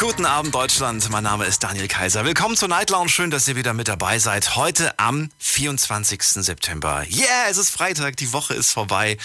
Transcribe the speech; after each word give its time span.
Guten 0.00 0.24
Abend, 0.24 0.54
Deutschland. 0.54 1.10
Mein 1.10 1.24
Name 1.24 1.44
ist 1.44 1.62
Daniel 1.62 1.86
Kaiser. 1.86 2.24
Willkommen 2.24 2.56
zur 2.56 2.68
Night 2.68 2.88
Lounge. 2.88 3.10
Schön, 3.10 3.30
dass 3.30 3.46
ihr 3.48 3.54
wieder 3.54 3.74
mit 3.74 3.86
dabei 3.86 4.18
seid. 4.18 4.56
Heute 4.56 4.98
am 4.98 5.28
24. 5.40 6.22
September. 6.22 7.04
Yeah, 7.10 7.50
es 7.50 7.58
ist 7.58 7.68
Freitag. 7.68 8.16
Die 8.16 8.32
Woche 8.32 8.54
ist 8.54 8.70
vorbei. 8.70 9.18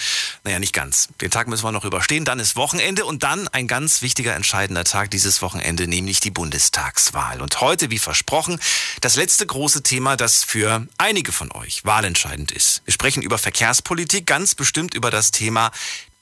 Naja, 0.44 0.58
nicht 0.58 0.74
ganz. 0.74 1.08
Den 1.22 1.30
Tag 1.30 1.48
müssen 1.48 1.64
wir 1.64 1.72
noch 1.72 1.86
überstehen. 1.86 2.26
Dann 2.26 2.38
ist 2.40 2.56
Wochenende 2.56 3.06
und 3.06 3.22
dann 3.22 3.48
ein 3.48 3.68
ganz 3.68 4.02
wichtiger, 4.02 4.34
entscheidender 4.34 4.84
Tag 4.84 5.10
dieses 5.10 5.40
Wochenende, 5.40 5.88
nämlich 5.88 6.20
die 6.20 6.30
Bundestagswahl. 6.30 7.40
Und 7.40 7.62
heute, 7.62 7.90
wie 7.90 7.98
versprochen, 7.98 8.60
das 9.00 9.16
letzte 9.16 9.46
große 9.46 9.82
Thema, 9.82 10.18
das 10.18 10.44
für 10.44 10.86
einige 10.98 11.32
von 11.32 11.50
euch 11.52 11.86
wahlentscheidend 11.86 12.52
ist. 12.52 12.82
Wir 12.84 12.92
sprechen 12.92 13.22
über 13.22 13.38
Verkehrspolitik, 13.38 14.26
ganz 14.26 14.54
bestimmt 14.54 14.92
über 14.92 15.10
das 15.10 15.30
Thema 15.30 15.70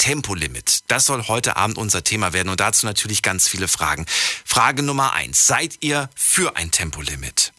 Tempolimit. 0.05 0.81
Das 0.89 1.07
soll 1.07 1.29
heute 1.29 1.57
Abend 1.57 1.79
unser 1.79 2.05
Thema 2.05 2.35
werden 2.35 2.51
und 2.51 2.61
dazu 2.61 2.85
natürlich 2.85 3.23
ganz 3.23 3.49
viele 3.49 3.69
Fragen. 3.69 4.05
Frage 4.45 4.83
Nummer 4.83 5.15
eins. 5.15 5.47
Seid 5.47 5.79
ihr 5.81 6.11
für 6.15 6.57
ein 6.57 6.71
Tempolimit? 6.71 7.55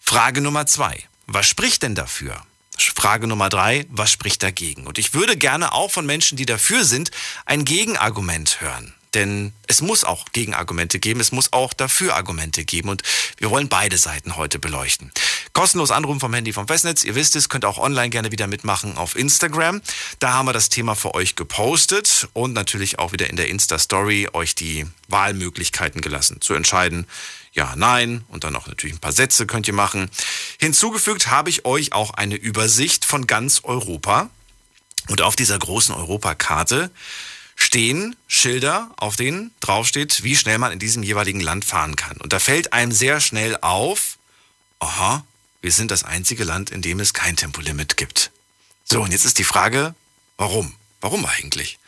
Frage 0.00 0.40
Nummer 0.40 0.64
zwei. 0.64 1.04
Was 1.26 1.46
spricht 1.46 1.82
denn 1.82 1.94
dafür? 1.94 2.46
Frage 2.78 3.26
Nummer 3.26 3.50
drei. 3.50 3.84
Was 3.90 4.10
spricht 4.10 4.42
dagegen? 4.42 4.86
Und 4.86 4.96
ich 4.96 5.12
würde 5.12 5.36
gerne 5.36 5.72
auch 5.72 5.90
von 5.90 6.06
Menschen, 6.06 6.38
die 6.38 6.46
dafür 6.46 6.86
sind, 6.86 7.10
ein 7.44 7.66
Gegenargument 7.66 8.62
hören. 8.62 8.94
Denn 9.14 9.52
es 9.66 9.82
muss 9.82 10.04
auch 10.04 10.24
Gegenargumente 10.32 10.98
geben, 10.98 11.20
es 11.20 11.32
muss 11.32 11.52
auch 11.52 11.72
dafür 11.74 12.16
Argumente 12.16 12.64
geben 12.64 12.88
und 12.88 13.02
wir 13.36 13.50
wollen 13.50 13.68
beide 13.68 13.98
Seiten 13.98 14.36
heute 14.36 14.58
beleuchten. 14.58 15.12
Kostenlos 15.52 15.90
anrufen 15.90 16.20
vom 16.20 16.32
Handy 16.32 16.52
vom 16.52 16.66
Festnetz, 16.66 17.04
ihr 17.04 17.14
wisst 17.14 17.36
es, 17.36 17.50
könnt 17.50 17.66
auch 17.66 17.76
online 17.76 18.08
gerne 18.08 18.32
wieder 18.32 18.46
mitmachen 18.46 18.96
auf 18.96 19.16
Instagram. 19.16 19.82
Da 20.18 20.32
haben 20.32 20.46
wir 20.46 20.54
das 20.54 20.70
Thema 20.70 20.94
für 20.94 21.14
euch 21.14 21.36
gepostet 21.36 22.28
und 22.32 22.54
natürlich 22.54 22.98
auch 22.98 23.12
wieder 23.12 23.28
in 23.28 23.36
der 23.36 23.48
Insta-Story 23.48 24.30
euch 24.32 24.54
die 24.54 24.86
Wahlmöglichkeiten 25.08 26.00
gelassen, 26.00 26.40
zu 26.40 26.54
entscheiden, 26.54 27.06
ja, 27.52 27.74
nein 27.76 28.24
und 28.28 28.44
dann 28.44 28.56
auch 28.56 28.66
natürlich 28.66 28.96
ein 28.96 29.00
paar 29.00 29.12
Sätze 29.12 29.46
könnt 29.46 29.68
ihr 29.68 29.74
machen. 29.74 30.10
Hinzugefügt 30.58 31.26
habe 31.26 31.50
ich 31.50 31.66
euch 31.66 31.92
auch 31.92 32.12
eine 32.12 32.36
Übersicht 32.36 33.04
von 33.04 33.26
ganz 33.26 33.60
Europa 33.62 34.30
und 35.08 35.20
auf 35.20 35.36
dieser 35.36 35.58
großen 35.58 35.94
Europakarte 35.94 36.90
stehen 37.62 38.16
Schilder, 38.26 38.90
auf 38.96 39.16
denen 39.16 39.52
draufsteht, 39.60 40.22
wie 40.22 40.36
schnell 40.36 40.58
man 40.58 40.72
in 40.72 40.78
diesem 40.78 41.02
jeweiligen 41.02 41.40
Land 41.40 41.64
fahren 41.64 41.96
kann. 41.96 42.16
Und 42.18 42.32
da 42.32 42.38
fällt 42.38 42.72
einem 42.72 42.92
sehr 42.92 43.20
schnell 43.20 43.56
auf, 43.60 44.18
aha, 44.78 45.24
wir 45.60 45.72
sind 45.72 45.90
das 45.90 46.04
einzige 46.04 46.44
Land, 46.44 46.70
in 46.70 46.82
dem 46.82 47.00
es 47.00 47.14
kein 47.14 47.36
Tempolimit 47.36 47.96
gibt. 47.96 48.30
So, 48.84 49.02
und 49.02 49.12
jetzt 49.12 49.24
ist 49.24 49.38
die 49.38 49.44
Frage, 49.44 49.94
warum? 50.36 50.74
Warum 51.00 51.24
eigentlich? 51.24 51.78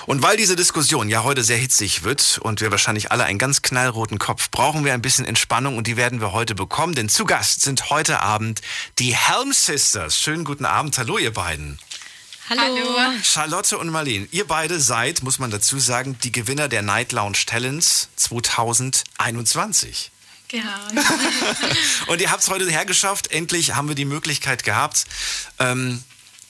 Und 0.05 0.21
weil 0.21 0.37
diese 0.37 0.55
Diskussion 0.55 1.09
ja 1.09 1.23
heute 1.23 1.43
sehr 1.43 1.57
hitzig 1.57 2.03
wird 2.03 2.39
und 2.41 2.61
wir 2.61 2.69
wahrscheinlich 2.69 3.11
alle 3.11 3.23
einen 3.23 3.39
ganz 3.39 3.63
knallroten 3.63 4.19
Kopf 4.19 4.51
brauchen 4.51 4.85
wir 4.85 4.93
ein 4.93 5.01
bisschen 5.01 5.25
Entspannung 5.25 5.77
und 5.77 5.87
die 5.87 5.97
werden 5.97 6.21
wir 6.21 6.31
heute 6.31 6.53
bekommen, 6.53 6.93
denn 6.93 7.09
zu 7.09 7.25
Gast 7.25 7.61
sind 7.61 7.89
heute 7.89 8.21
Abend 8.21 8.61
die 8.99 9.15
Helm 9.15 9.51
Sisters. 9.51 10.19
Schönen 10.19 10.43
guten 10.43 10.65
Abend, 10.65 10.95
hallo 10.97 11.17
ihr 11.17 11.33
beiden. 11.33 11.79
Hallo. 12.47 12.99
Charlotte 13.23 13.75
und 13.77 13.89
Marlene, 13.89 14.27
ihr 14.31 14.45
beide 14.45 14.79
seid, 14.79 15.23
muss 15.23 15.39
man 15.39 15.49
dazu 15.49 15.79
sagen, 15.79 16.15
die 16.23 16.31
Gewinner 16.31 16.67
der 16.67 16.83
Night 16.83 17.11
Lounge 17.11 17.39
Talents 17.47 18.09
2021. 18.17 20.11
Ja. 20.51 20.61
Und 22.07 22.21
ihr 22.21 22.29
habt 22.29 22.43
es 22.43 22.49
heute 22.49 22.69
hergeschafft. 22.69 23.31
Endlich 23.31 23.75
haben 23.75 23.87
wir 23.87 23.95
die 23.95 24.05
Möglichkeit 24.05 24.63
gehabt, 24.63 25.05
ähm, 25.57 26.03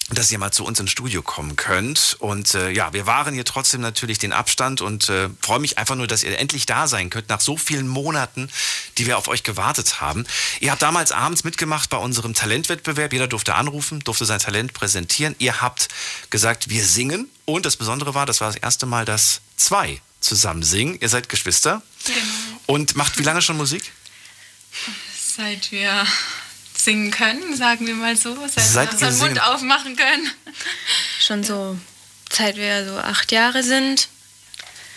dass 0.10 0.32
ihr 0.32 0.38
mal 0.38 0.52
zu 0.52 0.64
uns 0.64 0.80
ins 0.80 0.92
Studio 0.92 1.24
kommen 1.24 1.56
könnt. 1.56 2.16
Und 2.20 2.54
äh, 2.54 2.70
ja, 2.70 2.94
wir 2.94 3.08
wahren 3.08 3.34
hier 3.34 3.46
trotzdem 3.46 3.82
natürlich 3.82 4.20
den 4.20 4.34
Abstand 4.34 4.82
und 4.82 5.10
äh, 5.10 5.30
freue 5.42 5.60
mich 5.60 5.80
einfach 5.80 5.96
nur, 5.96 6.06
dass 6.06 6.22
ihr 6.22 6.38
endlich 6.38 6.68
da 6.68 6.88
sein 6.88 7.10
könnt, 7.10 7.30
nach 7.30 7.42
so 7.42 7.58
vielen 7.58 7.88
Monaten, 7.88 8.50
die 9.00 9.08
wir 9.08 9.18
auf 9.18 9.28
euch 9.28 9.42
gewartet 9.42 10.02
haben. 10.02 10.26
Ihr 10.60 10.72
habt 10.72 10.84
damals 10.84 11.12
abends 11.12 11.44
mitgemacht 11.44 11.90
bei 11.90 11.98
unserem 11.98 12.36
Talentwettbewerb. 12.36 13.14
Jeder 13.14 13.28
durfte 13.28 13.56
anrufen, 13.56 14.00
durfte 14.02 14.26
sein 14.26 14.40
Talent 14.40 14.74
präsentieren. 14.74 15.36
Ihr 15.40 15.62
habt 15.62 15.88
gesagt, 16.30 16.70
wir 16.70 16.86
singen. 16.86 17.28
Und 17.46 17.66
das 17.66 17.76
Besondere 17.76 18.14
war, 18.14 18.28
das 18.28 18.42
war 18.42 18.52
das 18.52 18.62
erste 18.62 18.86
Mal, 18.86 19.06
dass 19.06 19.42
zwei 19.56 20.02
zusammen 20.20 20.62
singen. 20.62 21.00
Ihr 21.02 21.10
seid 21.10 21.30
Geschwister. 21.30 21.82
Genau. 22.06 22.20
Und 22.68 22.96
macht 22.96 23.18
wie 23.18 23.24
lange 23.24 23.42
schon 23.42 23.58
Musik? 23.58 23.92
Seit 25.36 25.72
wir 25.72 26.06
singen 26.86 27.12
können, 27.12 27.56
sagen 27.58 27.86
wir 27.88 27.96
mal 27.96 28.16
so. 28.16 28.36
Seit, 28.48 28.64
Seit 28.64 29.02
wir 29.02 29.08
unseren 29.08 29.28
Mund 29.30 29.42
aufmachen 29.44 29.96
können. 29.96 30.32
Schon 31.20 31.44
so, 31.44 31.78
seit 32.32 32.56
wir 32.56 32.86
so 32.88 32.98
acht 32.98 33.32
Jahre 33.32 33.62
sind. 33.64 34.08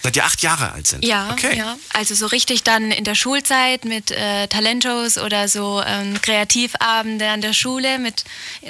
Seit 0.04 0.14
ihr 0.14 0.24
acht 0.24 0.42
Jahre 0.42 0.72
alt 0.72 0.86
sind? 0.86 1.04
Ja, 1.04 1.30
Okay. 1.32 1.56
ja. 1.58 1.76
Also 1.92 2.14
so 2.14 2.26
richtig 2.26 2.62
dann 2.62 2.92
in 2.92 3.02
der 3.02 3.16
Schulzeit 3.16 3.84
mit 3.84 4.12
äh, 4.12 4.46
Talentshows 4.46 5.18
oder 5.18 5.48
so 5.48 5.82
ähm, 5.84 6.22
Kreativabende 6.22 7.28
an 7.28 7.40
der 7.40 7.52
Schule 7.52 7.98
mit 7.98 8.24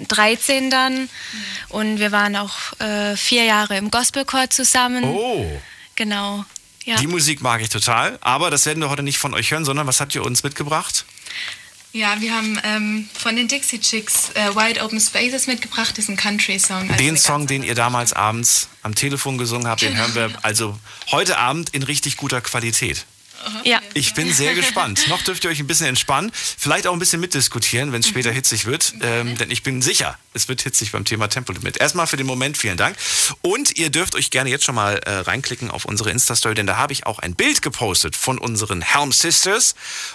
13 0.09 0.71
dann. 0.71 1.11
Und 1.69 1.99
wir 1.99 2.13
waren 2.13 2.35
auch 2.35 2.57
äh, 2.81 3.15
vier 3.17 3.45
Jahre 3.45 3.77
im 3.77 3.91
Gospelchor 3.91 4.49
zusammen. 4.49 5.05
Oh. 5.05 5.61
Genau. 5.97 6.47
Ja. 6.85 6.97
Die 6.97 7.07
Musik 7.07 7.43
mag 7.43 7.61
ich 7.61 7.69
total, 7.69 8.17
aber 8.23 8.51
das 8.51 8.65
werden 8.65 8.81
wir 8.83 8.89
heute 8.89 9.03
nicht 9.03 9.19
von 9.19 9.35
euch 9.35 9.51
hören, 9.51 9.67
sondern 9.67 9.87
was 9.87 10.01
habt 10.01 10.15
ihr 10.15 10.25
uns 10.25 10.43
mitgebracht? 10.43 11.05
Ja, 11.93 12.21
wir 12.21 12.35
haben 12.35 12.61
ähm, 12.65 13.09
von 13.15 13.35
den 13.35 13.49
Dixie 13.49 13.81
Chicks 13.81 14.31
äh, 14.35 14.55
Wide 14.55 14.83
Open 14.83 15.01
Spaces 15.01 15.47
mitgebracht. 15.47 15.99
Ein 15.99 16.17
Country-Song. 16.17 16.91
Also 16.91 16.95
den 17.03 17.17
Song, 17.17 17.47
den 17.47 17.63
ihr 17.63 17.75
damals 17.75 18.13
abends 18.13 18.69
am 18.83 18.95
Telefon 18.95 19.39
gesungen 19.39 19.67
habt, 19.67 19.81
den 19.81 19.97
hören 19.97 20.15
wir 20.15 20.31
also 20.43 20.79
heute 21.11 21.39
Abend 21.39 21.71
in 21.71 21.83
richtig 21.83 22.17
guter 22.19 22.41
Qualität. 22.41 23.07
Ja. 23.65 23.81
Ich 23.95 24.15
bin 24.15 24.33
sehr 24.33 24.55
gespannt. 24.55 25.07
Noch 25.09 25.23
dürft 25.23 25.45
ihr 25.45 25.51
euch 25.51 25.61
ein 25.61 25.67
bisschen 25.67 25.87
entspannen, 25.87 26.33
vielleicht 26.35 26.87
auch 26.87 26.93
ein 26.93 26.99
bisschen 26.99 27.21
mitdiskutieren, 27.21 27.93
wenn 27.93 28.01
es 28.01 28.09
später 28.09 28.31
hitzig 28.31 28.67
wird, 28.67 28.95
ähm, 29.01 29.37
denn 29.37 29.51
ich 29.51 29.63
bin 29.63 29.83
sicher, 29.83 30.19
es 30.35 30.49
wird 30.49 30.63
hitzig 30.63 30.93
beim 30.93 31.05
Thema 31.05 31.29
Tempolimit. 31.29 31.79
Erstmal 31.79 32.07
für 32.07 32.17
den 32.17 32.27
Moment 32.27 32.57
vielen 32.59 32.77
Dank 32.77 32.97
und 33.43 33.79
ihr 33.79 33.91
dürft 33.91 34.15
euch 34.15 34.31
gerne 34.31 34.51
jetzt 34.51 34.65
schon 34.65 34.75
mal 34.75 34.99
äh, 34.99 35.11
reinklicken 35.11 35.71
auf 35.71 35.85
unsere 35.85 36.11
Insta-Story, 36.11 36.55
denn 36.55 36.67
da 36.67 36.77
habe 36.77 36.93
ich 36.93 37.07
auch 37.07 37.19
ein 37.19 37.35
Bild 37.35 37.63
gepostet 37.63 38.17
von 38.17 38.39
unseren 38.39 38.83
Helm 38.83 39.13
Sisters 39.13 39.75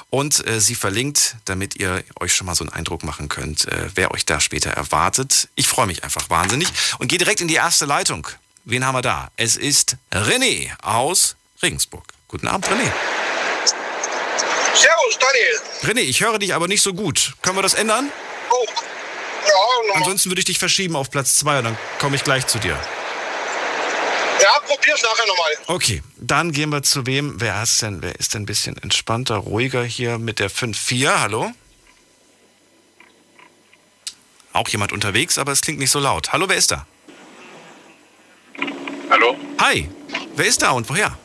und 0.10 0.46
äh, 0.48 0.60
sie 0.60 0.76
verlinkt, 0.76 1.36
damit 1.46 1.76
ihr 1.76 2.04
euch 2.20 2.34
schon 2.34 2.48
mal 2.48 2.56
so 2.56 2.64
einen 2.64 2.74
Eindruck 2.74 3.04
machen 3.04 3.30
könnt, 3.30 3.68
äh, 3.68 3.90
wer 3.96 4.12
euch 4.12 4.26
da 4.26 4.40
später 4.40 4.72
erwartet. 4.72 5.50
Ich 5.56 5.68
freue 5.68 5.88
mich 5.88 6.04
einfach 6.04 6.30
wahnsinnig 6.30 6.68
und 7.00 7.08
gehe 7.08 7.18
direkt 7.18 7.42
in 7.42 7.48
die 7.48 7.56
erste 7.56 7.86
Leitung. 7.86 8.28
Wen 8.66 8.86
haben 8.86 8.96
wir 8.96 9.02
da? 9.02 9.30
Es 9.36 9.58
ist 9.58 9.98
René 10.12 10.72
aus 10.82 11.36
Regensburg. 11.62 12.13
Guten 12.34 12.48
Abend, 12.48 12.66
René. 12.66 12.92
Servus, 14.74 15.20
Daniel. 15.20 15.62
René, 15.84 16.00
ich 16.00 16.20
höre 16.22 16.40
dich 16.40 16.56
aber 16.56 16.68
nicht 16.68 16.82
so 16.82 16.92
gut. 16.96 17.36
Können 17.44 17.58
wir 17.58 17.62
das 17.62 17.76
ändern? 17.76 18.12
Oh. 18.50 18.66
Ja, 19.46 19.88
no. 19.88 19.94
Ansonsten 19.94 20.32
würde 20.32 20.40
ich 20.40 20.46
dich 20.46 20.58
verschieben 20.58 20.96
auf 20.96 21.12
Platz 21.12 21.36
2 21.38 21.60
und 21.60 21.66
dann 21.66 21.78
komme 22.00 22.16
ich 22.16 22.24
gleich 22.24 22.48
zu 22.48 22.58
dir. 22.58 22.72
ja, 24.42 24.60
probier's 24.66 25.04
nachher 25.04 25.28
nochmal. 25.28 25.52
Okay, 25.68 26.02
dann 26.18 26.52
gehen 26.52 26.72
wir 26.72 26.82
zu 26.82 27.06
wem? 27.06 27.40
Wer 27.40 27.62
ist 27.62 27.80
denn, 27.84 28.02
wer 28.02 28.16
ist 28.16 28.34
denn 28.34 28.42
ein 28.42 28.46
bisschen 28.48 28.82
entspannter, 28.82 29.36
ruhiger 29.36 29.84
hier 29.84 30.18
mit 30.18 30.40
der 30.40 30.50
5-4? 30.50 31.20
Hallo? 31.20 31.52
Auch 34.54 34.68
jemand 34.70 34.92
unterwegs, 34.92 35.38
aber 35.38 35.52
es 35.52 35.62
klingt 35.62 35.78
nicht 35.78 35.92
so 35.92 36.00
laut. 36.00 36.34
Hallo, 36.34 36.50
wer 36.50 36.58
ist 36.58 36.72
da? 36.72 36.88
Hallo? 39.12 39.38
Hi, 39.60 39.88
wer 40.36 40.46
ist 40.48 40.64
da 40.64 40.72
und 40.72 40.90
woher? 40.90 41.16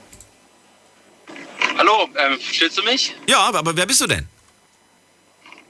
Hallo, 1.78 2.08
ähm, 2.16 2.40
verstehst 2.40 2.76
du 2.76 2.82
mich? 2.82 3.14
Ja, 3.28 3.38
aber, 3.38 3.60
aber 3.60 3.76
wer 3.76 3.86
bist 3.86 4.00
du 4.00 4.08
denn? 4.08 4.26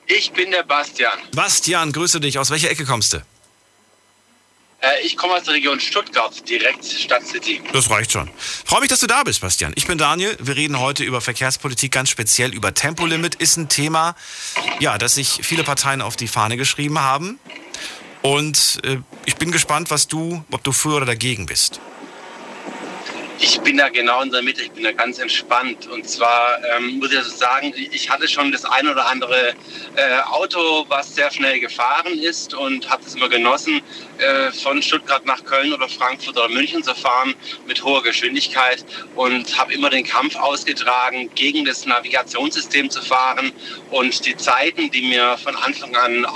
Ich 0.07 0.33
bin 0.33 0.51
der 0.51 0.63
Bastian. 0.63 1.19
Bastian, 1.35 1.93
grüße 1.93 2.19
dich. 2.19 2.39
Aus 2.39 2.49
welcher 2.49 2.71
Ecke 2.71 2.87
kommst 2.87 3.13
du? 3.13 3.19
Äh, 4.81 5.03
ich 5.05 5.19
komme 5.19 5.35
aus 5.35 5.43
der 5.43 5.53
Region 5.53 5.79
Stuttgart, 5.79 6.49
direkt 6.49 6.83
Stadtcity. 6.87 7.61
Das 7.75 7.91
reicht 7.91 8.13
schon. 8.13 8.31
Freue 8.65 8.81
mich, 8.81 8.89
dass 8.89 9.01
du 9.01 9.07
da 9.07 9.23
bist, 9.23 9.43
Bastian. 9.43 9.73
Ich 9.77 9.87
bin 9.87 9.99
Daniel. 9.99 10.35
Wir 10.41 10.57
reden 10.57 10.81
heute 10.81 11.05
über 11.05 11.21
Verkehrspolitik, 11.21 11.93
ganz 11.93 12.09
speziell 12.09 12.55
über 12.55 12.73
Tempolimit. 12.73 13.35
Ist 13.35 13.59
ein 13.59 13.69
Thema, 13.69 14.17
ja, 14.81 14.97
das 14.97 15.17
sich 15.17 15.41
viele 15.43 15.63
Parteien 15.63 16.01
auf 16.01 16.17
die 16.17 16.29
Fahne 16.29 16.57
geschrieben 16.57 17.01
haben. 17.01 17.39
Und 18.23 18.81
äh, 18.85 18.97
ich 19.27 19.37
bin 19.37 19.53
gespannt, 19.53 19.91
was 19.91 20.09
du, 20.09 20.43
ob 20.51 20.65
du 20.65 20.73
für 20.73 20.97
oder 20.97 21.07
dagegen 21.07 21.45
bist. 21.45 21.81
Ich 23.41 23.61
bin 23.61 23.77
da 23.77 23.89
genau 23.89 24.21
in 24.23 24.33
der 24.33 24.43
Mitte, 24.43 24.63
ich 24.63 24.73
bin 24.73 24.83
da 24.83 24.91
ganz 24.91 25.19
entspannt. 25.21 25.87
Und 25.87 26.09
zwar 26.09 26.59
ähm, 26.77 26.99
muss 26.99 27.13
ich 27.13 27.19
also 27.19 27.31
sagen, 27.31 27.73
ich 27.77 28.11
hatte 28.11 28.27
schon 28.27 28.51
das 28.51 28.65
ein 28.65 28.89
oder 28.89 29.07
andere 29.07 29.51
äh, 29.95 30.21
Auto, 30.27 30.85
was 30.89 31.15
sehr 31.15 31.31
schnell 31.31 31.61
gefahren 31.61 32.19
ist 32.19 32.53
und 32.53 32.91
habe 32.91 33.03
es 33.07 33.15
immer 33.15 33.29
genossen, 33.29 33.81
äh, 34.19 34.51
von 34.51 34.83
Stuttgart 34.83 35.25
nach 35.25 35.45
Köln 35.45 35.73
oder 35.73 35.89
Frankfurt 35.89 36.37
oder 36.37 36.49
München 36.49 36.83
zu 36.83 36.95
fahren 36.95 37.35
mit 37.67 37.85
hoher 37.85 38.03
Geschwindigkeit 38.03 38.85
und 39.15 39.57
habe 39.57 39.73
immer 39.73 39.91
den 39.91 40.05
Kampf 40.05 40.35
ausgetragen, 40.35 41.31
gegen 41.37 41.65
das 41.65 41.87
Navigationssystem 41.87 42.91
zu 42.91 43.01
fahren. 43.03 43.53
Und 43.91 44.27
die 44.27 44.37
Zeiten, 44.37 44.91
die 44.91 45.03
mir 45.03 45.39
von 45.39 45.55
Anfang 45.55 45.95
an 45.95 46.27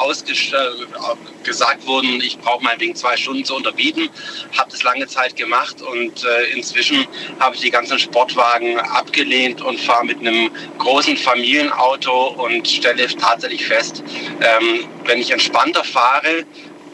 gesagt 1.43 1.87
wurden, 1.87 2.21
ich 2.21 2.39
brauche 2.39 2.63
meinetwegen 2.63 2.95
zwei 2.95 3.17
Stunden 3.17 3.45
zu 3.45 3.57
unterbieten, 3.57 4.09
habe 4.57 4.71
das 4.71 4.83
lange 4.83 5.07
Zeit 5.09 5.37
gemacht 5.37 5.83
und 5.83 6.25
äh, 6.25 6.45
inzwischen 6.53 6.92
habe 7.41 7.55
ich 7.55 7.61
die 7.63 7.71
ganzen 7.71 7.99
Sportwagen 7.99 8.79
abgelehnt 8.79 9.63
und 9.63 9.81
fahre 9.81 10.05
mit 10.05 10.21
einem 10.21 10.51
großen 10.79 11.17
Familienauto 11.17 12.29
und 12.45 12.67
stelle 12.69 13.07
tatsächlich 13.07 13.67
fest, 13.67 14.03
ähm, 14.41 14.85
wenn 15.05 15.19
ich 15.19 15.31
entspannter 15.31 15.85
fahre, 15.85 16.45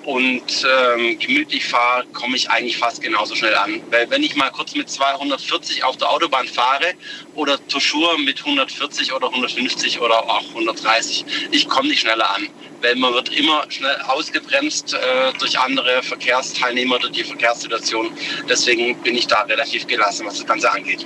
und 0.08 0.64
ähm, 0.64 1.18
gemütlich 1.18 1.66
fahre, 1.66 2.06
komme 2.14 2.34
ich 2.34 2.48
eigentlich 2.48 2.78
fast 2.78 3.02
genauso 3.02 3.34
schnell 3.34 3.54
an. 3.54 3.82
Weil 3.90 4.08
wenn 4.08 4.22
ich 4.22 4.36
mal 4.36 4.50
kurz 4.50 4.74
mit 4.74 4.88
240 4.88 5.84
auf 5.84 5.98
der 5.98 6.08
Autobahn 6.08 6.48
fahre 6.48 6.94
oder 7.34 7.58
Tour 7.68 8.18
mit 8.20 8.38
140 8.38 9.12
oder 9.12 9.26
150 9.26 10.00
oder 10.00 10.24
auch 10.24 10.48
130, 10.48 11.26
ich 11.50 11.68
komme 11.68 11.90
nicht 11.90 12.00
schneller 12.00 12.34
an. 12.34 12.48
Weil 12.80 12.96
man 12.96 13.12
wird 13.12 13.28
immer 13.36 13.70
schnell 13.70 14.00
ausgebremst 14.06 14.94
äh, 14.94 14.98
durch 15.38 15.58
andere 15.58 16.02
Verkehrsteilnehmer, 16.02 16.98
durch 16.98 17.12
die 17.12 17.24
Verkehrssituation. 17.24 18.10
Deswegen 18.48 18.96
bin 19.02 19.14
ich 19.14 19.26
da 19.26 19.42
relativ 19.42 19.86
gelassen, 19.86 20.24
was 20.24 20.38
das 20.38 20.46
Ganze 20.46 20.72
angeht. 20.72 21.04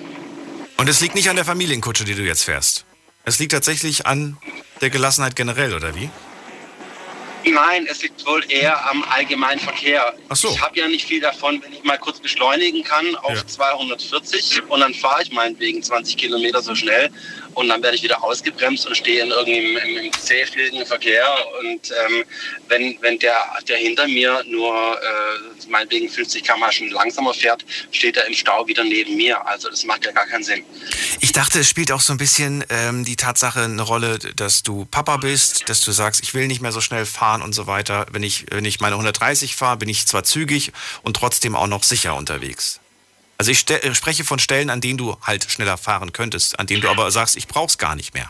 Und 0.76 0.88
es 0.88 1.00
liegt 1.00 1.16
nicht 1.16 1.28
an 1.28 1.34
der 1.34 1.44
Familienkutsche, 1.44 2.04
die 2.04 2.14
du 2.14 2.22
jetzt 2.22 2.44
fährst. 2.44 2.84
Es 3.24 3.40
liegt 3.40 3.50
tatsächlich 3.50 4.06
an 4.06 4.36
der 4.80 4.90
Gelassenheit 4.90 5.34
generell, 5.34 5.74
oder 5.74 5.96
wie? 5.96 6.08
Nein, 7.44 7.86
es 7.90 8.02
liegt 8.02 8.24
wohl 8.26 8.44
eher 8.48 8.88
am 8.88 9.02
allgemeinen 9.04 9.60
Verkehr. 9.60 10.14
Ach 10.28 10.36
so. 10.36 10.48
Ich 10.50 10.60
habe 10.60 10.78
ja 10.78 10.88
nicht 10.88 11.06
viel 11.06 11.20
davon, 11.20 11.62
wenn 11.62 11.72
ich 11.72 11.82
mal 11.84 11.98
kurz 11.98 12.20
beschleunigen 12.20 12.84
kann 12.84 13.14
auf 13.16 13.34
ja. 13.34 13.46
240 13.46 14.62
und 14.68 14.80
dann 14.80 14.94
fahre 14.94 15.22
ich 15.22 15.32
meinetwegen 15.32 15.82
20 15.82 16.16
Kilometer 16.16 16.62
so 16.62 16.74
schnell 16.74 17.10
und 17.54 17.68
dann 17.68 17.82
werde 17.82 17.96
ich 17.96 18.02
wieder 18.02 18.22
ausgebremst 18.22 18.86
und 18.86 18.96
stehe 18.96 19.22
in 19.22 19.30
irgendeinem 19.30 19.76
im, 19.76 20.04
im 20.04 20.12
zähfliegen 20.12 20.84
Verkehr. 20.86 21.26
Und 21.60 21.90
ähm, 21.90 22.24
wenn, 22.68 22.96
wenn 23.00 23.18
der, 23.18 23.36
der 23.68 23.78
hinter 23.78 24.08
mir 24.08 24.42
nur 24.46 24.74
äh, 24.74 25.68
meinetwegen 25.68 26.08
50 26.08 26.44
km 26.44 26.70
schon 26.70 26.90
langsamer 26.90 27.34
fährt, 27.34 27.64
steht 27.90 28.16
er 28.16 28.26
im 28.26 28.34
Stau 28.34 28.66
wieder 28.66 28.84
neben 28.84 29.16
mir. 29.16 29.46
Also 29.46 29.68
das 29.68 29.84
macht 29.84 30.04
ja 30.04 30.12
gar 30.12 30.26
keinen 30.26 30.44
Sinn. 30.44 30.64
Ich 31.20 31.32
dachte, 31.32 31.60
es 31.60 31.68
spielt 31.68 31.92
auch 31.92 32.00
so 32.00 32.12
ein 32.12 32.18
bisschen 32.18 32.64
ähm, 32.68 33.04
die 33.04 33.16
Tatsache 33.16 33.62
eine 33.62 33.82
Rolle, 33.82 34.18
dass 34.18 34.62
du 34.62 34.86
Papa 34.86 35.16
bist, 35.16 35.68
dass 35.68 35.80
du 35.82 35.92
sagst, 35.92 36.22
ich 36.22 36.34
will 36.34 36.46
nicht 36.46 36.60
mehr 36.60 36.72
so 36.72 36.80
schnell 36.80 37.06
fahren 37.06 37.31
und 37.40 37.54
so 37.54 37.66
weiter. 37.66 38.06
Wenn 38.10 38.22
ich, 38.22 38.46
wenn 38.50 38.66
ich 38.66 38.80
meine 38.80 38.96
130 38.96 39.56
fahre, 39.56 39.78
bin 39.78 39.88
ich 39.88 40.06
zwar 40.06 40.24
zügig 40.24 40.72
und 41.02 41.16
trotzdem 41.16 41.56
auch 41.56 41.68
noch 41.68 41.84
sicher 41.84 42.14
unterwegs. 42.14 42.80
Also 43.38 43.50
ich 43.50 43.60
spreche 43.96 44.24
von 44.24 44.38
Stellen, 44.38 44.68
an 44.70 44.80
denen 44.80 44.98
du 44.98 45.16
halt 45.22 45.50
schneller 45.50 45.78
fahren 45.78 46.12
könntest, 46.12 46.60
an 46.60 46.66
denen 46.66 46.82
du 46.82 46.88
aber 46.88 47.10
sagst, 47.10 47.36
ich 47.36 47.48
brauch's 47.48 47.78
gar 47.78 47.96
nicht 47.96 48.12
mehr. 48.12 48.28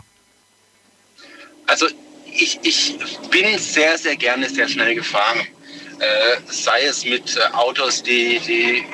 Also 1.66 1.86
ich, 2.32 2.58
ich 2.62 2.96
bin 3.30 3.58
sehr, 3.58 3.98
sehr 3.98 4.16
gerne 4.16 4.48
sehr 4.48 4.68
schnell 4.68 4.94
gefahren. 4.94 5.40
Äh, 5.98 6.40
sei 6.50 6.84
es 6.84 7.04
mit 7.04 7.36
äh, 7.36 7.40
Autos, 7.52 8.02
die, 8.02 8.40
die 8.40 8.84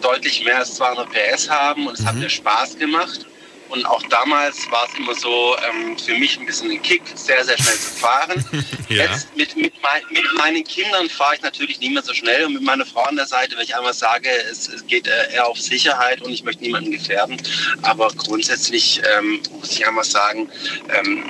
deutlich 0.00 0.44
mehr 0.44 0.58
als 0.58 0.76
200 0.76 1.10
PS 1.10 1.50
haben 1.50 1.88
und 1.88 1.94
es 1.94 2.00
mhm. 2.00 2.06
hat 2.06 2.14
mir 2.16 2.30
Spaß 2.30 2.78
gemacht. 2.78 3.26
Und 3.74 3.86
auch 3.86 4.02
damals 4.04 4.70
war 4.70 4.86
es 4.88 4.96
immer 4.96 5.14
so 5.16 5.56
ähm, 5.68 5.98
für 5.98 6.16
mich 6.16 6.38
ein 6.38 6.46
bisschen 6.46 6.70
ein 6.70 6.80
Kick, 6.80 7.02
sehr, 7.16 7.44
sehr 7.44 7.58
schnell 7.58 7.74
zu 7.74 7.90
fahren. 7.90 8.44
ja. 8.88 9.04
Jetzt 9.04 9.36
mit, 9.36 9.56
mit, 9.56 9.72
mein, 9.82 10.02
mit, 10.10 10.24
meinen 10.38 10.62
Kindern 10.62 11.08
fahre 11.08 11.34
ich 11.34 11.42
natürlich 11.42 11.80
nicht 11.80 11.92
mehr 11.92 12.02
so 12.02 12.14
schnell. 12.14 12.44
Und 12.44 12.54
mit 12.54 12.62
meiner 12.62 12.86
Frau 12.86 13.02
an 13.02 13.16
der 13.16 13.26
Seite, 13.26 13.56
wenn 13.56 13.64
ich 13.64 13.76
einmal 13.76 13.92
sage, 13.92 14.28
es, 14.48 14.68
es 14.68 14.86
geht 14.86 15.08
äh, 15.08 15.32
eher 15.32 15.48
auf 15.48 15.58
Sicherheit 15.58 16.22
und 16.22 16.30
ich 16.30 16.44
möchte 16.44 16.62
niemanden 16.62 16.92
gefährden. 16.92 17.36
Aber 17.82 18.08
grundsätzlich 18.08 19.02
ähm, 19.18 19.42
muss 19.50 19.72
ich 19.72 19.84
einmal 19.84 20.04
sagen, 20.04 20.48
ähm, 20.96 21.24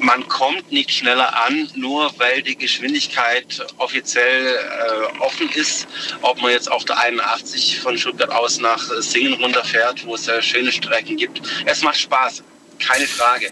man 0.00 0.26
kommt 0.28 0.70
nicht 0.70 0.92
schneller 0.92 1.34
an, 1.44 1.68
nur 1.74 2.12
weil 2.18 2.42
die 2.42 2.56
Geschwindigkeit 2.56 3.66
offiziell 3.78 4.56
äh, 4.56 5.20
offen 5.20 5.50
ist. 5.50 5.88
Ob 6.22 6.40
man 6.40 6.52
jetzt 6.52 6.70
auf 6.70 6.84
der 6.84 6.98
81 6.98 7.80
von 7.80 7.98
Stuttgart 7.98 8.30
aus 8.30 8.60
nach 8.60 8.82
Singen 9.00 9.34
runterfährt, 9.34 10.06
wo 10.06 10.14
es 10.14 10.26
ja 10.26 10.40
schöne 10.40 10.72
Strecken 10.72 11.16
gibt. 11.16 11.42
Es 11.66 11.82
macht 11.88 12.00
Spaß. 12.00 12.42
Keine 12.78 13.06
Frage. 13.06 13.50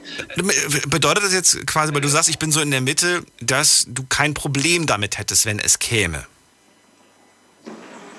Bedeutet 0.87 1.25
das 1.25 1.33
jetzt 1.33 1.67
quasi, 1.67 1.93
weil 1.93 2.01
du 2.01 2.09
sagst, 2.09 2.29
ich 2.29 2.39
bin 2.39 2.53
so 2.53 2.61
in 2.61 2.71
der 2.71 2.81
Mitte, 2.81 3.25
dass 3.41 3.85
du 3.89 4.05
kein 4.09 4.35
Problem 4.35 4.87
damit 4.87 5.19
hättest, 5.19 5.47
wenn 5.47 5.59
es 5.59 5.81
käme? 5.81 6.27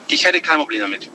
Ich 0.10 0.26
hätte 0.26 0.42
kein 0.42 0.58
Problem 0.58 0.82
damit. 0.82 1.10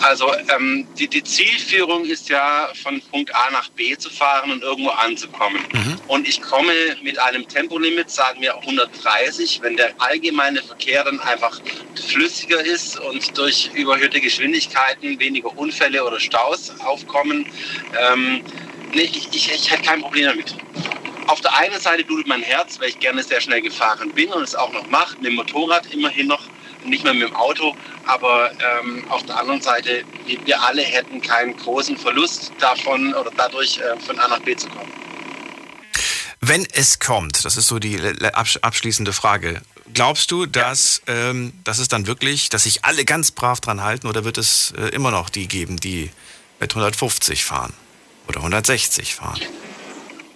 Also 0.00 0.32
ähm, 0.54 0.86
die, 0.98 1.08
die, 1.08 1.22
Zielführung 1.22 2.04
ist 2.04 2.28
ja 2.28 2.68
von 2.82 3.00
Punkt 3.10 3.34
A 3.34 3.50
nach 3.50 3.68
B 3.70 3.96
zu 3.96 4.10
fahren 4.10 4.50
und 4.50 4.62
irgendwo 4.62 4.90
anzukommen. 4.90 5.60
Mhm. 5.72 6.00
Und 6.06 6.28
ich 6.28 6.40
komme 6.42 6.72
mit 7.02 7.18
einem 7.18 7.48
Tempolimit, 7.48 8.10
sagen 8.10 8.40
wir 8.40 8.56
130, 8.56 9.60
wenn 9.62 9.76
der 9.76 9.94
allgemeine 9.98 10.62
Verkehr 10.62 11.04
dann 11.04 11.18
einfach 11.20 11.60
flüssiger 12.08 12.64
ist 12.64 12.98
und 13.00 13.36
durch 13.36 13.70
überhöhte 13.74 14.20
Geschwindigkeiten 14.20 15.18
weniger 15.18 15.56
Unfälle 15.56 16.04
oder 16.04 16.20
Staus 16.20 16.72
aufkommen. 16.80 17.46
Ähm, 17.98 18.42
nee, 18.94 19.02
ich, 19.02 19.28
ich, 19.32 19.52
ich 19.52 19.70
hätte 19.70 19.82
kein 19.82 20.02
Problem 20.02 20.26
damit. 20.26 20.54
Auf 21.26 21.40
der 21.40 21.56
einen 21.56 21.80
Seite 21.80 22.06
tut 22.06 22.26
mein 22.28 22.42
Herz, 22.42 22.78
weil 22.78 22.90
ich 22.90 23.00
gerne 23.00 23.22
sehr 23.22 23.40
schnell 23.40 23.60
gefahren 23.60 24.12
bin 24.12 24.28
und 24.28 24.42
es 24.42 24.54
auch 24.54 24.72
noch 24.72 24.86
mache, 24.88 25.16
mit 25.16 25.26
dem 25.26 25.34
Motorrad 25.34 25.92
immerhin 25.92 26.28
noch 26.28 26.42
nicht 26.88 27.04
mehr 27.04 27.14
mit 27.14 27.28
dem 27.28 27.36
Auto, 27.36 27.76
aber 28.06 28.50
ähm, 28.52 29.04
auf 29.08 29.24
der 29.24 29.38
anderen 29.38 29.60
Seite, 29.60 30.04
wir 30.44 30.62
alle 30.62 30.82
hätten 30.82 31.20
keinen 31.20 31.56
großen 31.56 31.96
Verlust 31.96 32.52
davon 32.58 33.14
oder 33.14 33.30
dadurch 33.36 33.78
äh, 33.78 33.98
von 34.00 34.18
A 34.18 34.28
nach 34.28 34.40
B 34.40 34.56
zu 34.56 34.68
kommen. 34.68 34.92
Wenn 36.40 36.66
es 36.72 36.98
kommt, 36.98 37.44
das 37.44 37.56
ist 37.56 37.66
so 37.66 37.78
die 37.78 37.98
abschließende 38.32 39.12
Frage, 39.12 39.62
glaubst 39.94 40.30
du, 40.30 40.46
dass, 40.46 41.02
ja. 41.08 41.30
ähm, 41.30 41.52
dass 41.64 41.78
es 41.78 41.88
dann 41.88 42.06
wirklich, 42.06 42.50
dass 42.50 42.64
sich 42.64 42.84
alle 42.84 43.04
ganz 43.04 43.30
brav 43.30 43.60
dran 43.60 43.82
halten 43.82 44.06
oder 44.06 44.24
wird 44.24 44.38
es 44.38 44.72
äh, 44.78 44.88
immer 44.88 45.10
noch 45.10 45.28
die 45.28 45.48
geben, 45.48 45.78
die 45.78 46.10
mit 46.60 46.70
150 46.70 47.44
fahren 47.44 47.72
oder 48.28 48.38
160 48.38 49.14
fahren? 49.14 49.40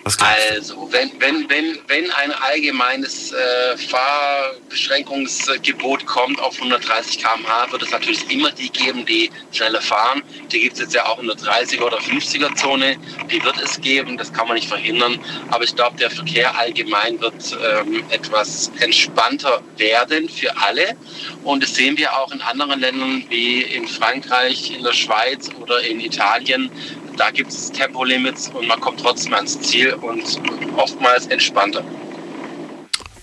Also, 0.05 0.89
wenn, 0.91 1.11
wenn, 1.21 1.49
wenn, 1.51 1.79
wenn 1.87 2.11
ein 2.11 2.33
allgemeines 2.33 3.33
äh, 3.33 3.77
Fahrbeschränkungsgebot 3.77 6.07
kommt 6.07 6.41
auf 6.41 6.55
130 6.57 7.19
km/h, 7.19 7.71
wird 7.71 7.83
es 7.83 7.91
natürlich 7.91 8.31
immer 8.31 8.51
die 8.51 8.71
geben, 8.71 9.05
die 9.05 9.31
schneller 9.53 9.83
fahren. 9.83 10.23
Die 10.51 10.61
gibt 10.61 10.73
es 10.75 10.81
jetzt 10.81 10.95
ja 10.95 11.05
auch 11.07 11.19
in 11.19 11.27
der 11.27 11.37
30er 11.37 11.83
oder 11.83 11.99
50er 11.99 12.55
Zone. 12.57 12.97
Die 13.31 13.45
wird 13.45 13.61
es 13.63 13.79
geben, 13.81 14.17
das 14.17 14.33
kann 14.33 14.49
man 14.49 14.57
nicht 14.57 14.69
verhindern. 14.69 15.21
Aber 15.51 15.65
ich 15.65 15.77
glaube, 15.77 15.99
der 15.99 16.11
Verkehr 16.11 16.59
allgemein 16.59 17.21
wird 17.21 17.35
ähm, 17.63 18.03
etwas 18.11 18.73
entspannter 18.81 19.61
werden 19.77 20.31
für 20.31 20.57
alle. 20.57 20.97
Und 21.45 21.63
das 21.63 21.75
sehen 21.75 21.99
wir 21.99 22.17
auch 22.17 22.33
in 22.33 22.41
anderen 22.41 22.81
Ländern 22.81 23.27
wie 23.29 23.61
in 23.63 23.87
Frankreich, 23.87 24.71
in 24.75 24.83
der 24.83 24.95
Schweiz 24.95 25.51
oder 25.61 25.83
in 25.83 26.01
Italien 26.01 26.71
da 27.17 27.31
gibt 27.31 27.53
es 27.53 27.71
Tempolimits 27.73 28.49
und 28.49 28.67
man 28.67 28.81
kommt 28.81 29.01
trotzdem 29.01 29.35
ans 29.35 29.61
Ziel 29.61 29.95
und 29.95 30.41
oftmals 30.77 31.27
entspannter. 31.27 31.85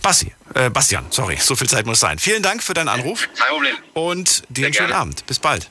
Basti, 0.01 0.33
äh, 0.53 0.69
Bastian, 0.69 1.05
sorry, 1.09 1.37
so 1.37 1.55
viel 1.55 1.67
Zeit 1.67 1.85
muss 1.85 1.99
sein. 1.99 2.19
Vielen 2.19 2.41
Dank 2.41 2.63
für 2.63 2.73
deinen 2.73 2.87
Anruf. 2.87 3.27
Kein 3.35 3.49
Problem. 3.49 3.75
Und 3.93 4.43
dir 4.49 4.65
einen 4.65 4.73
schönen 4.73 4.93
Abend. 4.93 5.25
Bis 5.25 5.39
bald. 5.39 5.69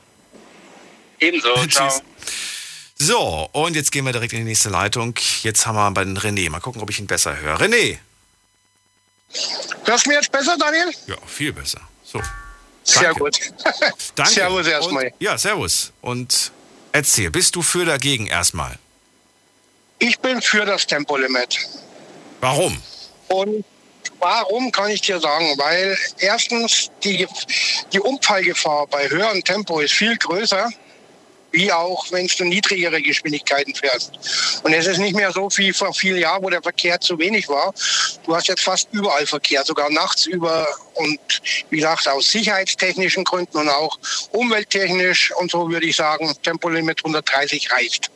Ebenso. 1.19 1.55
Ciao. 1.69 1.91
So, 2.99 3.49
und 3.51 3.75
jetzt 3.75 3.91
gehen 3.91 4.05
wir 4.05 4.11
direkt 4.11 4.33
in 4.33 4.39
die 4.39 4.45
nächste 4.45 4.69
Leitung. 4.69 5.15
Jetzt 5.43 5.65
haben 5.65 5.75
wir 5.75 5.91
bei 5.91 6.03
den 6.03 6.17
René. 6.17 6.49
Mal 6.49 6.59
gucken, 6.59 6.81
ob 6.81 6.89
ich 6.89 6.99
ihn 6.99 7.07
besser 7.07 7.39
höre. 7.39 7.59
René. 7.59 7.97
Hörst 9.85 10.05
du 10.05 10.09
mir 10.09 10.15
jetzt 10.15 10.31
besser, 10.31 10.57
Daniel? 10.57 10.91
Ja, 11.05 11.15
viel 11.25 11.53
besser. 11.53 11.81
So. 12.03 12.21
Sehr 12.83 13.13
gut. 13.13 13.39
Danke. 14.15 14.31
Servus 14.31 14.67
erstmal. 14.67 15.13
Ja, 15.19 15.37
servus. 15.37 15.91
Und 16.01 16.51
Erzähl, 16.97 17.29
bist 17.29 17.55
du 17.55 17.61
für 17.61 17.85
dagegen 17.85 18.25
erstmal? 18.25 18.75
Ich 19.99 20.17
bin 20.17 20.41
für 20.41 20.65
das 20.65 20.87
Tempolimit. 20.87 21.59
Warum? 22.41 22.75
Und 23.27 23.63
warum 24.17 24.71
kann 24.71 24.89
ich 24.89 25.01
dir 25.01 25.19
sagen? 25.19 25.45
Weil 25.59 25.95
erstens 26.17 26.89
die, 27.03 27.27
die 27.93 27.99
Unfallgefahr 27.99 28.87
bei 28.87 29.07
höherem 29.11 29.43
Tempo 29.43 29.79
ist 29.79 29.93
viel 29.93 30.17
größer. 30.17 30.71
Wie 31.51 31.71
auch 31.71 32.11
wenn 32.11 32.27
du 32.27 32.45
niedrigere 32.45 33.01
Geschwindigkeiten 33.01 33.73
fährst. 33.73 34.11
Und 34.63 34.73
es 34.73 34.85
ist 34.85 34.97
nicht 34.97 35.15
mehr 35.15 35.31
so 35.31 35.49
wie 35.55 35.71
vor 35.73 35.93
vielen 35.93 36.19
Jahren, 36.19 36.43
wo 36.43 36.49
der 36.49 36.61
Verkehr 36.61 36.99
zu 36.99 37.17
wenig 37.17 37.47
war. 37.47 37.73
Du 38.25 38.35
hast 38.35 38.47
jetzt 38.47 38.63
fast 38.63 38.87
überall 38.91 39.25
Verkehr, 39.25 39.63
sogar 39.63 39.89
nachts 39.89 40.25
über. 40.25 40.67
Und 40.95 41.19
wie 41.69 41.77
gesagt, 41.77 42.07
aus 42.07 42.29
sicherheitstechnischen 42.29 43.23
Gründen 43.23 43.57
und 43.57 43.69
auch 43.69 43.97
umwelttechnisch 44.31 45.31
und 45.35 45.51
so 45.51 45.69
würde 45.69 45.85
ich 45.85 45.95
sagen, 45.95 46.33
Tempolimit 46.43 46.99
130 46.99 47.71
reicht. 47.71 48.11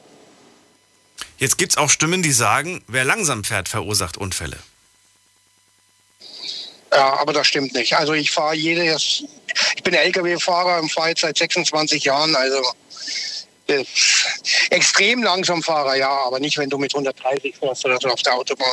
Jetzt 1.38 1.57
gibt 1.57 1.71
es 1.71 1.77
auch 1.77 1.89
Stimmen, 1.89 2.21
die 2.21 2.31
sagen, 2.31 2.83
wer 2.88 3.03
langsam 3.03 3.43
fährt, 3.43 3.67
verursacht 3.67 4.17
Unfälle. 4.17 4.57
Ja, 6.91 7.19
aber 7.19 7.31
das 7.33 7.47
stimmt 7.47 7.73
nicht. 7.73 7.95
Also 7.95 8.13
ich 8.13 8.31
fahre 8.31 8.55
jedes, 8.55 9.23
ich 9.75 9.83
bin 9.83 9.93
Lkw-Fahrer 9.93 10.81
und 10.81 10.91
fahre 10.91 11.09
jetzt 11.09 11.21
seit 11.21 11.38
26 11.38 12.03
Jahren, 12.03 12.35
also 12.35 12.61
extrem 14.69 15.23
langsam 15.23 15.61
Fahrer, 15.63 15.95
ja, 15.95 16.09
aber 16.09 16.39
nicht, 16.39 16.57
wenn 16.57 16.69
du 16.69 16.77
mit 16.77 16.93
130 16.93 17.55
fährst 17.57 17.85
oder 17.85 17.97
so 18.01 18.09
auf 18.09 18.21
der 18.21 18.35
Autobahn. 18.35 18.67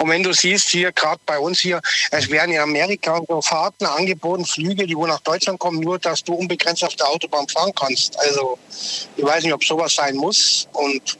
Und 0.00 0.08
wenn 0.08 0.22
du 0.22 0.32
siehst, 0.32 0.70
hier 0.70 0.92
gerade 0.92 1.20
bei 1.26 1.38
uns 1.38 1.60
hier, 1.60 1.78
es 2.10 2.30
werden 2.30 2.52
in 2.52 2.60
Amerika 2.60 3.20
so 3.28 3.42
Fahrten 3.42 3.84
angeboten, 3.84 4.46
Flüge, 4.46 4.86
die 4.86 4.96
wo 4.96 5.06
nach 5.06 5.20
Deutschland 5.20 5.58
kommen, 5.58 5.78
nur 5.80 5.98
dass 5.98 6.24
du 6.24 6.32
unbegrenzt 6.32 6.82
auf 6.84 6.96
der 6.96 7.06
Autobahn 7.06 7.46
fahren 7.48 7.72
kannst. 7.78 8.18
Also 8.18 8.58
ich 9.16 9.24
weiß 9.24 9.44
nicht, 9.44 9.52
ob 9.52 9.62
sowas 9.62 9.94
sein 9.94 10.16
muss. 10.16 10.66
Und 10.72 11.18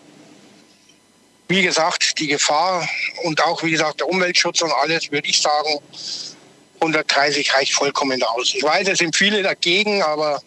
wie 1.49 1.61
gesagt, 1.61 2.19
die 2.19 2.29
Gefahr 2.29 2.89
und 3.25 3.43
auch, 3.43 3.63
wie 3.63 3.73
gesagt, 3.73 4.01
der 4.01 4.09
Umweltschutz 4.09 4.63
und 4.63 4.73
alles, 4.73 5.13
würde 5.13 5.29
ich 5.29 5.43
sagen, 5.43 5.79
130 6.77 7.53
reicht 7.53 7.75
vollkommen 7.75 8.23
aus. 8.23 8.55
Ich 8.55 8.63
weiß, 8.63 8.89
es 8.89 8.99
sind 8.99 9.15
viele 9.15 9.43
dagegen, 9.43 10.03
aber 10.03 10.41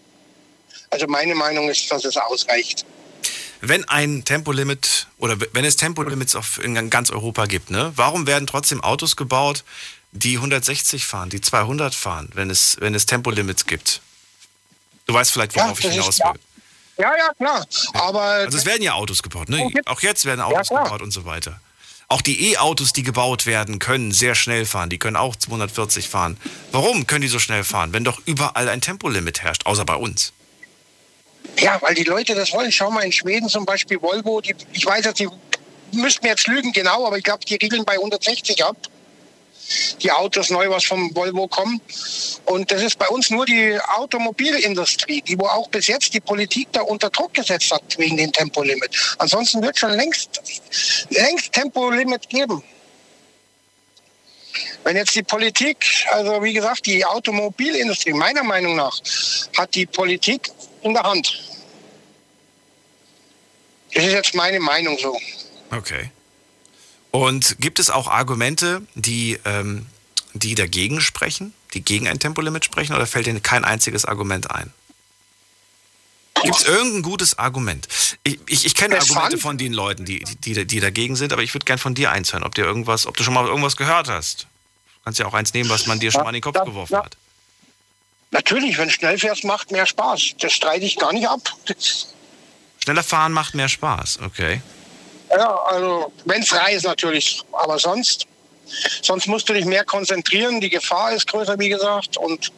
also 0.94 1.08
meine 1.08 1.36
Meinung 1.36 1.70
ist, 1.70 1.92
dass 1.92 2.06
es 2.06 2.16
ausreicht. 2.16 2.86
Wenn 3.62 3.88
ein 3.90 4.26
Tempolimit 4.26 5.08
oder 5.18 5.38
wenn 5.54 5.66
es 5.66 5.76
Tempolimits 5.76 6.36
auf, 6.36 6.64
in 6.64 6.90
ganz 6.90 7.10
Europa 7.10 7.46
gibt, 7.46 7.72
ne, 7.72 7.92
warum 7.96 8.28
werden 8.28 8.46
trotzdem 8.46 8.82
Autos 8.82 9.16
gebaut, 9.16 9.64
die 10.12 10.36
160 10.36 11.06
fahren, 11.06 11.30
die 11.30 11.42
200 11.42 11.96
fahren, 11.96 12.30
wenn 12.34 12.50
es, 12.50 12.78
wenn 12.80 12.94
es 12.94 13.06
Tempolimits 13.06 13.66
gibt? 13.66 14.02
Du 15.06 15.14
weißt 15.14 15.32
vielleicht, 15.32 15.56
worauf 15.56 15.82
ja, 15.82 15.90
ich 15.90 15.96
hinaus 15.96 16.20
will. 16.20 16.40
Ja, 16.98 17.12
ja, 17.18 17.34
klar. 17.36 17.66
Aber 17.94 18.22
also 18.22 18.58
es 18.58 18.66
werden 18.66 18.84
ja 18.84 18.94
Autos 18.94 19.24
gebaut, 19.24 19.50
ne? 19.50 19.72
Auch 19.86 20.02
jetzt 20.02 20.26
werden 20.26 20.42
Autos 20.42 20.70
ja, 20.70 20.84
gebaut 20.84 21.02
und 21.02 21.12
so 21.12 21.26
weiter. 21.26 21.60
Auch 22.10 22.22
die 22.22 22.52
E-Autos, 22.52 22.94
die 22.94 23.02
gebaut 23.02 23.48
werden, 23.48 23.80
können 23.80 24.12
sehr 24.12 24.36
schnell 24.36 24.66
fahren. 24.66 24.90
Die 24.90 25.00
können 25.00 25.16
auch 25.16 25.36
240 25.36 26.10
fahren. 26.10 26.38
Warum 26.72 27.08
können 27.08 27.22
die 27.22 27.28
so 27.28 27.40
schnell 27.40 27.64
fahren, 27.64 27.94
wenn 27.94 28.04
doch 28.04 28.22
überall 28.26 28.70
ein 28.70 28.82
Tempolimit 28.82 29.42
herrscht, 29.42 29.66
außer 29.66 29.86
bei 29.86 29.96
uns? 29.96 30.34
Ja, 31.60 31.78
weil 31.82 31.96
die 31.96 32.04
Leute 32.04 32.36
das 32.36 32.52
wollen. 32.54 32.72
Schau 32.72 32.92
mal 32.92 33.04
in 33.04 33.12
Schweden 33.12 33.50
zum 33.50 33.66
Beispiel 33.66 34.02
Volvo. 34.02 34.42
Die, 34.42 34.56
ich 34.74 34.86
weiß 34.86 35.06
jetzt, 35.06 35.20
die 35.20 35.30
müssten 35.92 36.26
jetzt 36.26 36.48
lügen 36.48 36.72
genau, 36.72 37.06
aber 37.06 37.18
ich 37.18 37.24
glaube, 37.24 37.46
die 37.46 37.56
regeln 37.56 37.86
bei 37.86 37.94
160 37.94 38.64
ab 38.64 38.78
die 40.02 40.12
Autos 40.12 40.50
neu, 40.50 40.70
was 40.70 40.84
vom 40.84 41.16
Volvo 41.16 41.48
kommen. 41.48 41.82
Und 42.46 42.72
das 42.72 42.82
ist 42.82 42.98
bei 42.98 43.08
uns 43.08 43.30
nur 43.30 43.46
die 43.46 43.80
Automobilindustrie, 43.96 45.22
die 45.22 45.40
wo 45.40 45.46
auch 45.46 45.70
bis 45.70 45.88
jetzt 45.88 46.14
die 46.14 46.20
Politik 46.20 46.68
da 46.72 46.82
unter 46.82 47.10
Druck 47.10 47.34
gesetzt 47.34 47.72
hat 47.72 47.98
wegen 47.98 48.18
dem 48.18 48.32
Tempolimit. 48.32 49.16
Ansonsten 49.18 49.62
wird 49.62 49.78
schon 49.78 49.92
längst, 49.92 50.42
längst 51.10 51.54
Tempolimit 51.54 52.30
geben. 52.30 52.64
Wenn 54.84 54.98
jetzt 54.98 55.16
die 55.16 55.24
Politik, 55.24 55.86
also 56.12 56.44
wie 56.44 56.54
gesagt, 56.54 56.86
die 56.86 57.04
Automobilindustrie, 57.06 58.14
meiner 58.14 58.44
Meinung 58.44 58.76
nach, 58.76 59.00
hat 59.58 59.74
die 59.76 59.86
Politik 59.86 60.52
in 60.84 60.94
der 60.94 61.04
Hand. 61.04 61.42
Das 63.94 64.06
ist 64.06 64.14
jetzt 64.14 64.36
meine 64.36 64.60
Meinung 64.60 64.98
so. 64.98 65.20
Okay. 65.72 66.12
Und 67.12 67.58
gibt 67.60 67.80
es 67.80 67.90
auch 67.90 68.08
Argumente, 68.08 68.82
die, 68.96 69.40
ähm, 69.46 69.86
die 70.34 70.56
dagegen 70.56 71.00
sprechen, 71.00 71.54
die 71.74 71.84
gegen 71.84 72.08
ein 72.08 72.20
Tempolimit 72.20 72.66
sprechen, 72.66 72.96
oder 72.96 73.06
fällt 73.06 73.28
Ihnen 73.28 73.44
kein 73.44 73.64
einziges 73.64 74.06
Argument 74.06 74.50
ein? 74.50 74.74
Gibt 76.44 76.58
es 76.58 76.64
irgendein 76.64 77.04
gutes 77.04 77.38
Argument? 77.38 77.88
Ich, 78.24 78.40
ich, 78.48 78.66
ich 78.66 78.76
kenne 78.76 79.00
Argumente 79.00 79.38
von 79.38 79.58
den 79.58 79.74
Leuten, 79.74 80.06
die, 80.06 80.24
die, 80.40 80.66
die 80.66 80.80
dagegen 80.80 81.16
sind, 81.16 81.32
aber 81.32 81.44
ich 81.44 81.54
würde 81.54 81.66
gern 81.66 81.78
von 81.78 81.96
dir 81.96 82.12
eins 82.12 82.34
hören, 82.34 82.44
ob, 82.44 82.56
dir 82.56 82.66
irgendwas, 82.66 83.06
ob 83.06 83.16
du 83.16 83.24
schon 83.24 83.34
mal 83.34 83.48
irgendwas 83.48 83.78
gehört 83.78 84.10
hast. 84.10 84.42
Du 84.42 85.04
kannst 85.06 85.20
ja 85.20 85.26
auch 85.26 85.34
eins 85.34 85.54
nehmen, 85.54 85.70
was 85.70 85.86
man 85.86 86.00
dir 86.00 86.12
schon 86.12 86.24
mal 86.24 86.30
in 86.30 86.34
den 86.34 86.42
Kopf 86.42 86.64
geworfen 86.66 86.98
hat. 86.98 87.16
Natürlich, 88.34 88.80
wenn 88.80 88.90
schnell 88.90 89.20
fährst, 89.20 89.44
macht 89.44 89.72
mehr 89.72 89.86
Spaß. 89.86 90.34
Das 90.40 90.52
streite 90.54 90.86
ich 90.86 90.98
gar 90.98 91.14
nicht 91.14 91.28
ab. 91.28 91.40
Schneller 92.80 93.04
fahren 93.04 93.32
macht 93.32 93.54
mehr 93.54 93.70
Spaß, 93.70 94.20
okay. 94.26 94.60
Ja, 95.30 95.56
also 95.68 96.12
wenn 96.26 96.44
frei 96.44 96.74
ist 96.74 96.84
natürlich, 96.84 97.44
aber 97.52 97.78
sonst, 97.78 98.26
sonst 99.04 99.28
musst 99.28 99.48
du 99.48 99.54
dich 99.54 99.66
mehr 99.66 99.86
konzentrieren. 99.86 100.60
Die 100.62 100.72
Gefahr 100.72 101.14
ist 101.14 101.28
größer, 101.28 101.60
wie 101.60 101.70
gesagt. 101.70 102.18
Und, 102.18 102.52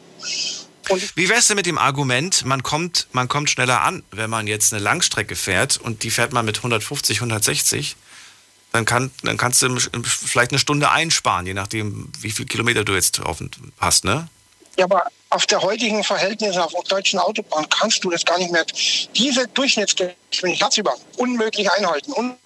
und 0.88 1.16
wie 1.16 1.28
wär's 1.28 1.48
denn 1.48 1.56
mit 1.56 1.66
dem 1.66 1.78
Argument, 1.78 2.46
man 2.46 2.62
kommt, 2.62 3.06
man 3.12 3.28
kommt 3.28 3.50
schneller 3.50 3.82
an, 3.82 4.02
wenn 4.10 4.30
man 4.30 4.46
jetzt 4.46 4.72
eine 4.72 4.82
Langstrecke 4.82 5.36
fährt 5.36 5.76
und 5.76 6.02
die 6.04 6.10
fährt 6.10 6.32
man 6.32 6.46
mit 6.46 6.56
150, 6.56 7.18
160? 7.18 7.96
Dann, 8.72 8.86
kann, 8.86 9.10
dann 9.22 9.36
kannst 9.36 9.60
du 9.60 9.78
vielleicht 10.04 10.52
eine 10.52 10.58
Stunde 10.58 10.90
einsparen, 10.90 11.46
je 11.46 11.54
nachdem, 11.54 12.10
wie 12.18 12.30
viele 12.30 12.46
Kilometer 12.46 12.82
du 12.82 12.94
jetzt 12.94 13.20
hast, 13.78 14.04
ne? 14.04 14.28
Ja, 14.76 14.84
aber 14.84 15.06
auf 15.30 15.46
der 15.46 15.60
heutigen 15.62 16.04
Verhältnisse 16.04 16.62
auf 16.62 16.72
deutschen 16.84 17.18
Autobahn 17.18 17.68
kannst 17.68 18.04
du 18.04 18.10
das 18.10 18.24
gar 18.24 18.38
nicht 18.38 18.52
mehr. 18.52 18.64
Diese 19.14 19.46
Durchschnittsgeschwindigkeit 19.48 20.78
über 20.78 20.94
unmöglich 21.16 21.70
einhalten. 21.70 22.12
Un 22.12 22.36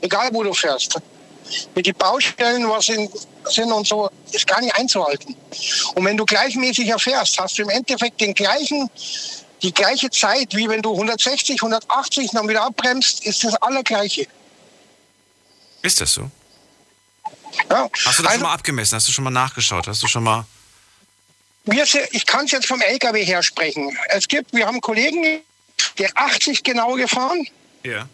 egal 0.00 0.30
wo 0.32 0.42
du 0.42 0.52
fährst. 0.52 0.96
Mit 1.74 1.86
den 1.86 1.94
Baustellen, 1.94 2.68
was 2.68 2.88
in, 2.88 3.08
sind 3.44 3.70
und 3.70 3.86
so, 3.86 4.10
ist 4.32 4.46
gar 4.46 4.60
nicht 4.60 4.74
einzuhalten. 4.74 5.36
Und 5.94 6.04
wenn 6.04 6.16
du 6.16 6.24
gleichmäßiger 6.24 6.98
fährst, 6.98 7.38
hast 7.38 7.58
du 7.58 7.62
im 7.62 7.68
Endeffekt 7.68 8.20
den 8.20 8.34
gleichen, 8.34 8.88
die 9.62 9.72
gleiche 9.72 10.10
Zeit, 10.10 10.54
wie 10.56 10.68
wenn 10.68 10.80
du 10.80 10.92
160, 10.92 11.56
180 11.62 12.30
dann 12.32 12.48
wieder 12.48 12.62
abbremst, 12.62 13.24
ist 13.24 13.44
das 13.44 13.54
allergleiche. 13.56 14.26
Ist 15.82 16.00
das 16.00 16.14
so? 16.14 16.30
Ja. 17.70 17.88
Hast 17.92 17.94
du 17.94 18.04
das 18.04 18.18
also, 18.18 18.30
schon 18.30 18.40
mal 18.42 18.54
abgemessen? 18.54 18.96
Hast 18.96 19.06
du 19.06 19.12
schon 19.12 19.24
mal 19.24 19.30
nachgeschaut? 19.30 19.86
Hast 19.86 20.02
du 20.02 20.06
schon 20.06 20.24
mal. 20.24 20.46
Wir, 21.64 21.84
ich 22.12 22.26
kann 22.26 22.44
es 22.44 22.50
jetzt 22.50 22.66
vom 22.66 22.80
LKW 22.80 23.24
her 23.24 23.42
sprechen. 23.42 23.96
Es 24.08 24.28
gibt, 24.28 24.52
wir 24.52 24.66
haben 24.66 24.74
einen 24.74 24.80
Kollegen, 24.80 25.40
der 25.98 26.10
80 26.14 26.62
genau 26.62 26.94
gefahren. 26.94 27.46
Ja. 27.84 28.08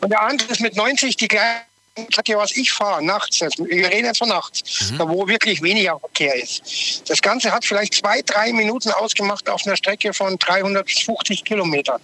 Und 0.00 0.10
der 0.10 0.20
andere 0.20 0.52
ist 0.52 0.60
mit 0.60 0.76
90 0.76 1.16
die 1.16 1.28
gleiche 1.28 1.62
Strecke, 2.10 2.36
was 2.36 2.54
ich 2.56 2.70
fahre, 2.72 3.02
nachts. 3.02 3.40
Wir 3.40 3.88
reden 3.88 4.06
jetzt 4.06 4.18
von 4.18 4.28
nachts, 4.28 4.90
mhm. 4.90 4.98
da 4.98 5.08
wo 5.08 5.26
wirklich 5.26 5.62
weniger 5.62 5.98
Verkehr 5.98 6.34
ist. 6.34 7.02
Das 7.08 7.22
Ganze 7.22 7.52
hat 7.52 7.64
vielleicht 7.64 7.94
zwei, 7.94 8.20
drei 8.22 8.52
Minuten 8.52 8.90
ausgemacht 8.90 9.48
auf 9.48 9.66
einer 9.66 9.76
Strecke 9.76 10.12
von 10.12 10.38
350 10.38 11.44
Kilometern. 11.44 12.00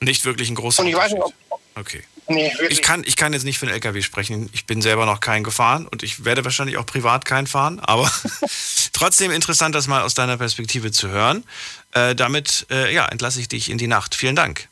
Nicht 0.00 0.24
wirklich 0.24 0.48
ein 0.48 0.54
großer 0.54 0.82
Und 0.82 0.88
ich 0.88 0.96
weiß 0.96 1.12
nicht, 1.12 1.22
ob, 1.22 1.34
Okay. 1.74 2.02
Nee, 2.30 2.52
ich, 2.68 2.80
kann, 2.80 3.02
ich 3.04 3.16
kann 3.16 3.32
jetzt 3.32 3.42
nicht 3.42 3.58
für 3.58 3.66
den 3.66 3.74
LKW 3.74 4.02
sprechen. 4.02 4.48
Ich 4.52 4.64
bin 4.64 4.82
selber 4.82 5.04
noch 5.04 5.18
keinen 5.18 5.42
gefahren 5.42 5.88
und 5.88 6.04
ich 6.04 6.24
werde 6.24 6.44
wahrscheinlich 6.44 6.76
auch 6.76 6.86
privat 6.86 7.24
keinen 7.24 7.48
fahren. 7.48 7.80
Aber 7.80 8.10
trotzdem 8.92 9.32
interessant, 9.32 9.74
das 9.74 9.88
mal 9.88 10.02
aus 10.02 10.14
deiner 10.14 10.36
Perspektive 10.36 10.92
zu 10.92 11.08
hören. 11.08 11.44
Äh, 11.92 12.14
damit 12.14 12.66
äh, 12.70 12.94
ja, 12.94 13.06
entlasse 13.06 13.40
ich 13.40 13.48
dich 13.48 13.68
in 13.68 13.78
die 13.78 13.88
Nacht. 13.88 14.14
Vielen 14.14 14.36
Dank. 14.36 14.68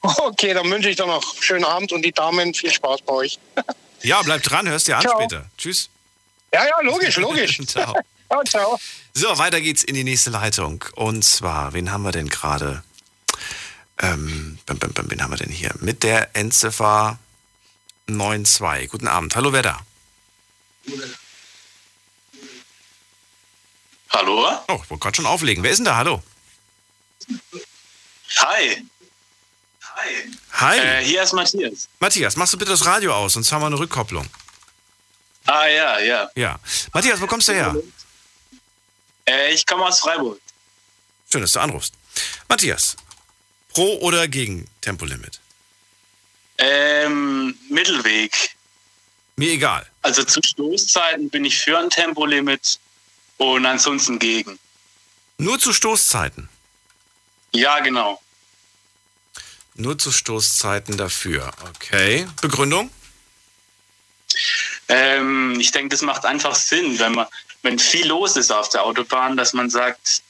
Okay, 0.00 0.54
dann 0.54 0.68
wünsche 0.68 0.88
ich 0.88 0.96
dir 0.96 1.06
noch 1.06 1.34
einen 1.34 1.42
schönen 1.42 1.64
Abend 1.64 1.92
und 1.92 2.02
die 2.02 2.12
Damen 2.12 2.52
viel 2.52 2.72
Spaß 2.72 3.02
bei 3.02 3.12
euch. 3.12 3.38
ja, 4.02 4.20
bleib 4.22 4.42
dran, 4.42 4.68
hörst 4.68 4.88
dir 4.88 4.96
an 4.96 5.02
ciao. 5.02 5.20
später. 5.20 5.46
Tschüss. 5.56 5.88
Ja, 6.52 6.64
ja, 6.64 6.80
logisch, 6.82 7.16
logisch. 7.16 7.60
ciao. 7.66 7.94
ciao, 8.28 8.42
ciao. 8.44 8.78
So, 9.14 9.38
weiter 9.38 9.60
geht's 9.60 9.84
in 9.84 9.94
die 9.94 10.04
nächste 10.04 10.30
Leitung. 10.30 10.84
Und 10.96 11.24
zwar, 11.24 11.74
wen 11.74 11.92
haben 11.92 12.02
wir 12.02 12.12
denn 12.12 12.28
gerade? 12.28 12.82
Ähm, 13.98 14.58
wen 14.66 15.22
haben 15.22 15.30
wir 15.30 15.38
denn 15.38 15.50
hier? 15.50 15.74
Mit 15.80 16.02
der 16.02 16.34
Endziffer 16.36 17.18
92. 18.06 18.90
Guten 18.90 19.08
Abend. 19.08 19.34
Hallo, 19.36 19.52
wer 19.52 19.62
da? 19.62 19.80
Hallo? 24.10 24.48
Oh, 24.68 24.80
ich 24.82 24.90
wollte 24.90 25.02
gerade 25.02 25.16
schon 25.16 25.26
auflegen. 25.26 25.62
Wer 25.62 25.70
ist 25.70 25.78
denn 25.78 25.86
da? 25.86 25.96
Hallo? 25.96 26.22
Hi. 28.36 28.82
Hi. 29.82 30.08
Hi. 30.52 30.78
Äh, 30.78 31.04
hier 31.04 31.22
ist 31.22 31.32
Matthias. 31.32 31.88
Matthias, 32.00 32.36
machst 32.36 32.52
du 32.52 32.58
bitte 32.58 32.70
das 32.70 32.84
Radio 32.84 33.14
aus, 33.14 33.32
sonst 33.34 33.50
haben 33.52 33.62
wir 33.62 33.66
eine 33.66 33.78
Rückkopplung. 33.78 34.26
Ah, 35.46 35.66
ja, 35.66 35.98
ja. 36.00 36.30
Ja. 36.34 36.58
Matthias, 36.92 37.20
wo 37.20 37.26
kommst 37.26 37.48
du 37.48 37.52
her? 37.52 37.74
Äh, 39.28 39.52
ich 39.52 39.66
komme 39.66 39.84
aus 39.84 40.00
Freiburg. 40.00 40.40
Schön, 41.30 41.40
dass 41.40 41.52
du 41.52 41.60
anrufst. 41.60 41.94
Matthias, 42.48 42.96
pro 43.76 43.98
oder 43.98 44.26
gegen 44.26 44.66
Tempolimit? 44.80 45.38
Ähm, 46.56 47.54
Mittelweg. 47.68 48.56
Mir 49.36 49.50
egal. 49.50 49.86
Also 50.00 50.24
zu 50.24 50.40
Stoßzeiten 50.42 51.28
bin 51.28 51.44
ich 51.44 51.58
für 51.58 51.78
ein 51.78 51.90
Tempolimit 51.90 52.78
und 53.36 53.66
ansonsten 53.66 54.18
gegen. 54.18 54.58
Nur 55.36 55.58
zu 55.58 55.74
Stoßzeiten? 55.74 56.48
Ja, 57.52 57.80
genau. 57.80 58.18
Nur 59.74 59.98
zu 59.98 60.10
Stoßzeiten 60.10 60.96
dafür. 60.96 61.52
Okay. 61.68 62.26
Begründung? 62.40 62.88
Ähm, 64.88 65.60
ich 65.60 65.70
denke, 65.72 65.90
das 65.90 66.00
macht 66.00 66.24
einfach 66.24 66.54
Sinn, 66.54 66.98
wenn 66.98 67.12
man, 67.12 67.26
wenn 67.60 67.78
viel 67.78 68.06
los 68.06 68.36
ist 68.36 68.50
auf 68.50 68.70
der 68.70 68.84
Autobahn, 68.84 69.36
dass 69.36 69.52
man 69.52 69.68
sagt, 69.68 70.22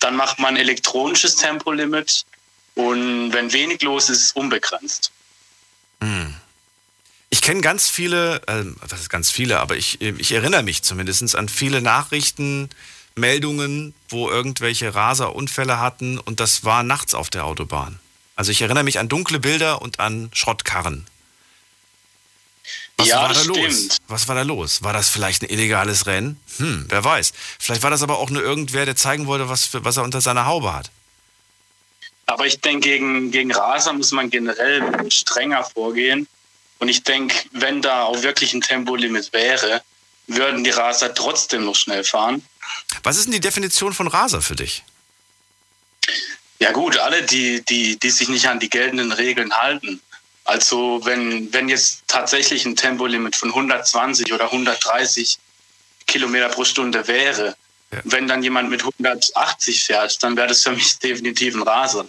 dann 0.00 0.16
macht 0.16 0.38
man 0.38 0.56
elektronisches 0.58 1.36
Tempolimit 1.36 2.26
und 2.74 3.32
wenn 3.32 3.52
wenig 3.52 3.82
los 3.82 4.08
ist, 4.08 4.34
unbegrenzt. 4.36 5.10
Ich 7.32 7.42
kenne 7.42 7.60
ganz 7.60 7.88
viele, 7.88 8.42
äh, 8.48 8.64
was 8.80 9.00
ist 9.00 9.10
ganz 9.10 9.30
viele, 9.30 9.60
aber 9.60 9.76
ich, 9.76 10.00
ich 10.00 10.32
erinnere 10.32 10.62
mich 10.62 10.82
zumindest 10.82 11.36
an 11.36 11.48
viele 11.48 11.80
Nachrichten, 11.80 12.70
Meldungen, 13.14 13.94
wo 14.08 14.28
irgendwelche 14.30 14.94
Raser 14.94 15.34
Unfälle 15.36 15.78
hatten 15.78 16.18
und 16.18 16.40
das 16.40 16.64
war 16.64 16.82
nachts 16.82 17.14
auf 17.14 17.30
der 17.30 17.44
Autobahn. 17.44 18.00
Also 18.34 18.50
ich 18.50 18.62
erinnere 18.62 18.84
mich 18.84 18.98
an 18.98 19.08
dunkle 19.08 19.38
Bilder 19.38 19.82
und 19.82 20.00
an 20.00 20.30
Schrottkarren. 20.32 21.06
Was 22.96 23.08
Ja, 23.08 23.16
war 23.22 23.28
da 23.28 23.34
das 23.34 23.46
los? 23.46 23.58
stimmt. 23.58 23.98
Was 24.08 24.28
war 24.28 24.34
da 24.34 24.42
los? 24.42 24.82
War 24.82 24.92
das 24.92 25.08
vielleicht 25.08 25.42
ein 25.42 25.50
illegales 25.50 26.06
Rennen? 26.06 26.40
Hm, 26.58 26.86
wer 26.88 27.04
weiß. 27.04 27.32
Vielleicht 27.58 27.82
war 27.82 27.90
das 27.90 28.02
aber 28.02 28.18
auch 28.18 28.30
nur 28.30 28.42
irgendwer, 28.42 28.86
der 28.86 28.96
zeigen 28.96 29.26
wollte, 29.26 29.48
was, 29.48 29.66
für, 29.66 29.84
was 29.84 29.96
er 29.98 30.02
unter 30.04 30.20
seiner 30.20 30.46
Haube 30.46 30.72
hat. 30.72 30.90
Aber 32.30 32.46
ich 32.46 32.60
denke, 32.60 32.88
gegen, 32.88 33.32
gegen 33.32 33.50
Raser 33.50 33.92
muss 33.92 34.12
man 34.12 34.30
generell 34.30 35.10
strenger 35.10 35.64
vorgehen. 35.64 36.28
Und 36.78 36.88
ich 36.88 37.02
denke, 37.02 37.34
wenn 37.50 37.82
da 37.82 38.04
auch 38.04 38.22
wirklich 38.22 38.54
ein 38.54 38.60
Tempolimit 38.60 39.32
wäre, 39.32 39.82
würden 40.28 40.62
die 40.62 40.70
Raser 40.70 41.12
trotzdem 41.12 41.64
noch 41.64 41.74
schnell 41.74 42.04
fahren. 42.04 42.44
Was 43.02 43.16
ist 43.16 43.24
denn 43.24 43.32
die 43.32 43.40
Definition 43.40 43.92
von 43.92 44.06
Raser 44.06 44.42
für 44.42 44.54
dich? 44.54 44.84
Ja 46.60 46.70
gut, 46.70 46.98
alle, 46.98 47.24
die, 47.24 47.64
die, 47.64 47.98
die 47.98 48.10
sich 48.10 48.28
nicht 48.28 48.46
an 48.46 48.60
die 48.60 48.70
geltenden 48.70 49.10
Regeln 49.10 49.52
halten. 49.52 50.00
Also 50.44 51.00
wenn, 51.02 51.52
wenn 51.52 51.68
jetzt 51.68 52.04
tatsächlich 52.06 52.64
ein 52.64 52.76
Tempolimit 52.76 53.34
von 53.34 53.48
120 53.48 54.32
oder 54.32 54.44
130 54.44 55.36
Kilometer 56.06 56.48
pro 56.48 56.62
Stunde 56.62 57.08
wäre, 57.08 57.56
Ja. 57.92 58.00
wenn 58.04 58.28
dann 58.28 58.42
jemand 58.42 58.70
mit 58.70 58.82
180 58.82 59.82
fährt, 59.84 60.22
dann 60.22 60.36
wäre 60.36 60.46
das 60.48 60.62
für 60.62 60.70
mich 60.72 60.98
definitiv 61.02 61.54
ein 61.56 61.62
Raser. 61.62 62.06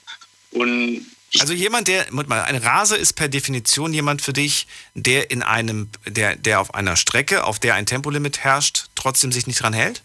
Und 0.52 1.06
Also 1.40 1.54
jemand, 1.54 1.88
der, 1.88 2.06
mal, 2.12 2.42
ein 2.44 2.58
Raser 2.58 2.98
ist 2.98 3.14
per 3.14 3.28
Definition 3.30 3.94
jemand 3.94 4.22
für 4.22 4.34
dich, 4.34 4.68
der 4.94 5.32
in 5.32 5.42
einem, 5.42 5.90
der, 6.06 6.36
der 6.36 6.60
auf 6.60 6.76
einer 6.76 6.96
Strecke, 6.98 7.46
auf 7.46 7.58
der 7.60 7.74
ein 7.76 7.86
Tempolimit 7.86 8.40
herrscht, 8.40 8.86
trotzdem 8.96 9.32
sich 9.32 9.48
nicht 9.48 9.62
dran 9.62 9.74
hält? 9.74 10.04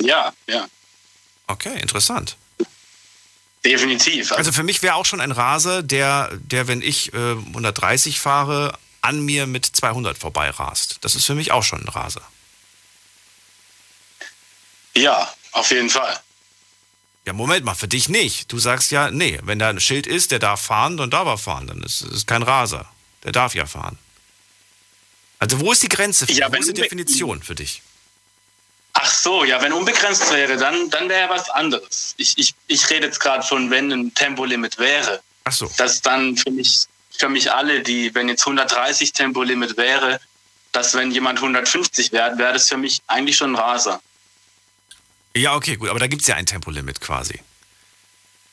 ja, 0.00 0.32
ja, 0.46 0.66
Okay, 1.46 1.78
interessant. 1.80 2.36
definitiv. 3.64 4.32
Also 4.32 4.52
für 4.52 4.62
mich 4.62 4.82
wäre 4.82 4.94
auch 4.94 5.06
schon 5.06 5.20
ein 5.20 5.32
Raser, 5.32 5.82
der, 5.82 6.30
der 6.36 6.68
wenn 6.68 6.82
ich 6.82 7.12
äh, 7.14 7.32
130 7.32 8.20
fahre, 8.20 8.78
an 9.00 9.20
mir 9.24 9.46
mit 9.46 9.64
200 9.66 10.16
vorbei 10.18 10.50
rast. 10.50 10.98
Das 11.02 11.14
ist 11.14 11.24
für 11.26 11.34
mich 11.34 11.52
auch 11.52 11.62
schon 11.62 11.80
ein 11.82 11.88
Raser. 11.88 12.22
Ja, 14.96 15.32
auf 15.52 15.70
jeden 15.70 15.90
Fall. 15.90 16.18
Ja, 17.26 17.32
Moment 17.32 17.64
mal, 17.64 17.74
für 17.74 17.88
dich 17.88 18.08
nicht. 18.08 18.52
Du 18.52 18.58
sagst 18.58 18.90
ja, 18.90 19.10
nee, 19.10 19.40
wenn 19.44 19.58
da 19.58 19.70
ein 19.70 19.80
Schild 19.80 20.06
ist, 20.06 20.30
der 20.30 20.38
darf 20.38 20.60
fahren, 20.60 20.96
dann 20.96 21.10
darf 21.10 21.26
er 21.26 21.38
fahren. 21.38 21.66
Dann 21.66 21.82
ist 21.82 22.02
es 22.02 22.26
kein 22.26 22.42
Raser. 22.42 22.86
Der 23.22 23.32
darf 23.32 23.54
ja 23.54 23.64
fahren. 23.66 23.98
Also 25.38 25.58
wo 25.60 25.72
ist 25.72 25.82
die 25.82 25.88
Grenze? 25.88 26.26
Für 26.26 26.32
Ja, 26.32 26.48
dich? 26.48 26.56
Wo 26.58 26.60
ist 26.60 26.68
die 26.68 26.80
Definition 26.82 27.42
für 27.42 27.54
dich? 27.54 27.82
Ach 28.92 29.10
so, 29.10 29.44
ja, 29.44 29.60
wenn 29.60 29.72
unbegrenzt 29.72 30.30
wäre, 30.32 30.56
dann, 30.56 30.88
dann 30.90 31.08
wäre 31.08 31.22
ja 31.22 31.30
was 31.30 31.50
anderes. 31.50 32.14
Ich, 32.16 32.38
ich, 32.38 32.54
ich 32.68 32.88
rede 32.90 33.06
jetzt 33.06 33.18
gerade 33.20 33.42
von, 33.42 33.70
wenn 33.70 33.90
ein 33.90 34.14
Tempolimit 34.14 34.78
wäre. 34.78 35.20
Ach 35.44 35.52
so. 35.52 35.70
dass 35.76 36.00
dann 36.00 36.36
für 36.36 36.50
mich, 36.50 36.84
für 37.18 37.28
mich 37.28 37.52
alle, 37.52 37.82
die, 37.82 38.14
wenn 38.14 38.28
jetzt 38.28 38.42
130 38.46 39.12
Tempolimit 39.12 39.76
wäre, 39.76 40.20
dass 40.72 40.94
wenn 40.94 41.10
jemand 41.10 41.38
150 41.38 42.12
wäre, 42.12 42.38
wäre 42.38 42.54
das 42.54 42.68
für 42.68 42.76
mich 42.76 43.02
eigentlich 43.06 43.36
schon 43.36 43.52
ein 43.52 43.56
Raser. 43.56 44.00
Ja, 45.36 45.54
okay, 45.54 45.76
gut, 45.76 45.88
aber 45.88 45.98
da 45.98 46.06
gibt 46.06 46.22
es 46.22 46.28
ja 46.28 46.36
ein 46.36 46.46
Tempolimit 46.46 47.00
quasi. 47.00 47.40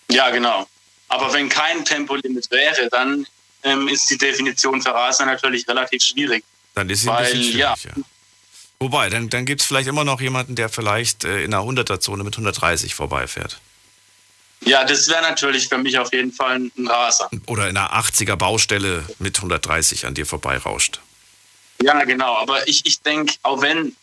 Ja, 0.10 0.30
genau. 0.32 0.68
Aber 1.08 1.32
wenn 1.34 1.50
kein 1.50 1.86
Tempolimit 1.86 2.50
wäre, 2.52 2.90
dann 2.90 3.26
ähm, 3.64 3.88
ist 3.88 4.10
die 4.10 4.18
Definition 4.18 4.82
für 4.82 4.90
Raser 4.90 5.26
natürlich 5.26 5.68
relativ 5.68 6.04
schwierig. 6.04 6.44
Dann 6.74 6.90
ist 6.90 7.02
sie 7.02 7.10
ein 7.10 7.16
Weil, 7.16 7.34
bisschen 7.34 7.60
ja. 7.60 7.76
schwierig, 7.78 7.98
ja. 7.98 8.04
Wobei, 8.80 9.10
dann, 9.10 9.30
dann 9.30 9.46
gibt 9.46 9.62
es 9.62 9.68
vielleicht 9.68 9.88
immer 9.88 10.04
noch 10.04 10.22
jemanden, 10.22 10.56
der 10.56 10.70
vielleicht 10.70 11.24
äh, 11.24 11.44
in 11.44 11.54
einer 11.54 11.64
100er-Zone 11.64 12.24
mit 12.24 12.34
130 12.34 12.96
vorbeifährt. 12.96 13.60
Ja, 14.64 14.84
das 14.84 15.08
wäre 15.08 15.22
natürlich 15.22 15.70
für 15.70 15.78
mich 15.78 16.00
auf 16.00 16.12
jeden 16.14 16.32
Fall 16.32 16.56
ein 16.56 16.88
Raser. 16.88 17.30
Oder 17.48 17.70
in 17.70 17.78
einer 17.78 17.94
80er-Baustelle 17.94 19.06
mit 19.20 19.38
130 19.38 20.06
an 20.06 20.14
dir 20.14 20.26
vorbeirauscht. 20.26 21.00
Ja, 21.84 22.04
genau. 22.06 22.36
Aber 22.38 22.68
ich, 22.68 22.86
ich 22.86 23.02
denke, 23.02 23.36
auch 23.44 23.62
wenn 23.62 23.96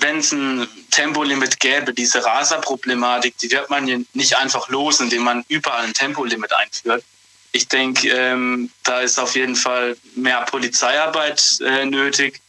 wenn 0.00 0.18
es 0.18 0.32
ein 0.32 0.68
Tempolimit 0.90 1.58
gäbe, 1.60 1.92
diese 1.92 2.24
Raserproblematik, 2.24 3.36
die 3.38 3.50
wird 3.50 3.68
man 3.70 4.06
nicht 4.12 4.36
einfach 4.36 4.68
los, 4.68 5.00
indem 5.00 5.22
man 5.22 5.44
überall 5.48 5.84
ein 5.84 5.94
Tempolimit 5.94 6.52
einführt. 6.52 7.04
Ich 7.52 7.66
denke, 7.68 8.08
ähm, 8.08 8.70
da 8.84 9.00
ist 9.00 9.18
auf 9.18 9.34
jeden 9.34 9.56
Fall 9.56 9.96
mehr 10.14 10.42
Polizeiarbeit 10.42 11.58
äh, 11.64 11.84
nötig 11.86 12.40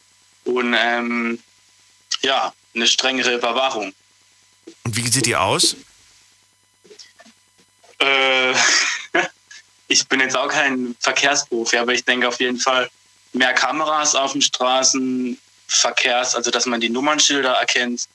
und 0.43 0.75
ähm, 0.77 1.39
ja, 2.21 2.53
eine 2.75 2.87
strengere 2.87 3.35
Überwachung. 3.35 3.93
Und 4.83 4.95
wie 4.95 5.07
sieht 5.07 5.25
die 5.25 5.35
aus? 5.35 5.75
Äh, 7.99 8.53
ich 9.87 10.07
bin 10.07 10.19
jetzt 10.19 10.35
auch 10.35 10.49
kein 10.49 10.95
Verkehrsprofi, 10.99 11.77
aber 11.77 11.93
ich 11.93 12.03
denke 12.03 12.27
auf 12.27 12.39
jeden 12.39 12.59
Fall 12.59 12.89
mehr 13.33 13.53
Kameras 13.53 14.15
auf 14.15 14.33
den 14.33 14.41
Straßen, 14.41 15.39
Verkehrs, 15.69 16.35
also 16.35 16.51
dass 16.51 16.65
man 16.65 16.81
die 16.81 16.89
Nummernschilder 16.89 17.51
erkennt, 17.53 18.07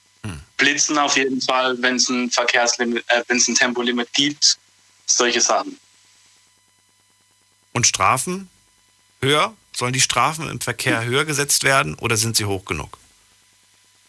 Blitzen 0.57 0.99
auf 0.99 1.17
jeden 1.17 1.41
Fall, 1.41 1.81
wenn 1.83 1.97
es 1.97 2.09
ein 2.09 2.31
Verkehrslimit, 2.31 3.05
äh, 3.09 3.23
wenn 3.29 3.39
es 3.39 3.49
ein 3.49 3.55
Tempolimit 3.55 4.13
gibt, 4.13 4.59
solche 5.07 5.41
Sachen. 5.41 5.79
Und 7.73 7.87
Strafen? 7.87 8.49
Höher? 9.21 9.55
Sollen 9.77 9.93
die 9.93 10.01
Strafen 10.01 10.49
im 10.49 10.61
Verkehr 10.61 11.05
höher 11.05 11.25
gesetzt 11.25 11.65
werden 11.65 11.97
oder 11.97 12.17
sind 12.17 12.37
sie 12.37 12.45
hoch 12.45 12.65
genug? 12.65 12.99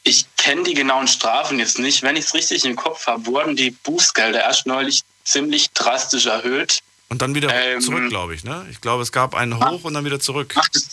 Ich 0.04 0.28
kenne 0.38 0.62
die 0.64 0.76
genauen 0.76 1.08
Strafen 1.08 1.58
jetzt 1.58 1.80
nicht. 1.80 2.04
Wenn 2.04 2.16
ich 2.16 2.26
es 2.26 2.34
richtig 2.36 2.64
im 2.64 2.76
Kopf 2.76 3.08
habe, 3.08 3.26
wurden 3.26 3.56
die 3.56 3.72
Bußgelder 3.72 4.40
erst 4.40 4.68
neulich 4.68 5.04
ziemlich 5.24 5.72
drastisch 5.72 6.28
erhöht. 6.28 6.82
Und 7.10 7.24
dann 7.24 7.34
wieder 7.34 7.52
Ähm. 7.52 7.82
zurück, 7.82 8.10
glaube 8.10 8.36
ich, 8.36 8.44
ne? 8.44 8.68
Ich 8.70 8.82
glaube, 8.82 9.02
es 9.02 9.12
gab 9.12 9.34
einen 9.34 9.60
hoch 9.60 9.84
und 9.84 9.96
dann 9.96 10.06
wieder 10.06 10.20
zurück. 10.20 10.54
Ach, 10.56 10.70
das, 10.70 10.90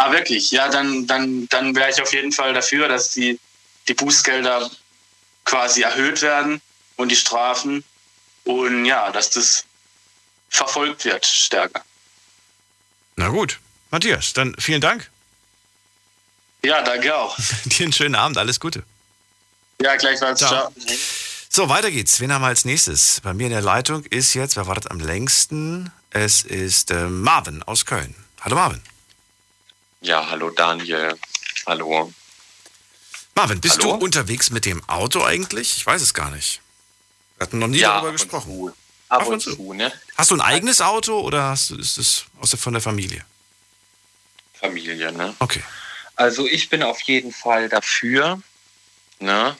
ah, 0.00 0.12
wirklich? 0.12 0.50
Ja, 0.50 0.68
dann, 0.68 1.06
dann, 1.06 1.48
dann 1.48 1.74
wäre 1.74 1.90
ich 1.90 2.00
auf 2.00 2.12
jeden 2.12 2.32
Fall 2.32 2.52
dafür, 2.52 2.88
dass 2.88 3.10
die, 3.10 3.38
die 3.88 3.94
Bußgelder 3.94 4.70
quasi 5.44 5.82
erhöht 5.82 6.22
werden 6.22 6.60
und 6.96 7.10
die 7.10 7.16
Strafen. 7.16 7.84
Und 8.44 8.84
ja, 8.84 9.10
dass 9.10 9.30
das 9.30 9.64
verfolgt 10.48 11.04
wird 11.04 11.26
stärker. 11.26 11.84
Na 13.16 13.28
gut. 13.28 13.58
Matthias, 13.90 14.32
dann 14.32 14.54
vielen 14.58 14.80
Dank. 14.80 15.10
Ja, 16.62 16.82
danke 16.82 17.14
auch. 17.14 17.36
Dir 17.64 17.84
einen 17.84 17.92
schönen 17.92 18.14
Abend, 18.14 18.38
alles 18.38 18.60
Gute. 18.60 18.84
Ja, 19.80 19.96
gleichfalls. 19.96 20.38
Ciao. 20.38 20.50
Ciao. 20.50 20.72
So, 21.48 21.68
weiter 21.68 21.90
geht's. 21.90 22.20
Wen 22.20 22.32
haben 22.32 22.42
wir 22.42 22.48
als 22.48 22.64
nächstes? 22.64 23.20
Bei 23.22 23.34
mir 23.34 23.46
in 23.46 23.52
der 23.52 23.62
Leitung 23.62 24.04
ist 24.04 24.34
jetzt, 24.34 24.56
wer 24.56 24.66
wartet 24.66 24.90
am 24.90 25.00
längsten? 25.00 25.90
Es 26.10 26.42
ist 26.42 26.90
äh, 26.90 27.06
Marvin 27.06 27.62
aus 27.62 27.86
Köln. 27.86 28.14
Hallo 28.42 28.56
Marvin. 28.56 28.80
Ja, 30.02 30.30
hallo 30.30 30.50
Daniel. 30.50 31.18
Hallo. 31.66 32.12
Marvin, 33.34 33.60
bist 33.60 33.78
Hallo? 33.80 33.98
du 33.98 34.04
unterwegs 34.04 34.50
mit 34.50 34.64
dem 34.64 34.82
Auto 34.88 35.22
eigentlich? 35.22 35.76
Ich 35.76 35.86
weiß 35.86 36.00
es 36.00 36.14
gar 36.14 36.30
nicht. 36.30 36.60
Wir 37.36 37.46
hatten 37.46 37.58
noch 37.58 37.68
nie 37.68 37.78
ja, 37.78 37.96
darüber 37.96 38.12
gesprochen. 38.12 38.50
zu. 38.50 38.68
Ab 39.08 39.22
Ab 39.22 39.26
und 39.26 39.34
und 39.34 39.40
zu. 39.40 39.56
zu, 39.56 39.72
ne? 39.74 39.92
Hast 40.16 40.30
du 40.30 40.36
ein 40.36 40.40
eigenes 40.40 40.80
Auto 40.80 41.20
oder 41.20 41.44
hast 41.44 41.70
du, 41.70 41.76
ist 41.76 41.98
es 41.98 42.24
aus 42.40 42.50
der, 42.50 42.58
von 42.58 42.72
der 42.72 42.82
Familie? 42.82 43.24
Familie, 44.54 45.12
ne? 45.12 45.34
Okay. 45.38 45.62
Also 46.16 46.46
ich 46.46 46.70
bin 46.70 46.82
auf 46.82 47.00
jeden 47.02 47.32
Fall 47.32 47.68
dafür, 47.68 48.40
ne? 49.18 49.56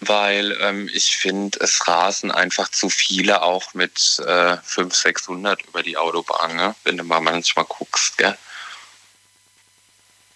Weil 0.00 0.56
ähm, 0.60 0.90
ich 0.92 1.16
finde, 1.16 1.60
es 1.60 1.86
rasen 1.86 2.30
einfach 2.30 2.70
zu 2.70 2.88
viele 2.88 3.42
auch 3.42 3.74
mit 3.74 4.18
äh, 4.26 4.56
500, 4.62 4.94
600 4.94 5.62
über 5.62 5.82
die 5.82 5.96
Autobahn, 5.96 6.56
ne? 6.56 6.74
Wenn 6.84 6.96
du 6.96 7.04
mal 7.04 7.20
manchmal 7.20 7.66
guckst, 7.66 8.16
gell? 8.16 8.36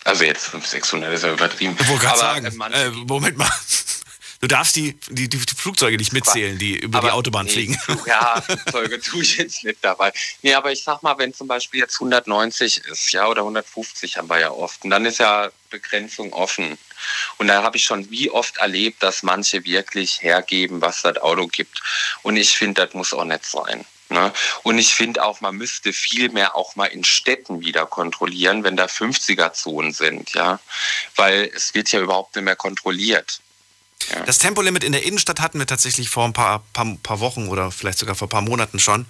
Also 0.08 0.24
jetzt 0.24 0.46
500, 0.46 0.70
600 0.70 1.12
ist 1.12 1.24
ja 1.24 1.32
übertrieben. 1.34 1.76
Aber, 1.78 2.16
sagen, 2.16 2.46
äh, 2.46 2.86
äh, 2.86 2.90
Moment 2.90 3.36
mal. 3.36 3.50
Du 4.40 4.46
darfst 4.46 4.76
die, 4.76 4.96
die, 5.08 5.28
die 5.28 5.36
Flugzeuge 5.36 5.98
nicht 5.98 6.12
mitzählen, 6.12 6.56
die 6.56 6.76
über 6.76 7.00
die 7.00 7.06
Aber 7.08 7.14
Autobahn 7.14 7.44
nee, 7.44 7.52
fliegen. 7.52 7.78
Ja, 8.06 8.40
Flugzeuge 8.40 9.00
tue 9.02 9.22
ich 9.22 9.36
jetzt 9.36 9.64
nicht 9.64 9.78
dabei. 9.82 10.12
Nee, 10.42 10.54
aber 10.54 10.72
ich 10.72 10.82
sag 10.82 11.02
mal, 11.02 11.18
wenn 11.18 11.34
zum 11.34 11.46
Beispiel 11.46 11.80
jetzt 11.80 11.96
190 11.96 12.84
ist, 12.86 13.12
ja, 13.12 13.26
oder 13.26 13.42
150 13.42 14.16
haben 14.16 14.30
wir 14.30 14.38
ja 14.38 14.50
oft, 14.50 14.82
und 14.84 14.90
dann 14.90 15.04
ist 15.04 15.18
ja 15.18 15.50
Begrenzung 15.68 16.32
offen. 16.32 16.78
Und 17.36 17.48
da 17.48 17.62
habe 17.62 17.76
ich 17.76 17.84
schon 17.84 18.08
wie 18.10 18.30
oft 18.30 18.56
erlebt, 18.58 19.02
dass 19.02 19.22
manche 19.22 19.64
wirklich 19.64 20.22
hergeben, 20.22 20.80
was 20.80 21.02
das 21.02 21.18
Auto 21.18 21.48
gibt. 21.48 21.82
Und 22.22 22.36
ich 22.36 22.56
finde, 22.56 22.86
das 22.86 22.94
muss 22.94 23.12
auch 23.12 23.24
nicht 23.24 23.44
sein. 23.44 23.84
Ne? 24.10 24.32
Und 24.62 24.78
ich 24.78 24.94
finde 24.94 25.24
auch, 25.24 25.40
man 25.40 25.56
müsste 25.56 25.92
viel 25.92 26.30
mehr 26.30 26.56
auch 26.56 26.76
mal 26.76 26.86
in 26.86 27.04
Städten 27.04 27.60
wieder 27.60 27.86
kontrollieren, 27.86 28.64
wenn 28.64 28.76
da 28.76 28.86
50er-Zonen 28.86 29.92
sind, 29.92 30.32
ja. 30.32 30.60
Weil 31.16 31.50
es 31.54 31.74
wird 31.74 31.92
ja 31.92 32.00
überhaupt 32.00 32.34
nicht 32.36 32.44
mehr 32.44 32.56
kontrolliert. 32.56 33.40
Ja. 34.10 34.22
Das 34.22 34.38
Tempolimit 34.38 34.84
in 34.84 34.92
der 34.92 35.02
Innenstadt 35.02 35.40
hatten 35.40 35.58
wir 35.58 35.66
tatsächlich 35.66 36.08
vor 36.08 36.24
ein 36.24 36.32
paar, 36.32 36.62
paar, 36.72 36.96
paar 37.02 37.20
Wochen 37.20 37.48
oder 37.48 37.70
vielleicht 37.70 37.98
sogar 37.98 38.14
vor 38.14 38.26
ein 38.26 38.30
paar 38.30 38.42
Monaten 38.42 38.78
schon. 38.78 39.06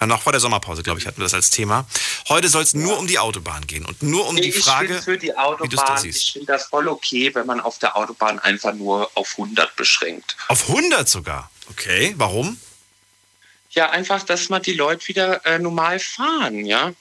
Äh, 0.00 0.06
noch 0.06 0.22
vor 0.22 0.32
der 0.32 0.40
Sommerpause, 0.40 0.82
glaube 0.82 1.00
ich, 1.00 1.06
hatten 1.06 1.18
wir 1.18 1.24
das 1.24 1.34
als 1.34 1.50
Thema. 1.50 1.86
Heute 2.28 2.48
soll 2.48 2.62
es 2.62 2.72
nur 2.72 2.98
um 2.98 3.06
die 3.06 3.18
Autobahn 3.18 3.66
gehen 3.66 3.84
und 3.84 4.02
nur 4.02 4.26
um 4.28 4.36
die 4.36 4.52
Frage, 4.52 4.96
ich 4.98 5.04
für 5.04 5.18
die 5.18 5.36
Autobahn, 5.36 5.64
wie 5.64 5.76
du 5.76 5.76
das 5.76 6.02
siehst. 6.02 6.22
Ich 6.22 6.32
finde 6.34 6.52
das 6.52 6.66
voll 6.66 6.88
okay, 6.88 7.34
wenn 7.34 7.46
man 7.46 7.60
auf 7.60 7.78
der 7.78 7.96
Autobahn 7.96 8.38
einfach 8.38 8.72
nur 8.74 9.10
auf 9.14 9.32
100 9.32 9.74
beschränkt. 9.76 10.36
Auf 10.48 10.68
100 10.68 11.08
sogar? 11.08 11.50
Okay, 11.70 12.14
warum? 12.16 12.58
Ja, 13.70 13.90
einfach, 13.90 14.22
dass 14.22 14.48
man 14.48 14.62
die 14.62 14.72
Leute 14.72 15.06
wieder 15.08 15.44
äh, 15.44 15.58
normal 15.58 15.98
fahren, 15.98 16.64
ja. 16.64 16.92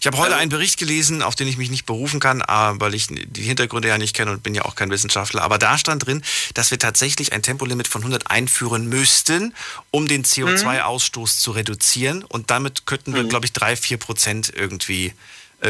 Ich 0.00 0.06
habe 0.06 0.18
heute 0.18 0.32
also 0.32 0.42
einen 0.42 0.50
Bericht 0.50 0.78
gelesen, 0.78 1.22
auf 1.22 1.34
den 1.34 1.48
ich 1.48 1.56
mich 1.56 1.70
nicht 1.70 1.86
berufen 1.86 2.20
kann, 2.20 2.42
weil 2.46 2.94
ich 2.94 3.06
die 3.08 3.42
Hintergründe 3.42 3.88
ja 3.88 3.98
nicht 3.98 4.14
kenne 4.14 4.32
und 4.32 4.42
bin 4.42 4.54
ja 4.54 4.64
auch 4.64 4.74
kein 4.74 4.90
Wissenschaftler. 4.90 5.42
Aber 5.42 5.58
da 5.58 5.78
stand 5.78 6.06
drin, 6.06 6.22
dass 6.54 6.70
wir 6.70 6.78
tatsächlich 6.78 7.32
ein 7.32 7.42
Tempolimit 7.42 7.88
von 7.88 8.02
100 8.02 8.30
einführen 8.30 8.88
müssten, 8.88 9.54
um 9.90 10.08
den 10.08 10.24
CO2-Ausstoß 10.24 11.20
mhm. 11.20 11.40
zu 11.40 11.50
reduzieren. 11.52 12.24
Und 12.24 12.50
damit 12.50 12.86
könnten 12.86 13.14
wir, 13.14 13.22
mhm. 13.22 13.28
glaube 13.28 13.46
ich, 13.46 13.52
drei, 13.52 13.76
vier 13.76 13.96
Prozent 13.96 14.52
irgendwie 14.54 15.12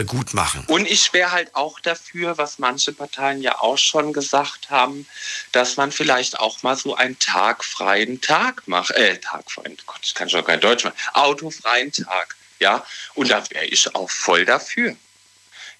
gut 0.05 0.35
machen. 0.35 0.65
Und 0.67 0.87
ich 0.87 1.13
wäre 1.13 1.33
halt 1.33 1.55
auch 1.55 1.81
dafür, 1.81 2.39
was 2.39 2.59
manche 2.59 2.93
Parteien 2.93 3.41
ja 3.41 3.61
auch 3.61 3.79
schon 3.79 4.13
gesagt 4.13 4.71
haben, 4.71 5.07
dass 5.53 5.77
man 5.77 5.93
vielleicht 5.93 6.39
auch 6.41 6.63
mal 6.63 6.77
so 6.77 6.95
einen 6.97 7.19
tagfreien 7.19 8.21
Tag 8.21 8.67
macht. 8.67 8.91
Äh, 8.91 9.19
tagfreien, 9.19 9.77
Gott, 9.87 10.01
ich 10.03 10.15
kann 10.15 10.29
schon 10.29 10.45
kein 10.45 10.61
Deutsch 10.61 10.85
machen. 10.85 10.97
Autofreien 11.15 11.93
Tag 11.93 12.37
ja, 12.59 12.85
und 13.15 13.31
da 13.31 13.43
wäre 13.51 13.67
ich 13.67 13.95
auch 13.95 14.11
voll 14.11 14.45
dafür. 14.45 14.97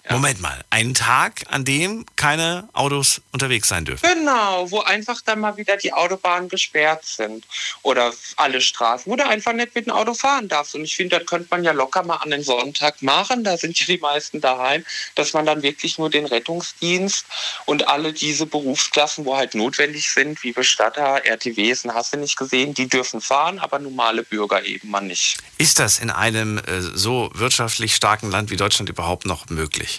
Ja. 0.07 0.15
Moment 0.15 0.41
mal, 0.41 0.63
einen 0.69 0.93
Tag, 0.93 1.43
an 1.49 1.65
dem 1.65 2.05
keine 2.15 2.69
Autos 2.73 3.21
unterwegs 3.31 3.67
sein 3.67 3.83
dürfen. 3.83 4.07
Genau, 4.07 4.71
wo 4.71 4.79
einfach 4.79 5.21
dann 5.21 5.41
mal 5.41 5.57
wieder 5.57 5.75
die 5.75 5.91
Autobahnen 5.91 6.47
gesperrt 6.47 7.05
sind 7.05 7.45
oder 7.81 8.13
alle 8.37 8.61
Straßen, 8.61 9.11
wo 9.11 9.15
du 9.15 9.25
einfach 9.25 9.53
nicht 9.53 9.75
mit 9.75 9.87
dem 9.87 9.93
Auto 9.93 10.13
fahren 10.13 10.47
darfst. 10.47 10.75
Und 10.75 10.85
ich 10.85 10.95
finde, 10.95 11.19
das 11.19 11.27
könnte 11.27 11.47
man 11.51 11.63
ja 11.63 11.73
locker 11.73 12.03
mal 12.03 12.17
an 12.17 12.31
den 12.31 12.43
Sonntag 12.43 13.01
machen, 13.01 13.43
da 13.43 13.57
sind 13.57 13.77
ja 13.79 13.85
die 13.85 13.97
meisten 13.97 14.39
daheim, 14.39 14.85
dass 15.15 15.33
man 15.33 15.45
dann 15.45 15.61
wirklich 15.61 15.97
nur 15.97 16.09
den 16.09 16.25
Rettungsdienst 16.25 17.25
und 17.65 17.87
alle 17.87 18.13
diese 18.13 18.45
Berufsklassen, 18.45 19.25
wo 19.25 19.35
halt 19.35 19.55
notwendig 19.55 20.09
sind, 20.09 20.41
wie 20.43 20.53
Bestatter, 20.53 21.25
RTWs, 21.25 21.83
hast 21.93 22.13
du 22.13 22.17
nicht 22.17 22.37
gesehen, 22.37 22.73
die 22.73 22.87
dürfen 22.87 23.19
fahren, 23.19 23.59
aber 23.59 23.79
normale 23.79 24.23
Bürger 24.23 24.63
eben 24.63 24.89
mal 24.89 25.01
nicht. 25.01 25.37
Ist 25.57 25.79
das 25.79 25.99
in 25.99 26.09
einem 26.09 26.59
äh, 26.59 26.81
so 26.81 27.29
wirtschaftlich 27.33 27.95
starken 27.95 28.31
Land 28.31 28.51
wie 28.51 28.55
Deutschland 28.55 28.89
überhaupt 28.89 29.25
noch 29.25 29.49
möglich? 29.49 29.96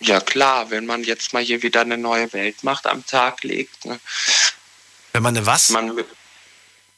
Ja 0.00 0.20
klar, 0.20 0.70
wenn 0.70 0.86
man 0.86 1.02
jetzt 1.02 1.32
mal 1.32 1.42
hier 1.42 1.62
wieder 1.62 1.80
eine 1.80 1.98
neue 1.98 2.32
Weltmacht 2.32 2.86
am 2.86 3.04
Tag 3.04 3.42
legt. 3.42 3.84
Ne? 3.84 3.98
Wenn 5.12 5.22
man 5.22 5.36
eine 5.36 5.44
was? 5.44 5.70
Man, 5.70 6.04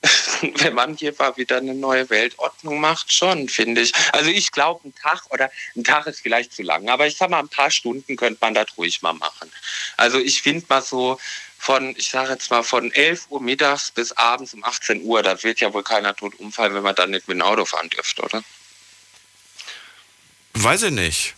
wenn 0.42 0.74
man 0.74 0.96
hier 0.96 1.14
mal 1.18 1.36
wieder 1.36 1.58
eine 1.58 1.74
neue 1.74 2.08
Weltordnung 2.10 2.80
macht, 2.80 3.12
schon, 3.12 3.48
finde 3.48 3.82
ich. 3.82 3.92
Also 4.12 4.30
ich 4.30 4.52
glaube, 4.52 4.88
ein 4.88 4.94
Tag 4.94 5.22
oder 5.30 5.50
ein 5.76 5.84
Tag 5.84 6.06
ist 6.06 6.20
vielleicht 6.20 6.52
zu 6.52 6.62
lang, 6.62 6.88
aber 6.88 7.06
ich 7.06 7.16
sage 7.16 7.30
mal, 7.30 7.40
ein 7.40 7.48
paar 7.48 7.70
Stunden 7.70 8.16
könnte 8.16 8.38
man 8.40 8.54
das 8.54 8.76
ruhig 8.76 9.02
mal 9.02 9.12
machen. 9.14 9.50
Also 9.96 10.18
ich 10.18 10.42
finde 10.42 10.64
mal 10.68 10.82
so 10.82 11.18
von, 11.58 11.94
ich 11.96 12.10
sage 12.10 12.32
jetzt 12.32 12.50
mal, 12.50 12.62
von 12.62 12.90
11 12.92 13.26
Uhr 13.30 13.40
mittags 13.40 13.90
bis 13.90 14.12
abends 14.12 14.54
um 14.54 14.64
18 14.64 15.02
Uhr, 15.02 15.22
da 15.22 15.42
wird 15.42 15.60
ja 15.60 15.72
wohl 15.74 15.82
keiner 15.82 16.16
tot 16.16 16.34
umfallen, 16.38 16.74
wenn 16.74 16.82
man 16.82 16.94
dann 16.94 17.10
nicht 17.10 17.28
mit 17.28 17.36
dem 17.36 17.42
Auto 17.42 17.66
fahren 17.66 17.90
dürfte, 17.90 18.22
oder? 18.22 18.42
Weiß 20.54 20.82
ich 20.82 20.90
nicht. 20.90 21.34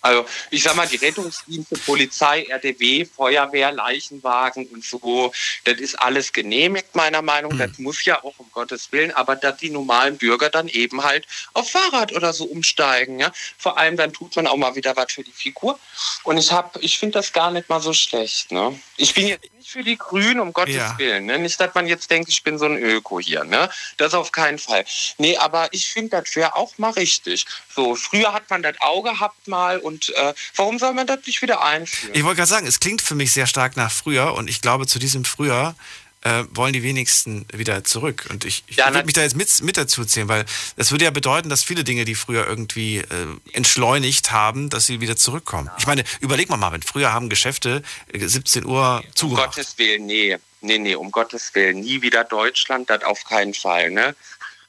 Also 0.00 0.24
ich 0.50 0.62
sag 0.62 0.76
mal, 0.76 0.86
die 0.86 0.96
Rettungsdienste, 0.96 1.76
Polizei, 1.78 2.46
RDW, 2.48 3.04
Feuerwehr, 3.04 3.72
Leichenwagen 3.72 4.66
und 4.66 4.84
so, 4.84 5.32
das 5.64 5.78
ist 5.78 5.94
alles 5.96 6.32
genehmigt, 6.32 6.94
meiner 6.94 7.22
Meinung. 7.22 7.54
Mhm. 7.54 7.58
Das 7.58 7.78
muss 7.78 8.04
ja 8.04 8.22
auch 8.22 8.34
um 8.38 8.50
Gottes 8.52 8.90
Willen, 8.92 9.12
aber 9.12 9.36
dass 9.36 9.56
die 9.58 9.70
normalen 9.70 10.16
Bürger 10.16 10.50
dann 10.50 10.68
eben 10.68 11.04
halt 11.04 11.26
auf 11.52 11.70
Fahrrad 11.70 12.12
oder 12.12 12.32
so 12.32 12.44
umsteigen. 12.44 13.18
Ja? 13.18 13.32
Vor 13.58 13.78
allem 13.78 13.96
dann 13.96 14.12
tut 14.12 14.36
man 14.36 14.46
auch 14.46 14.56
mal 14.56 14.74
wieder 14.76 14.96
was 14.96 15.12
für 15.12 15.24
die 15.24 15.32
Figur. 15.32 15.78
Und 16.22 16.38
ich 16.38 16.52
habe, 16.52 16.78
ich 16.80 16.98
finde 16.98 17.18
das 17.18 17.32
gar 17.32 17.50
nicht 17.50 17.68
mal 17.68 17.80
so 17.80 17.92
schlecht. 17.92 18.52
Ne? 18.52 18.80
Ich 18.96 19.14
bin 19.14 19.26
jetzt 19.26 19.52
nicht 19.54 19.70
für 19.70 19.82
die 19.82 19.98
Grünen, 19.98 20.40
um 20.40 20.52
Gottes 20.52 20.76
ja. 20.76 20.98
Willen. 20.98 21.26
Ne? 21.26 21.38
Nicht, 21.38 21.60
dass 21.60 21.74
man 21.74 21.86
jetzt 21.86 22.10
denkt, 22.10 22.28
ich 22.28 22.42
bin 22.42 22.58
so 22.58 22.66
ein 22.66 22.76
Öko 22.76 23.20
hier. 23.20 23.44
Ne? 23.44 23.68
Das 23.96 24.14
auf 24.14 24.32
keinen 24.32 24.58
Fall. 24.58 24.84
Nee, 25.18 25.36
aber 25.36 25.68
ich 25.72 25.88
finde, 25.88 26.10
das 26.10 26.34
wäre 26.36 26.56
auch 26.56 26.78
mal 26.78 26.90
richtig. 26.92 27.46
So, 27.74 27.94
früher 27.94 28.32
hat 28.32 28.48
man 28.50 28.62
das 28.62 28.80
Auge 28.80 29.08
gehabt 29.18 29.48
mal 29.48 29.78
und 29.78 29.97
äh, 30.16 30.34
warum 30.56 30.78
soll 30.78 30.94
man 30.94 31.06
das 31.06 31.20
nicht 31.26 31.42
wieder 31.42 31.62
einführen? 31.62 32.14
Ich 32.14 32.24
wollte 32.24 32.36
gerade 32.36 32.48
sagen, 32.48 32.66
es 32.66 32.80
klingt 32.80 33.02
für 33.02 33.14
mich 33.14 33.32
sehr 33.32 33.46
stark 33.46 33.76
nach 33.76 33.90
früher 33.90 34.34
und 34.34 34.48
ich 34.48 34.60
glaube, 34.60 34.86
zu 34.86 34.98
diesem 34.98 35.24
früher 35.24 35.74
äh, 36.22 36.44
wollen 36.50 36.72
die 36.72 36.82
wenigsten 36.82 37.46
wieder 37.52 37.84
zurück. 37.84 38.26
Und 38.30 38.44
ich, 38.44 38.64
ich 38.66 38.76
ja, 38.76 38.92
würde 38.92 39.04
mich 39.04 39.14
da 39.14 39.22
jetzt 39.22 39.36
mit, 39.36 39.62
mit 39.62 39.76
dazu 39.76 40.04
zählen, 40.04 40.28
weil 40.28 40.44
das 40.76 40.90
würde 40.90 41.04
ja 41.04 41.10
bedeuten, 41.10 41.48
dass 41.48 41.62
viele 41.62 41.84
Dinge, 41.84 42.04
die 42.04 42.14
früher 42.14 42.46
irgendwie 42.46 42.98
äh, 42.98 43.04
entschleunigt 43.52 44.32
haben, 44.32 44.68
dass 44.68 44.86
sie 44.86 45.00
wieder 45.00 45.16
zurückkommen. 45.16 45.66
Ja. 45.66 45.74
Ich 45.78 45.86
meine, 45.86 46.04
überleg 46.20 46.48
mal, 46.48 46.56
Marvin, 46.56 46.82
früher 46.82 47.12
haben 47.12 47.28
Geschäfte 47.28 47.82
17 48.12 48.62
äh, 48.62 48.66
Uhr 48.66 49.00
nee, 49.02 49.10
zugemacht. 49.14 49.48
Um 49.48 49.54
Gottes 49.54 49.78
Willen, 49.78 50.06
nee. 50.06 50.36
Nee, 50.60 50.78
nee, 50.78 50.96
um 50.96 51.12
Gottes 51.12 51.54
Willen. 51.54 51.80
Nie 51.80 52.02
wieder 52.02 52.24
Deutschland, 52.24 52.90
das 52.90 53.04
auf 53.04 53.24
keinen 53.24 53.54
Fall. 53.54 53.90
Ne? 53.90 54.16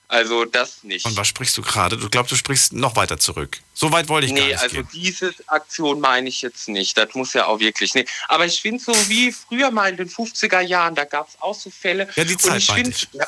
Also 0.09 0.43
das 0.43 0.83
nicht. 0.83 1.05
Und 1.05 1.15
was 1.15 1.27
sprichst 1.27 1.55
du 1.55 1.61
gerade? 1.61 1.95
Du 1.95 2.09
glaubst, 2.09 2.31
du 2.31 2.35
sprichst 2.35 2.73
noch 2.73 2.95
weiter 2.95 3.19
zurück. 3.19 3.59
So 3.75 3.91
weit 3.91 4.09
wollte 4.09 4.25
ich 4.25 4.33
nee, 4.33 4.39
gar 4.39 4.47
nicht 4.47 4.59
also 4.59 4.75
gehen. 4.77 4.89
diese 4.91 5.33
Aktion 5.45 5.99
meine 5.99 6.27
ich 6.27 6.41
jetzt 6.41 6.67
nicht. 6.67 6.97
Das 6.97 7.13
muss 7.13 7.33
ja 7.33 7.45
auch 7.45 7.59
wirklich 7.59 7.93
nicht. 7.93 8.09
Aber 8.27 8.47
ich 8.47 8.59
finde 8.59 8.83
so 8.83 8.91
wie 9.07 9.31
früher 9.31 9.69
mal 9.69 9.91
in 9.91 9.97
den 9.97 10.09
50er 10.09 10.61
Jahren, 10.61 10.95
da 10.95 11.05
gab 11.05 11.29
es 11.29 11.39
auch 11.39 11.53
so 11.53 11.69
Fälle. 11.69 12.09
Ja, 12.15 12.23
die 12.23 12.35
Zeit 12.37 12.53
und 12.53 12.57
ich 12.57 12.71
find, 12.71 13.07
ja, 13.13 13.27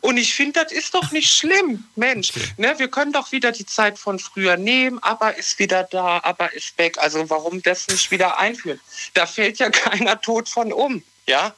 und 0.00 0.16
ich 0.16 0.34
finde, 0.34 0.64
das 0.64 0.72
ist 0.72 0.92
doch 0.92 1.12
nicht 1.12 1.32
schlimm, 1.32 1.84
Mensch. 1.94 2.30
Okay. 2.30 2.48
Ne, 2.56 2.74
wir 2.78 2.88
können 2.88 3.12
doch 3.12 3.30
wieder 3.30 3.52
die 3.52 3.64
Zeit 3.64 3.96
von 3.96 4.18
früher 4.18 4.56
nehmen, 4.56 4.98
aber 5.04 5.36
ist 5.36 5.60
wieder 5.60 5.84
da, 5.84 6.20
aber 6.24 6.52
ist 6.52 6.76
weg. 6.78 6.98
Also 6.98 7.30
warum 7.30 7.62
das 7.62 7.86
nicht 7.86 8.10
wieder 8.10 8.40
einführen? 8.40 8.80
Da 9.14 9.26
fällt 9.26 9.58
ja 9.60 9.70
keiner 9.70 10.20
tot 10.20 10.48
von 10.48 10.72
um, 10.72 11.04
ja? 11.28 11.54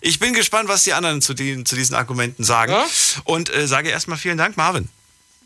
Ich 0.00 0.18
bin 0.18 0.34
gespannt, 0.34 0.68
was 0.68 0.84
die 0.84 0.92
anderen 0.92 1.22
zu, 1.22 1.34
die, 1.34 1.64
zu 1.64 1.76
diesen 1.76 1.94
Argumenten 1.94 2.44
sagen. 2.44 2.72
Ja? 2.72 2.86
Und 3.24 3.54
äh, 3.54 3.66
sage 3.66 3.90
erstmal 3.90 4.18
vielen 4.18 4.38
Dank, 4.38 4.56
Marvin. 4.56 4.88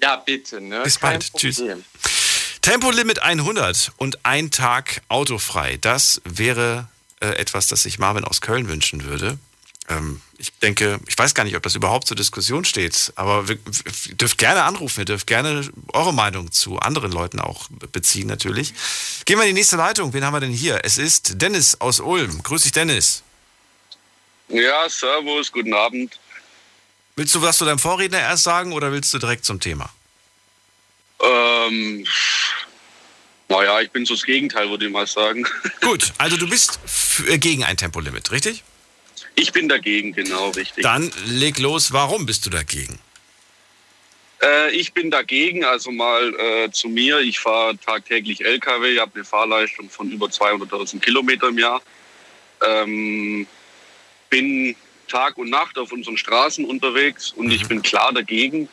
Ja, 0.03 0.17
bitte. 0.17 0.61
Ne? 0.61 0.83
Bis 0.83 1.01
Kein 1.01 1.13
bald. 1.13 1.33
Problem. 1.33 1.53
Tschüss. 1.55 1.63
Tempolimit 2.63 3.23
100 3.23 3.93
und 3.97 4.25
ein 4.25 4.51
Tag 4.51 5.03
autofrei. 5.09 5.79
Das 5.81 6.21
wäre 6.25 6.89
äh, 7.21 7.29
etwas, 7.31 7.67
das 7.69 7.83
sich 7.83 7.99
Marvin 7.99 8.25
aus 8.25 8.41
Köln 8.41 8.69
wünschen 8.69 9.05
würde. 9.05 9.39
Ähm, 9.89 10.21
ich 10.37 10.53
denke, 10.59 11.01
ich 11.09 11.17
weiß 11.17 11.35
gar 11.35 11.45
nicht, 11.45 11.57
ob 11.57 11.63
das 11.63 11.75
überhaupt 11.75 12.07
zur 12.07 12.17
Diskussion 12.17 12.65
steht, 12.65 13.13
aber 13.17 13.49
wir, 13.49 13.59
wir 14.05 14.15
dürft 14.15 14.39
gerne 14.39 14.63
anrufen, 14.63 15.01
ihr 15.01 15.05
dürft 15.07 15.27
gerne 15.27 15.69
eure 15.93 16.15
Meinung 16.15 16.53
zu 16.53 16.79
anderen 16.79 17.11
Leuten 17.11 17.41
auch 17.41 17.69
beziehen 17.91 18.29
natürlich. 18.29 18.75
Gehen 19.25 19.39
wir 19.39 19.45
in 19.45 19.55
die 19.55 19.61
nächste 19.61 19.77
Leitung. 19.77 20.13
Wen 20.13 20.25
haben 20.25 20.35
wir 20.35 20.41
denn 20.41 20.53
hier? 20.53 20.81
Es 20.85 20.99
ist 20.99 21.41
Dennis 21.41 21.81
aus 21.81 22.01
Ulm. 22.01 22.43
Grüß 22.43 22.63
dich, 22.63 22.73
Dennis. 22.73 23.23
Ja, 24.49 24.89
Servus, 24.89 25.53
guten 25.53 25.75
Abend. 25.75 26.19
Willst 27.17 27.35
du 27.35 27.43
was 27.43 27.59
zu 27.59 27.65
deinem 27.65 27.79
Vorredner 27.79 28.21
erst 28.21 28.45
sagen 28.45 28.73
oder 28.73 28.93
willst 28.93 29.13
du 29.13 29.19
direkt 29.19 29.45
zum 29.45 29.61
Thema? 29.61 29.91
Ähm, 31.21 32.07
naja, 33.49 33.81
ich 33.81 33.91
bin 33.91 34.07
so 34.07 34.15
das 34.15 34.25
Gegenteil, 34.25 34.71
würde 34.71 34.87
ich 34.87 34.93
mal 34.93 35.07
sagen. 35.07 35.47
Gut, 35.81 36.13
also 36.19 36.37
du 36.37 36.49
bist 36.49 36.79
äh, 37.29 37.39
gegen 37.39 37.65
ein 37.65 37.77
Tempolimit, 37.77 38.31
richtig? 38.31 38.63
Ich 39.35 39.53
bin 39.53 39.69
dagegen, 39.69 40.13
genau, 40.13 40.51
richtig. 40.51 40.83
Dann 40.83 41.11
leg 41.27 41.59
los, 41.59 41.93
warum 41.93 42.25
bist 42.27 42.47
du 42.47 42.51
dagegen? 42.51 42.99
Äh, 44.43 44.71
ich 44.71 44.93
bin 44.93 45.11
dagegen, 45.11 45.65
also 45.65 45.91
mal 45.91 46.35
äh, 46.39 46.71
zu 46.71 46.89
mir. 46.89 47.19
Ich 47.21 47.41
fahre 47.41 47.77
tagtäglich 47.79 48.45
LKW, 48.45 48.95
ich 48.95 49.01
habe 49.01 49.13
eine 49.15 49.25
Fahrleistung 49.25 49.91
von 49.91 50.11
über 50.11 50.27
200.000 50.27 51.01
Kilometer 51.01 51.49
im 51.49 51.59
Jahr. 51.59 51.83
Ähm, 52.65 53.47
bin 54.31 54.77
Tag 55.09 55.39
und 55.39 55.51
Nacht 55.51 55.79
auf 55.79 55.93
unseren 55.93 56.19
Straßen 56.19 56.65
unterwegs 56.65 57.33
und 57.33 57.47
mhm. 57.47 57.53
ich 57.53 57.67
bin 57.67 57.83
klar 57.83 58.13
dagegen. 58.13 58.69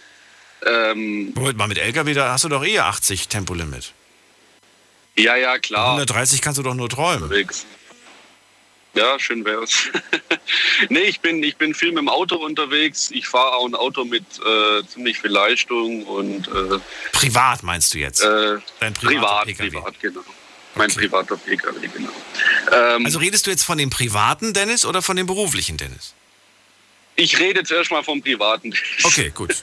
Ähm, 0.65 1.33
Moment 1.33 1.57
mal, 1.57 1.67
mit 1.67 1.77
LKW, 1.77 2.13
da 2.13 2.31
hast 2.31 2.43
du 2.43 2.49
doch 2.49 2.65
eh 2.65 2.79
80 2.79 3.27
Tempolimit. 3.27 3.93
Ja, 5.17 5.35
ja, 5.35 5.57
klar. 5.59 5.91
130 5.91 6.41
kannst 6.41 6.57
du 6.59 6.63
doch 6.63 6.73
nur 6.73 6.89
träumen. 6.89 7.23
Unterwegs. 7.23 7.65
Ja, 8.95 9.19
schön 9.19 9.43
wär's. 9.43 9.89
nee, 10.89 10.99
ich 10.99 11.19
bin, 11.19 11.43
ich 11.43 11.57
bin 11.57 11.73
viel 11.73 11.89
mit 11.89 11.99
dem 11.99 12.09
Auto 12.09 12.37
unterwegs. 12.37 13.11
Ich 13.11 13.27
fahre 13.27 13.55
auch 13.55 13.65
ein 13.65 13.75
Auto 13.75 14.05
mit 14.05 14.23
äh, 14.39 14.87
ziemlich 14.87 15.19
viel 15.19 15.31
Leistung 15.31 16.03
und. 16.03 16.47
Äh, 16.47 16.79
privat 17.11 17.61
meinst 17.61 17.93
du 17.93 17.97
jetzt? 17.97 18.21
Äh, 18.21 18.57
Dein 18.79 18.93
privat, 18.93 19.45
PKW. 19.47 19.69
privat, 19.69 19.99
genau. 19.99 20.21
Mein 20.75 20.89
privater 20.91 21.37
Pkw, 21.37 21.87
genau. 21.87 22.09
Ähm, 22.71 23.05
Also 23.05 23.19
redest 23.19 23.47
du 23.47 23.51
jetzt 23.51 23.63
von 23.63 23.77
dem 23.77 23.89
privaten 23.89 24.53
Dennis 24.53 24.85
oder 24.85 25.01
von 25.01 25.15
dem 25.15 25.25
beruflichen 25.25 25.77
Dennis? 25.77 26.13
ich 27.17 27.39
rede 27.39 27.59
jetzt 27.59 27.71
erstmal 27.71 28.03
vom 28.03 28.21
privaten. 28.21 28.73
Okay, 29.03 29.31
gut. 29.33 29.55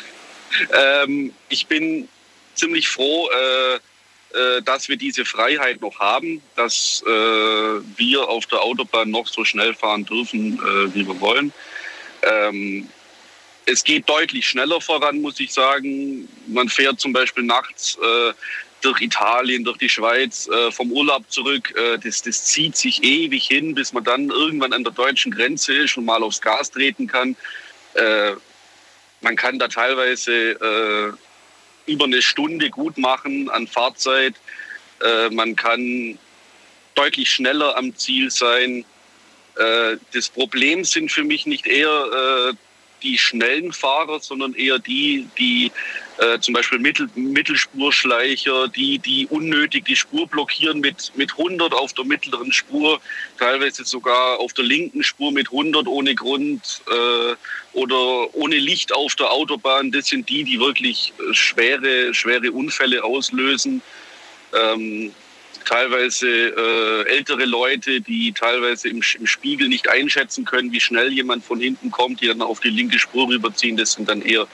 ähm, 0.72 1.32
ich 1.48 1.66
bin 1.66 2.08
ziemlich 2.54 2.88
froh, 2.88 3.28
äh, 3.30 3.74
äh, 4.38 4.62
dass 4.62 4.88
wir 4.88 4.96
diese 4.96 5.24
Freiheit 5.24 5.80
noch 5.80 5.98
haben, 5.98 6.40
dass 6.56 7.02
äh, 7.06 7.10
wir 7.10 8.28
auf 8.28 8.46
der 8.46 8.62
Autobahn 8.62 9.10
noch 9.10 9.26
so 9.26 9.44
schnell 9.44 9.74
fahren 9.74 10.04
dürfen, 10.04 10.54
äh, 10.58 10.94
wie 10.94 11.06
wir 11.06 11.20
wollen. 11.20 11.52
Ähm, 12.22 12.88
es 13.66 13.82
geht 13.82 14.08
deutlich 14.08 14.46
schneller 14.46 14.80
voran, 14.80 15.20
muss 15.20 15.40
ich 15.40 15.52
sagen. 15.52 16.28
Man 16.46 16.68
fährt 16.68 17.00
zum 17.00 17.12
Beispiel 17.12 17.44
nachts 17.44 17.96
äh, 18.00 18.32
durch 18.84 19.00
Italien, 19.00 19.64
durch 19.64 19.78
die 19.78 19.88
Schweiz, 19.88 20.48
äh, 20.48 20.70
vom 20.70 20.92
Urlaub 20.92 21.30
zurück. 21.30 21.74
Äh, 21.76 21.98
das, 21.98 22.22
das 22.22 22.44
zieht 22.44 22.76
sich 22.76 23.02
ewig 23.02 23.46
hin, 23.46 23.74
bis 23.74 23.92
man 23.92 24.04
dann 24.04 24.30
irgendwann 24.30 24.72
an 24.72 24.84
der 24.84 24.92
deutschen 24.92 25.32
Grenze 25.32 25.86
und 25.96 26.04
mal 26.04 26.22
aufs 26.22 26.40
Gas 26.40 26.70
treten 26.70 27.06
kann. 27.06 27.36
Äh, 27.94 28.32
man 29.20 29.36
kann 29.36 29.58
da 29.58 29.68
teilweise 29.68 30.32
äh, 30.52 31.90
über 31.90 32.04
eine 32.04 32.20
Stunde 32.20 32.70
gut 32.70 32.98
machen 32.98 33.48
an 33.50 33.66
Fahrzeit. 33.66 34.34
Äh, 35.02 35.30
man 35.30 35.56
kann 35.56 36.18
deutlich 36.94 37.30
schneller 37.30 37.76
am 37.76 37.96
Ziel 37.96 38.30
sein. 38.30 38.84
Äh, 39.56 39.96
das 40.12 40.28
Problem 40.28 40.84
sind 40.84 41.10
für 41.10 41.24
mich 41.24 41.46
nicht 41.46 41.66
eher 41.66 42.54
die 43.02 43.18
schnellen 43.18 43.72
Fahrer, 43.72 44.18
sondern 44.18 44.54
eher 44.54 44.78
die, 44.78 45.28
die 45.38 45.70
äh, 46.18 46.38
zum 46.38 46.54
Beispiel 46.54 46.78
Mittel, 46.78 47.08
Mittelspurschleicher, 47.14 48.68
die, 48.68 48.98
die 48.98 49.26
unnötig 49.26 49.84
die 49.84 49.96
Spur 49.96 50.28
blockieren 50.28 50.80
mit, 50.80 51.12
mit 51.16 51.32
100 51.32 51.72
auf 51.72 51.92
der 51.92 52.04
mittleren 52.04 52.52
Spur, 52.52 53.00
teilweise 53.38 53.84
sogar 53.84 54.38
auf 54.38 54.52
der 54.52 54.64
linken 54.64 55.02
Spur 55.02 55.32
mit 55.32 55.48
100 55.48 55.86
ohne 55.88 56.14
Grund 56.14 56.82
äh, 56.88 57.34
oder 57.72 58.34
ohne 58.34 58.56
Licht 58.56 58.94
auf 58.94 59.16
der 59.16 59.32
Autobahn. 59.32 59.90
Das 59.90 60.06
sind 60.06 60.28
die, 60.28 60.44
die 60.44 60.60
wirklich 60.60 61.12
äh, 61.18 61.34
schwere, 61.34 62.14
schwere 62.14 62.52
Unfälle 62.52 63.02
auslösen. 63.02 63.82
Ähm, 64.52 65.12
teilweise 65.64 66.28
äh, 66.28 67.08
ältere 67.08 67.44
Leute, 67.44 68.00
die 68.00 68.32
teilweise 68.32 68.88
im, 68.88 69.02
im, 69.18 69.26
Spiegel 69.26 69.68
nicht 69.68 69.88
einschätzen 69.88 70.44
können, 70.44 70.70
wie 70.72 70.80
schnell 70.80 71.12
jemand 71.12 71.44
von 71.44 71.58
hinten 71.58 71.90
kommt, 71.90 72.20
die 72.20 72.28
dann 72.28 72.42
auf 72.42 72.60
die 72.60 72.68
linke 72.68 72.98
Spur 72.98 73.28
rüberziehen. 73.28 73.76
Das 73.76 73.92
sind 73.92 74.08
dann 74.08 74.22
eher 74.22 74.46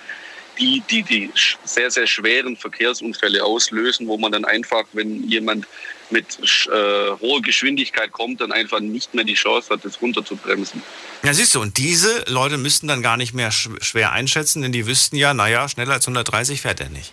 die, 0.58 0.82
die 0.90 1.02
die 1.02 1.30
sehr, 1.64 1.90
sehr 1.90 2.06
schweren 2.06 2.56
Verkehrsunfälle 2.56 3.44
auslösen, 3.44 4.06
wo 4.08 4.18
man 4.18 4.32
dann 4.32 4.44
einfach, 4.44 4.84
wenn 4.92 5.28
jemand 5.28 5.66
mit 6.10 6.38
äh, 6.66 7.10
hoher 7.20 7.40
Geschwindigkeit 7.42 8.12
kommt, 8.12 8.40
dann 8.40 8.52
einfach 8.52 8.80
nicht 8.80 9.14
mehr 9.14 9.24
die 9.24 9.34
Chance 9.34 9.70
hat, 9.70 9.84
das 9.84 10.00
runterzubremsen. 10.00 10.82
Ja, 11.22 11.32
siehst 11.32 11.54
du, 11.54 11.60
und 11.60 11.78
diese 11.78 12.24
Leute 12.26 12.58
müssten 12.58 12.88
dann 12.88 13.02
gar 13.02 13.16
nicht 13.16 13.32
mehr 13.32 13.52
schwer 13.52 14.12
einschätzen, 14.12 14.62
denn 14.62 14.72
die 14.72 14.86
wüssten 14.86 15.16
ja, 15.16 15.34
naja, 15.34 15.68
schneller 15.68 15.92
als 15.92 16.06
130 16.06 16.60
fährt 16.60 16.80
er 16.80 16.88
nicht. 16.88 17.12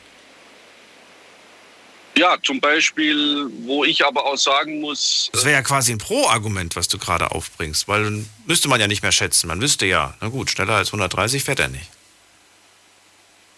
Ja, 2.17 2.35
zum 2.41 2.59
Beispiel, 2.59 3.47
wo 3.61 3.83
ich 3.83 4.03
aber 4.03 4.25
auch 4.25 4.37
sagen 4.37 4.81
muss. 4.81 5.29
Das 5.33 5.45
wäre 5.45 5.57
ja 5.57 5.61
quasi 5.61 5.91
ein 5.91 5.99
Pro-Argument, 5.99 6.75
was 6.75 6.87
du 6.87 6.97
gerade 6.97 7.29
aufbringst, 7.29 7.87
weil 7.87 8.05
dann 8.05 8.29
müsste 8.47 8.67
man 8.69 8.81
ja 8.81 8.87
nicht 8.87 9.03
mehr 9.03 9.11
schätzen. 9.11 9.47
Man 9.47 9.61
wüsste 9.61 9.85
ja, 9.85 10.15
na 10.19 10.29
gut, 10.29 10.49
schneller 10.49 10.73
als 10.73 10.87
130 10.87 11.43
fährt 11.43 11.59
er 11.59 11.67
nicht. 11.67 11.87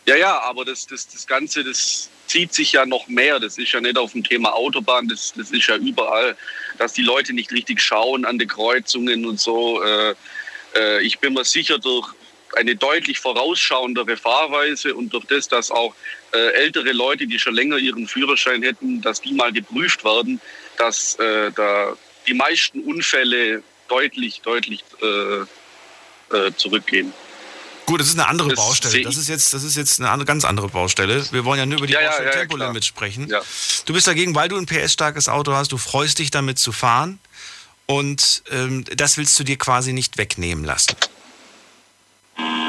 Ja, 0.09 0.15
ja, 0.15 0.41
aber 0.41 0.65
das, 0.65 0.87
das, 0.87 1.07
das 1.07 1.27
Ganze, 1.27 1.63
das 1.63 2.09
zieht 2.25 2.51
sich 2.51 2.71
ja 2.71 2.83
noch 2.83 3.07
mehr. 3.07 3.39
Das 3.39 3.59
ist 3.59 3.71
ja 3.71 3.79
nicht 3.79 3.95
auf 3.95 4.13
dem 4.13 4.23
Thema 4.23 4.55
Autobahn, 4.55 5.07
das, 5.07 5.33
das 5.37 5.51
ist 5.51 5.67
ja 5.67 5.75
überall, 5.75 6.35
dass 6.79 6.93
die 6.93 7.03
Leute 7.03 7.31
nicht 7.31 7.51
richtig 7.51 7.79
schauen 7.79 8.25
an 8.25 8.39
die 8.39 8.47
Kreuzungen 8.47 9.23
und 9.23 9.39
so. 9.39 9.83
Äh, 9.83 10.15
äh, 10.75 11.03
ich 11.03 11.19
bin 11.19 11.33
mir 11.35 11.45
sicher, 11.45 11.77
durch 11.77 12.07
eine 12.55 12.75
deutlich 12.75 13.19
vorausschauendere 13.19 14.17
Fahrweise 14.17 14.95
und 14.95 15.13
durch 15.13 15.25
das, 15.25 15.47
dass 15.47 15.69
auch 15.69 15.93
äh, 16.33 16.53
ältere 16.53 16.91
Leute, 16.91 17.27
die 17.27 17.37
schon 17.37 17.53
länger 17.53 17.77
ihren 17.77 18.07
Führerschein 18.07 18.63
hätten, 18.63 19.01
dass 19.01 19.21
die 19.21 19.33
mal 19.33 19.53
geprüft 19.53 20.03
werden, 20.03 20.41
dass 20.77 21.19
äh, 21.19 21.51
da 21.51 21.95
die 22.25 22.33
meisten 22.33 22.81
Unfälle 22.81 23.61
deutlich, 23.87 24.41
deutlich 24.41 24.83
äh, 25.03 26.35
äh 26.35 26.51
zurückgehen. 26.55 27.13
Gut, 27.89 28.01
das 28.01 28.07
ist 28.07 28.19
eine 28.19 28.27
andere 28.27 28.49
das 28.49 28.57
Baustelle. 28.57 29.01
Das 29.01 29.17
ist 29.17 29.29
jetzt, 29.29 29.51
das 29.51 29.63
ist 29.63 29.75
jetzt 29.75 29.99
eine 29.99 30.25
ganz 30.25 30.45
andere 30.45 30.69
Baustelle. 30.69 31.25
Wir 31.31 31.43
wollen 31.43 31.57
ja 31.57 31.65
nur 31.65 31.79
über 31.79 31.87
die 31.87 31.93
ja, 31.93 32.01
Baustelle 32.01 32.29
ja, 32.29 32.35
ja, 32.35 32.39
Tempolimit 32.41 32.85
sprechen. 32.85 33.33
Du 33.85 33.93
bist 33.93 34.05
dagegen, 34.05 34.35
weil 34.35 34.47
du 34.47 34.57
ein 34.57 34.67
PS-starkes 34.67 35.27
Auto 35.27 35.53
hast, 35.53 35.71
du 35.71 35.77
freust 35.77 36.19
dich 36.19 36.29
damit 36.29 36.59
zu 36.59 36.71
fahren 36.71 37.19
und 37.87 38.43
ähm, 38.51 38.85
das 38.95 39.17
willst 39.17 39.39
du 39.39 39.43
dir 39.43 39.57
quasi 39.57 39.93
nicht 39.93 40.17
wegnehmen 40.19 40.63
lassen. 40.63 40.95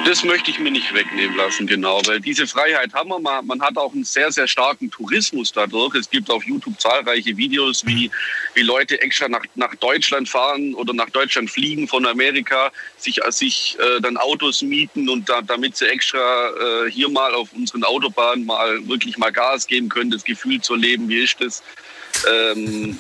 Das 0.07 0.25
möchte 0.25 0.51
ich 0.51 0.59
mir 0.59 0.71
nicht 0.71 0.95
wegnehmen 0.95 1.37
lassen, 1.37 1.67
genau, 1.67 2.01
weil 2.07 2.21
diese 2.21 2.47
Freiheit 2.47 2.93
haben 2.95 3.11
wir 3.11 3.19
mal. 3.19 3.43
Man 3.43 3.61
hat 3.61 3.77
auch 3.77 3.93
einen 3.93 4.05
sehr, 4.05 4.33
sehr 4.33 4.49
starken 4.49 4.91
Tourismus 4.91 5.53
dadurch. 5.53 5.95
Es 5.95 6.09
gibt 6.09 6.31
auf 6.31 6.43
YouTube 6.45 6.81
zahlreiche 6.81 7.37
Videos, 7.37 7.87
wie, 7.87 8.11
wie 8.55 8.63
Leute 8.63 9.01
extra 9.01 9.29
nach, 9.29 9.45
nach 9.57 9.75
Deutschland 9.77 10.29
fahren 10.29 10.75
oder 10.75 10.95
nach 10.95 11.11
Deutschland 11.11 11.51
fliegen 11.51 11.87
von 11.87 12.07
Amerika, 12.07 12.73
sich, 12.97 13.21
sich 13.29 13.77
äh, 13.79 14.01
dann 14.01 14.17
Autos 14.17 14.63
mieten 14.63 15.09
und 15.09 15.29
da, 15.29 15.43
damit 15.43 15.77
sie 15.77 15.87
extra 15.87 16.51
äh, 16.51 16.91
hier 16.91 17.09
mal 17.09 17.35
auf 17.35 17.53
unseren 17.53 17.85
Autobahnen 17.85 18.47
mal 18.47 18.87
wirklich 18.89 19.19
mal 19.19 19.31
Gas 19.31 19.67
geben 19.67 19.89
können, 19.89 20.11
das 20.11 20.25
Gefühl 20.25 20.61
zu 20.61 20.75
erleben, 20.75 21.09
wie 21.09 21.23
ist 21.23 21.41
das. 21.41 21.63
Ähm, 22.29 22.99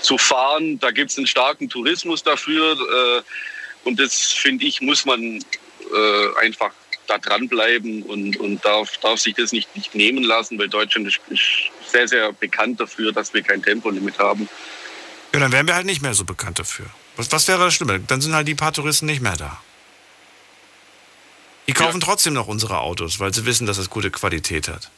zu 0.00 0.18
fahren, 0.18 0.78
da 0.78 0.90
gibt 0.90 1.10
es 1.10 1.18
einen 1.18 1.26
starken 1.26 1.68
Tourismus 1.68 2.22
dafür 2.22 2.72
äh, 2.72 3.22
und 3.84 3.98
das 3.98 4.32
finde 4.32 4.64
ich, 4.66 4.80
muss 4.80 5.04
man 5.04 5.42
äh, 5.94 6.44
einfach 6.44 6.72
da 7.06 7.18
dranbleiben 7.18 8.02
und, 8.02 8.36
und 8.36 8.64
darf, 8.64 8.96
darf 8.98 9.18
sich 9.18 9.34
das 9.34 9.52
nicht, 9.52 9.74
nicht 9.76 9.94
nehmen 9.94 10.22
lassen, 10.22 10.58
weil 10.58 10.68
Deutschland 10.68 11.08
ist, 11.08 11.20
ist 11.28 11.42
sehr, 11.90 12.06
sehr 12.06 12.32
bekannt 12.32 12.80
dafür, 12.80 13.12
dass 13.12 13.34
wir 13.34 13.42
kein 13.42 13.62
Tempolimit 13.62 14.18
haben. 14.18 14.48
Ja, 15.32 15.40
dann 15.40 15.52
wären 15.52 15.66
wir 15.66 15.74
halt 15.74 15.86
nicht 15.86 16.02
mehr 16.02 16.14
so 16.14 16.24
bekannt 16.24 16.58
dafür. 16.58 16.86
Was, 17.16 17.30
was 17.32 17.48
wäre 17.48 17.58
das 17.58 17.74
Schlimme? 17.74 18.00
Dann 18.00 18.20
sind 18.20 18.34
halt 18.34 18.48
die 18.48 18.54
paar 18.54 18.72
Touristen 18.72 19.06
nicht 19.06 19.20
mehr 19.20 19.36
da. 19.36 19.60
Die 21.66 21.72
kaufen 21.72 22.00
ja. 22.00 22.06
trotzdem 22.06 22.32
noch 22.32 22.48
unsere 22.48 22.78
Autos, 22.78 23.20
weil 23.20 23.32
sie 23.34 23.44
wissen, 23.46 23.66
dass 23.66 23.78
es 23.78 23.90
gute 23.90 24.10
Qualität 24.10 24.68
hat. 24.68 24.90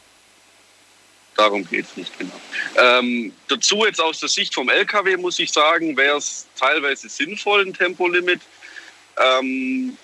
Darum 1.35 1.67
geht 1.67 1.85
es 1.85 1.97
nicht 1.97 2.17
genau. 2.17 2.39
Ähm, 2.77 3.33
dazu 3.47 3.85
jetzt 3.85 3.99
aus 3.99 4.19
der 4.19 4.29
Sicht 4.29 4.53
vom 4.53 4.69
LKW 4.69 5.17
muss 5.17 5.39
ich 5.39 5.51
sagen, 5.51 5.97
wäre 5.97 6.17
es 6.17 6.47
teilweise 6.59 7.09
sinnvoll, 7.09 7.65
ein 7.65 7.73
Tempolimit. 7.73 8.41
Ähm, 9.17 9.97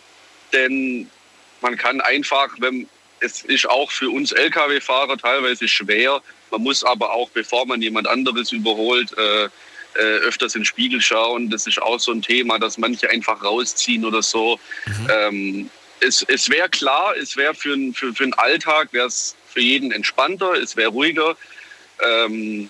denn 0.53 1.09
man 1.61 1.77
kann 1.77 2.01
einfach, 2.01 2.49
wenn 2.59 2.87
es 3.21 3.41
ist 3.43 3.69
auch 3.69 3.91
für 3.91 4.09
uns 4.09 4.31
Lkw-Fahrer 4.31 5.17
teilweise 5.17 5.67
schwer. 5.67 6.21
Man 6.51 6.61
muss 6.61 6.83
aber 6.83 7.11
auch, 7.11 7.29
bevor 7.31 7.65
man 7.65 7.81
jemand 7.81 8.07
anderes 8.07 8.51
überholt, 8.51 9.15
äh, 9.17 9.45
äh, 9.95 9.99
öfters 9.99 10.55
in 10.55 10.61
den 10.61 10.65
Spiegel 10.65 11.01
schauen. 11.01 11.49
Das 11.49 11.67
ist 11.67 11.81
auch 11.81 11.99
so 11.99 12.11
ein 12.11 12.21
Thema, 12.21 12.59
dass 12.59 12.77
manche 12.77 13.09
einfach 13.09 13.43
rausziehen 13.43 14.05
oder 14.05 14.21
so. 14.21 14.59
Mhm. 14.85 15.07
Ähm, 15.11 15.69
es 15.99 16.23
es 16.27 16.49
wäre 16.49 16.69
klar, 16.69 17.15
es 17.17 17.35
wäre 17.35 17.53
für, 17.53 17.75
für, 17.93 18.13
für 18.13 18.23
den 18.23 18.33
Alltag, 18.35 18.93
wäre 18.93 19.07
es 19.07 19.35
für 19.47 19.61
jeden 19.61 19.91
entspannter, 19.91 20.53
es 20.53 20.75
wäre 20.77 20.89
ruhiger. 20.89 21.35
Ähm, 22.01 22.69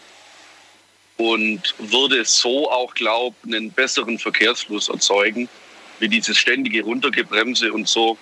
und 1.17 1.75
würde 1.77 2.23
so 2.23 2.71
auch, 2.71 2.93
glaube 2.93 3.35
ich, 3.43 3.53
einen 3.53 3.71
besseren 3.71 4.17
Verkehrsfluss 4.17 4.87
erzeugen 4.87 5.49
wie 5.99 6.09
dieses 6.09 6.37
ständige 6.37 6.83
Runtergebremse 6.83 7.71
und 7.71 7.87
so. 7.87 8.17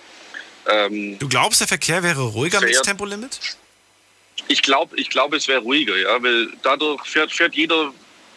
Ähm, 0.68 1.18
du 1.18 1.28
glaubst, 1.28 1.60
der 1.60 1.68
Verkehr 1.68 2.02
wäre 2.02 2.22
ruhiger 2.22 2.60
mit 2.60 2.82
Tempolimit? 2.82 3.40
Ich 4.48 4.62
glaube, 4.62 4.96
ich 4.96 5.10
glaub, 5.10 5.32
es 5.32 5.48
wäre 5.48 5.60
ruhiger, 5.60 5.96
ja, 5.96 6.22
weil 6.22 6.48
dadurch 6.62 7.04
fährt, 7.04 7.32
fährt 7.32 7.54
jeder, 7.54 7.92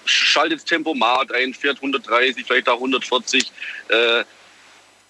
schaltet 0.06 0.66
Tempomat 0.66 1.32
ein, 1.34 1.54
fährt 1.54 1.78
130, 1.78 2.46
vielleicht 2.46 2.68
auch 2.68 2.76
140. 2.76 3.52
Äh, 3.90 4.24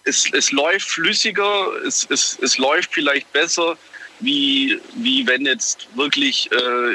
es, 0.04 0.26
es 0.34 0.52
läuft 0.52 0.90
flüssiger, 0.90 1.68
es, 1.86 2.08
es, 2.10 2.38
es 2.42 2.58
läuft 2.58 2.94
vielleicht 2.94 3.32
besser 3.32 3.78
wie, 4.22 4.80
wie 4.96 5.26
wenn 5.28 5.46
jetzt 5.46 5.88
wirklich 5.96 6.50
äh, 6.52 6.94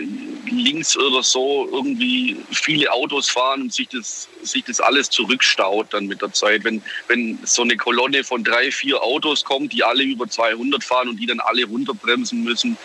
links 0.48 0.96
oder 0.96 1.22
so 1.22 1.68
irgendwie 1.72 2.36
viele 2.52 2.90
Autos 2.92 3.28
fahren 3.28 3.62
und 3.62 3.72
sich 3.72 3.88
das, 3.88 4.28
sich 4.42 4.64
das 4.64 4.80
alles 4.80 5.10
zurückstaut 5.10 5.92
dann 5.92 6.06
mit 6.06 6.22
der 6.22 6.32
Zeit. 6.32 6.64
Wenn, 6.64 6.82
wenn 7.08 7.38
so 7.44 7.62
eine 7.62 7.76
Kolonne 7.76 8.24
von 8.24 8.44
drei, 8.44 8.70
vier 8.70 9.02
Autos 9.02 9.44
kommt, 9.44 9.72
die 9.72 9.82
alle 9.82 10.04
über 10.04 10.28
200 10.28 10.82
fahren 10.82 11.08
und 11.08 11.16
die 11.16 11.26
dann 11.26 11.40
alle 11.40 11.64
runterbremsen 11.64 12.44
müssen, 12.44 12.78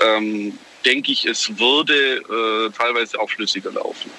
ähm, 0.00 0.58
denke 0.84 1.12
ich, 1.12 1.24
es 1.24 1.58
würde 1.58 2.16
äh, 2.16 2.70
teilweise 2.76 3.18
auch 3.18 3.30
flüssiger 3.30 3.72
laufen. 3.72 4.10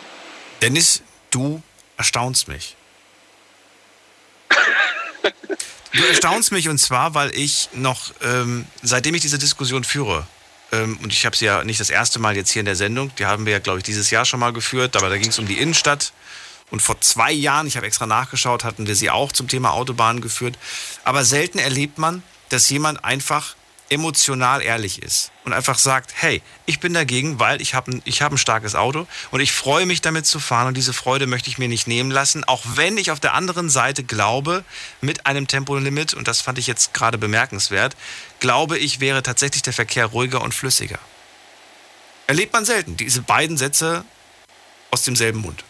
Dennis, 0.62 1.03
du 1.29 1.62
erstaunst 1.97 2.47
mich. 2.47 2.75
Du 5.93 6.04
erstaunst 6.04 6.52
mich 6.52 6.69
und 6.69 6.78
zwar, 6.78 7.13
weil 7.15 7.36
ich 7.36 7.69
noch, 7.73 8.13
ähm, 8.21 8.65
seitdem 8.84 9.15
ich 9.15 9.21
diese 9.21 9.39
Diskussion 9.39 9.84
führe, 9.84 10.28
ähm, 10.71 10.99
und 11.02 11.12
ich 11.12 11.25
habe 11.25 11.36
sie 11.36 11.45
ja 11.45 11.63
nicht 11.63 11.80
das 11.80 11.89
erste 11.89 12.19
Mal 12.19 12.36
jetzt 12.36 12.52
hier 12.52 12.60
in 12.60 12.65
der 12.65 12.75
Sendung, 12.75 13.12
die 13.17 13.25
haben 13.25 13.45
wir 13.45 13.54
ja, 13.54 13.60
glaube 13.60 13.80
ich, 13.80 13.84
dieses 13.84 14.12
Jahr 14.12 14.25
schon 14.25 14.39
mal 14.39 14.54
geführt, 14.54 14.95
aber 14.95 15.10
da 15.10 15.17
ging 15.17 15.30
es 15.30 15.39
um 15.39 15.47
die 15.47 15.58
Innenstadt. 15.58 16.13
Und 16.71 16.82
vor 16.82 17.02
zwei 17.02 17.32
Jahren, 17.32 17.65
ich 17.65 17.78
habe 17.78 17.88
extra 17.88 18.06
nachgeschaut, 18.06 18.63
hatten 18.63 18.86
wir 18.86 18.95
sie 18.95 19.10
auch 19.10 19.32
zum 19.32 19.47
Thema 19.47 19.71
Autobahnen 19.71 20.21
geführt. 20.21 20.60
Aber 21.04 21.25
selten 21.25 21.58
erlebt 21.58 21.97
man, 21.97 22.21
dass 22.49 22.69
jemand 22.69 23.04
einfach 23.04 23.56
emotional 23.89 24.62
ehrlich 24.62 25.02
ist 25.02 25.32
und 25.45 25.54
einfach 25.54 25.78
sagt, 25.78 26.13
hey, 26.15 26.41
ich 26.65 26.80
bin 26.80 26.93
dagegen, 26.93 27.39
weil 27.39 27.62
ich 27.62 27.73
habe 27.73 27.91
ein, 27.91 28.04
hab 28.06 28.32
ein 28.32 28.38
starkes 28.38 28.75
Auto 28.75 29.08
und 29.32 29.39
ich 29.39 29.52
freue 29.52 29.86
mich 29.86 30.02
damit 30.02 30.25
zu 30.25 30.39
fahren 30.39 30.67
und 30.67 30.78
diese 30.78 30.93
Freude 30.93 31.28
möchte 31.28 31.49
ich 31.49 31.58
mir 31.58 31.67
nicht 31.67 31.88
nehmen 31.88 32.12
lassen, 32.12 32.43
auch 32.43 32.63
wenn 32.75 32.97
ich 32.97 33.12
auf 33.12 33.19
der 33.19 33.34
anderen 33.34 33.69
Seite 33.69 34.04
glaube, 34.04 34.63
mit 35.02 35.25
einem 35.25 35.47
Tempolimit, 35.47 36.13
und 36.13 36.28
das 36.28 36.41
fand 36.41 36.60
ich 36.60 36.67
jetzt 36.67 36.93
gerade 36.93 37.17
bemerkenswert, 37.17 37.95
glaube 38.39 38.78
ich, 38.78 38.99
wäre 38.99 39.23
tatsächlich 39.23 39.63
der 39.63 39.73
Verkehr 39.73 40.06
ruhiger 40.06 40.41
und 40.41 40.54
flüssiger. 40.54 40.99
Erlebt 42.28 42.54
man 42.54 42.63
selten, 42.65 42.95
diese 42.95 43.21
beiden 43.21 43.58
Sätze 43.58 44.06
aus 44.91 45.04
demselben 45.04 45.39
Mund. 45.39 45.63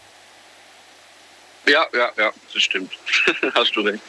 Ja, 1.66 1.86
ja, 1.94 2.10
ja, 2.16 2.32
das 2.52 2.62
stimmt. 2.62 2.92
Hast 3.54 3.74
du 3.76 3.80
recht. 3.80 4.02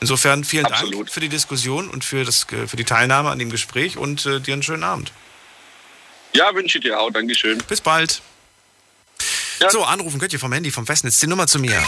Insofern 0.00 0.44
vielen 0.44 0.66
Absolut. 0.66 0.94
Dank 0.94 1.10
für 1.10 1.20
die 1.20 1.28
Diskussion 1.28 1.88
und 1.88 2.04
für, 2.04 2.24
das, 2.24 2.44
für 2.44 2.76
die 2.76 2.84
Teilnahme 2.84 3.30
an 3.30 3.38
dem 3.38 3.50
Gespräch 3.50 3.96
und 3.96 4.26
äh, 4.26 4.40
dir 4.40 4.54
einen 4.54 4.62
schönen 4.62 4.84
Abend. 4.84 5.12
Ja, 6.34 6.54
wünsche 6.54 6.78
ich 6.78 6.84
dir 6.84 7.00
auch. 7.00 7.10
Dankeschön. 7.10 7.58
Bis 7.68 7.80
bald. 7.80 8.20
So, 9.70 9.84
anrufen 9.84 10.18
könnt 10.18 10.32
ihr 10.32 10.40
vom 10.40 10.52
Handy, 10.52 10.70
vom 10.70 10.84
Festnetz. 10.84 11.20
Die 11.20 11.26
Nummer 11.26 11.46
zu 11.46 11.58
mir. 11.58 11.82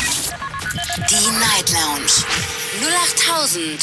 Die 1.11 1.31
Night 1.39 1.73
Lounge 1.73 2.25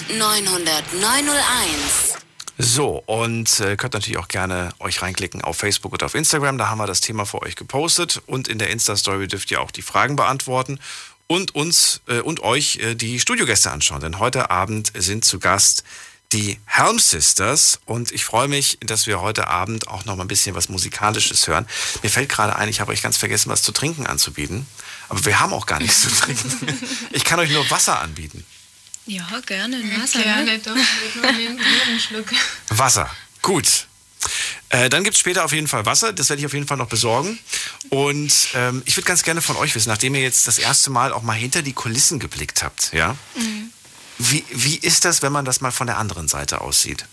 0890901. 0.09 2.17
So, 2.57 3.03
und 3.05 3.59
äh, 3.59 3.75
könnt 3.75 3.93
natürlich 3.93 4.17
auch 4.17 4.27
gerne 4.27 4.69
euch 4.79 5.01
reinklicken 5.01 5.41
auf 5.41 5.57
Facebook 5.57 5.93
oder 5.93 6.05
auf 6.05 6.15
Instagram. 6.15 6.57
Da 6.57 6.69
haben 6.69 6.77
wir 6.77 6.87
das 6.87 7.01
Thema 7.01 7.25
für 7.25 7.41
euch 7.41 7.55
gepostet. 7.55 8.21
Und 8.27 8.47
in 8.47 8.59
der 8.59 8.69
Insta-Story 8.69 9.27
dürft 9.27 9.51
ihr 9.51 9.59
auch 9.59 9.71
die 9.71 9.81
Fragen 9.81 10.15
beantworten 10.15 10.79
und 11.33 11.55
uns 11.55 12.01
äh, 12.07 12.19
und 12.19 12.41
euch 12.41 12.77
äh, 12.77 12.93
die 12.93 13.19
Studiogäste 13.19 13.71
anschauen. 13.71 14.01
Denn 14.01 14.19
heute 14.19 14.51
Abend 14.51 14.91
sind 14.95 15.25
zu 15.25 15.39
Gast 15.39 15.83
die 16.31 16.59
Helm 16.65 16.99
Sisters 16.99 17.79
und 17.85 18.11
ich 18.11 18.23
freue 18.23 18.47
mich, 18.47 18.77
dass 18.81 19.07
wir 19.07 19.19
heute 19.19 19.47
Abend 19.47 19.87
auch 19.87 20.05
noch 20.05 20.15
mal 20.15 20.23
ein 20.23 20.27
bisschen 20.27 20.53
was 20.53 20.69
Musikalisches 20.69 21.47
hören. 21.47 21.67
Mir 22.03 22.09
fällt 22.09 22.29
gerade 22.29 22.55
ein, 22.55 22.69
ich 22.69 22.79
habe 22.81 22.91
euch 22.91 23.01
ganz 23.01 23.17
vergessen, 23.17 23.49
was 23.49 23.63
zu 23.63 23.71
trinken 23.71 24.05
anzubieten. 24.05 24.67
Aber 25.09 25.25
wir 25.25 25.39
haben 25.39 25.53
auch 25.53 25.65
gar 25.65 25.79
nichts 25.79 26.01
zu 26.01 26.09
trinken. 26.09 26.51
Ich 27.11 27.23
kann 27.23 27.39
euch 27.39 27.51
nur 27.51 27.67
Wasser 27.69 27.99
anbieten. 27.99 28.45
Ja, 29.07 29.27
gerne. 29.45 29.77
Wasser, 29.99 30.21
Gerne, 30.21 30.53
ne? 30.53 30.59
doch. 30.59 30.75
Nur 30.75 31.25
einen 31.27 31.59
einen 31.59 31.99
Schluck. 31.99 32.27
Wasser. 32.69 33.09
Gut. 33.41 33.87
Äh, 34.73 34.89
dann 34.89 35.03
gibt 35.03 35.15
es 35.15 35.19
später 35.19 35.45
auf 35.45 35.53
jeden 35.53 35.67
Fall 35.67 35.85
Wasser. 35.85 36.13
Das 36.13 36.29
werde 36.29 36.39
ich 36.39 36.47
auf 36.47 36.53
jeden 36.53 36.65
Fall 36.65 36.77
noch 36.77 36.87
besorgen. 36.89 37.37
Und 37.89 38.49
ähm, 38.55 38.81
ich 38.85 38.97
würde 38.97 39.05
ganz 39.05 39.21
gerne 39.21 39.39
von 39.43 39.55
euch 39.55 39.75
wissen, 39.75 39.89
nachdem 39.89 40.15
ihr 40.15 40.21
jetzt 40.21 40.47
das 40.47 40.57
erste 40.57 40.89
Mal 40.89 41.13
auch 41.13 41.21
mal 41.21 41.33
hinter 41.33 41.61
die 41.61 41.73
Kulissen 41.73 42.17
geblickt 42.17 42.63
habt, 42.63 42.91
ja? 42.91 43.15
Wie, 44.17 44.43
wie 44.49 44.77
ist 44.77 45.05
das, 45.05 45.21
wenn 45.21 45.31
man 45.31 45.45
das 45.45 45.61
mal 45.61 45.69
von 45.69 45.85
der 45.85 45.99
anderen 45.99 46.27
Seite 46.27 46.61
aussieht? 46.61 47.05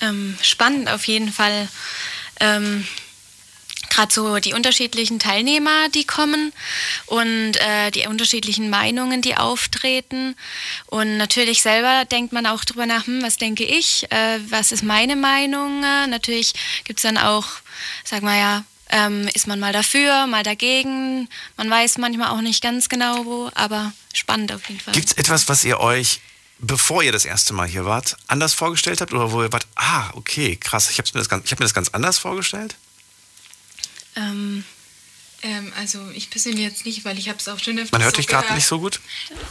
Ähm, 0.00 0.36
spannend 0.42 0.88
auf 0.88 1.04
jeden 1.04 1.32
Fall. 1.32 1.68
Ähm, 2.40 2.84
Gerade 3.90 4.12
so 4.12 4.38
die 4.38 4.54
unterschiedlichen 4.54 5.18
Teilnehmer, 5.18 5.88
die 5.94 6.04
kommen 6.04 6.52
und 7.06 7.56
äh, 7.56 7.90
die 7.90 8.06
unterschiedlichen 8.06 8.70
Meinungen, 8.70 9.22
die 9.22 9.36
auftreten. 9.36 10.36
Und 10.86 11.16
natürlich 11.16 11.62
selber 11.62 12.04
denkt 12.04 12.32
man 12.32 12.46
auch 12.46 12.64
drüber 12.64 12.86
nach, 12.86 13.06
hm, 13.06 13.22
was 13.22 13.36
denke 13.36 13.64
ich, 13.64 14.10
äh, 14.10 14.38
was 14.48 14.72
ist 14.72 14.82
meine 14.82 15.16
Meinung. 15.16 15.82
Äh, 15.82 16.06
natürlich 16.06 16.52
gibt 16.84 16.98
es 16.98 17.02
dann 17.02 17.18
auch, 17.18 17.46
sag 18.04 18.22
mal 18.22 18.38
ja, 18.38 18.64
ähm, 18.90 19.28
ist 19.34 19.46
man 19.46 19.58
mal 19.58 19.72
dafür, 19.72 20.26
mal 20.26 20.42
dagegen. 20.42 21.28
Man 21.56 21.70
weiß 21.70 21.98
manchmal 21.98 22.28
auch 22.28 22.40
nicht 22.40 22.62
ganz 22.62 22.88
genau 22.88 23.24
wo, 23.24 23.50
aber 23.54 23.92
spannend 24.12 24.52
auf 24.52 24.68
jeden 24.68 24.80
Fall. 24.80 24.94
Gibt 24.94 25.08
es 25.08 25.12
etwas, 25.14 25.48
was 25.48 25.64
ihr 25.64 25.80
euch, 25.80 26.20
bevor 26.58 27.02
ihr 27.02 27.12
das 27.12 27.24
erste 27.24 27.52
Mal 27.52 27.66
hier 27.66 27.84
wart, 27.84 28.16
anders 28.28 28.54
vorgestellt 28.54 29.00
habt? 29.00 29.12
Oder 29.12 29.32
wo 29.32 29.42
ihr 29.42 29.52
wart, 29.52 29.66
ah, 29.74 30.10
okay, 30.14 30.56
krass, 30.56 30.90
ich 30.90 30.98
habe 30.98 31.08
mir, 31.14 31.22
hab 31.24 31.58
mir 31.58 31.64
das 31.64 31.74
ganz 31.74 31.88
anders 31.90 32.18
vorgestellt? 32.18 32.76
Ähm, 34.16 34.64
Ähm, 35.42 35.72
also 35.76 36.10
ich 36.14 36.30
persönlich 36.30 36.64
jetzt 36.64 36.86
nicht, 36.86 37.04
weil 37.04 37.18
ich 37.18 37.28
habe 37.28 37.38
es 37.38 37.48
auch 37.48 37.58
schon 37.58 37.78
öfters 37.78 37.92
Man 37.92 38.02
hört 38.02 38.16
so 38.16 38.20
dich 38.20 38.26
gerade 38.26 38.52
nicht 38.54 38.66
so 38.66 38.80
gut. 38.80 39.00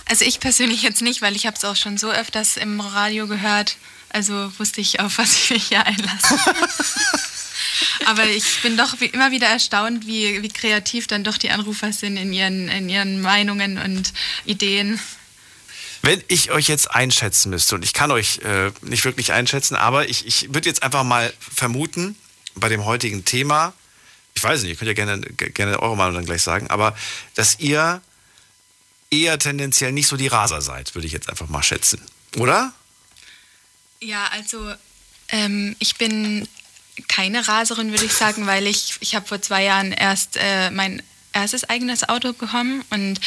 Also 0.06 0.25
ich 0.25 0.39
persönlich 0.39 0.82
jetzt 0.82 1.01
nicht, 1.01 1.21
weil 1.21 1.36
ich 1.36 1.45
habe 1.45 1.56
es 1.56 1.63
auch 1.63 1.75
schon 1.75 1.97
so 1.97 2.12
öfters 2.12 2.58
im 2.58 2.80
Radio 2.80 3.28
gehört. 3.28 3.78
Also 4.10 4.51
wusste 4.58 4.82
ich, 4.82 4.99
auf 4.99 5.17
was 5.17 5.36
ich 5.36 5.49
mich 5.51 5.67
hier 5.67 5.86
einlasse. 5.86 6.39
Aber 8.06 8.25
ich 8.25 8.62
bin 8.62 8.78
doch 8.78 8.99
wie 8.99 9.06
immer 9.06 9.32
wieder 9.32 9.47
erstaunt, 9.47 10.08
wie, 10.08 10.41
wie 10.41 10.49
kreativ 10.49 11.08
dann 11.08 11.23
doch 11.23 11.38
die 11.38 11.49
Anrufer 11.49 11.91
sind 11.91 12.17
in 12.17 12.32
ihren, 12.34 12.67
in 12.69 12.89
ihren 12.89 13.21
Meinungen 13.21 13.78
und 13.78 14.13
Ideen. 14.45 14.99
Wenn 16.01 16.23
ich 16.28 16.51
euch 16.51 16.67
jetzt 16.67 16.91
einschätzen 16.91 17.49
müsste, 17.49 17.75
und 17.75 17.84
ich 17.84 17.93
kann 17.93 18.12
euch 18.12 18.39
äh, 18.39 18.71
nicht 18.82 19.06
wirklich 19.06 19.34
einschätzen, 19.34 19.75
aber 19.75 20.08
ich, 20.08 20.25
ich 20.28 20.54
würde 20.54 20.69
jetzt 20.69 20.84
einfach 20.84 21.04
mal 21.04 21.34
vermuten, 21.39 22.15
bei 22.54 22.69
dem 22.69 22.86
heutigen 22.86 23.25
Thema, 23.25 23.73
ich 24.36 24.43
weiß 24.43 24.62
nicht, 24.62 24.71
ihr 24.71 24.76
könnt 24.76 24.89
ja 24.89 24.93
gerne, 24.93 25.21
gerne 25.21 25.82
eure 25.82 25.95
Meinung 25.95 26.15
dann 26.15 26.26
gleich 26.26 26.43
sagen, 26.43 26.69
aber 26.69 26.95
dass 27.36 27.60
ihr 27.60 28.02
eher 29.10 29.39
tendenziell 29.39 29.91
nicht 29.91 30.08
so 30.08 30.17
die 30.17 30.28
Raser 30.28 30.62
seid, 30.62 30.93
würde 30.93 31.08
ich 31.08 31.13
jetzt 31.13 31.30
einfach 31.30 31.48
mal 31.48 31.63
schätzen. 31.63 32.02
Oder? 32.38 32.74
Ja, 34.02 34.28
also 34.34 34.74
ähm, 35.30 35.76
ich 35.80 35.95
bin 35.95 36.48
keine 37.08 37.48
Raserin, 37.48 37.91
würde 37.91 38.06
ich 38.06 38.13
sagen, 38.13 38.45
weil 38.45 38.67
ich, 38.67 38.95
ich 39.00 39.15
habe 39.15 39.26
vor 39.26 39.41
zwei 39.41 39.63
Jahren 39.63 39.91
erst 39.91 40.38
äh, 40.38 40.69
mein 40.69 41.02
erstes 41.32 41.65
eigenes 41.65 42.08
Auto 42.08 42.32
bekommen 42.32 42.84
und 42.91 43.19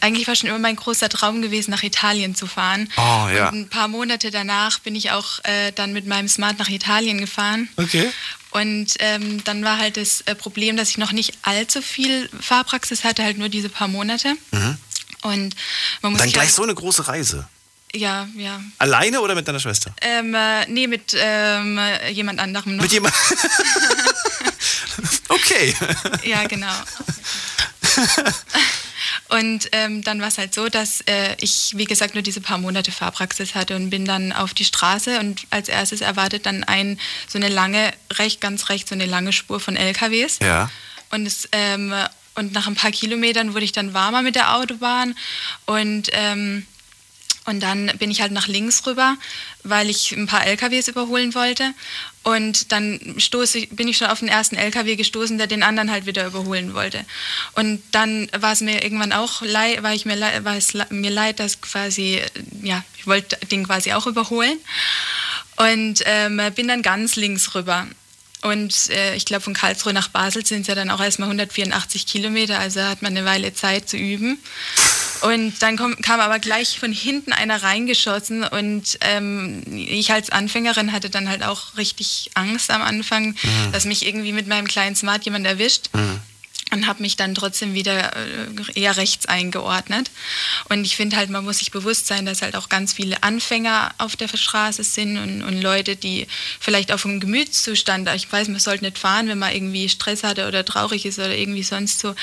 eigentlich 0.00 0.28
war 0.28 0.36
schon 0.36 0.48
immer 0.48 0.60
mein 0.60 0.76
großer 0.76 1.08
Traum 1.08 1.42
gewesen, 1.42 1.72
nach 1.72 1.82
Italien 1.82 2.36
zu 2.36 2.46
fahren. 2.46 2.88
Oh, 2.96 3.28
ja. 3.34 3.48
Und 3.48 3.62
ein 3.62 3.68
paar 3.68 3.88
Monate 3.88 4.30
danach 4.30 4.78
bin 4.78 4.94
ich 4.94 5.10
auch 5.10 5.40
äh, 5.42 5.72
dann 5.72 5.92
mit 5.92 6.06
meinem 6.06 6.28
Smart 6.28 6.60
nach 6.60 6.68
Italien 6.68 7.18
gefahren. 7.18 7.68
Okay. 7.76 8.12
Und 8.52 8.94
ähm, 8.98 9.42
dann 9.44 9.64
war 9.64 9.78
halt 9.78 9.96
das 9.96 10.20
äh, 10.22 10.34
Problem, 10.34 10.76
dass 10.76 10.90
ich 10.90 10.98
noch 10.98 11.12
nicht 11.12 11.38
allzu 11.42 11.80
viel 11.80 12.28
Fahrpraxis 12.38 13.02
hatte, 13.02 13.24
halt 13.24 13.38
nur 13.38 13.48
diese 13.48 13.70
paar 13.70 13.88
Monate. 13.88 14.34
Mhm. 14.50 14.76
Und 15.22 15.56
man 16.02 16.12
muss 16.12 16.20
Dann 16.20 16.30
gleich 16.30 16.46
halt, 16.46 16.54
so 16.54 16.62
eine 16.62 16.74
große 16.74 17.08
Reise. 17.08 17.48
Ja, 17.94 18.28
ja. 18.36 18.60
Alleine 18.78 19.20
oder 19.20 19.34
mit 19.34 19.48
deiner 19.48 19.60
Schwester? 19.60 19.94
Ähm, 20.00 20.34
äh, 20.34 20.66
nee, 20.66 20.86
mit 20.86 21.16
ähm, 21.18 21.78
äh, 21.78 22.10
jemand 22.10 22.40
anderem 22.40 22.76
noch. 22.76 22.82
Mit 22.82 22.92
jemand. 22.92 23.14
okay. 25.28 25.74
Ja, 26.24 26.46
genau. 26.46 26.72
Und 29.32 29.70
ähm, 29.72 30.02
dann 30.02 30.20
war 30.20 30.28
es 30.28 30.36
halt 30.36 30.52
so, 30.52 30.68
dass 30.68 31.00
äh, 31.02 31.36
ich, 31.40 31.72
wie 31.74 31.86
gesagt, 31.86 32.12
nur 32.12 32.22
diese 32.22 32.42
paar 32.42 32.58
Monate 32.58 32.92
Fahrpraxis 32.92 33.54
hatte 33.54 33.76
und 33.76 33.88
bin 33.88 34.04
dann 34.04 34.30
auf 34.30 34.52
die 34.52 34.66
Straße 34.66 35.18
und 35.20 35.46
als 35.48 35.70
erstes 35.70 36.02
erwartet 36.02 36.44
dann 36.44 36.64
ein, 36.64 37.00
so 37.28 37.38
eine 37.38 37.48
lange, 37.48 37.94
recht, 38.12 38.42
ganz 38.42 38.68
rechts, 38.68 38.90
so 38.90 38.94
eine 38.94 39.06
lange 39.06 39.32
Spur 39.32 39.58
von 39.58 39.74
LKWs. 39.74 40.38
Ja. 40.42 40.70
Und, 41.10 41.24
es, 41.24 41.48
ähm, 41.52 41.94
und 42.34 42.52
nach 42.52 42.66
ein 42.66 42.74
paar 42.74 42.90
Kilometern 42.90 43.54
wurde 43.54 43.64
ich 43.64 43.72
dann 43.72 43.94
warmer 43.94 44.20
mit 44.20 44.34
der 44.34 44.54
Autobahn 44.54 45.14
und 45.64 46.10
ähm, 46.12 46.66
und 47.44 47.60
dann 47.60 47.90
bin 47.98 48.10
ich 48.10 48.20
halt 48.20 48.30
nach 48.30 48.46
links 48.46 48.86
rüber, 48.86 49.16
weil 49.64 49.90
ich 49.90 50.12
ein 50.12 50.28
paar 50.28 50.46
LKWs 50.46 50.86
überholen 50.86 51.34
wollte. 51.34 51.74
Und 52.24 52.70
dann 52.70 53.16
stoße 53.18 53.58
ich, 53.58 53.70
bin 53.70 53.88
ich 53.88 53.96
schon 53.96 54.06
auf 54.06 54.20
den 54.20 54.28
ersten 54.28 54.54
LKW 54.56 54.94
gestoßen, 54.94 55.38
der 55.38 55.48
den 55.48 55.62
anderen 55.64 55.90
halt 55.90 56.06
wieder 56.06 56.24
überholen 56.26 56.72
wollte. 56.72 57.04
Und 57.54 57.82
dann 57.90 58.28
war 58.38 58.52
es 58.52 58.60
mir 58.60 58.82
irgendwann 58.84 59.12
auch 59.12 59.42
leid, 59.42 59.82
war 59.82 59.92
ich 59.92 60.04
mir, 60.04 60.14
leid- 60.14 60.44
war 60.44 60.56
es 60.56 60.72
mir 60.90 61.10
leid, 61.10 61.40
dass 61.40 61.60
quasi, 61.60 62.20
ja, 62.62 62.84
ich 62.96 63.06
wollte 63.08 63.36
den 63.46 63.66
quasi 63.66 63.92
auch 63.92 64.06
überholen. 64.06 64.56
Und 65.56 66.02
ähm, 66.06 66.40
bin 66.54 66.68
dann 66.68 66.82
ganz 66.82 67.16
links 67.16 67.54
rüber. 67.54 67.86
Und 68.42 68.90
äh, 68.90 69.14
ich 69.14 69.24
glaube, 69.24 69.42
von 69.42 69.54
Karlsruhe 69.54 69.92
nach 69.92 70.08
Basel 70.08 70.44
sind 70.44 70.62
es 70.62 70.66
ja 70.66 70.74
dann 70.74 70.90
auch 70.90 71.00
erstmal 71.00 71.28
184 71.28 72.06
Kilometer, 72.06 72.58
also 72.58 72.82
hat 72.82 73.00
man 73.02 73.16
eine 73.16 73.24
Weile 73.24 73.54
Zeit 73.54 73.88
zu 73.88 73.96
üben. 73.96 74.38
Und 75.22 75.62
dann 75.62 75.76
kom, 75.76 75.96
kam 76.02 76.20
aber 76.20 76.38
gleich 76.38 76.78
von 76.80 76.92
hinten 76.92 77.32
einer 77.32 77.62
reingeschossen 77.62 78.42
und 78.44 78.98
ähm, 79.02 79.62
ich 79.68 80.12
als 80.12 80.30
Anfängerin 80.30 80.92
hatte 80.92 81.10
dann 81.10 81.28
halt 81.28 81.42
auch 81.44 81.76
richtig 81.76 82.30
Angst 82.34 82.70
am 82.70 82.82
Anfang, 82.82 83.36
Mhm. 83.42 83.72
dass 83.72 83.84
mich 83.84 84.04
irgendwie 84.06 84.32
mit 84.32 84.46
meinem 84.48 84.66
kleinen 84.66 84.96
Smart 84.96 85.24
jemand 85.24 85.46
erwischt. 85.46 85.90
Und 86.72 86.86
habe 86.86 87.02
mich 87.02 87.16
dann 87.16 87.34
trotzdem 87.34 87.74
wieder 87.74 88.16
äh, 88.16 88.80
eher 88.80 88.96
rechts 88.96 89.26
eingeordnet. 89.26 90.10
Und 90.70 90.84
ich 90.84 90.96
finde 90.96 91.16
halt, 91.16 91.28
man 91.28 91.44
muss 91.44 91.58
sich 91.58 91.70
bewusst 91.70 92.06
sein, 92.06 92.24
dass 92.24 92.40
halt 92.40 92.56
auch 92.56 92.70
ganz 92.70 92.94
viele 92.94 93.22
Anfänger 93.22 93.94
auf 93.98 94.16
der 94.16 94.28
Straße 94.28 94.82
sind 94.82 95.18
und, 95.18 95.42
und 95.42 95.60
Leute, 95.60 95.96
die 95.96 96.26
vielleicht 96.58 96.90
auf 96.90 97.04
einem 97.04 97.20
Gemütszustand, 97.20 98.08
ich 98.14 98.32
weiß, 98.32 98.48
man 98.48 98.58
sollte 98.58 98.84
nicht 98.84 98.98
fahren, 98.98 99.28
wenn 99.28 99.38
man 99.38 99.52
irgendwie 99.52 99.88
Stress 99.88 100.24
hatte 100.24 100.48
oder 100.48 100.64
traurig 100.64 101.04
ist 101.04 101.18
oder 101.18 101.36
irgendwie 101.36 101.62
sonst 101.62 102.00
so, 102.00 102.14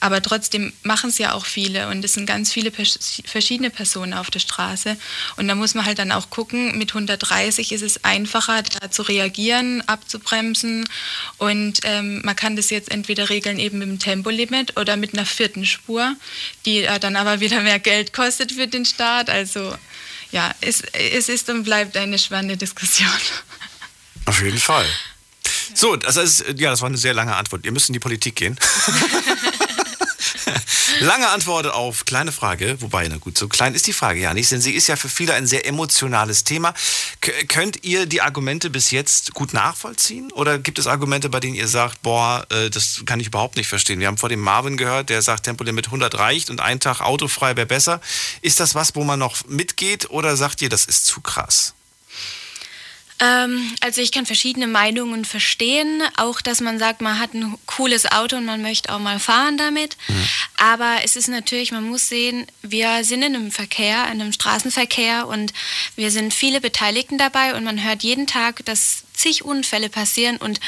aber 0.00 0.20
trotzdem 0.20 0.74
machen 0.82 1.08
es 1.08 1.18
ja 1.18 1.32
auch 1.32 1.46
viele 1.46 1.88
und 1.88 2.04
es 2.04 2.12
sind 2.12 2.26
ganz 2.26 2.52
viele 2.52 2.70
pers 2.70 2.98
verschiedene 3.24 3.70
Personen 3.70 4.12
auf 4.12 4.30
der 4.30 4.40
Straße. 4.40 4.96
Und 5.36 5.48
da 5.48 5.54
muss 5.54 5.74
man 5.74 5.86
halt 5.86 5.98
dann 5.98 6.12
auch 6.12 6.28
gucken, 6.28 6.76
mit 6.76 6.90
130 6.90 7.72
ist 7.72 7.82
es 7.82 8.04
einfacher, 8.04 8.62
da 8.62 8.90
zu 8.90 9.02
reagieren, 9.02 9.82
abzubremsen 9.88 10.86
und 11.38 11.80
ähm, 11.84 12.20
man 12.24 12.36
kann 12.36 12.56
das 12.56 12.68
jetzt 12.68 12.90
entweder 12.90 13.30
regeln 13.30 13.58
eben 13.58 13.78
mit 13.78 13.85
dem 13.86 13.98
Tempolimit 13.98 14.76
oder 14.78 14.96
mit 14.96 15.14
einer 15.14 15.26
vierten 15.26 15.64
Spur, 15.64 16.14
die 16.64 16.82
äh, 16.82 16.98
dann 16.98 17.16
aber 17.16 17.40
wieder 17.40 17.60
mehr 17.62 17.78
Geld 17.78 18.12
kostet 18.12 18.52
für 18.52 18.66
den 18.66 18.84
Staat. 18.84 19.30
Also 19.30 19.76
ja, 20.32 20.54
es, 20.60 20.82
es 20.92 21.28
ist 21.28 21.48
und 21.48 21.64
bleibt 21.64 21.96
eine 21.96 22.18
spannende 22.18 22.56
Diskussion. 22.56 23.08
Auf 24.26 24.42
jeden 24.42 24.58
Fall. 24.58 24.86
So, 25.74 25.96
das 25.96 26.16
ist, 26.16 26.44
ja, 26.56 26.70
das 26.70 26.80
war 26.80 26.88
eine 26.88 26.98
sehr 26.98 27.14
lange 27.14 27.34
Antwort. 27.36 27.64
Ihr 27.64 27.72
müsst 27.72 27.88
in 27.88 27.92
die 27.92 28.00
Politik 28.00 28.36
gehen. 28.36 28.58
Lange 31.00 31.28
Antwort 31.28 31.66
auf 31.66 32.06
kleine 32.06 32.32
Frage, 32.32 32.80
wobei, 32.80 33.06
na 33.08 33.18
gut, 33.18 33.36
so 33.36 33.48
klein 33.48 33.74
ist 33.74 33.86
die 33.86 33.92
Frage 33.92 34.20
ja 34.20 34.32
nicht, 34.32 34.50
denn 34.50 34.62
sie 34.62 34.72
ist 34.72 34.86
ja 34.86 34.96
für 34.96 35.10
viele 35.10 35.34
ein 35.34 35.46
sehr 35.46 35.66
emotionales 35.66 36.44
Thema. 36.44 36.72
K 37.20 37.32
könnt 37.48 37.84
ihr 37.84 38.06
die 38.06 38.22
Argumente 38.22 38.70
bis 38.70 38.90
jetzt 38.90 39.34
gut 39.34 39.52
nachvollziehen? 39.52 40.32
Oder 40.32 40.58
gibt 40.58 40.78
es 40.78 40.86
Argumente, 40.86 41.28
bei 41.28 41.40
denen 41.40 41.54
ihr 41.54 41.68
sagt, 41.68 42.00
boah, 42.00 42.46
äh, 42.50 42.70
das 42.70 43.02
kann 43.04 43.20
ich 43.20 43.26
überhaupt 43.26 43.56
nicht 43.56 43.68
verstehen? 43.68 44.00
Wir 44.00 44.06
haben 44.06 44.16
vor 44.16 44.30
dem 44.30 44.40
Marvin 44.40 44.78
gehört, 44.78 45.10
der 45.10 45.20
sagt, 45.20 45.44
Tempolimit 45.44 45.86
100 45.86 46.18
reicht 46.18 46.48
und 46.48 46.60
ein 46.60 46.80
Tag 46.80 47.02
autofrei 47.02 47.56
wäre 47.56 47.66
besser. 47.66 48.00
Ist 48.40 48.60
das 48.60 48.74
was, 48.74 48.94
wo 48.94 49.04
man 49.04 49.18
noch 49.18 49.44
mitgeht 49.46 50.08
oder 50.10 50.36
sagt 50.36 50.62
ihr, 50.62 50.70
das 50.70 50.86
ist 50.86 51.04
zu 51.04 51.20
krass? 51.20 51.74
Ähm, 53.18 53.74
also 53.80 54.00
ich 54.00 54.12
kann 54.12 54.26
verschiedene 54.26 54.66
Meinungen 54.66 55.24
verstehen, 55.24 56.02
auch 56.16 56.40
dass 56.40 56.60
man 56.60 56.78
sagt, 56.78 57.00
man 57.00 57.18
hat 57.18 57.34
ein 57.34 57.56
cooles 57.66 58.10
Auto 58.10 58.36
und 58.36 58.44
man 58.44 58.62
möchte 58.62 58.92
auch 58.92 58.98
mal 58.98 59.18
fahren 59.18 59.56
damit. 59.56 59.96
Mhm. 60.08 60.28
Aber 60.58 60.98
es 61.04 61.16
ist 61.16 61.28
natürlich, 61.28 61.72
man 61.72 61.84
muss 61.84 62.08
sehen, 62.08 62.46
wir 62.62 63.04
sind 63.04 63.22
in 63.22 63.34
einem 63.34 63.50
Verkehr, 63.50 64.04
in 64.12 64.20
einem 64.20 64.32
Straßenverkehr 64.32 65.26
und 65.28 65.52
wir 65.96 66.10
sind 66.10 66.34
viele 66.34 66.60
Beteiligten 66.60 67.16
dabei 67.16 67.54
und 67.54 67.64
man 67.64 67.82
hört 67.82 68.02
jeden 68.02 68.26
Tag, 68.26 68.64
dass 68.66 69.04
zig 69.14 69.44
Unfälle 69.44 69.88
passieren 69.88 70.36
und 70.36 70.60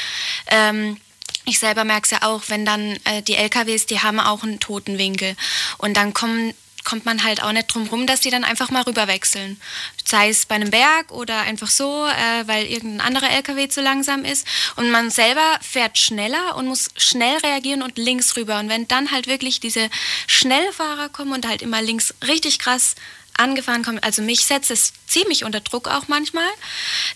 ähm, 0.47 0.97
ich 1.45 1.59
selber 1.59 1.83
merke 1.83 2.05
es 2.05 2.11
ja 2.11 2.21
auch, 2.23 2.43
wenn 2.47 2.65
dann 2.65 2.97
äh, 3.05 3.21
die 3.21 3.35
LKWs, 3.35 3.85
die 3.85 3.99
haben 3.99 4.19
auch 4.19 4.43
einen 4.43 4.59
Totenwinkel 4.59 5.35
und 5.77 5.97
dann 5.97 6.13
kommen 6.13 6.53
kommt 6.83 7.05
man 7.05 7.23
halt 7.23 7.43
auch 7.43 7.51
nicht 7.51 7.67
drum 7.67 7.87
rum, 7.87 8.07
dass 8.07 8.21
die 8.21 8.29
dann 8.29 8.43
einfach 8.43 8.71
mal 8.71 8.83
rüberwechseln. 8.83 9.59
Sei 10.05 10.29
es 10.29 10.45
bei 10.45 10.55
einem 10.55 10.71
Berg 10.71 11.11
oder 11.11 11.41
einfach 11.41 11.69
so, 11.69 12.05
äh, 12.05 12.47
weil 12.47 12.65
irgendein 12.65 13.01
anderer 13.01 13.29
LKW 13.31 13.67
zu 13.67 13.81
langsam 13.81 14.25
ist. 14.25 14.47
Und 14.75 14.91
man 14.91 15.09
selber 15.09 15.59
fährt 15.61 15.97
schneller 15.97 16.55
und 16.55 16.67
muss 16.67 16.89
schnell 16.97 17.37
reagieren 17.37 17.81
und 17.81 17.97
links 17.97 18.35
rüber. 18.35 18.59
Und 18.59 18.69
wenn 18.69 18.87
dann 18.87 19.11
halt 19.11 19.27
wirklich 19.27 19.59
diese 19.59 19.89
Schnellfahrer 20.27 21.09
kommen 21.09 21.33
und 21.33 21.47
halt 21.47 21.61
immer 21.61 21.81
links 21.81 22.13
richtig 22.25 22.59
krass 22.59 22.95
angefahren 23.39 23.83
kommt. 23.83 24.03
Also 24.03 24.21
mich 24.21 24.45
setzt 24.45 24.71
es 24.71 24.93
ziemlich 25.07 25.43
unter 25.43 25.59
Druck 25.61 25.87
auch 25.87 26.07
manchmal, 26.07 26.47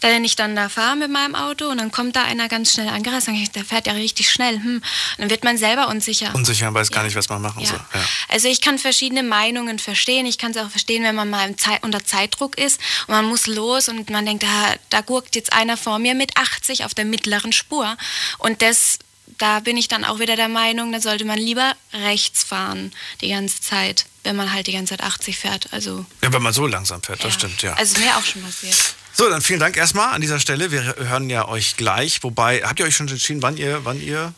da 0.01 0.07
wenn 0.09 0.23
ich 0.23 0.35
dann 0.35 0.55
da 0.55 0.69
fahre 0.69 0.95
mit 0.95 1.11
meinem 1.11 1.35
Auto 1.35 1.67
und 1.67 1.77
dann 1.77 1.91
kommt 1.91 2.15
da 2.15 2.23
einer 2.23 2.47
ganz 2.47 2.73
schnell 2.73 2.89
angereist, 2.89 3.27
dann 3.27 3.35
ich, 3.35 3.51
der 3.51 3.65
fährt 3.65 3.87
ja 3.87 3.93
richtig 3.93 4.29
schnell. 4.31 4.55
Hm. 4.55 4.81
dann 5.17 5.29
wird 5.29 5.43
man 5.43 5.57
selber 5.57 5.87
unsicher. 5.89 6.33
Unsicher 6.33 6.69
und 6.69 6.73
weiß 6.73 6.89
ja. 6.89 6.95
gar 6.95 7.03
nicht, 7.03 7.15
was 7.15 7.29
man 7.29 7.41
machen 7.41 7.61
ja. 7.61 7.69
soll. 7.69 7.79
Ja. 7.93 8.01
Also 8.29 8.47
ich 8.47 8.61
kann 8.61 8.79
verschiedene 8.79 9.23
Meinungen 9.23 9.79
verstehen. 9.79 10.25
Ich 10.25 10.37
kann 10.37 10.51
es 10.51 10.57
auch 10.57 10.69
verstehen, 10.69 11.03
wenn 11.03 11.15
man 11.15 11.29
mal 11.29 11.55
Zeit, 11.57 11.83
unter 11.83 12.03
Zeitdruck 12.03 12.57
ist 12.57 12.79
und 13.07 13.13
man 13.15 13.25
muss 13.25 13.47
los 13.47 13.89
und 13.89 14.09
man 14.09 14.25
denkt, 14.25 14.43
da, 14.43 14.73
da 14.89 15.01
gurkt 15.01 15.35
jetzt 15.35 15.53
einer 15.53 15.77
vor 15.77 15.99
mir 15.99 16.15
mit 16.15 16.37
80 16.37 16.85
auf 16.85 16.93
der 16.93 17.05
mittleren 17.05 17.51
Spur. 17.51 17.97
Und 18.39 18.61
das 18.61 18.99
da 19.37 19.59
bin 19.59 19.77
ich 19.77 19.87
dann 19.87 20.03
auch 20.03 20.19
wieder 20.19 20.35
der 20.35 20.49
Meinung, 20.49 20.91
da 20.91 20.99
sollte 20.99 21.25
man 21.25 21.37
lieber 21.37 21.75
rechts 21.93 22.43
fahren 22.43 22.91
die 23.21 23.29
ganze 23.29 23.61
Zeit, 23.61 24.05
wenn 24.23 24.35
man 24.35 24.51
halt 24.51 24.67
die 24.67 24.73
ganze 24.73 24.97
Zeit 24.97 25.01
80 25.01 25.37
fährt. 25.37 25.71
Also, 25.71 26.05
ja, 26.21 26.31
wenn 26.33 26.41
man 26.41 26.53
so 26.53 26.67
langsam 26.67 27.01
fährt, 27.01 27.19
ja. 27.19 27.25
das 27.25 27.33
stimmt, 27.35 27.61
ja. 27.61 27.73
Also 27.73 27.99
mir 27.99 28.15
auch 28.17 28.23
schon 28.23 28.43
passiert. 28.43 28.95
So, 29.13 29.29
dann 29.29 29.41
vielen 29.41 29.59
Dank 29.59 29.77
erstmal 29.77 30.13
an 30.13 30.21
dieser 30.21 30.39
Stelle. 30.39 30.71
Wir 30.71 30.95
hören 30.97 31.29
ja 31.29 31.47
euch 31.47 31.77
gleich. 31.77 32.23
Wobei, 32.23 32.61
habt 32.63 32.79
ihr 32.79 32.85
euch 32.85 32.95
schon 32.95 33.07
entschieden, 33.07 33.43
wann 33.43 33.57
ihr, 33.57 33.85
wann 33.85 34.01
ihr? 34.01 34.33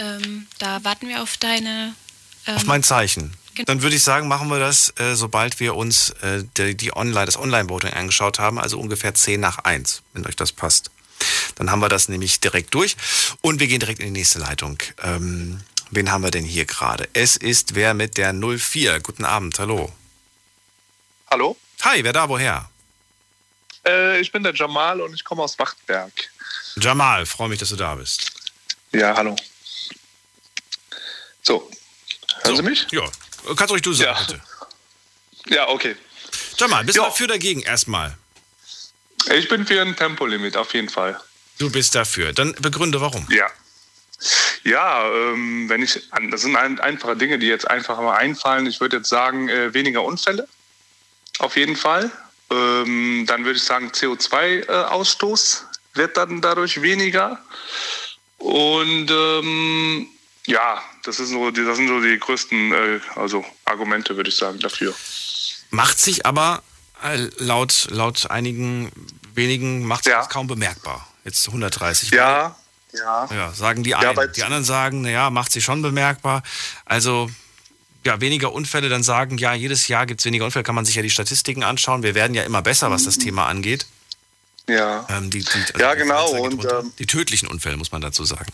Ähm, 0.00 0.48
da 0.58 0.82
warten 0.82 1.08
wir 1.08 1.22
auf 1.22 1.36
deine. 1.36 1.94
Ähm, 2.46 2.56
auf 2.56 2.64
mein 2.64 2.82
Zeichen. 2.82 3.32
Genau. 3.54 3.66
Dann 3.66 3.82
würde 3.82 3.94
ich 3.94 4.02
sagen, 4.02 4.26
machen 4.26 4.48
wir 4.48 4.58
das, 4.58 4.92
äh, 4.98 5.14
sobald 5.14 5.60
wir 5.60 5.76
uns 5.76 6.10
äh, 6.22 6.42
die, 6.56 6.76
die 6.76 6.96
Online, 6.96 7.26
das 7.26 7.36
Online-Voting 7.36 7.92
angeschaut 7.92 8.40
haben, 8.40 8.58
also 8.58 8.80
ungefähr 8.80 9.14
10 9.14 9.38
nach 9.40 9.58
1, 9.58 10.02
wenn 10.12 10.26
euch 10.26 10.34
das 10.34 10.50
passt. 10.50 10.90
Dann 11.56 11.70
haben 11.70 11.80
wir 11.80 11.88
das 11.88 12.08
nämlich 12.08 12.40
direkt 12.40 12.74
durch 12.74 12.96
und 13.40 13.60
wir 13.60 13.66
gehen 13.66 13.80
direkt 13.80 14.00
in 14.00 14.06
die 14.06 14.20
nächste 14.20 14.38
Leitung. 14.38 14.78
Ähm, 15.02 15.60
wen 15.90 16.10
haben 16.10 16.22
wir 16.22 16.30
denn 16.30 16.44
hier 16.44 16.64
gerade? 16.64 17.08
Es 17.12 17.36
ist 17.36 17.74
wer 17.74 17.94
mit 17.94 18.16
der 18.16 18.32
04. 18.32 19.00
Guten 19.00 19.24
Abend, 19.24 19.58
hallo. 19.58 19.92
Hallo. 21.30 21.56
Hi, 21.82 22.02
wer 22.04 22.12
da, 22.12 22.28
woher? 22.28 22.68
Äh, 23.86 24.20
ich 24.20 24.32
bin 24.32 24.42
der 24.42 24.54
Jamal 24.54 25.00
und 25.00 25.14
ich 25.14 25.24
komme 25.24 25.42
aus 25.42 25.58
Wachtberg. 25.58 26.12
Jamal, 26.76 27.26
freue 27.26 27.48
mich, 27.48 27.58
dass 27.58 27.68
du 27.68 27.76
da 27.76 27.94
bist. 27.94 28.30
Ja, 28.92 29.16
hallo. 29.16 29.36
So, 31.42 31.70
hören 32.42 32.56
so. 32.56 32.62
Sie 32.62 32.62
mich? 32.62 32.86
Ja, 32.90 33.02
kannst 33.56 33.70
ruhig 33.70 33.82
du 33.82 33.92
sagen, 33.92 34.16
ja. 34.16 34.24
bitte. 34.26 34.40
Ja, 35.54 35.68
okay. 35.68 35.96
Jamal, 36.56 36.84
bist 36.84 36.96
du 36.96 37.02
dafür 37.02 37.26
dagegen 37.26 37.60
erstmal? 37.60 38.16
Ich 39.32 39.48
bin 39.48 39.66
für 39.66 39.80
ein 39.80 39.96
Tempolimit, 39.96 40.56
auf 40.56 40.74
jeden 40.74 40.88
Fall. 40.88 41.20
Du 41.58 41.70
bist 41.70 41.94
dafür. 41.94 42.32
Dann 42.32 42.54
begründe 42.60 43.00
warum. 43.00 43.26
Ja. 43.30 43.46
Ja, 44.64 45.06
ähm, 45.06 45.68
wenn 45.68 45.82
ich, 45.82 46.00
das 46.30 46.42
sind 46.42 46.56
ein, 46.56 46.80
einfache 46.80 47.16
Dinge, 47.16 47.38
die 47.38 47.46
jetzt 47.46 47.68
einfach 47.68 48.00
mal 48.00 48.16
einfallen. 48.16 48.66
Ich 48.66 48.80
würde 48.80 48.98
jetzt 48.98 49.08
sagen, 49.08 49.48
äh, 49.48 49.74
weniger 49.74 50.02
Unfälle. 50.02 50.48
Auf 51.38 51.56
jeden 51.56 51.76
Fall. 51.76 52.10
Ähm, 52.50 53.24
dann 53.26 53.44
würde 53.44 53.58
ich 53.58 53.64
sagen, 53.64 53.88
CO2-Ausstoß 53.88 55.62
äh, 55.62 55.98
wird 55.98 56.16
dann 56.16 56.40
dadurch 56.40 56.80
weniger. 56.80 57.42
Und 58.38 59.10
ähm, 59.10 60.08
ja, 60.46 60.82
das, 61.04 61.20
ist 61.20 61.30
so, 61.30 61.50
das 61.50 61.76
sind 61.76 61.88
so 61.88 62.00
die 62.00 62.18
größten 62.18 62.72
äh, 62.72 63.00
also 63.16 63.44
Argumente, 63.64 64.16
würde 64.16 64.30
ich 64.30 64.36
sagen, 64.36 64.58
dafür. 64.60 64.94
Macht 65.70 65.98
sich 65.98 66.26
aber 66.26 66.62
laut, 67.38 67.88
laut 67.90 68.30
einigen 68.30 68.90
wenigen 69.34 69.84
macht 69.84 70.06
es 70.06 70.12
ja. 70.12 70.26
kaum 70.26 70.46
bemerkbar. 70.46 71.06
Jetzt 71.24 71.46
130. 71.46 72.10
Ja, 72.10 72.56
ja. 72.92 73.28
ja 73.30 73.52
sagen 73.52 73.82
die 73.82 73.94
einen. 73.94 74.16
Ja, 74.16 74.26
die 74.26 74.42
anderen 74.42 74.64
sagen, 74.64 75.02
naja, 75.02 75.30
macht 75.30 75.52
sie 75.52 75.62
schon 75.62 75.82
bemerkbar. 75.82 76.42
Also 76.84 77.30
ja, 78.04 78.20
weniger 78.20 78.52
Unfälle, 78.52 78.88
dann 78.88 79.02
sagen, 79.02 79.38
ja, 79.38 79.54
jedes 79.54 79.88
Jahr 79.88 80.06
gibt 80.06 80.20
es 80.20 80.26
weniger 80.26 80.44
Unfälle, 80.44 80.62
kann 80.62 80.74
man 80.74 80.84
sich 80.84 80.94
ja 80.94 81.02
die 81.02 81.10
Statistiken 81.10 81.62
anschauen. 81.62 82.02
Wir 82.02 82.14
werden 82.14 82.34
ja 82.34 82.42
immer 82.42 82.60
besser, 82.62 82.90
was 82.90 83.04
das 83.04 83.18
Thema 83.18 83.46
angeht. 83.46 83.86
Ja. 84.68 85.06
Ähm, 85.10 85.30
die, 85.30 85.40
die, 85.40 85.48
also 85.72 85.78
ja, 85.78 85.94
genau. 85.94 86.30
Und, 86.30 86.64
ähm, 86.64 86.92
die 86.98 87.06
tödlichen 87.06 87.48
Unfälle, 87.48 87.76
muss 87.76 87.92
man 87.92 88.02
dazu 88.02 88.24
sagen. 88.24 88.52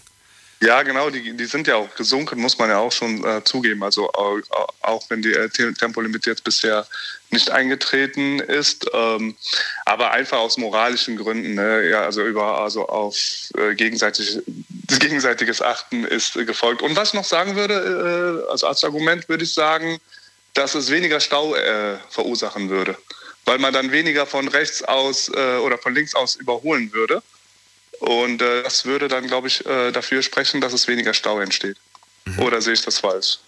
Ja, 0.63 0.83
genau, 0.83 1.09
die, 1.09 1.35
die 1.35 1.47
sind 1.47 1.67
ja 1.67 1.77
auch 1.77 1.95
gesunken, 1.95 2.39
muss 2.39 2.59
man 2.59 2.69
ja 2.69 2.79
auch 2.79 2.93
schon 2.93 3.25
äh, 3.25 3.43
zugeben. 3.45 3.83
Also 3.83 4.13
auch, 4.13 4.39
auch 4.83 5.03
wenn 5.09 5.23
die 5.23 5.33
äh, 5.33 5.49
Tempolimit 5.49 6.27
jetzt 6.27 6.45
bisher 6.45 6.87
nicht 7.31 7.51
eingetreten 7.51 8.41
ist, 8.41 8.87
ähm, 8.93 9.37
aber 9.87 10.11
einfach 10.11 10.39
aus 10.39 10.59
moralischen 10.59 11.17
Gründen, 11.17 11.55
ne? 11.55 11.89
ja, 11.89 12.03
also 12.03 12.23
über 12.27 12.61
also 12.61 12.87
auf 12.87 13.17
äh, 13.57 13.75
gegenseitig, 13.75 14.39
gegenseitiges 14.99 15.63
Achten 15.63 16.05
ist 16.05 16.37
äh, 16.37 16.45
gefolgt. 16.45 16.83
Und 16.83 16.95
was 16.95 17.09
ich 17.09 17.15
noch 17.15 17.25
sagen 17.25 17.57
würde, 17.57 18.45
äh, 18.47 18.51
also 18.51 18.67
als 18.67 18.85
Argument 18.85 19.31
würde 19.31 19.45
ich 19.45 19.55
sagen, 19.55 19.99
dass 20.53 20.75
es 20.75 20.91
weniger 20.91 21.21
Stau 21.21 21.55
äh, 21.55 21.97
verursachen 22.11 22.69
würde, 22.69 22.99
weil 23.47 23.59
man 23.59 23.73
dann 23.73 23.93
weniger 23.93 24.27
von 24.27 24.47
rechts 24.49 24.83
aus 24.83 25.31
äh, 25.35 25.57
oder 25.57 25.79
von 25.79 25.95
links 25.95 26.15
aus 26.15 26.35
überholen 26.35 26.93
würde. 26.93 27.23
Und 28.01 28.43
äh, 28.43 28.63
das 28.63 28.85
würde 28.85 29.09
dann, 29.09 29.27
glaube 29.27 29.49
ich, 29.49 29.65
äh, 29.67 29.93
dafür 29.93 30.23
sprechen, 30.23 30.61
dass 30.61 30.73
es 30.73 30.89
weniger 30.89 31.15
Stau 31.15 31.39
entsteht. 31.41 31.77
Mhm. 32.25 32.39
Oder 32.41 32.61
sehe 32.61 32.73
ich 32.73 32.83
das 32.83 32.99
falsch? 32.99 33.39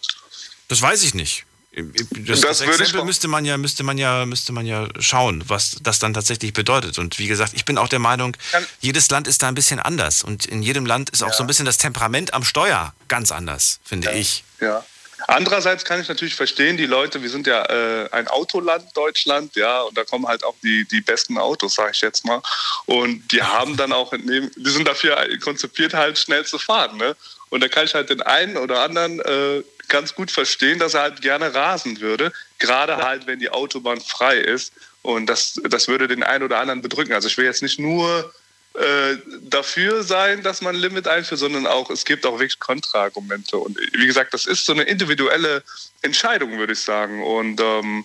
Das 0.69 0.81
weiß 0.81 1.03
ich 1.03 1.15
nicht. 1.15 1.45
Das, 1.75 2.43
das, 2.43 2.59
das 2.59 2.61
Exempel 2.61 3.05
müsste 3.05 3.29
man 3.29 3.47
ja, 3.47 3.57
müsste 3.57 3.83
man 3.83 3.97
ja, 3.97 4.27
müsste 4.27 4.53
man 4.53 4.67
ja 4.67 4.89
schauen, 4.99 5.43
was 5.47 5.77
das 5.83 5.99
dann 5.99 6.13
tatsächlich 6.13 6.53
bedeutet. 6.53 6.99
Und 6.99 7.19
wie 7.19 7.29
gesagt, 7.29 7.55
ich 7.55 7.65
bin 7.65 7.79
auch 7.79 7.89
der 7.89 7.99
Meinung, 7.99 8.37
jedes 8.81 9.09
Land 9.09 9.27
ist 9.27 9.43
da 9.43 9.49
ein 9.49 9.55
bisschen 9.55 9.81
anders. 9.81 10.23
Und 10.23 10.45
in 10.45 10.63
jedem 10.63 10.85
Land 10.85 11.09
ist 11.09 11.23
auch 11.23 11.29
ja. 11.29 11.33
so 11.33 11.45
ein 11.45 11.47
bisschen 11.47 11.65
das 11.65 11.79
Temperament 11.79 12.35
am 12.35 12.45
Steuer 12.45 12.93
ganz 13.09 13.33
anders, 13.33 13.81
finde 13.85 14.09
ja. 14.09 14.17
ich. 14.17 14.45
Ja. 14.61 14.85
Andererseits 15.27 15.85
kann 15.85 16.01
ich 16.01 16.09
natürlich 16.09 16.35
verstehen, 16.35 16.77
die 16.77 16.87
Leute, 16.87 17.23
wir 17.23 17.31
sind 17.31 17.47
ja 17.47 17.65
äh, 17.65 18.09
ein 18.13 18.29
Autoland, 18.29 18.85
Deutschland, 18.95 19.55
ja, 19.57 19.83
und 19.83 19.97
da 19.97 20.05
kommen 20.05 20.27
halt 20.27 20.45
auch 20.45 20.55
die, 20.63 20.85
die 20.87 21.01
besten 21.01 21.39
Autos, 21.39 21.75
sage 21.75 21.93
ich 21.95 22.01
jetzt 22.01 22.25
mal. 22.25 22.43
Und 22.87 23.31
die 23.33 23.43
haben 23.43 23.77
dann 23.77 23.93
auch, 23.93 24.13
die 24.13 24.51
sind 24.71 24.89
dafür 24.89 25.17
konzipiert, 25.41 25.95
halt 25.95 26.19
schnell 26.19 26.45
zu 26.45 26.59
fahren. 26.59 26.97
Ne? 26.97 27.17
Und 27.51 27.63
da 27.63 27.69
kann 27.69 27.85
ich 27.85 27.95
halt 27.95 28.11
den 28.11 28.23
einen 28.23 28.57
oder 28.57 28.81
anderen 28.81 29.21
äh, 29.21 29.63
ganz 29.89 30.15
gut 30.15 30.31
verstehen, 30.31 30.79
dass 30.79 30.95
er 30.95 31.03
halt 31.03 31.21
gerne 31.21 31.55
rasen 31.55 32.01
würde, 32.01 32.33
gerade 32.59 32.97
halt, 32.97 33.27
wenn 33.27 33.39
die 33.39 33.51
Autobahn 33.51 34.01
frei 34.01 34.39
ist. 34.39 34.73
Und 35.03 35.27
das, 35.27 35.61
das 35.69 35.89
würde 35.89 36.09
den 36.09 36.23
einen 36.23 36.45
oder 36.45 36.61
anderen 36.61 36.81
bedrücken. 36.81 37.13
Also 37.13 37.29
ich 37.29 37.37
will 37.37 37.45
jetzt 37.45 37.63
nicht 37.63 37.79
nur 37.79 38.33
äh, 38.75 39.17
dafür 39.43 40.03
sein, 40.03 40.43
dass 40.43 40.63
man 40.63 40.75
ein 40.75 40.81
Limit 40.81 41.07
einführt, 41.07 41.41
sondern 41.41 41.67
auch, 41.67 41.91
es 41.91 42.05
gibt 42.05 42.25
auch 42.25 42.39
wirklich 42.39 42.59
Kontraargumente. 42.59 43.59
Und 43.59 43.79
wie 43.79 44.07
gesagt, 44.07 44.33
das 44.33 44.47
ist 44.47 44.65
so 44.65 44.73
eine 44.73 44.85
individuelle 44.85 45.63
Entscheidung, 46.01 46.59
würde 46.59 46.73
ich 46.73 46.81
sagen. 46.81 47.23
Und 47.23 47.61
ähm, 47.61 48.05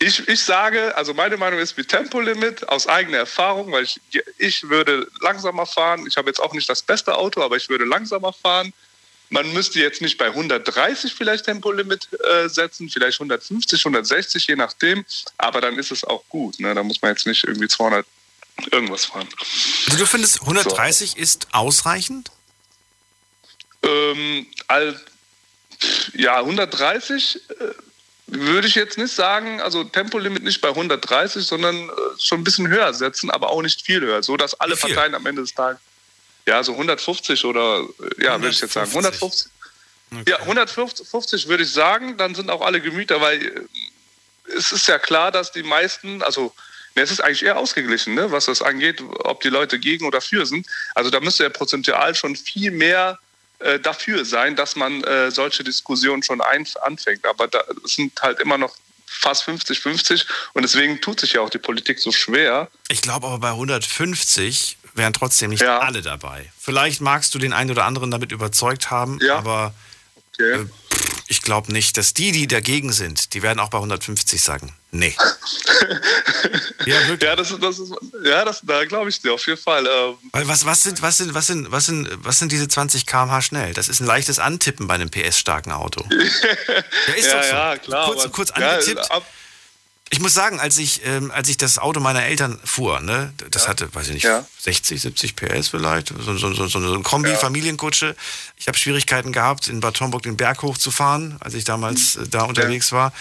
ich, 0.00 0.26
ich 0.26 0.42
sage, 0.42 0.96
also 0.96 1.14
meine 1.14 1.36
Meinung 1.36 1.60
ist 1.60 1.76
wie 1.76 1.84
Tempolimit 1.84 2.68
aus 2.68 2.88
eigener 2.88 3.18
Erfahrung, 3.18 3.70
weil 3.70 3.84
ich, 3.84 4.00
ich 4.38 4.68
würde 4.68 5.06
langsamer 5.20 5.66
fahren. 5.66 6.04
Ich 6.08 6.16
habe 6.16 6.28
jetzt 6.28 6.40
auch 6.40 6.52
nicht 6.52 6.68
das 6.68 6.82
beste 6.82 7.16
Auto, 7.16 7.40
aber 7.40 7.56
ich 7.56 7.68
würde 7.68 7.84
langsamer 7.84 8.32
fahren. 8.32 8.72
Man 9.30 9.52
müsste 9.52 9.78
jetzt 9.78 10.02
nicht 10.02 10.18
bei 10.18 10.26
130 10.26 11.14
vielleicht 11.14 11.44
Tempolimit 11.44 12.08
äh, 12.12 12.48
setzen, 12.48 12.90
vielleicht 12.90 13.20
150, 13.20 13.86
160, 13.86 14.46
je 14.48 14.56
nachdem. 14.56 15.04
Aber 15.38 15.60
dann 15.60 15.78
ist 15.78 15.92
es 15.92 16.02
auch 16.02 16.24
gut. 16.28 16.58
Ne? 16.58 16.74
Da 16.74 16.82
muss 16.82 17.00
man 17.00 17.12
jetzt 17.12 17.26
nicht 17.26 17.44
irgendwie 17.44 17.68
200 17.68 18.04
irgendwas 18.70 19.06
fahren. 19.06 19.28
Also 19.86 19.98
du 19.98 20.06
findest 20.06 20.42
130 20.42 21.12
so. 21.12 21.16
ist 21.18 21.48
ausreichend? 21.52 22.30
Ähm, 23.82 24.46
all, 24.68 25.00
ja, 26.14 26.38
130 26.38 27.40
äh, 27.50 27.64
würde 28.26 28.68
ich 28.68 28.74
jetzt 28.74 28.98
nicht 28.98 29.12
sagen, 29.12 29.60
also 29.60 29.84
Tempolimit 29.84 30.42
nicht 30.42 30.60
bei 30.60 30.68
130, 30.68 31.44
sondern 31.44 31.88
äh, 31.88 31.92
schon 32.18 32.40
ein 32.40 32.44
bisschen 32.44 32.68
höher 32.68 32.94
setzen, 32.94 33.30
aber 33.30 33.50
auch 33.50 33.62
nicht 33.62 33.82
viel 33.82 34.00
höher, 34.00 34.22
so 34.22 34.36
dass 34.36 34.58
alle 34.58 34.76
Parteien 34.76 35.14
am 35.14 35.26
Ende 35.26 35.42
des 35.42 35.54
Tages, 35.54 35.80
ja, 36.46 36.62
so 36.62 36.72
150 36.72 37.44
oder, 37.44 37.84
ja, 38.18 38.40
würde 38.40 38.50
ich 38.50 38.60
jetzt 38.60 38.72
sagen, 38.72 38.88
150. 38.90 39.50
Okay. 40.10 40.30
Ja, 40.30 40.40
150 40.40 41.48
würde 41.48 41.62
ich 41.62 41.72
sagen, 41.72 42.16
dann 42.16 42.34
sind 42.34 42.50
auch 42.50 42.60
alle 42.60 42.80
Gemüter, 42.80 43.20
weil 43.20 43.42
äh, 43.46 44.52
es 44.56 44.72
ist 44.72 44.86
ja 44.86 44.98
klar, 44.98 45.30
dass 45.30 45.52
die 45.52 45.62
meisten, 45.62 46.22
also 46.22 46.54
es 46.94 47.10
ist 47.10 47.20
eigentlich 47.20 47.42
eher 47.42 47.56
ausgeglichen, 47.56 48.14
ne, 48.14 48.30
was 48.30 48.46
das 48.46 48.62
angeht, 48.62 49.02
ob 49.24 49.40
die 49.40 49.48
Leute 49.48 49.78
gegen 49.78 50.06
oder 50.06 50.20
für 50.20 50.46
sind. 50.46 50.66
Also 50.94 51.10
da 51.10 51.20
müsste 51.20 51.44
ja 51.44 51.48
prozentual 51.48 52.14
schon 52.14 52.36
viel 52.36 52.70
mehr 52.70 53.18
äh, 53.60 53.78
dafür 53.78 54.24
sein, 54.24 54.56
dass 54.56 54.76
man 54.76 55.02
äh, 55.04 55.30
solche 55.30 55.64
Diskussionen 55.64 56.22
schon 56.22 56.40
ein, 56.40 56.66
anfängt. 56.82 57.24
Aber 57.26 57.48
da 57.48 57.62
sind 57.84 58.20
halt 58.20 58.40
immer 58.40 58.58
noch 58.58 58.76
fast 59.06 59.46
50-50 59.48 60.26
und 60.54 60.62
deswegen 60.62 61.00
tut 61.00 61.20
sich 61.20 61.34
ja 61.34 61.42
auch 61.42 61.50
die 61.50 61.58
Politik 61.58 61.98
so 61.98 62.12
schwer. 62.12 62.68
Ich 62.88 63.02
glaube 63.02 63.26
aber 63.26 63.38
bei 63.38 63.50
150 63.50 64.78
wären 64.94 65.12
trotzdem 65.12 65.50
nicht 65.50 65.62
ja. 65.62 65.78
alle 65.78 66.02
dabei. 66.02 66.50
Vielleicht 66.58 67.00
magst 67.00 67.34
du 67.34 67.38
den 67.38 67.52
einen 67.52 67.70
oder 67.70 67.84
anderen 67.84 68.10
damit 68.10 68.32
überzeugt 68.32 68.90
haben, 68.90 69.18
ja. 69.22 69.36
aber 69.36 69.74
okay. 70.34 70.52
äh, 70.52 70.66
ich 71.32 71.40
glaube 71.40 71.72
nicht, 71.72 71.96
dass 71.96 72.12
die, 72.12 72.30
die 72.30 72.46
dagegen 72.46 72.92
sind, 72.92 73.32
die 73.32 73.42
werden 73.42 73.58
auch 73.58 73.70
bei 73.70 73.78
150 73.78 74.42
sagen. 74.42 74.74
Nee. 74.90 75.16
ja, 76.84 77.08
wirklich. 77.08 77.22
Ja, 77.22 77.34
das, 77.34 77.58
das 77.58 77.78
ist, 77.78 77.94
ja 78.22 78.44
das, 78.44 78.60
da 78.62 78.84
glaube 78.84 79.08
ich 79.08 79.18
dir 79.22 79.32
auf 79.32 79.46
jeden 79.46 79.58
Fall. 79.58 79.86
Ähm. 79.86 80.16
Weil 80.32 80.46
was, 80.46 80.66
was, 80.66 80.82
sind, 80.82 81.00
was, 81.00 81.16
sind, 81.16 81.32
was, 81.32 81.46
sind, 81.46 81.72
was, 81.72 81.86
sind, 81.86 82.06
was 82.22 82.38
sind 82.38 82.52
diese 82.52 82.68
20 82.68 83.06
km/h 83.06 83.40
schnell? 83.40 83.72
Das 83.72 83.88
ist 83.88 84.00
ein 84.00 84.06
leichtes 84.06 84.38
Antippen 84.38 84.86
bei 84.86 84.94
einem 84.94 85.10
PS-starken 85.10 85.72
Auto. 85.72 86.04
ja, 86.10 87.14
ist 87.14 87.26
ja, 87.26 87.32
doch 87.32 87.42
so. 87.42 87.54
Ja, 87.54 87.76
klar. 87.78 88.06
Kurz, 88.12 88.30
kurz 88.30 88.50
angetippt. 88.50 89.08
Ja, 89.08 89.22
ich 90.12 90.20
muss 90.20 90.34
sagen, 90.34 90.60
als 90.60 90.76
ich, 90.76 91.00
ähm, 91.06 91.30
als 91.30 91.48
ich 91.48 91.56
das 91.56 91.78
Auto 91.78 91.98
meiner 91.98 92.22
Eltern 92.22 92.60
fuhr, 92.64 93.00
ne, 93.00 93.32
das 93.50 93.62
ja. 93.62 93.70
hatte, 93.70 93.94
weiß 93.94 94.08
ich 94.08 94.14
nicht, 94.14 94.24
ja. 94.24 94.44
60, 94.58 95.00
70 95.00 95.36
PS 95.36 95.68
vielleicht, 95.68 96.08
so, 96.08 96.36
so, 96.36 96.52
so, 96.52 96.66
so 96.66 96.78
eine 96.78 97.02
Kombi-Familienkutsche. 97.02 98.14
Ich 98.58 98.68
habe 98.68 98.76
Schwierigkeiten 98.76 99.32
gehabt, 99.32 99.68
in 99.68 99.80
Bad 99.80 99.98
Homburg 100.02 100.24
den 100.24 100.36
Berg 100.36 100.60
hochzufahren, 100.60 101.38
als 101.40 101.54
ich 101.54 101.64
damals 101.64 102.16
mhm. 102.16 102.30
da 102.30 102.42
unterwegs 102.42 102.90
ja. 102.90 102.98
war. 102.98 103.12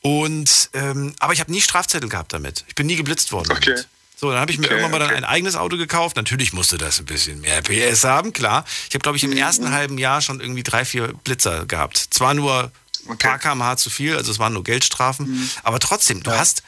Und, 0.00 0.70
ähm, 0.72 1.14
aber 1.20 1.32
ich 1.32 1.38
habe 1.38 1.52
nie 1.52 1.60
Strafzettel 1.60 2.08
gehabt 2.08 2.32
damit. 2.32 2.64
Ich 2.66 2.74
bin 2.74 2.88
nie 2.88 2.96
geblitzt 2.96 3.30
worden. 3.30 3.52
Okay. 3.52 3.74
Damit. 3.74 3.88
So, 4.16 4.30
dann 4.30 4.40
habe 4.40 4.50
ich 4.50 4.58
mir 4.58 4.66
okay, 4.66 4.74
irgendwann 4.74 4.98
mal 4.98 5.02
okay. 5.02 5.14
dann 5.14 5.24
ein 5.24 5.30
eigenes 5.30 5.54
Auto 5.54 5.76
gekauft. 5.76 6.16
Natürlich 6.16 6.52
musste 6.52 6.76
das 6.76 6.98
ein 6.98 7.06
bisschen 7.06 7.40
mehr 7.40 7.62
PS 7.62 8.02
haben, 8.02 8.32
klar. 8.32 8.64
Ich 8.88 8.94
habe, 8.94 9.02
glaube 9.02 9.16
ich, 9.16 9.22
im 9.22 9.30
mhm. 9.30 9.36
ersten 9.36 9.70
halben 9.70 9.96
Jahr 9.96 10.20
schon 10.20 10.40
irgendwie 10.40 10.64
drei, 10.64 10.84
vier 10.84 11.12
Blitzer 11.22 11.66
gehabt. 11.66 11.98
Zwar 12.10 12.34
nur 12.34 12.72
ein 13.08 13.18
paar 13.18 13.38
kmh 13.38 13.76
zu 13.76 13.90
viel, 13.90 14.16
also 14.16 14.30
es 14.30 14.38
waren 14.38 14.52
nur 14.52 14.64
Geldstrafen. 14.64 15.30
Mhm. 15.30 15.50
Aber 15.62 15.78
trotzdem, 15.80 16.22
du 16.22 16.30
ja. 16.30 16.38
hast, 16.38 16.62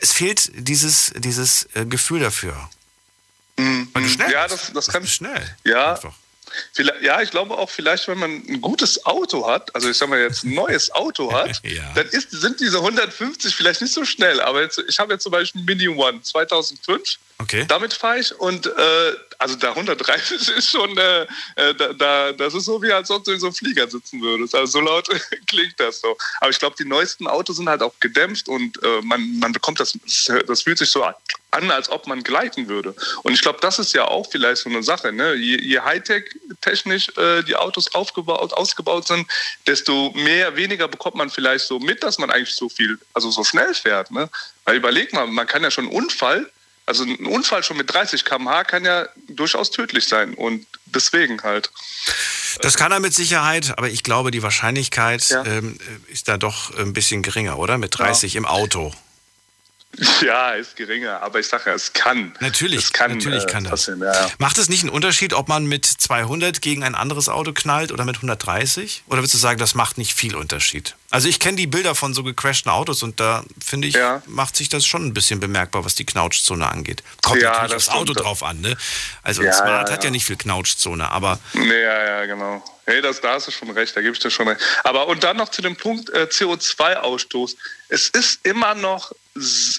es 0.00 0.12
fehlt 0.12 0.50
dieses, 0.54 1.12
dieses 1.16 1.68
äh, 1.74 1.84
Gefühl 1.86 2.20
dafür. 2.20 2.68
Mhm. 3.58 3.88
Weil 3.92 4.02
du 4.02 4.08
schnell 4.08 4.30
ja, 4.30 4.46
das, 4.48 4.72
das 4.72 4.88
kann 4.88 5.06
schnell. 5.06 5.56
Ja. 5.64 5.94
Einfach. 5.94 6.14
Ja, 7.02 7.20
ich 7.20 7.30
glaube 7.30 7.58
auch 7.58 7.68
vielleicht, 7.68 8.06
wenn 8.08 8.18
man 8.18 8.30
ein 8.30 8.60
gutes 8.60 9.04
Auto 9.04 9.46
hat, 9.46 9.74
also 9.74 9.90
ich 9.90 9.96
sag 9.96 10.08
mal 10.08 10.20
jetzt 10.20 10.44
ein 10.44 10.54
neues 10.54 10.90
Auto 10.92 11.32
hat, 11.34 11.60
ja. 11.64 11.92
dann 11.94 12.06
ist, 12.08 12.30
sind 12.30 12.60
diese 12.60 12.78
150 12.78 13.54
vielleicht 13.54 13.80
nicht 13.82 13.92
so 13.92 14.04
schnell. 14.04 14.40
Aber 14.40 14.62
jetzt, 14.62 14.82
ich 14.88 14.98
habe 14.98 15.12
jetzt 15.12 15.22
zum 15.22 15.32
Beispiel 15.32 15.60
ein 15.60 15.64
Mini 15.64 15.88
One 15.88 16.22
2005. 16.22 17.18
Okay. 17.38 17.66
Damit 17.68 17.92
fahre 17.92 18.18
ich 18.18 18.38
und 18.40 18.66
äh, 18.66 19.12
also 19.38 19.56
da 19.56 19.70
130 19.74 20.48
ist 20.56 20.70
schon, 20.70 20.96
äh, 20.96 21.22
äh, 21.56 21.74
da, 21.74 21.92
da, 21.92 22.32
das 22.32 22.54
ist 22.54 22.64
so 22.64 22.82
wie 22.82 22.92
als 22.92 23.10
ob 23.10 23.24
du 23.24 23.32
in 23.32 23.40
so 23.40 23.46
einem 23.46 23.54
Flieger 23.54 23.88
sitzen 23.88 24.20
würdest. 24.22 24.54
Also 24.54 24.78
so 24.78 24.80
laut 24.80 25.08
klingt 25.46 25.78
das 25.78 26.00
so. 26.00 26.16
Aber 26.40 26.50
ich 26.50 26.58
glaube, 26.58 26.76
die 26.78 26.86
neuesten 26.86 27.26
Autos 27.26 27.56
sind 27.56 27.68
halt 27.68 27.82
auch 27.82 27.92
gedämpft 28.00 28.48
und 28.48 28.82
äh, 28.82 29.02
man, 29.02 29.38
man 29.38 29.52
bekommt 29.52 29.80
das, 29.80 29.98
das 30.46 30.62
fühlt 30.62 30.78
sich 30.78 30.90
so 30.90 31.04
an, 31.04 31.70
als 31.70 31.90
ob 31.90 32.06
man 32.06 32.22
gleiten 32.22 32.68
würde. 32.68 32.94
Und 33.22 33.32
ich 33.32 33.42
glaube, 33.42 33.58
das 33.60 33.78
ist 33.78 33.92
ja 33.92 34.06
auch 34.06 34.26
vielleicht 34.30 34.62
so 34.62 34.70
eine 34.70 34.82
Sache. 34.82 35.12
Ne? 35.12 35.34
Je, 35.34 35.60
je 35.60 35.80
Hightech-technisch 35.80 37.16
äh, 37.16 37.42
die 37.42 37.56
Autos 37.56 37.94
aufgebaut, 37.94 38.52
ausgebaut 38.54 39.06
sind, 39.06 39.26
desto 39.66 40.10
mehr, 40.12 40.56
weniger 40.56 40.88
bekommt 40.88 41.16
man 41.16 41.28
vielleicht 41.28 41.66
so 41.66 41.78
mit, 41.78 42.02
dass 42.02 42.18
man 42.18 42.30
eigentlich 42.30 42.54
so 42.54 42.68
viel, 42.68 42.98
also 43.12 43.30
so 43.30 43.44
schnell 43.44 43.74
fährt. 43.74 44.10
Ne? 44.10 44.30
Weil 44.64 44.76
überleg 44.76 45.12
mal, 45.12 45.26
man 45.26 45.46
kann 45.46 45.62
ja 45.62 45.70
schon 45.70 45.86
einen 45.86 45.94
Unfall 45.94 46.50
also 46.86 47.04
ein 47.04 47.26
Unfall 47.26 47.62
schon 47.62 47.76
mit 47.76 47.92
30 47.92 48.24
km/h 48.24 48.64
kann 48.64 48.84
ja 48.84 49.06
durchaus 49.28 49.70
tödlich 49.70 50.06
sein 50.06 50.34
und 50.34 50.66
deswegen 50.86 51.42
halt. 51.42 51.70
Das 52.62 52.76
kann 52.76 52.92
er 52.92 53.00
mit 53.00 53.12
Sicherheit, 53.12 53.76
aber 53.76 53.88
ich 53.88 54.02
glaube, 54.02 54.30
die 54.30 54.42
Wahrscheinlichkeit 54.42 55.28
ja. 55.28 55.44
ähm, 55.44 55.78
ist 56.08 56.28
da 56.28 56.38
doch 56.38 56.76
ein 56.78 56.92
bisschen 56.92 57.22
geringer, 57.22 57.58
oder? 57.58 57.76
Mit 57.76 57.98
30 57.98 58.34
ja. 58.34 58.38
im 58.38 58.46
Auto. 58.46 58.92
Ja, 60.20 60.50
ist 60.50 60.76
geringer, 60.76 61.22
aber 61.22 61.40
ich 61.40 61.48
sage 61.48 61.70
ja, 61.70 61.74
es 61.74 61.92
kann. 61.92 62.34
Natürlich, 62.40 62.84
es 62.84 62.92
kann, 62.92 63.12
natürlich 63.12 63.44
äh, 63.44 63.46
kann 63.46 63.64
das. 63.64 63.86
Ja. 63.86 64.30
Macht 64.38 64.58
es 64.58 64.68
nicht 64.68 64.82
einen 64.82 64.90
Unterschied, 64.90 65.32
ob 65.32 65.48
man 65.48 65.66
mit 65.66 65.86
200 65.86 66.60
gegen 66.60 66.84
ein 66.84 66.94
anderes 66.94 67.28
Auto 67.28 67.52
knallt 67.52 67.92
oder 67.92 68.04
mit 68.04 68.16
130? 68.16 69.04
Oder 69.06 69.18
würdest 69.18 69.34
du 69.34 69.38
sagen, 69.38 69.58
das 69.58 69.74
macht 69.74 69.96
nicht 69.96 70.14
viel 70.14 70.34
Unterschied? 70.36 70.96
Also 71.16 71.30
ich 71.30 71.40
kenne 71.40 71.56
die 71.56 71.66
Bilder 71.66 71.94
von 71.94 72.12
so 72.12 72.22
gecrashten 72.22 72.70
Autos 72.70 73.02
und 73.02 73.20
da 73.20 73.42
finde 73.64 73.88
ich, 73.88 73.94
ja. 73.94 74.22
macht 74.26 74.54
sich 74.54 74.68
das 74.68 74.84
schon 74.84 75.06
ein 75.06 75.14
bisschen 75.14 75.40
bemerkbar, 75.40 75.82
was 75.82 75.94
die 75.94 76.04
Knautschzone 76.04 76.68
angeht. 76.68 77.02
Kommt 77.22 77.40
ja, 77.40 77.52
natürlich 77.52 77.72
das 77.72 77.88
aufs 77.88 77.96
Auto 77.96 78.12
drauf 78.12 78.42
an, 78.42 78.60
ne? 78.60 78.76
Also 79.22 79.40
ein 79.40 79.50
Smart 79.50 79.90
hat 79.90 80.04
ja 80.04 80.10
nicht 80.10 80.26
viel 80.26 80.36
Knautschzone, 80.36 81.10
aber... 81.10 81.38
Nee, 81.54 81.80
ja, 81.80 82.04
ja, 82.04 82.26
genau. 82.26 82.62
Hey, 82.84 83.00
das, 83.00 83.22
da 83.22 83.32
hast 83.32 83.48
du 83.48 83.50
schon 83.50 83.70
recht, 83.70 83.96
da 83.96 84.02
gebe 84.02 84.12
ich 84.12 84.18
dir 84.18 84.30
schon 84.30 84.46
recht. 84.46 84.60
Aber 84.84 85.08
und 85.08 85.24
dann 85.24 85.38
noch 85.38 85.48
zu 85.48 85.62
dem 85.62 85.74
Punkt 85.76 86.10
äh, 86.10 86.28
CO2-Ausstoß. 86.30 87.56
Es 87.88 88.08
ist 88.08 88.44
immer 88.44 88.74
noch 88.74 89.12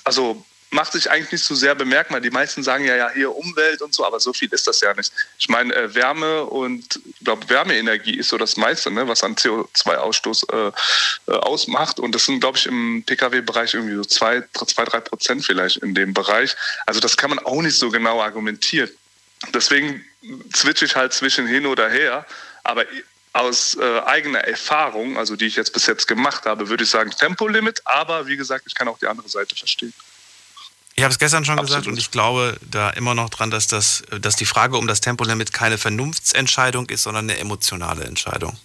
also 0.06 0.44
macht 0.78 0.91
sich 0.91 1.09
eigentlich 1.09 1.32
nicht 1.32 1.43
so 1.43 1.55
sehr 1.55 1.73
bemerkbar. 1.73 2.21
Die 2.21 2.30
meisten 2.30 2.61
sagen 2.61 2.86
ja, 2.86 2.95
ja, 2.95 3.09
hier 3.09 3.36
Umwelt 3.36 3.82
und 3.82 3.95
so, 3.95 4.05
aber 4.05 4.19
so 4.19 4.32
viel 4.32 4.47
ist 4.53 4.67
das 4.67 4.80
ja 4.82 4.93
nicht. 4.93 5.11
Ich 5.39 5.49
meine, 5.49 5.73
äh, 5.73 5.95
Wärme 5.95 6.43
und 6.43 6.99
ich 7.03 7.25
glaube, 7.25 7.49
Wärmeenergie 7.49 8.15
ist 8.15 8.30
so 8.30 8.38
das 8.38 8.57
meiste, 8.57 8.91
ne, 8.91 9.07
was 9.07 9.23
an 9.23 9.36
CO2-Ausstoß 9.36 10.39
äh, 10.53 10.71
äh, 11.32 11.36
ausmacht. 11.36 11.99
Und 11.99 12.13
das 12.13 12.25
sind, 12.25 12.41
glaube 12.41 12.59
ich, 12.59 12.67
im 12.67 13.03
Pkw-Bereich 13.07 13.73
irgendwie 13.73 13.95
so 13.95 14.05
zwei, 14.05 14.43
zwei, 14.53 14.86
drei 14.86 14.99
Prozent 14.99 15.43
vielleicht 15.43 15.78
in 15.78 15.95
dem 15.95 16.13
Bereich. 16.13 16.55
Also 16.86 16.99
das 16.99 17.17
kann 17.17 17.32
man 17.32 17.39
auch 17.39 17.61
nicht 17.63 17.78
so 17.78 17.89
genau 17.89 18.21
argumentieren. 18.21 18.91
Deswegen 19.55 20.05
switche 20.55 20.86
ich 20.86 20.95
halt 20.95 21.11
zwischen 21.11 21.47
hin 21.47 21.65
oder 21.65 21.89
her. 21.89 22.23
Aber 22.63 22.86
aus 23.34 23.75
äh, 23.75 23.99
eigener 24.01 24.41
Erfahrung, 24.41 25.17
also 25.17 25.36
die 25.36 25.47
ich 25.47 25.55
jetzt 25.55 25.73
bis 25.73 25.88
jetzt 25.88 26.07
gemacht 26.07 26.45
habe, 26.45 26.69
würde 26.69 26.84
ich 26.84 26.89
sagen 26.91 27.09
Tempolimit. 27.09 27.82
Aber 27.86 28.28
wie 28.28 28.38
gesagt, 28.38 28.65
ich 28.67 28.75
kann 28.75 28.88
auch 28.88 28.99
die 28.99 29.07
andere 29.07 29.28
Seite 29.28 29.55
verstehen. 29.55 29.93
Ich 30.98 31.04
habe 31.04 31.12
es 31.12 31.20
gestern 31.20 31.45
schon 31.45 31.60
Absolut. 31.60 31.84
gesagt 31.84 31.88
und 31.88 32.00
ich 32.00 32.10
glaube 32.10 32.58
da 32.72 32.89
immer 32.89 33.14
noch 33.14 33.30
dran, 33.30 33.52
dass, 33.52 33.68
das, 33.68 34.02
dass 34.20 34.36
die 34.36 34.45
Frage 34.45 34.78
um 34.78 34.88
das 34.88 35.00
Tempolimit 35.00 35.54
keine 35.54 35.78
Vernunftsentscheidung 35.78 36.89
ist, 36.89 37.04
sondern 37.04 37.30
eine 37.30 37.39
emotionale 37.39 38.04
Entscheidung. 38.04 38.58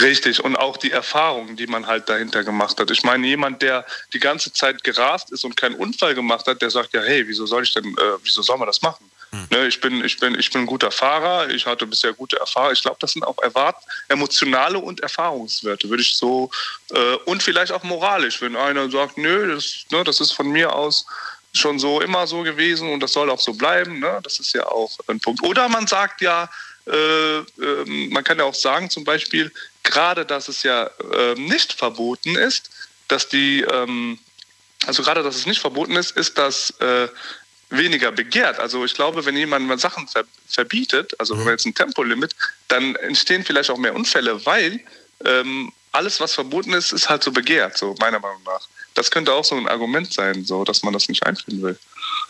Richtig, 0.00 0.42
und 0.42 0.56
auch 0.56 0.76
die 0.78 0.90
Erfahrungen, 0.90 1.56
die 1.56 1.68
man 1.68 1.86
halt 1.86 2.08
dahinter 2.08 2.42
gemacht 2.42 2.80
hat. 2.80 2.90
Ich 2.90 3.04
meine, 3.04 3.24
jemand, 3.24 3.62
der 3.62 3.86
die 4.12 4.18
ganze 4.18 4.52
Zeit 4.52 4.82
gerast 4.82 5.30
ist 5.30 5.44
und 5.44 5.56
keinen 5.56 5.76
Unfall 5.76 6.16
gemacht 6.16 6.48
hat, 6.48 6.60
der 6.60 6.70
sagt 6.70 6.92
ja, 6.92 7.00
hey, 7.02 7.26
wieso 7.28 7.46
soll 7.46 7.62
ich 7.62 7.72
denn, 7.72 7.84
äh, 7.84 8.18
wieso 8.24 8.42
soll 8.42 8.58
man 8.58 8.66
das 8.66 8.82
machen? 8.82 9.08
Ne, 9.50 9.66
ich, 9.66 9.80
bin, 9.80 10.04
ich, 10.04 10.18
bin, 10.18 10.38
ich 10.38 10.50
bin 10.50 10.62
ein 10.62 10.66
guter 10.66 10.90
Fahrer, 10.90 11.50
ich 11.50 11.66
hatte 11.66 11.86
bisher 11.86 12.12
gute 12.12 12.38
Erfahrungen. 12.38 12.72
Ich 12.72 12.82
glaube, 12.82 12.96
das 13.00 13.12
sind 13.12 13.24
auch 13.24 13.36
erwart 13.42 13.76
emotionale 14.08 14.78
und 14.78 15.00
Erfahrungswerte, 15.00 15.88
würde 15.90 16.02
ich 16.02 16.16
so. 16.16 16.50
Äh, 16.90 17.16
und 17.26 17.42
vielleicht 17.42 17.72
auch 17.72 17.82
moralisch, 17.82 18.40
wenn 18.40 18.56
einer 18.56 18.90
sagt, 18.90 19.18
nö, 19.18 19.54
das, 19.54 19.84
ne, 19.90 20.04
das 20.04 20.20
ist 20.20 20.32
von 20.32 20.48
mir 20.48 20.72
aus 20.72 21.06
schon 21.56 21.78
so 21.78 22.00
immer 22.00 22.26
so 22.26 22.42
gewesen 22.42 22.90
und 22.90 23.00
das 23.00 23.12
soll 23.12 23.30
auch 23.30 23.40
so 23.40 23.54
bleiben. 23.54 24.00
Ne? 24.00 24.20
Das 24.22 24.38
ist 24.38 24.52
ja 24.52 24.66
auch 24.66 24.90
ein 25.08 25.20
Punkt. 25.20 25.42
Oder 25.42 25.68
man 25.68 25.86
sagt 25.86 26.20
ja, 26.20 26.48
äh, 26.86 27.38
äh, 27.38 27.44
man 28.10 28.22
kann 28.22 28.38
ja 28.38 28.44
auch 28.44 28.54
sagen, 28.54 28.90
zum 28.90 29.04
Beispiel, 29.04 29.52
gerade 29.82 30.24
dass 30.24 30.48
es 30.48 30.62
ja 30.62 30.90
äh, 31.12 31.34
nicht 31.34 31.72
verboten 31.72 32.36
ist, 32.36 32.70
dass 33.08 33.28
die, 33.28 33.62
ähm, 33.62 34.18
also 34.86 35.02
gerade 35.02 35.22
dass 35.22 35.36
es 35.36 35.46
nicht 35.46 35.60
verboten 35.60 35.96
ist, 35.96 36.16
ist 36.16 36.38
das 36.38 36.70
äh, 36.80 37.08
weniger 37.70 38.12
begehrt. 38.12 38.60
Also 38.60 38.84
ich 38.84 38.94
glaube, 38.94 39.24
wenn 39.24 39.36
jemand 39.36 39.66
mal 39.66 39.78
Sachen 39.78 40.06
ver 40.06 40.24
verbietet, 40.48 41.18
also 41.18 41.36
wenn 41.36 41.44
man 41.44 41.54
jetzt 41.54 41.66
ein 41.66 41.74
Tempolimit, 41.74 42.34
dann 42.68 42.94
entstehen 42.96 43.44
vielleicht 43.44 43.68
auch 43.68 43.78
mehr 43.78 43.94
Unfälle, 43.94 44.46
weil 44.46 44.80
ähm, 45.24 45.72
alles, 45.90 46.20
was 46.20 46.34
verboten 46.34 46.72
ist, 46.72 46.92
ist 46.92 47.08
halt 47.08 47.24
so 47.24 47.32
begehrt, 47.32 47.76
so 47.76 47.94
meiner 47.98 48.20
Meinung 48.20 48.42
nach. 48.44 48.68
Das 48.96 49.10
könnte 49.10 49.32
auch 49.32 49.44
so 49.44 49.54
ein 49.54 49.68
Argument 49.68 50.12
sein, 50.12 50.44
so 50.44 50.64
dass 50.64 50.82
man 50.82 50.92
das 50.92 51.08
nicht 51.08 51.24
einführen 51.24 51.62
will. 51.62 51.78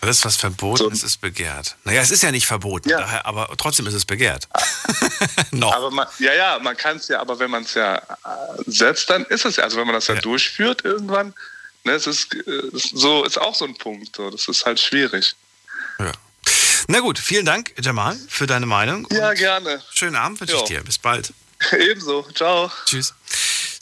Alles, 0.01 0.25
was 0.25 0.37
verboten 0.37 0.79
so. 0.79 0.91
ist, 0.91 1.05
ist 1.05 1.21
begehrt. 1.21 1.77
Naja, 1.85 2.03
es 2.03 2.11
ist 2.11 2.23
ja 2.23 2.31
nicht 2.33 2.47
verboten, 2.47 2.89
ja. 2.89 2.99
Daher, 2.99 3.25
aber 3.25 3.49
trotzdem 3.57 3.87
ist 3.87 3.95
es 3.95 4.05
begehrt. 4.05 4.49
Noch. 5.53 5.73
Aber 5.73 5.91
man, 5.91 6.07
ja, 6.19 6.35
ja, 6.35 6.59
man 6.59 6.77
kann 6.77 6.97
es 6.97 7.09
ja, 7.09 7.21
aber 7.21 7.39
wenn 7.39 7.51
man 7.51 7.63
es 7.63 7.75
ja 7.75 7.97
äh, 7.97 8.01
setzt, 8.67 9.09
dann 9.09 9.25
ist 9.27 9.45
es 9.45 9.57
ja. 9.57 9.65
Also 9.65 9.79
wenn 9.79 9.87
man 9.87 9.95
das 9.95 10.09
ja, 10.09 10.15
ja 10.15 10.21
durchführt 10.21 10.85
irgendwann, 10.85 11.33
ne, 11.85 11.93
es 11.93 12.07
ist 12.07 12.35
äh, 12.35 12.71
so, 12.73 13.25
ist 13.25 13.41
auch 13.41 13.55
so 13.55 13.65
ein 13.65 13.77
Punkt. 13.77 14.17
So. 14.17 14.29
Das 14.31 14.49
ist 14.49 14.67
halt 14.67 14.81
schwierig. 14.81 15.37
Ja. 16.01 16.13
Na 16.89 17.01
gut, 17.01 17.19
vielen 17.19 17.47
Dank, 17.47 17.73
Jamal, 17.81 18.19
für 18.29 18.47
deine 18.47 18.67
Meinung. 18.67 19.07
Ja, 19.11 19.33
gerne. 19.35 19.83
Schönen 19.93 20.17
Abend 20.17 20.41
wünsche 20.41 20.57
ich 20.57 20.63
dir. 20.63 20.83
Bis 20.83 20.99
bald. 20.99 21.33
Ebenso. 21.73 22.27
Ciao. 22.35 22.71
Tschüss. 22.85 23.15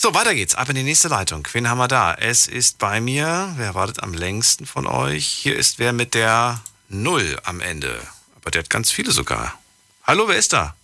So, 0.05 0.13
weiter 0.13 0.35
geht's. 0.35 0.55
Ab 0.55 0.69
in 0.69 0.75
die 0.75 0.83
nächste 0.83 1.09
Leitung. 1.09 1.49
Wen 1.53 1.67
haben 1.67 1.79
wir 1.79 1.89
da? 1.89 2.13
Es 2.13 2.47
ist 2.47 2.77
bei 2.77 3.01
mir, 3.01 3.55
wer 3.57 3.75
wartet 3.75 4.03
am 4.03 4.13
längsten 4.13 4.67
von 4.67 4.87
euch? 4.87 5.27
Hier 5.27 5.57
ist 5.57 5.79
wer 5.79 5.95
mit 5.95 6.13
der 6.13 6.61
Null 6.91 7.41
am 7.45 7.63
Ende. 7.63 8.07
Aber 8.37 8.51
der 8.51 8.59
hat 8.65 8.69
ganz 8.69 8.91
viele 8.91 9.13
sogar. 9.13 9.59
Hallo, 10.07 10.29
wer 10.29 10.37
ist 10.37 10.53
da? 10.53 10.77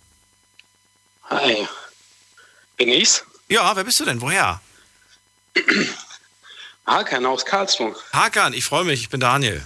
Hi. 1.29 1.67
Bin 2.77 2.89
ich's? 2.89 3.23
Ja, 3.47 3.75
wer 3.75 3.83
bist 3.83 3.99
du 3.99 4.05
denn? 4.05 4.21
Woher? 4.21 4.59
Hakan 6.87 7.23
aus 7.27 7.45
Karlsruhe. 7.45 7.95
Hakan, 8.13 8.53
ich 8.53 8.65
freue 8.65 8.85
mich. 8.85 9.01
Ich 9.01 9.09
bin 9.09 9.19
Daniel. 9.19 9.63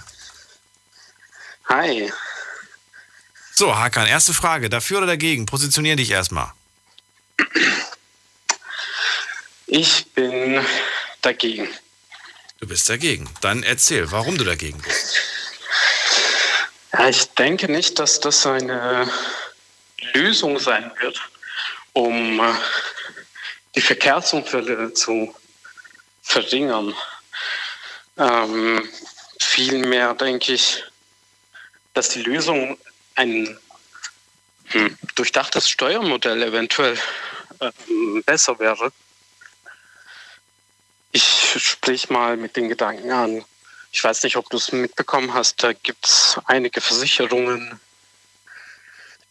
Hi. 1.70 2.12
So, 3.54 3.74
Hakan, 3.74 4.06
erste 4.06 4.34
Frage. 4.34 4.68
Dafür 4.68 4.98
oder 4.98 5.06
dagegen? 5.06 5.46
Positionier 5.46 5.96
dich 5.96 6.10
erstmal. 6.10 6.52
Ich 9.76 10.06
bin 10.14 10.64
dagegen. 11.20 11.68
Du 12.60 12.66
bist 12.66 12.88
dagegen. 12.88 13.28
Dann 13.42 13.62
erzähl, 13.62 14.10
warum 14.10 14.38
du 14.38 14.44
dagegen 14.44 14.80
bist. 14.80 15.18
Ja, 16.94 17.10
ich 17.10 17.26
denke 17.34 17.70
nicht, 17.70 17.98
dass 17.98 18.18
das 18.18 18.46
eine 18.46 19.06
Lösung 20.14 20.58
sein 20.58 20.90
wird, 21.00 21.20
um 21.92 22.40
äh, 22.40 22.54
die 23.74 23.82
Verkehrsunfälle 23.82 24.94
zu 24.94 25.36
verringern. 26.22 26.94
Ähm, 28.16 28.88
vielmehr 29.38 30.14
denke 30.14 30.54
ich, 30.54 30.84
dass 31.92 32.08
die 32.08 32.22
Lösung 32.22 32.78
ein 33.14 33.58
hm, 34.68 34.96
durchdachtes 35.16 35.68
Steuermodell 35.68 36.42
eventuell 36.44 36.96
äh, 37.60 37.70
besser 38.24 38.58
wäre. 38.58 38.90
Ich 41.56 41.64
sprich 41.64 42.10
mal 42.10 42.36
mit 42.36 42.54
den 42.54 42.68
Gedanken 42.68 43.10
an. 43.10 43.42
Ich 43.90 44.04
weiß 44.04 44.24
nicht, 44.24 44.36
ob 44.36 44.50
du 44.50 44.58
es 44.58 44.72
mitbekommen 44.72 45.32
hast, 45.32 45.62
da 45.62 45.72
gibt 45.72 46.06
es 46.06 46.38
einige 46.44 46.82
Versicherungen, 46.82 47.80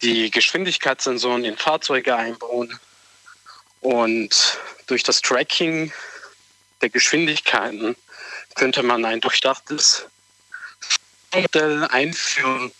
die 0.01 0.31
Geschwindigkeitssensoren 0.31 1.45
in 1.45 1.55
Fahrzeuge 1.55 2.15
einbauen. 2.15 2.79
Und 3.81 4.57
durch 4.87 5.03
das 5.03 5.21
Tracking 5.21 5.93
der 6.81 6.89
Geschwindigkeiten 6.89 7.95
könnte 8.55 8.81
man 8.81 9.05
ein 9.05 9.21
durchdachtes 9.21 10.07
Modell 11.31 11.83
einführen, 11.91 12.71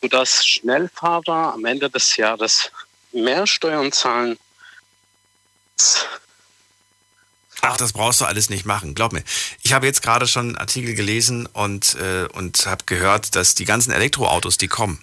sodass 0.00 0.46
Schnellfahrer 0.46 1.52
am 1.52 1.66
Ende 1.66 1.90
des 1.90 2.16
Jahres 2.16 2.70
mehr 3.12 3.46
Steuern 3.46 3.92
zahlen 3.92 4.38
Ach, 7.62 7.76
das 7.76 7.92
brauchst 7.92 8.20
du 8.20 8.24
alles 8.24 8.50
nicht 8.50 8.64
machen, 8.64 8.94
glaub 8.94 9.12
mir. 9.12 9.22
Ich 9.62 9.72
habe 9.72 9.86
jetzt 9.86 10.02
gerade 10.02 10.26
schon 10.26 10.48
einen 10.48 10.58
Artikel 10.58 10.94
gelesen 10.94 11.46
und, 11.46 11.94
äh, 11.96 12.26
und 12.32 12.66
habe 12.66 12.84
gehört, 12.86 13.36
dass 13.36 13.54
die 13.54 13.64
ganzen 13.64 13.92
Elektroautos, 13.92 14.58
die 14.58 14.68
kommen, 14.68 15.02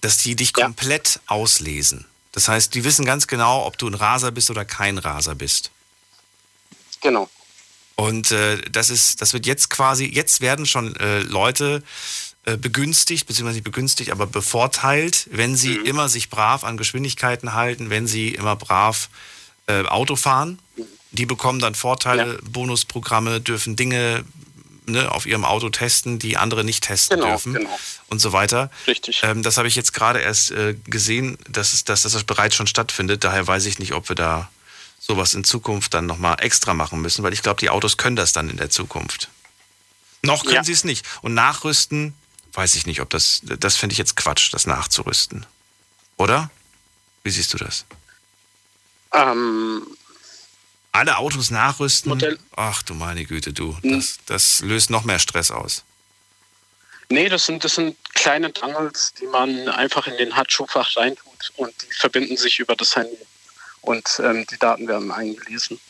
dass 0.00 0.18
die 0.18 0.36
dich 0.36 0.52
ja. 0.56 0.64
komplett 0.64 1.20
auslesen. 1.26 2.06
Das 2.32 2.48
heißt, 2.48 2.74
die 2.74 2.84
wissen 2.84 3.04
ganz 3.04 3.26
genau, 3.26 3.66
ob 3.66 3.78
du 3.78 3.86
ein 3.86 3.94
Raser 3.94 4.30
bist 4.30 4.50
oder 4.50 4.64
kein 4.64 4.98
Raser 4.98 5.34
bist. 5.34 5.70
Genau. 7.00 7.28
Und 7.94 8.30
äh, 8.30 8.60
das 8.70 8.90
ist, 8.90 9.20
das 9.20 9.32
wird 9.32 9.46
jetzt 9.46 9.68
quasi, 9.70 10.06
jetzt 10.06 10.40
werden 10.40 10.66
schon 10.66 10.96
äh, 10.96 11.20
Leute 11.20 11.82
äh, 12.44 12.56
begünstigt, 12.56 13.26
beziehungsweise 13.26 13.58
nicht 13.58 13.64
begünstigt, 13.64 14.10
aber 14.10 14.26
bevorteilt, 14.26 15.28
wenn 15.30 15.56
sie 15.56 15.78
mhm. 15.78 15.84
immer 15.84 16.08
sich 16.08 16.30
brav 16.30 16.64
an 16.64 16.76
Geschwindigkeiten 16.76 17.54
halten, 17.54 17.90
wenn 17.90 18.06
sie 18.06 18.30
immer 18.30 18.56
brav 18.56 19.10
äh, 19.66 19.84
Auto 19.84 20.16
fahren. 20.16 20.58
Die 21.12 21.26
bekommen 21.26 21.58
dann 21.58 21.74
Vorteile, 21.74 22.34
ja. 22.34 22.38
Bonusprogramme, 22.42 23.40
dürfen 23.40 23.76
Dinge 23.76 24.24
ne, 24.86 25.10
auf 25.10 25.26
ihrem 25.26 25.44
Auto 25.44 25.68
testen, 25.68 26.18
die 26.18 26.36
andere 26.36 26.64
nicht 26.64 26.84
testen 26.84 27.18
genau, 27.18 27.30
dürfen 27.30 27.54
genau. 27.54 27.78
und 28.08 28.20
so 28.20 28.32
weiter. 28.32 28.70
Richtig. 28.86 29.20
Ähm, 29.22 29.42
das 29.42 29.56
habe 29.56 29.68
ich 29.68 29.76
jetzt 29.76 29.92
gerade 29.92 30.20
erst 30.20 30.50
äh, 30.52 30.74
gesehen, 30.84 31.38
dass, 31.48 31.72
es, 31.72 31.84
dass 31.84 32.02
das 32.02 32.24
bereits 32.24 32.54
schon 32.54 32.66
stattfindet. 32.66 33.24
Daher 33.24 33.46
weiß 33.46 33.66
ich 33.66 33.78
nicht, 33.78 33.92
ob 33.92 34.08
wir 34.08 34.16
da 34.16 34.50
sowas 34.98 35.34
in 35.34 35.44
Zukunft 35.44 35.94
dann 35.94 36.06
nochmal 36.06 36.36
extra 36.40 36.74
machen 36.74 37.00
müssen, 37.00 37.22
weil 37.22 37.32
ich 37.32 37.42
glaube, 37.42 37.60
die 37.60 37.70
Autos 37.70 37.96
können 37.96 38.16
das 38.16 38.32
dann 38.32 38.48
in 38.48 38.56
der 38.56 38.70
Zukunft. 38.70 39.28
Noch 40.22 40.44
können 40.44 40.56
ja. 40.56 40.64
sie 40.64 40.72
es 40.72 40.84
nicht. 40.84 41.04
Und 41.22 41.34
nachrüsten, 41.34 42.14
weiß 42.52 42.76
ich 42.76 42.86
nicht, 42.86 43.00
ob 43.00 43.10
das, 43.10 43.40
das 43.42 43.76
finde 43.76 43.94
ich 43.94 43.98
jetzt 43.98 44.16
Quatsch, 44.16 44.52
das 44.52 44.66
nachzurüsten. 44.66 45.44
Oder? 46.16 46.50
Wie 47.24 47.30
siehst 47.30 47.52
du 47.52 47.58
das? 47.58 47.84
Ähm, 49.12 49.82
alle 50.92 51.16
Autos 51.18 51.50
nachrüsten. 51.50 52.10
Modell. 52.10 52.38
Ach 52.54 52.82
du 52.82 52.94
meine 52.94 53.24
Güte, 53.24 53.52
du. 53.52 53.76
Hm. 53.82 53.96
Das, 53.96 54.18
das 54.26 54.60
löst 54.60 54.90
noch 54.90 55.04
mehr 55.04 55.18
Stress 55.18 55.50
aus. 55.50 55.84
Nee, 57.08 57.28
das 57.28 57.44
sind, 57.46 57.64
das 57.64 57.74
sind 57.74 57.96
kleine 58.14 58.50
Dangles, 58.50 59.12
die 59.20 59.26
man 59.26 59.68
einfach 59.68 60.06
in 60.06 60.16
den 60.16 60.34
Handschuhfach 60.34 60.96
reintut 60.96 61.52
und 61.56 61.74
die 61.82 61.92
verbinden 61.92 62.36
sich 62.36 62.58
über 62.58 62.76
das 62.76 62.96
Handy. 62.96 63.16
Und 63.82 64.20
ähm, 64.22 64.46
die 64.50 64.58
Daten 64.58 64.86
werden 64.86 65.10
eingelesen. 65.10 65.80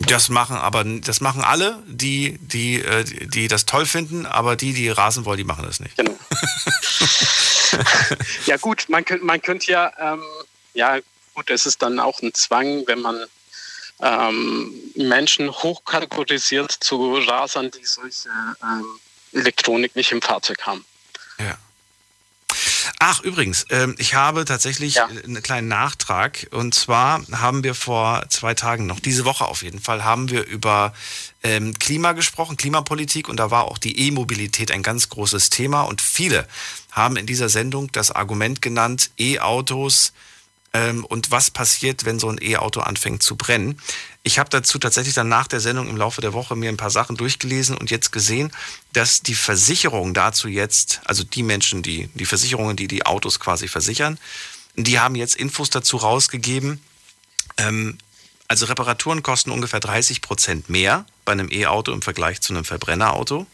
Das 0.00 0.30
machen 0.30 0.56
aber 0.56 0.82
das 0.84 1.20
machen 1.20 1.42
alle, 1.42 1.82
die, 1.86 2.38
die, 2.40 2.82
äh, 2.82 3.04
die 3.04 3.48
das 3.48 3.66
toll 3.66 3.84
finden, 3.84 4.24
aber 4.26 4.56
die, 4.56 4.72
die 4.72 4.88
rasen 4.88 5.26
wollen, 5.26 5.36
die 5.36 5.44
machen 5.44 5.64
das 5.64 5.78
nicht. 5.78 5.96
Genau. 5.96 6.18
ja 8.46 8.56
gut, 8.56 8.86
man 8.88 9.04
könnte 9.04 9.24
man 9.24 9.42
könnt 9.42 9.66
ja, 9.66 9.92
ähm, 9.98 10.22
ja 10.72 10.98
gut, 11.34 11.50
es 11.50 11.66
ist 11.66 11.82
dann 11.82 12.00
auch 12.00 12.20
ein 12.22 12.32
Zwang, 12.32 12.86
wenn 12.86 13.00
man 13.00 13.24
ähm, 14.02 14.72
Menschen 14.96 15.50
hochkategorisiert 15.50 16.72
zu 16.72 17.16
Rasern, 17.16 17.70
die 17.70 17.84
solche 17.84 18.28
ähm, 18.62 18.84
Elektronik 19.32 19.94
nicht 19.96 20.12
im 20.12 20.22
Fahrzeug 20.22 20.62
haben. 20.62 20.84
Ja. 21.38 21.58
Ach, 22.98 23.22
übrigens, 23.22 23.64
ähm, 23.70 23.94
ich 23.98 24.14
habe 24.14 24.44
tatsächlich 24.44 24.96
ja. 24.96 25.06
einen 25.06 25.42
kleinen 25.42 25.68
Nachtrag. 25.68 26.48
Und 26.50 26.74
zwar 26.74 27.24
haben 27.32 27.64
wir 27.64 27.74
vor 27.74 28.26
zwei 28.28 28.52
Tagen, 28.54 28.86
noch 28.86 29.00
diese 29.00 29.24
Woche 29.24 29.46
auf 29.46 29.62
jeden 29.62 29.80
Fall, 29.80 30.04
haben 30.04 30.30
wir 30.30 30.44
über 30.46 30.92
ähm, 31.42 31.78
Klima 31.78 32.12
gesprochen, 32.12 32.58
Klimapolitik. 32.58 33.28
Und 33.28 33.38
da 33.38 33.50
war 33.50 33.64
auch 33.64 33.78
die 33.78 33.98
E-Mobilität 34.06 34.70
ein 34.70 34.82
ganz 34.82 35.08
großes 35.08 35.48
Thema. 35.48 35.82
Und 35.82 36.02
viele 36.02 36.46
haben 36.90 37.16
in 37.16 37.26
dieser 37.26 37.48
Sendung 37.48 37.90
das 37.92 38.10
Argument 38.10 38.60
genannt, 38.60 39.10
E-Autos 39.18 40.12
ähm, 40.72 41.04
und 41.04 41.30
was 41.30 41.50
passiert, 41.50 42.04
wenn 42.04 42.18
so 42.18 42.28
ein 42.28 42.38
E-Auto 42.40 42.80
anfängt 42.80 43.22
zu 43.22 43.36
brennen. 43.36 43.80
Ich 44.22 44.38
habe 44.38 44.50
dazu 44.50 44.78
tatsächlich 44.78 45.14
dann 45.14 45.28
nach 45.28 45.48
der 45.48 45.60
Sendung 45.60 45.88
im 45.88 45.96
Laufe 45.96 46.20
der 46.20 46.32
Woche 46.32 46.54
mir 46.56 46.68
ein 46.68 46.76
paar 46.76 46.90
Sachen 46.90 47.16
durchgelesen 47.16 47.76
und 47.76 47.90
jetzt 47.90 48.12
gesehen, 48.12 48.52
dass 48.92 49.22
die 49.22 49.34
Versicherung 49.34 50.14
dazu 50.14 50.48
jetzt, 50.48 51.00
also 51.04 51.24
die 51.24 51.42
Menschen, 51.42 51.82
die 51.82 52.08
die 52.14 52.26
Versicherungen, 52.26 52.76
die 52.76 52.88
die 52.88 53.06
Autos 53.06 53.40
quasi 53.40 53.66
versichern, 53.66 54.18
die 54.76 55.00
haben 55.00 55.14
jetzt 55.14 55.36
Infos 55.36 55.70
dazu 55.70 55.96
rausgegeben. 55.96 56.80
Ähm, 57.56 57.98
also 58.46 58.66
Reparaturen 58.66 59.22
kosten 59.22 59.50
ungefähr 59.50 59.80
30 59.80 60.22
Prozent 60.22 60.68
mehr 60.68 61.06
bei 61.24 61.32
einem 61.32 61.50
E-Auto 61.50 61.92
im 61.92 62.02
Vergleich 62.02 62.40
zu 62.40 62.52
einem 62.52 62.64
Verbrennerauto. 62.64 63.46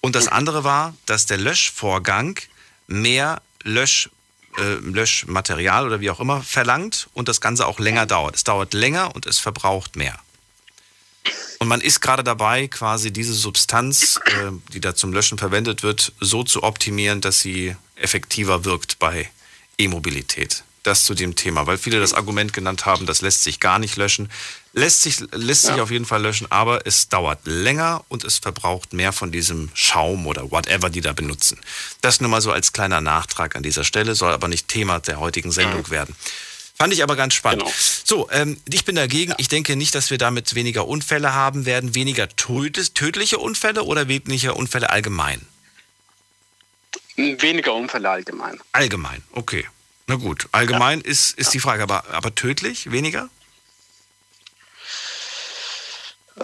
Und 0.00 0.14
das 0.14 0.28
andere 0.28 0.64
war, 0.64 0.94
dass 1.06 1.24
der 1.24 1.38
Löschvorgang 1.38 2.38
mehr 2.86 3.40
Lösch, 3.62 4.10
äh, 4.58 4.74
Löschmaterial 4.74 5.86
oder 5.86 6.00
wie 6.00 6.10
auch 6.10 6.20
immer 6.20 6.42
verlangt 6.42 7.08
und 7.14 7.28
das 7.28 7.40
Ganze 7.40 7.66
auch 7.66 7.78
länger 7.78 8.06
dauert. 8.06 8.36
Es 8.36 8.44
dauert 8.44 8.74
länger 8.74 9.14
und 9.14 9.26
es 9.26 9.38
verbraucht 9.38 9.96
mehr. 9.96 10.18
Und 11.58 11.68
man 11.68 11.80
ist 11.80 12.00
gerade 12.00 12.22
dabei, 12.22 12.68
quasi 12.68 13.12
diese 13.12 13.32
Substanz, 13.32 14.20
äh, 14.26 14.50
die 14.72 14.80
da 14.80 14.94
zum 14.94 15.12
Löschen 15.12 15.38
verwendet 15.38 15.82
wird, 15.82 16.12
so 16.20 16.44
zu 16.44 16.62
optimieren, 16.62 17.20
dass 17.20 17.40
sie 17.40 17.76
effektiver 17.96 18.64
wirkt 18.64 18.98
bei 18.98 19.30
E-Mobilität. 19.78 20.64
Das 20.84 21.04
zu 21.04 21.14
dem 21.14 21.34
Thema, 21.34 21.66
weil 21.66 21.78
viele 21.78 21.98
das 21.98 22.12
Argument 22.14 22.52
genannt 22.52 22.86
haben, 22.86 23.06
das 23.06 23.20
lässt 23.22 23.42
sich 23.42 23.58
gar 23.58 23.78
nicht 23.78 23.96
löschen. 23.96 24.30
Lässt 24.74 25.02
sich, 25.02 25.18
lässt 25.32 25.62
sich 25.62 25.80
auf 25.80 25.90
jeden 25.90 26.04
Fall 26.04 26.20
löschen, 26.20 26.46
aber 26.50 26.86
es 26.86 27.08
dauert 27.08 27.40
länger 27.44 28.04
und 28.08 28.22
es 28.22 28.38
verbraucht 28.38 28.92
mehr 28.92 29.12
von 29.12 29.32
diesem 29.32 29.70
Schaum 29.74 30.26
oder 30.26 30.50
whatever 30.50 30.90
die 30.90 31.00
da 31.00 31.12
benutzen. 31.12 31.58
Das 32.02 32.20
nur 32.20 32.28
mal 32.28 32.40
so 32.42 32.52
als 32.52 32.72
kleiner 32.72 33.00
Nachtrag 33.00 33.56
an 33.56 33.62
dieser 33.62 33.82
Stelle, 33.84 34.14
soll 34.14 34.32
aber 34.32 34.48
nicht 34.48 34.68
Thema 34.68 35.00
der 35.00 35.20
heutigen 35.20 35.52
Sendung 35.52 35.88
werden. 35.90 36.14
Fand 36.76 36.92
ich 36.92 37.02
aber 37.04 37.14
ganz 37.16 37.34
spannend. 37.34 37.62
Genau. 37.62 37.74
So, 38.04 38.28
ähm, 38.32 38.60
ich 38.70 38.84
bin 38.84 38.96
dagegen. 38.96 39.32
Ich 39.38 39.48
denke 39.48 39.76
nicht, 39.76 39.94
dass 39.94 40.10
wir 40.10 40.18
damit 40.18 40.54
weniger 40.54 40.86
Unfälle 40.88 41.32
haben 41.32 41.66
werden. 41.66 41.94
Weniger 41.94 42.24
töd- 42.36 42.92
tödliche 42.94 43.38
Unfälle 43.38 43.84
oder 43.84 44.08
weniger 44.08 44.56
Unfälle 44.56 44.90
allgemein? 44.90 45.40
Weniger 47.16 47.74
Unfälle 47.74 48.10
allgemein. 48.10 48.60
Allgemein, 48.72 49.22
okay. 49.32 49.66
Na 50.06 50.16
gut, 50.16 50.48
allgemein 50.52 51.00
ist, 51.00 51.38
ist 51.38 51.54
die 51.54 51.60
Frage, 51.60 51.82
aber, 51.82 52.04
aber 52.10 52.34
tödlich? 52.34 52.90
Weniger? 52.90 53.30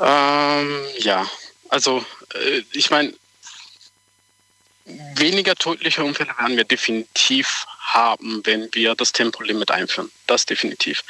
Ähm, 0.01 0.85
ja, 0.99 1.29
also 1.69 2.05
äh, 2.35 2.63
ich 2.73 2.91
meine, 2.91 3.13
weniger 5.15 5.55
tödliche 5.55 6.05
Unfälle 6.05 6.33
werden 6.39 6.57
wir 6.57 6.65
definitiv 6.65 7.67
haben, 7.81 8.41
wenn 8.45 8.69
wir 8.73 8.95
das 8.95 9.13
Tempolimit 9.13 9.71
einführen. 9.71 10.11
Das 10.27 10.47
definitiv. 10.47 11.03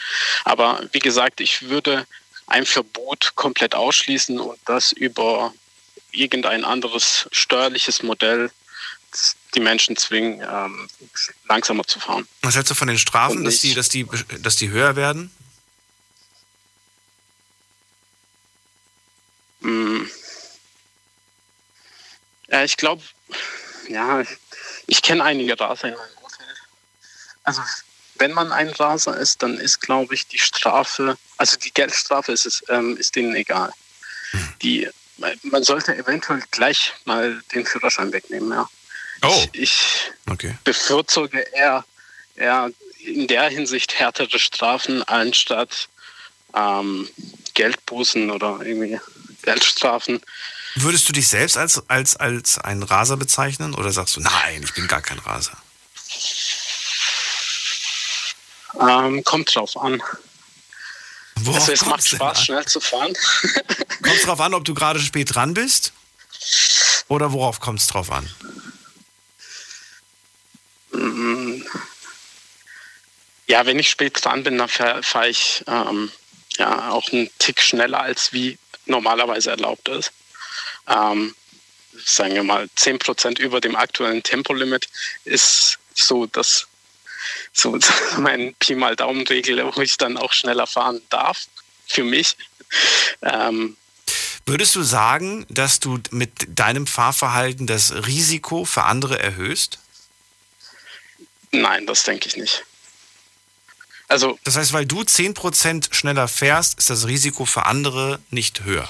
Aber 0.44 0.82
wie 0.92 0.98
gesagt, 0.98 1.40
ich 1.40 1.68
würde 1.68 2.06
ein 2.46 2.66
Verbot 2.66 3.32
komplett 3.36 3.74
ausschließen 3.74 4.40
und 4.40 4.58
das 4.64 4.92
über 4.92 5.54
irgendein 6.10 6.64
anderes 6.64 7.28
steuerliches 7.30 8.02
Modell 8.02 8.50
die 9.54 9.60
Menschen 9.60 9.96
zwingen, 9.96 10.40
ähm, 10.40 10.88
langsamer 11.48 11.84
zu 11.84 12.00
fahren. 12.00 12.26
Was 12.42 12.54
hältst 12.54 12.70
du 12.70 12.74
von 12.74 12.88
den 12.88 12.98
Strafen, 12.98 13.44
dass 13.44 13.60
die, 13.60 13.74
dass, 13.74 13.88
die, 13.88 14.06
dass 14.40 14.56
die 14.56 14.70
höher 14.70 14.96
werden? 14.96 15.30
Mm. 19.60 20.02
Ja, 22.48 22.64
ich 22.64 22.76
glaube, 22.76 23.02
ja, 23.88 24.22
ich 24.86 25.02
kenne 25.02 25.24
einige 25.24 25.58
Raser 25.58 25.88
in 25.88 25.94
meinem 25.94 26.16
Umfeld. 26.22 26.56
Also, 27.44 27.62
wenn 28.16 28.32
man 28.32 28.52
ein 28.52 28.68
Raser 28.68 29.16
ist, 29.16 29.42
dann 29.42 29.56
ist, 29.58 29.80
glaube 29.80 30.14
ich, 30.14 30.26
die 30.26 30.38
Strafe, 30.38 31.16
also 31.36 31.56
die 31.56 31.72
Geldstrafe 31.72 32.32
ist, 32.32 32.46
es, 32.46 32.62
ähm, 32.68 32.96
ist 32.96 33.16
denen 33.16 33.34
egal. 33.34 33.72
Die, 34.62 34.88
man 35.42 35.62
sollte 35.62 35.96
eventuell 35.96 36.42
gleich 36.50 36.92
mal 37.04 37.42
den 37.52 37.66
Führerschein 37.66 38.12
wegnehmen, 38.12 38.50
ja. 38.52 38.68
Oh. 39.22 39.46
Ich, 39.52 39.62
ich 39.62 39.82
Okay. 40.28 40.56
bevorzuge 40.64 41.40
eher, 41.52 41.84
eher 42.36 42.70
in 43.04 43.26
der 43.26 43.48
Hinsicht 43.48 43.98
härtere 43.98 44.38
Strafen 44.38 45.02
anstatt 45.04 45.88
ähm, 46.54 47.08
Geldbußen 47.54 48.30
oder 48.30 48.60
irgendwie 48.62 49.00
Geldstrafen. 49.42 50.20
Würdest 50.76 51.08
du 51.08 51.12
dich 51.12 51.26
selbst 51.26 51.56
als, 51.56 51.82
als, 51.88 52.16
als 52.16 52.58
einen 52.58 52.82
Raser 52.82 53.16
bezeichnen 53.16 53.74
oder 53.74 53.90
sagst 53.90 54.16
du, 54.16 54.20
nein, 54.20 54.62
ich 54.62 54.72
bin 54.74 54.86
gar 54.86 55.02
kein 55.02 55.18
Raser? 55.18 55.56
Ähm, 58.80 59.24
kommt 59.24 59.54
drauf 59.54 59.76
an. 59.76 60.00
Worauf 61.36 61.60
also 61.62 61.72
es 61.72 61.84
macht 61.86 62.06
Spaß, 62.06 62.44
schnell 62.44 62.64
zu 62.66 62.80
fahren. 62.80 63.14
Kommt 64.02 64.26
drauf 64.26 64.40
an, 64.40 64.54
ob 64.54 64.64
du 64.64 64.74
gerade 64.74 65.00
spät 65.00 65.34
dran 65.34 65.54
bist? 65.54 65.92
Oder 67.08 67.32
worauf 67.32 67.60
kommt 67.60 67.80
es 67.80 67.86
drauf 67.88 68.10
an? 68.12 68.28
Ja, 73.46 73.66
wenn 73.66 73.78
ich 73.78 73.90
spät 73.90 74.24
dran 74.24 74.42
bin, 74.42 74.58
dann 74.58 74.68
fahre 74.68 75.02
fahr 75.02 75.28
ich 75.28 75.64
ähm, 75.66 76.10
ja 76.56 76.90
auch 76.90 77.10
einen 77.12 77.30
Tick 77.38 77.60
schneller, 77.60 78.00
als 78.00 78.32
wie 78.32 78.58
normalerweise 78.86 79.50
erlaubt 79.50 79.88
ist. 79.88 80.12
Ähm, 80.88 81.34
sagen 82.04 82.34
wir 82.34 82.42
mal, 82.42 82.68
10% 82.76 83.40
über 83.40 83.60
dem 83.60 83.76
aktuellen 83.76 84.22
Tempolimit 84.22 84.88
ist 85.24 85.78
so 85.94 86.26
das 86.26 86.66
so 87.52 87.78
mein 88.18 88.54
Pi 88.54 88.74
mal 88.74 88.96
Daumen-Regel, 88.96 89.64
wo 89.74 89.80
ich 89.80 89.96
dann 89.96 90.16
auch 90.16 90.32
schneller 90.32 90.66
fahren 90.66 91.00
darf, 91.10 91.46
für 91.86 92.04
mich. 92.04 92.36
Ähm, 93.22 93.76
Würdest 94.46 94.74
du 94.74 94.82
sagen, 94.82 95.46
dass 95.48 95.80
du 95.80 95.98
mit 96.10 96.30
deinem 96.48 96.86
Fahrverhalten 96.86 97.66
das 97.66 97.92
Risiko 98.06 98.64
für 98.64 98.84
andere 98.84 99.18
erhöhst? 99.18 99.78
Nein, 101.50 101.86
das 101.86 102.02
denke 102.04 102.28
ich 102.28 102.36
nicht. 102.36 102.64
Also 104.08 104.38
Das 104.42 104.56
heißt, 104.56 104.72
weil 104.72 104.86
du 104.86 105.02
10% 105.02 105.94
schneller 105.94 106.26
fährst, 106.26 106.78
ist 106.78 106.90
das 106.90 107.06
Risiko 107.06 107.44
für 107.44 107.66
andere 107.66 108.20
nicht 108.30 108.64
höher. 108.64 108.88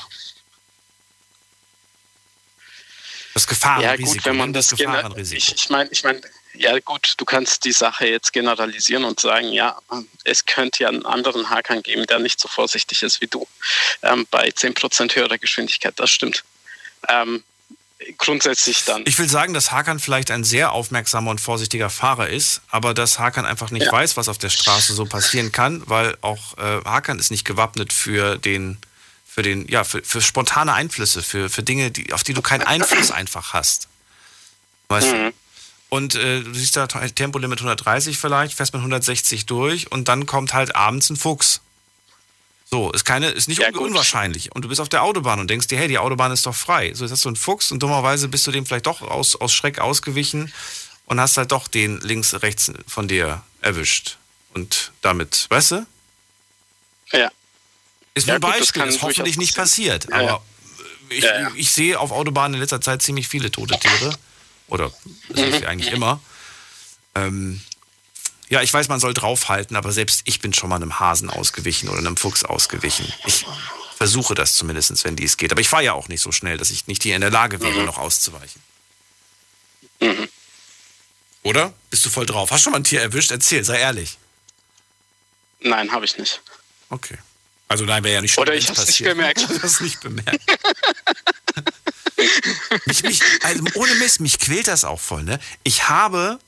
Das 3.35 3.47
Gefahrenrisiko. 3.47 4.09
Ja 4.09 4.15
gut, 4.15 4.25
wenn 4.25 4.37
man 4.37 4.47
nenn 4.49 4.55
das 4.55 4.69
das 4.69 4.79
Gefahrenrisiko. 4.79 5.37
ich, 5.37 5.55
ich 5.55 5.71
meine, 5.71 5.91
ich 5.91 6.03
meine, 6.05 6.21
ja 6.55 6.79
gut, 6.81 7.15
du 7.17 7.25
kannst 7.25 7.65
die 7.65 7.73
Sache 7.73 8.07
jetzt 8.07 8.33
generalisieren 8.33 9.05
und 9.05 9.21
sagen, 9.21 9.53
ja, 9.53 9.79
es 10.25 10.47
könnte 10.47 10.85
ja 10.85 10.89
einen 10.89 11.05
anderen 11.05 11.49
Hakan 11.51 11.83
geben, 11.83 12.07
der 12.07 12.19
nicht 12.19 12.41
so 12.41 12.49
vorsichtig 12.49 13.03
ist 13.03 13.21
wie 13.21 13.27
du. 13.27 13.47
Ähm, 14.03 14.27
bei 14.31 14.49
10% 14.49 15.15
höherer 15.15 15.39
Geschwindigkeit, 15.39 15.95
das 15.97 16.11
stimmt. 16.11 16.45
Ähm, 17.09 17.45
grundsätzlich 18.19 18.85
dann. 18.85 19.03
Ich 19.07 19.19
will 19.19 19.29
sagen, 19.29 19.53
dass 19.55 19.73
Hakan 19.73 19.99
vielleicht 19.99 20.31
ein 20.31 20.45
sehr 20.45 20.73
aufmerksamer 20.73 21.31
und 21.31 21.41
vorsichtiger 21.41 21.91
Fahrer 21.91 22.29
ist, 22.29 22.63
aber 22.69 22.95
dass 22.95 23.19
Hakan 23.19 23.45
einfach 23.45 23.71
nicht 23.71 23.87
Ja. 23.87 23.93
weiß, 23.93 24.17
was 24.17 24.29
auf 24.29 24.39
der 24.39 24.51
Straße 24.51 24.95
so 24.95 25.05
passieren 25.05 25.53
kann, 25.53 25.83
weil 25.87 26.17
auch 26.21 26.57
äh, 26.59 26.81
Hakan 26.85 27.19
ist 27.19 27.31
nicht 27.31 27.45
gewappnet 27.45 27.93
für 27.93 28.39
den, 28.39 28.79
für 29.27 29.43
den, 29.43 29.67
ja, 29.69 29.85
für, 29.85 30.03
für 30.03 30.21
spontane 30.23 30.73
Einflüsse, 30.73 31.23
für, 31.23 31.51
für 31.51 31.63
Dinge, 31.63 31.91
die, 31.91 32.13
auf 32.13 32.23
die 32.23 32.35
du 32.35 32.43
keinen 32.43 32.63
Einfluss 32.63 33.11
einfach 33.11 33.53
hast. 33.53 33.89
Weißt 34.89 35.13
du? 35.13 35.33
Und 35.89 36.15
äh, 36.15 36.41
du 36.43 36.55
siehst 36.55 36.77
da 36.77 36.87
Tempolimit 36.87 37.59
130 37.59 38.17
vielleicht, 38.17 38.55
fährst 38.55 38.73
mit 38.73 38.81
160 38.81 39.47
durch 39.47 39.91
und 39.91 40.09
dann 40.09 40.25
kommt 40.27 40.55
halt 40.55 40.75
abends 40.77 41.11
ein 41.11 41.17
Fuchs. 41.17 41.61
So, 42.73 42.93
ist 42.93 43.05
keine, 43.05 43.31
ist 43.31 43.49
nicht 43.49 43.61
un 43.61 43.75
unwahrscheinlich. 43.77 44.53
Und 44.55 44.65
du 44.65 44.69
bist 44.69 44.81
auf 44.81 44.89
der 44.89 45.03
Autobahn 45.03 45.41
und 45.41 45.51
denkst 45.51 45.67
dir, 45.67 45.77
hey, 45.79 45.89
die 45.89 45.99
Autobahn 45.99 46.31
ist 46.31 46.47
doch 46.47 46.55
frei. 46.55 46.93
So, 46.95 47.05
jetzt 47.05 47.11
hast 47.13 47.25
du 47.25 47.29
einen 47.31 47.37
Fuchs 47.37 47.73
und 47.73 47.83
dummerweise 47.83 48.29
bist 48.29 48.47
du 48.47 48.53
dem 48.53 48.65
vielleicht 48.65 48.87
doch 48.87 49.03
aus, 49.03 49.35
aus 49.35 49.53
Schreck 49.53 49.81
ausgewichen 49.81 50.53
und 51.07 51.21
hast 51.21 51.37
halt 51.37 51.51
doch 51.51 51.67
den 51.67 51.99
links, 52.01 52.33
rechts 52.43 52.71
von 52.87 53.09
dir 53.09 53.43
erwischt. 53.61 54.19
Und 54.55 54.93
damit, 55.03 55.47
weißt 55.51 55.73
du? 55.73 55.87
Ja. 57.13 57.31
Ist 58.15 58.29
Ja, 58.29 58.35
ein 58.37 58.41
gut, 58.41 58.51
das 58.51 58.59
Beispiel, 58.61 58.83
kann 58.83 58.91
das, 58.93 59.03
hoffentlich 59.03 59.37
nicht 59.37 59.57
passiert. 59.57 60.07
Ja, 60.09 60.21
ja. 60.23 60.29
Aber 60.35 60.43
ich, 61.09 61.25
Ja, 61.25 61.41
ja. 61.41 61.51
ich 61.57 61.73
sehe 61.73 61.99
auf 61.99 62.13
Autobahnen 62.13 62.55
in 62.55 62.61
letzter 62.61 62.81
Zeit 62.81 63.03
ziemlich 63.03 63.27
viele 63.27 63.51
tote 63.51 63.79
Tiere. 63.81 64.17
Oder 64.69 64.93
das 65.29 65.41
ist 65.41 65.61
Mhm. 65.63 65.67
eigentlich 65.67 65.93
immer. 65.93 66.21
Ähm, 67.17 67.61
ja, 68.51 68.61
ich 68.63 68.73
weiß, 68.73 68.89
man 68.89 69.01
soll 69.01 69.15
draufhalten, 69.15 69.77
aber 69.77 69.93
selbst 69.93 70.21
ich 70.25 70.41
bin 70.41 70.53
schon 70.53 70.69
mal 70.69 70.77
einem 70.77 71.01
Hasen 71.01 71.31
ausgewichen 71.31 71.89
oder 71.89 71.99
einem 71.99 72.17
Fuchs 72.19 72.45
ausgewichen. 72.45 73.11
Ich 73.27 73.47
versuche 73.97 74.35
das 74.35 74.55
zumindest, 74.55 75.05
wenn 75.05 75.17
dies 75.17 75.37
geht. 75.39 75.53
Aber 75.53 75.61
ich 75.61 75.69
fahre 75.69 75.85
ja 75.85 75.93
auch 75.95 76.09
nicht 76.09 76.21
so 76.21 76.33
schnell, 76.33 76.59
dass 76.59 76.71
ich 76.71 76.87
nicht 76.87 77.03
hier 77.03 77.15
in 77.15 77.21
der 77.23 77.31
Lage 77.31 77.61
wäre, 77.61 77.79
Mhm. 77.81 77.87
noch 77.87 77.99
auszuweichen. 77.99 78.61
Oder? 81.43 81.73
Bist 81.91 82.05
du 82.05 82.11
voll 82.11 82.27
drauf? 82.27 82.51
Hast 82.51 82.61
du 82.61 82.65
schon 82.65 82.73
mal 82.73 82.81
ein 82.81 82.85
Tier 82.85 83.01
erwischt? 83.01 83.31
Erzähl, 83.31 83.65
sei 83.65 83.79
ehrlich. 83.79 84.19
Nein, 85.61 85.91
habe 85.93 86.05
ich 86.05 86.19
nicht. 86.19 86.43
Okay. 86.91 87.17
Also 87.69 87.85
nein, 87.85 88.03
wäre 88.03 88.15
ja 88.17 88.21
nicht 88.21 88.33
schlimm, 88.35 88.43
Oder 88.43 88.55
ich 88.55 88.67
wenn's 88.69 88.79
hab's 88.81 88.89
nicht 88.89 89.05
bemerkt. 89.05 89.49
Hast 89.49 89.65
es 89.65 89.81
nicht 89.81 90.01
bemerkt. 90.01 90.41
mich, 92.87 93.03
mich, 93.05 93.21
also 93.43 93.63
ohne 93.75 93.95
Mist, 93.97 94.21
mich 94.21 94.39
quält 94.39 94.69
das 94.69 94.85
auch 94.85 95.01
voll. 95.01 95.23
Ne? 95.23 95.39
Ich 95.63 95.89
habe, 95.89 96.39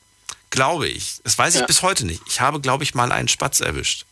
glaube 0.53 0.87
ich, 0.87 1.17
das 1.25 1.37
weiß 1.37 1.55
ich 1.55 1.61
Ja. 1.63 1.67
bis 1.67 1.83
heute 1.83 2.07
nicht, 2.07 2.23
ich 2.29 2.41
habe, 2.41 2.61
glaube 2.61 2.85
ich, 2.85 2.95
mal 2.95 3.11
einen 3.11 3.27
Spatz 3.27 3.59
erwischt. 3.59 4.07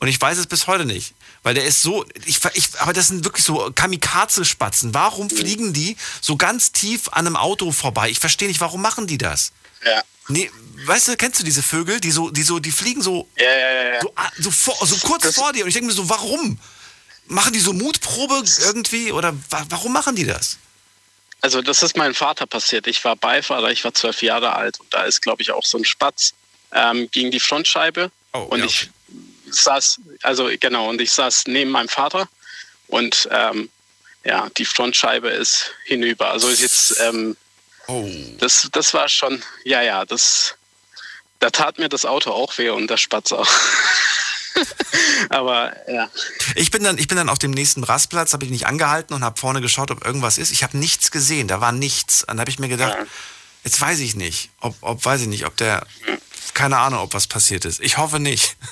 Und 0.00 0.08
ich 0.08 0.20
weiß 0.20 0.36
es 0.38 0.46
bis 0.48 0.66
heute 0.66 0.84
nicht. 0.84 1.14
Weil 1.44 1.54
der 1.54 1.64
ist 1.64 1.80
so, 1.82 2.04
ich, 2.26 2.40
ich, 2.54 2.80
aber 2.80 2.92
das 2.92 3.08
sind 3.08 3.24
wirklich 3.24 3.44
so 3.44 3.70
Kamikaze-Spatzen. 3.74 4.92
Warum 4.92 5.30
fliegen 5.30 5.72
die 5.72 5.96
so 6.20 6.36
ganz 6.36 6.72
tief 6.72 7.08
an 7.12 7.26
einem 7.26 7.36
Auto 7.36 7.70
vorbei? 7.70 8.10
Ich 8.10 8.18
verstehe 8.18 8.48
nicht, 8.48 8.60
warum 8.60 8.82
machen 8.82 9.06
die 9.06 9.18
das? 9.18 9.52
Ja. 9.86 10.02
Nee, 10.28 10.50
weißt 10.86 11.08
du, 11.08 11.16
kennst 11.16 11.38
du 11.40 11.44
diese 11.44 11.62
Vögel, 11.62 12.00
die 12.00 12.10
so, 12.10 12.30
die 12.30 12.42
so, 12.42 12.58
die 12.58 12.72
fliegen 12.72 13.02
so, 13.02 13.28
Ja, 13.38 13.44
ja, 13.44 14.00
so, 14.02 14.12
ah, 14.16 14.30
so, 14.38 14.50
vor, 14.50 14.86
so 14.86 14.96
kurz 14.96 15.34
vor 15.34 15.52
dir. 15.52 15.62
Und 15.62 15.68
ich 15.68 15.74
denke 15.74 15.86
mir 15.88 15.94
so, 15.94 16.08
warum? 16.08 16.58
Machen 17.26 17.52
die 17.52 17.60
so 17.60 17.72
Mutprobe 17.72 18.42
irgendwie? 18.64 19.12
Oder 19.12 19.32
wa 19.50 19.64
warum 19.70 19.92
machen 19.92 20.16
die 20.16 20.24
das? 20.26 20.58
Also 21.44 21.60
das 21.60 21.82
ist 21.82 21.94
meinem 21.94 22.14
Vater 22.14 22.46
passiert. 22.46 22.86
Ich 22.86 23.04
war 23.04 23.16
Beifahrer, 23.16 23.70
ich 23.70 23.84
war 23.84 23.92
zwölf 23.92 24.22
Jahre 24.22 24.56
alt 24.56 24.80
und 24.80 24.92
da 24.94 25.04
ist, 25.04 25.20
glaube 25.20 25.42
ich, 25.42 25.52
auch 25.52 25.66
so 25.66 25.76
ein 25.76 25.84
Spatz 25.84 26.32
ähm, 26.72 27.10
gegen 27.10 27.30
die 27.30 27.38
Frontscheibe. 27.38 28.10
Oh, 28.32 28.46
und 28.48 28.60
ja, 28.60 28.64
ich 28.64 28.88
saß, 29.50 30.00
also 30.22 30.50
genau, 30.58 30.88
und 30.88 31.02
ich 31.02 31.12
saß 31.12 31.44
neben 31.48 31.70
meinem 31.70 31.90
Vater 31.90 32.30
und 32.88 33.28
ähm, 33.30 33.68
ja, 34.24 34.48
die 34.56 34.64
Frontscheibe 34.64 35.28
ist 35.28 35.70
hinüber. 35.84 36.30
Also 36.30 36.48
ist 36.48 36.62
jetzt, 36.62 36.98
ähm, 37.00 37.36
Oh. 37.86 38.08
das, 38.38 38.70
das 38.72 38.94
war 38.94 39.10
schon, 39.10 39.42
ja, 39.64 39.82
ja, 39.82 40.06
das, 40.06 40.54
da 41.40 41.50
tat 41.50 41.78
mir 41.78 41.90
das 41.90 42.06
Auto 42.06 42.30
auch 42.30 42.56
weh 42.56 42.70
und 42.70 42.88
der 42.88 42.96
Spatz 42.96 43.32
auch. 43.32 43.46
Aber 45.30 45.74
ja. 45.90 46.08
Ich 46.54 46.70
bin 46.70 46.82
dann, 46.82 46.98
ich 46.98 47.08
bin 47.08 47.16
dann 47.16 47.28
auf 47.28 47.38
dem 47.38 47.50
nächsten 47.50 47.84
Rastplatz, 47.84 48.32
habe 48.32 48.44
ich 48.44 48.50
nicht 48.50 48.66
angehalten 48.66 49.14
und 49.14 49.24
habe 49.24 49.38
vorne 49.38 49.60
geschaut, 49.60 49.90
ob 49.90 50.04
irgendwas 50.04 50.38
ist. 50.38 50.52
Ich 50.52 50.62
habe 50.62 50.76
nichts 50.78 51.10
gesehen, 51.10 51.48
da 51.48 51.60
war 51.60 51.72
nichts. 51.72 52.24
Dann 52.26 52.40
habe 52.40 52.50
ich 52.50 52.58
mir 52.58 52.68
gedacht, 52.68 52.96
jetzt 53.64 53.80
weiß 53.80 54.00
ich 54.00 54.14
nicht, 54.14 54.50
ob, 54.60 54.76
ob, 54.80 55.04
weiß 55.04 55.22
ich 55.22 55.28
nicht, 55.28 55.46
ob 55.46 55.56
der, 55.56 55.86
keine 56.54 56.78
Ahnung, 56.78 57.00
ob 57.00 57.14
was 57.14 57.26
passiert 57.26 57.64
ist. 57.64 57.80
Ich 57.80 57.98
hoffe 57.98 58.20
nicht. 58.20 58.56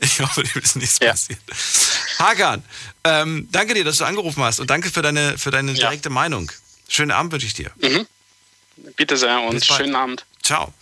Ich 0.00 0.20
hoffe, 0.20 0.42
dem 0.42 0.60
ist 0.60 0.76
nichts 0.76 0.98
passiert. 0.98 1.38
Hakan, 2.18 2.62
ähm, 3.04 3.48
danke 3.50 3.72
dir, 3.72 3.84
dass 3.84 3.96
du 3.96 4.04
angerufen 4.04 4.42
hast 4.42 4.60
und 4.60 4.68
danke 4.68 4.90
für 4.90 5.00
deine, 5.00 5.38
für 5.38 5.50
deine 5.50 5.72
direkte 5.72 6.10
Meinung. 6.10 6.52
Schönen 6.88 7.10
Abend 7.10 7.32
wünsche 7.32 7.46
ich 7.46 7.54
dir. 7.54 7.70
Mhm. 7.80 8.06
Bitte 8.96 9.16
sehr 9.16 9.40
und 9.40 9.64
schönen 9.64 9.94
Abend. 9.94 10.26
Ciao. 10.42 10.74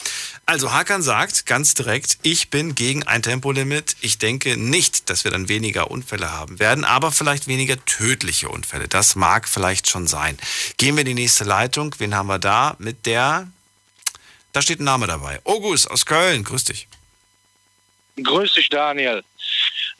Also 0.45 0.73
Hakan 0.73 1.03
sagt 1.03 1.47
ganz 1.47 1.75
direkt, 1.75 2.19
ich 2.23 2.51
bin 2.51 2.75
gegen 2.75 3.05
ein 3.05 3.23
Tempolimit. 3.23 3.97
Ich 4.01 4.19
denke 4.19 4.57
nicht, 4.57 5.09
dass 5.09 5.25
wir 5.25 5.31
dann 5.31 5.49
weniger 5.49 5.91
Unfälle 5.91 6.33
haben 6.33 6.59
werden, 6.59 6.85
aber 6.85 7.13
vielleicht 7.13 7.47
weniger 7.47 7.83
tödliche 7.85 8.49
Unfälle. 8.49 8.89
Das 8.89 9.15
mag 9.15 9.49
vielleicht 9.49 9.89
schon 9.89 10.07
sein. 10.07 10.37
Gehen 10.79 10.97
wir 10.97 11.03
in 11.03 11.07
die 11.07 11.15
nächste 11.15 11.45
Leitung. 11.45 11.95
Wen 11.99 12.15
haben 12.15 12.27
wir 12.27 12.41
da? 12.41 12.75
Mit 12.79 13.07
der, 13.07 13.49
da 14.53 14.63
steht 14.63 14.81
ein 14.81 14.85
Name 14.85 15.07
dabei. 15.07 15.41
August 15.45 15.91
aus 15.91 16.07
Köln. 16.07 16.43
Grüß 16.43 16.65
dich. 16.65 16.89
Grüß 18.23 18.53
dich, 18.55 18.69
Daniel. 18.69 19.23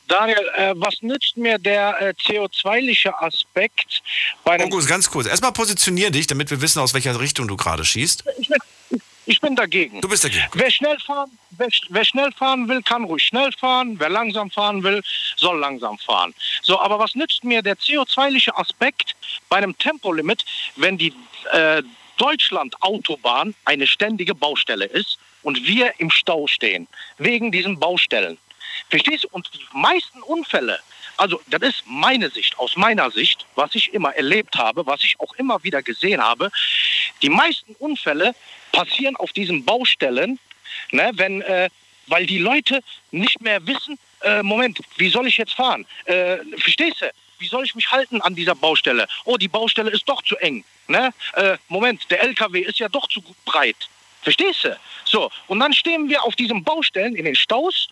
Daniel, 0.07 0.51
äh, 0.57 0.73
was 0.75 1.01
nützt 1.01 1.37
mir 1.37 1.57
der 1.57 1.99
äh, 2.01 2.13
CO2-liche 2.27 3.17
Aspekt 3.21 4.03
bei 4.43 4.53
einem... 4.53 4.67
August, 4.67 4.87
ganz 4.87 5.09
kurz. 5.09 5.27
Erstmal 5.27 5.53
positionier 5.53 6.11
dich, 6.11 6.27
damit 6.27 6.51
wir 6.51 6.61
wissen, 6.61 6.79
aus 6.79 6.93
welcher 6.93 7.17
Richtung 7.19 7.47
du 7.47 7.55
gerade 7.55 7.85
schießt. 7.85 8.25
Ich 8.37 8.49
bin, 8.49 8.57
ich 9.25 9.39
bin 9.39 9.55
dagegen. 9.55 10.01
Du 10.01 10.09
bist 10.09 10.23
dagegen. 10.23 10.45
Wer 10.53 10.71
schnell, 10.71 10.99
fahren, 10.99 11.31
wer, 11.51 11.69
wer 11.89 12.05
schnell 12.05 12.31
fahren 12.31 12.67
will, 12.67 12.81
kann 12.81 13.03
ruhig 13.05 13.23
schnell 13.23 13.51
fahren. 13.53 13.99
Wer 13.99 14.09
langsam 14.09 14.49
fahren 14.51 14.83
will, 14.83 15.01
soll 15.35 15.59
langsam 15.59 15.97
fahren. 15.97 16.33
So, 16.61 16.79
aber 16.79 16.99
was 16.99 17.15
nützt 17.15 17.43
mir 17.43 17.61
der 17.61 17.77
CO2-liche 17.77 18.55
Aspekt 18.57 19.15
bei 19.49 19.57
einem 19.57 19.77
Tempolimit, 19.77 20.45
wenn 20.75 20.97
die 20.97 21.13
äh, 21.51 21.81
Deutschland-Autobahn 22.17 23.55
eine 23.65 23.87
ständige 23.87 24.35
Baustelle 24.35 24.85
ist 24.85 25.17
und 25.41 25.65
wir 25.65 25.93
im 25.99 26.09
Stau 26.09 26.47
stehen, 26.47 26.87
wegen 27.17 27.51
diesen 27.51 27.79
Baustellen? 27.79 28.37
Verstehst 28.89 29.23
du? 29.23 29.27
Und 29.31 29.49
die 29.53 29.77
meisten 29.77 30.21
Unfälle, 30.23 30.79
also 31.17 31.41
das 31.47 31.61
ist 31.61 31.83
meine 31.85 32.29
Sicht, 32.29 32.57
aus 32.57 32.75
meiner 32.75 33.11
Sicht, 33.11 33.45
was 33.55 33.75
ich 33.75 33.93
immer 33.93 34.15
erlebt 34.15 34.55
habe, 34.55 34.85
was 34.85 35.03
ich 35.03 35.19
auch 35.19 35.33
immer 35.35 35.63
wieder 35.63 35.81
gesehen 35.81 36.21
habe, 36.21 36.51
die 37.21 37.29
meisten 37.29 37.75
Unfälle 37.75 38.35
passieren 38.71 39.15
auf 39.15 39.31
diesen 39.33 39.63
Baustellen, 39.65 40.39
ne, 40.91 41.11
wenn, 41.15 41.41
äh, 41.41 41.69
weil 42.07 42.25
die 42.25 42.39
Leute 42.39 42.81
nicht 43.11 43.41
mehr 43.41 43.65
wissen, 43.65 43.97
äh, 44.21 44.43
Moment, 44.43 44.79
wie 44.97 45.09
soll 45.09 45.27
ich 45.27 45.37
jetzt 45.37 45.53
fahren? 45.53 45.85
Äh, 46.05 46.37
verstehst 46.57 47.01
du? 47.01 47.11
Wie 47.39 47.47
soll 47.47 47.65
ich 47.65 47.75
mich 47.75 47.91
halten 47.91 48.21
an 48.21 48.35
dieser 48.35 48.55
Baustelle? 48.55 49.07
Oh, 49.25 49.37
die 49.37 49.49
Baustelle 49.49 49.91
ist 49.91 50.07
doch 50.07 50.21
zu 50.21 50.37
eng. 50.37 50.63
Ne? 50.87 51.13
Äh, 51.33 51.57
Moment, 51.67 52.09
der 52.09 52.23
LKW 52.23 52.61
ist 52.61 52.79
ja 52.79 52.87
doch 52.87 53.07
zu 53.07 53.21
breit. 53.45 53.75
Verstehst 54.21 54.63
du? 54.63 54.77
So, 55.03 55.29
und 55.47 55.59
dann 55.59 55.73
stehen 55.73 56.07
wir 56.07 56.23
auf 56.23 56.35
diesen 56.35 56.63
Baustellen 56.63 57.15
in 57.15 57.25
den 57.25 57.35
Staus 57.35 57.89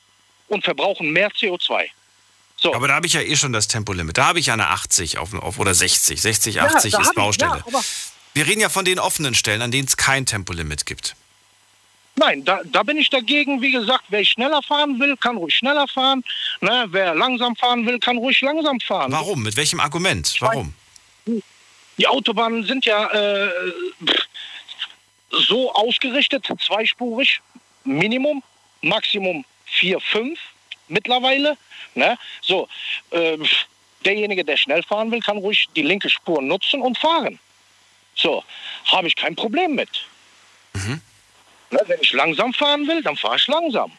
und 0.47 0.63
verbrauchen 0.63 1.11
mehr 1.11 1.29
CO2. 1.29 1.89
So. 2.61 2.73
Aber 2.75 2.87
da 2.87 2.93
habe 2.93 3.07
ich 3.07 3.13
ja 3.13 3.21
eh 3.21 3.35
schon 3.35 3.53
das 3.53 3.67
Tempolimit. 3.67 4.17
Da 4.17 4.27
habe 4.27 4.39
ich 4.39 4.45
ja 4.45 4.53
eine 4.53 4.67
80 4.69 5.17
auf, 5.17 5.33
auf 5.33 5.57
oder 5.57 5.73
60. 5.73 6.21
60, 6.21 6.55
Ja, 6.55 6.65
80 6.65 6.91
da 6.91 6.97
hab 6.99 7.03
ist 7.03 7.09
ich- 7.09 7.15
Baustelle. 7.15 7.51
ja, 7.57 7.63
aber- 7.65 7.83
wir 8.33 8.47
reden 8.47 8.61
ja 8.61 8.69
von 8.69 8.85
den 8.85 8.99
offenen 8.99 9.33
Stellen, 9.35 9.61
an 9.61 9.71
denen 9.71 9.87
es 9.87 9.97
kein 9.97 10.25
Tempolimit 10.25 10.85
gibt. 10.85 11.15
Nein, 12.15 12.45
da, 12.45 12.61
da 12.65 12.83
bin 12.83 12.97
ich 12.97 13.09
dagegen. 13.09 13.61
Wie 13.61 13.71
gesagt, 13.71 14.03
wer 14.09 14.23
schneller 14.23 14.61
fahren 14.61 14.99
will, 14.99 15.17
kann 15.17 15.37
ruhig 15.37 15.55
schneller 15.55 15.87
fahren. 15.87 16.23
Ne, 16.59 16.85
wer 16.89 17.15
langsam 17.15 17.55
fahren 17.55 17.85
will, 17.87 17.97
kann 17.99 18.17
ruhig 18.17 18.39
langsam 18.41 18.79
fahren. 18.79 19.11
Warum? 19.11 19.41
Mit 19.43 19.55
welchem 19.55 19.79
Argument? 19.79 20.35
Warum? 20.39 20.73
Die 21.97 22.07
Autobahnen 22.07 22.63
sind 22.65 22.85
ja 22.85 23.07
äh, 23.11 23.49
so 25.31 25.73
ausgerichtet, 25.73 26.47
zweispurig, 26.65 27.39
Minimum, 27.85 28.43
Maximum 28.81 29.45
vier, 29.65 29.99
fünf 29.99 30.39
mittlerweile. 30.91 31.57
Ne? 31.95 32.17
So, 32.41 32.67
äh, 33.11 33.37
derjenige, 34.05 34.43
der 34.43 34.57
schnell 34.57 34.83
fahren 34.83 35.11
will, 35.11 35.21
kann 35.21 35.37
ruhig 35.37 35.67
die 35.75 35.83
linke 35.83 36.09
Spur 36.09 36.41
nutzen 36.41 36.81
und 36.81 36.97
fahren. 36.97 37.39
So, 38.15 38.43
habe 38.85 39.07
ich 39.07 39.15
kein 39.15 39.35
Problem 39.35 39.75
mit. 39.75 39.89
Ne, 41.71 41.81
wenn 41.87 41.99
ich 42.01 42.11
langsam 42.11 42.53
fahren 42.53 42.87
will, 42.87 43.01
dann 43.01 43.15
fahre 43.15 43.37
ich 43.37 43.47
langsam. 43.47 43.91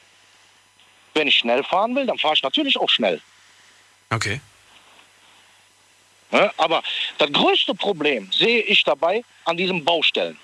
Wenn 1.15 1.27
ich 1.27 1.37
schnell 1.37 1.65
fahren 1.65 1.95
will, 1.95 2.07
dann 2.07 2.19
fahre 2.19 2.35
ich 2.35 2.43
natürlich 2.43 2.79
auch 2.79 2.89
schnell. 2.89 3.21
Okay. 4.11 4.41
Ne? 6.31 6.51
Aber 6.59 6.83
das 7.19 7.33
größte 7.33 7.75
Problem 7.75 8.31
sehe 8.33 8.61
ich 8.63 8.85
dabei 8.85 9.25
an 9.45 9.57
diesen 9.57 9.85
Baustellen. 9.85 10.39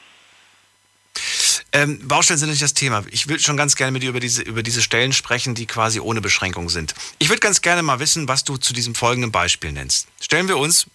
Ähm, 1.78 2.08
Baustellen 2.08 2.40
sind 2.40 2.50
nicht 2.50 2.60
das 2.60 2.74
Thema. 2.74 3.04
Ich 3.12 3.28
will 3.28 3.38
schon 3.38 3.56
ganz 3.56 3.76
gerne 3.76 3.92
mit 3.92 4.02
dir 4.02 4.08
über 4.08 4.18
diese, 4.18 4.42
über 4.42 4.64
diese 4.64 4.82
Stellen 4.82 5.12
sprechen, 5.12 5.54
die 5.54 5.66
quasi 5.66 6.00
ohne 6.00 6.20
Beschränkung 6.20 6.70
sind. 6.70 6.92
Ich 7.18 7.28
würde 7.28 7.38
ganz 7.38 7.62
gerne 7.62 7.84
mal 7.84 8.00
wissen, 8.00 8.26
was 8.26 8.42
du 8.42 8.56
zu 8.56 8.72
diesem 8.72 8.96
folgenden 8.96 9.30
Beispiel 9.30 9.70
nennst. 9.70 10.08
Stellen 10.20 10.48
wir 10.48 10.58
uns 10.58 10.86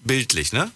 bildlich, 0.00 0.52
ne? 0.52 0.72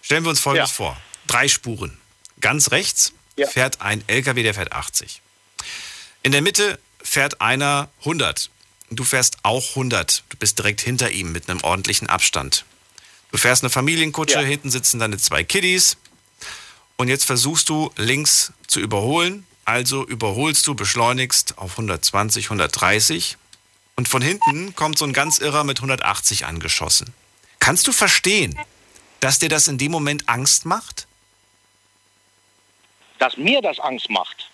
Stellen 0.00 0.24
wir 0.24 0.30
uns 0.30 0.38
folgendes 0.38 0.70
vor. 0.70 0.96
Drei 1.26 1.48
Spuren. 1.48 1.98
Ganz 2.40 2.70
rechts 2.70 3.12
fährt 3.36 3.80
ein 3.80 4.04
LKW, 4.06 4.44
der 4.44 4.54
fährt 4.54 4.72
80. 4.72 5.20
In 6.22 6.30
der 6.30 6.42
Mitte 6.42 6.78
fährt 7.02 7.40
einer 7.40 7.88
100. 8.00 8.48
Und 8.90 9.00
du 9.00 9.02
fährst 9.02 9.38
auch 9.42 9.70
100. 9.70 10.22
Du 10.28 10.36
bist 10.36 10.58
direkt 10.58 10.80
hinter 10.80 11.10
ihm 11.10 11.32
mit 11.32 11.50
einem 11.50 11.62
ordentlichen 11.62 12.08
Abstand. 12.08 12.64
Du 13.32 13.38
fährst 13.38 13.64
eine 13.64 13.70
Familienkutsche, 13.70 14.38
hinten 14.38 14.70
sitzen 14.70 15.00
deine 15.00 15.18
zwei 15.18 15.42
Kiddies. 15.42 15.96
Und 16.96 17.08
jetzt 17.08 17.24
versuchst 17.24 17.68
du 17.68 17.90
links 17.96 18.52
zu 18.74 18.80
überholen. 18.80 19.46
Also 19.64 20.04
überholst 20.06 20.66
du, 20.66 20.74
beschleunigst 20.74 21.56
auf 21.56 21.72
120, 21.72 22.46
130. 22.46 23.38
Und 23.96 24.08
von 24.08 24.20
hinten 24.20 24.74
kommt 24.74 24.98
so 24.98 25.04
ein 25.06 25.12
ganz 25.12 25.38
Irrer 25.38 25.64
mit 25.64 25.78
180 25.78 26.44
angeschossen. 26.44 27.14
Kannst 27.60 27.86
du 27.86 27.92
verstehen, 27.92 28.58
dass 29.20 29.38
dir 29.38 29.48
das 29.48 29.68
in 29.68 29.78
dem 29.78 29.92
Moment 29.92 30.28
Angst 30.28 30.66
macht? 30.66 31.06
Dass 33.18 33.36
mir 33.36 33.62
das 33.62 33.78
Angst 33.78 34.10
macht. 34.10 34.50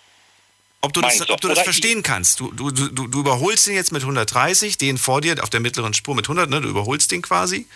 Ob 0.81 0.93
du 0.93 1.01
das, 1.01 1.15
Meinst 1.17 1.29
du? 1.29 1.33
ob 1.33 1.41
du 1.41 1.47
das 1.49 1.59
verstehen 1.59 2.03
kannst. 2.03 2.39
Du, 2.39 2.51
du, 2.51 2.71
du, 2.71 3.07
du 3.07 3.19
überholst 3.19 3.67
den 3.67 3.75
jetzt 3.75 3.91
mit 3.91 4.03
130, 4.03 4.77
den 4.77 4.97
vor 4.97 5.19
dir 5.21 5.43
auf 5.43 5.49
der 5.49 5.59
mittleren 5.59 5.93
Spur 5.93 6.15
mit 6.15 6.25
100, 6.25 6.49
ne? 6.49 6.61
du 6.61 6.69
überholst 6.69 7.11
den 7.11 7.21
quasi. 7.21 7.67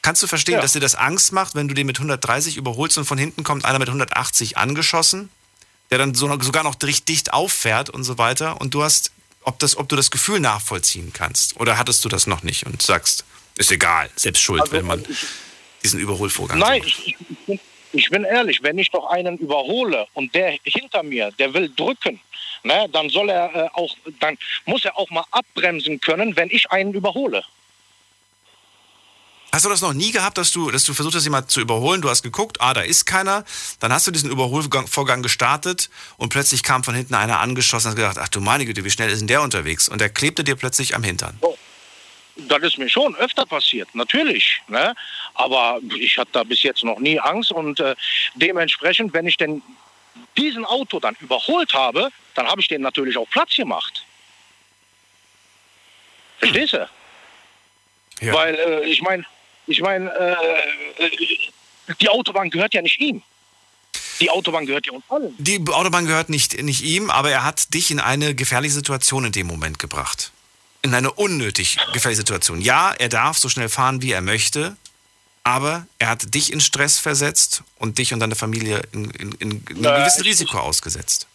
Kannst 0.00 0.22
du 0.22 0.26
verstehen, 0.26 0.54
Ja. 0.54 0.60
dass 0.60 0.72
dir 0.72 0.80
das 0.80 0.94
Angst 0.94 1.32
macht, 1.32 1.54
wenn 1.54 1.68
du 1.68 1.74
den 1.74 1.86
mit 1.86 1.98
130 1.98 2.56
überholst 2.56 2.98
und 2.98 3.04
von 3.04 3.18
hinten 3.18 3.44
kommt 3.44 3.64
einer 3.64 3.78
mit 3.78 3.88
180 3.88 4.56
angeschossen, 4.56 5.28
der 5.92 5.98
dann 5.98 6.14
so, 6.14 6.40
sogar 6.40 6.64
noch 6.64 6.74
dicht, 6.74 7.06
dicht 7.06 7.34
auffährt 7.34 7.90
und 7.90 8.02
so 8.02 8.16
weiter 8.16 8.58
und 8.62 8.72
du 8.72 8.82
hast, 8.82 9.12
ob, 9.42 9.58
das, 9.58 9.76
ob 9.76 9.90
du 9.90 9.94
das 9.94 10.10
Gefühl 10.10 10.40
nachvollziehen 10.40 11.12
kannst 11.12 11.60
oder 11.60 11.76
hattest 11.76 12.02
du 12.02 12.08
das 12.08 12.26
noch 12.26 12.42
nicht 12.42 12.64
und 12.64 12.80
sagst, 12.80 13.26
ist 13.58 13.70
egal, 13.70 14.08
selbst 14.16 14.40
schuld, 14.40 14.62
Also, 14.62 14.72
wenn 14.72 14.86
man 14.86 15.04
diesen 15.84 16.00
Überholvorgang 16.00 16.58
Nein, 16.58 16.80
so 16.80 16.88
macht. 16.88 16.98
ich, 17.06 17.16
ich, 17.46 17.60
ich 17.92 18.08
bin 18.08 18.24
ehrlich, 18.24 18.62
wenn 18.62 18.78
ich 18.78 18.90
doch 18.90 19.04
einen 19.10 19.36
überhole 19.36 20.06
und 20.14 20.34
der 20.34 20.56
hinter 20.64 21.02
mir, 21.02 21.30
der 21.32 21.52
will 21.52 21.70
drücken, 21.76 22.18
ne, 22.62 22.88
dann 22.90 23.10
soll 23.10 23.28
er 23.28 23.54
äh, 23.54 23.68
auch, 23.74 23.94
dann 24.18 24.38
muss 24.64 24.86
er 24.86 24.96
auch 24.96 25.10
mal 25.10 25.26
abbremsen 25.30 26.00
können, 26.00 26.34
wenn 26.36 26.48
ich 26.48 26.70
einen 26.70 26.94
überhole. 26.94 27.44
Hast 29.52 29.66
du 29.66 29.68
das 29.68 29.82
noch 29.82 29.92
nie 29.92 30.12
gehabt, 30.12 30.38
dass 30.38 30.50
du, 30.50 30.70
dass 30.70 30.84
du 30.84 30.94
versucht 30.94 31.14
hast, 31.14 31.24
jemanden 31.24 31.50
zu 31.50 31.60
überholen? 31.60 32.00
Du 32.00 32.08
hast 32.08 32.22
geguckt, 32.22 32.62
ah, 32.62 32.72
da 32.72 32.80
ist 32.80 33.04
keiner. 33.04 33.44
Dann 33.80 33.92
hast 33.92 34.06
du 34.06 34.10
diesen 34.10 34.30
Überholvorgang 34.30 35.22
gestartet 35.22 35.90
und 36.16 36.30
plötzlich 36.30 36.62
kam 36.62 36.82
von 36.82 36.94
hinten 36.94 37.14
einer 37.14 37.38
angeschossen 37.38 37.88
und 37.88 37.90
hast 37.90 37.96
gedacht, 37.96 38.18
ach 38.18 38.28
du 38.28 38.40
meine 38.40 38.64
Güte, 38.64 38.82
wie 38.82 38.90
schnell 38.90 39.10
ist 39.10 39.20
denn 39.20 39.26
der 39.26 39.42
unterwegs? 39.42 39.90
Und 39.90 40.00
der 40.00 40.08
klebte 40.08 40.42
dir 40.42 40.56
plötzlich 40.56 40.96
am 40.96 41.02
Hintern. 41.02 41.38
Das 42.36 42.62
ist 42.62 42.78
mir 42.78 42.88
schon 42.88 43.14
öfter 43.16 43.44
passiert, 43.44 43.94
natürlich. 43.94 44.62
Ne? 44.68 44.94
Aber 45.34 45.80
ich 45.98 46.16
hatte 46.16 46.30
da 46.32 46.44
bis 46.44 46.62
jetzt 46.62 46.82
noch 46.82 46.98
nie 46.98 47.20
Angst 47.20 47.52
und 47.52 47.78
äh, 47.78 47.94
dementsprechend, 48.34 49.12
wenn 49.12 49.26
ich 49.26 49.36
denn 49.36 49.60
diesen 50.38 50.64
Auto 50.64 50.98
dann 50.98 51.14
überholt 51.20 51.74
habe, 51.74 52.08
dann 52.34 52.46
habe 52.46 52.62
ich 52.62 52.68
den 52.68 52.80
natürlich 52.80 53.18
auch 53.18 53.28
Platz 53.28 53.54
gemacht. 53.54 54.06
Verstehst 56.38 56.72
du? 56.72 56.88
Weil 58.22 58.54
äh, 58.54 58.84
ich 58.86 59.02
meine, 59.02 59.26
ich 59.66 59.80
meine, 59.80 60.10
äh, 60.10 61.06
Die 62.00 62.08
Autobahn 62.08 62.50
gehört 62.50 62.74
ja 62.74 62.82
nicht 62.82 63.00
ihm. 63.00 63.22
Die 64.20 64.30
Autobahn 64.30 64.66
gehört 64.66 64.86
ja 64.86 64.92
uns 64.92 65.04
allen. 65.08 65.34
Die 65.38 65.60
Autobahn 65.68 66.06
gehört 66.06 66.28
nicht, 66.28 66.60
nicht 66.62 66.82
ihm, 66.82 67.10
aber 67.10 67.30
er 67.30 67.44
hat 67.44 67.74
dich 67.74 67.90
in 67.90 67.98
eine 67.98 68.34
gefährliche 68.34 68.74
Situation 68.74 69.24
in 69.24 69.32
dem 69.32 69.46
Moment 69.46 69.78
gebracht. 69.78 70.30
In 70.82 70.94
eine 70.94 71.12
unnötig 71.12 71.76
gefährliche 71.92 72.20
Situation. 72.20 72.60
Ja, 72.60 72.92
er 72.92 73.08
darf 73.08 73.38
so 73.38 73.48
schnell 73.48 73.68
fahren, 73.68 74.02
wie 74.02 74.12
er 74.12 74.20
möchte, 74.20 74.76
aber 75.44 75.86
er 75.98 76.08
hat 76.08 76.34
dich 76.34 76.52
in 76.52 76.60
Stress 76.60 76.98
versetzt 76.98 77.62
und 77.78 77.98
dich 77.98 78.12
und 78.12 78.20
deine 78.20 78.36
Familie 78.36 78.82
in, 78.92 79.10
in, 79.10 79.32
in 79.32 79.62
einem 79.68 79.84
Äh, 79.84 79.98
gewissen 80.00 80.22
Risiko 80.22 80.58
ausgesetzt. 80.58 81.26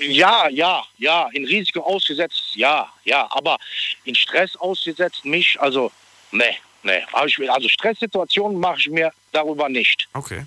Ja, 0.00 0.48
ja, 0.48 0.84
ja, 0.98 1.28
in 1.32 1.44
Risiko 1.44 1.80
ausgesetzt, 1.80 2.42
ja, 2.54 2.92
ja, 3.04 3.28
aber 3.30 3.58
in 4.04 4.14
Stress 4.14 4.56
ausgesetzt 4.56 5.24
mich, 5.24 5.60
also, 5.60 5.92
ne, 6.32 6.54
ne, 6.82 7.02
ich, 7.26 7.38
mir- 7.38 7.52
also 7.52 7.68
Stresssituationen 7.68 8.58
mache 8.58 8.78
ich 8.80 8.88
mir 8.88 9.12
darüber 9.32 9.68
nicht. 9.68 10.08
Okay. 10.12 10.44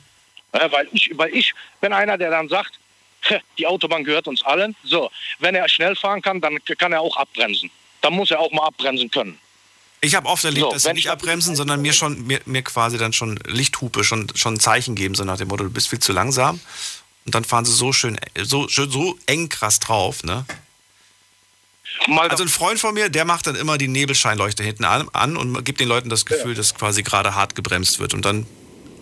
Ja, 0.53 0.71
weil, 0.71 0.87
ich, 0.91 1.11
weil 1.15 1.33
ich 1.33 1.53
bin 1.81 1.93
einer, 1.93 2.17
der 2.17 2.29
dann 2.29 2.47
sagt, 2.49 2.73
"Hä, 3.21 3.39
die 3.57 3.65
Autobahn 3.65 4.03
gehört 4.03 4.27
uns 4.27 4.43
allen. 4.43 4.75
So, 4.83 5.09
wenn 5.39 5.55
er 5.55 5.67
schnell 5.69 5.95
fahren 5.95 6.21
kann, 6.21 6.41
dann 6.41 6.57
kann 6.77 6.93
er 6.93 7.01
auch 7.01 7.17
abbremsen. 7.17 7.71
Dann 8.01 8.13
muss 8.13 8.31
er 8.31 8.39
auch 8.39 8.51
mal 8.51 8.65
abbremsen 8.67 9.09
können. 9.09 9.39
Ich 10.01 10.15
habe 10.15 10.27
oft 10.27 10.43
erlebt, 10.43 10.65
So, 10.65 10.71
dass 10.71 10.83
sie 10.83 10.93
nicht 10.93 11.05
ich- 11.05 11.11
abbremsen, 11.11 11.55
sondern 11.55 11.81
mir 11.81 11.93
schon 11.93 12.27
mir, 12.27 12.41
mir 12.45 12.61
quasi 12.61 12.97
dann 12.97 13.13
schon 13.13 13.37
Lichthupe, 13.47 14.03
schon 14.03 14.27
schon 14.35 14.55
ein 14.55 14.59
Zeichen 14.59 14.95
geben, 14.95 15.15
so 15.15 15.23
nach 15.23 15.37
dem 15.37 15.47
Motto, 15.47 15.63
du 15.63 15.69
bist 15.71 15.89
viel 15.89 15.99
zu 15.99 16.11
langsam. 16.11 16.59
Und 17.25 17.33
dann 17.33 17.45
fahren 17.45 17.63
sie 17.63 17.71
so 17.71 17.93
schön, 17.93 18.19
so, 18.41 18.67
schön, 18.67 18.91
so 18.91 19.17
eng 19.27 19.47
krass 19.47 19.79
drauf, 19.79 20.23
ne? 20.25 20.45
Also 22.17 22.43
ein 22.43 22.49
Freund 22.49 22.79
von 22.79 22.93
mir, 22.93 23.09
der 23.09 23.25
macht 23.25 23.47
dann 23.47 23.55
immer 23.55 23.77
die 23.77 23.87
Nebelscheinleuchte 23.87 24.63
hinten 24.63 24.85
an, 24.85 25.07
an 25.13 25.37
und 25.37 25.63
gibt 25.63 25.79
den 25.79 25.87
Leuten 25.87 26.09
das 26.09 26.25
Gefühl, 26.25 26.55
dass 26.55 26.75
quasi 26.75 27.03
gerade 27.03 27.35
hart 27.35 27.55
gebremst 27.55 27.99
wird. 27.99 28.13
Und 28.13 28.25
dann 28.25 28.45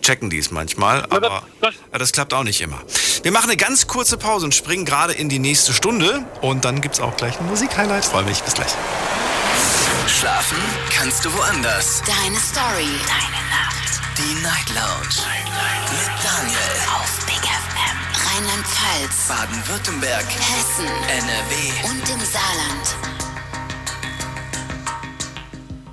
checken 0.02 0.30
die 0.30 0.38
es 0.38 0.50
manchmal, 0.50 1.04
aber 1.10 1.44
ja, 1.62 1.98
das 1.98 2.12
klappt 2.12 2.34
auch 2.34 2.42
nicht 2.42 2.60
immer. 2.60 2.82
Wir 3.22 3.32
machen 3.32 3.50
eine 3.50 3.56
ganz 3.56 3.86
kurze 3.86 4.18
Pause 4.18 4.46
und 4.46 4.54
springen 4.54 4.84
gerade 4.84 5.12
in 5.12 5.28
die 5.28 5.38
nächste 5.38 5.72
Stunde. 5.72 6.24
Und 6.40 6.64
dann 6.64 6.80
gibt 6.80 6.96
es 6.96 7.00
auch 7.00 7.16
gleich 7.16 7.38
ein 7.38 7.46
Musikhighlight. 7.46 8.04
Freue 8.04 8.24
mich, 8.24 8.42
bis 8.42 8.54
gleich. 8.54 8.72
Schlafen 10.08 10.58
kannst 10.90 11.24
du 11.24 11.32
woanders. 11.32 12.02
Deine 12.04 12.38
Story. 12.38 12.90
Deine 13.06 13.42
Nacht. 13.50 14.00
Die 14.18 14.42
Night 14.42 14.68
Lounge. 14.74 15.26
Mit 15.90 16.10
Daniel. 16.24 16.81
Rheinland-Pfalz. 18.82 19.28
Baden-Württemberg. 19.28 20.26
Hessen. 20.26 20.86
NRW. 20.86 21.88
Und 21.88 22.08
im 22.08 22.20
Saarland. 22.20 22.96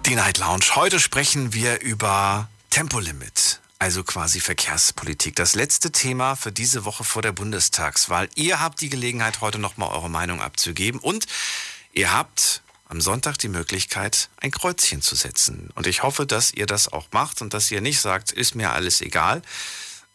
Die 0.06 0.16
Night 0.16 0.40
Lounge. 0.40 0.76
Heute 0.76 1.00
sprechen 1.00 1.54
wir 1.54 1.82
über 1.82 2.50
Tempolimit, 2.70 3.60
also 3.78 4.04
quasi 4.04 4.40
Verkehrspolitik. 4.40 5.36
Das 5.36 5.56
letzte 5.56 5.92
Thema 5.92 6.36
für 6.36 6.52
diese 6.52 6.86
Woche 6.86 7.04
vor 7.04 7.22
der 7.22 7.32
Bundestagswahl. 7.32 8.28
Ihr 8.36 8.60
habt 8.60 8.82
die 8.82 8.90
Gelegenheit, 8.90 9.42
heute 9.42 9.60
nochmal 9.60 9.90
eure 9.90 10.10
Meinung 10.10 10.42
abzugeben 10.42 11.00
und 11.00 11.28
ihr 11.94 12.12
habt 12.12 12.62
am 12.88 13.02
Sonntag 13.02 13.38
die 13.38 13.50
Möglichkeit, 13.50 14.30
ein 14.38 14.50
Kreuzchen 14.50 15.04
zu 15.04 15.16
setzen. 15.16 15.70
Und 15.76 15.86
ich 15.86 16.02
hoffe, 16.02 16.26
dass 16.26 16.52
ihr 16.52 16.66
das 16.66 16.92
auch 16.92 17.08
macht 17.12 17.42
und 17.42 17.54
dass 17.54 17.70
ihr 17.70 17.82
nicht 17.82 18.02
sagt, 18.02 18.32
ist 18.32 18.56
mir 18.56 18.72
alles 18.72 19.02
egal. 19.02 19.44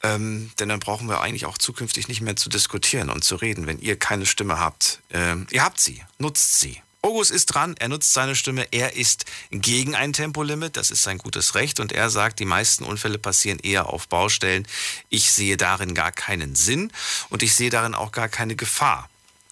Ähm, 0.05 0.51
denn 0.59 0.69
dann 0.69 0.81
brauchen 0.81 1.09
wir 1.09 1.21
eigentlich 1.23 1.47
auch 1.47 1.57
zukünftig 1.59 2.09
nicht 2.09 2.21
mehr 2.21 2.37
zu 2.37 2.49
diskutieren 2.51 3.09
und 3.11 3.25
zu 3.25 3.37
reden, 3.37 3.67
wenn 3.67 3.81
ihr 3.81 3.99
keine 3.99 4.27
Stimme 4.27 4.59
habt. 4.61 5.01
Ähm, 5.11 5.47
ihr 5.51 5.65
habt 5.65 5.81
sie, 5.81 6.03
nutzt 6.19 6.61
sie. 6.61 6.81
August 7.01 7.31
ist 7.31 7.47
dran, 7.47 7.75
er 7.79 7.89
nutzt 7.89 8.13
seine 8.13 8.35
Stimme, 8.37 8.67
er 8.71 8.97
ist 8.97 9.25
gegen 9.51 9.95
ein 9.95 10.13
Tempolimit, 10.15 10.77
das 10.77 10.91
ist 10.91 11.03
sein 11.03 11.19
gutes 11.19 11.55
Recht 11.55 11.81
und 11.81 11.93
er 11.93 12.09
sagt, 12.11 12.39
die 12.39 12.45
meisten 12.47 12.85
Unfälle 12.85 13.19
passieren 13.19 13.59
eher 13.59 13.89
auf 13.91 14.09
Baustellen. 14.09 14.67
Ich 15.11 15.31
sehe 15.33 15.57
darin 15.57 15.95
gar 15.95 16.13
keinen 16.13 16.55
Sinn 16.55 16.91
und 17.31 17.43
ich 17.43 17.55
sehe 17.55 17.69
darin 17.71 17.95
auch 17.95 18.11
gar 18.13 18.29
keine 18.29 18.57
Gefahr, 18.57 19.09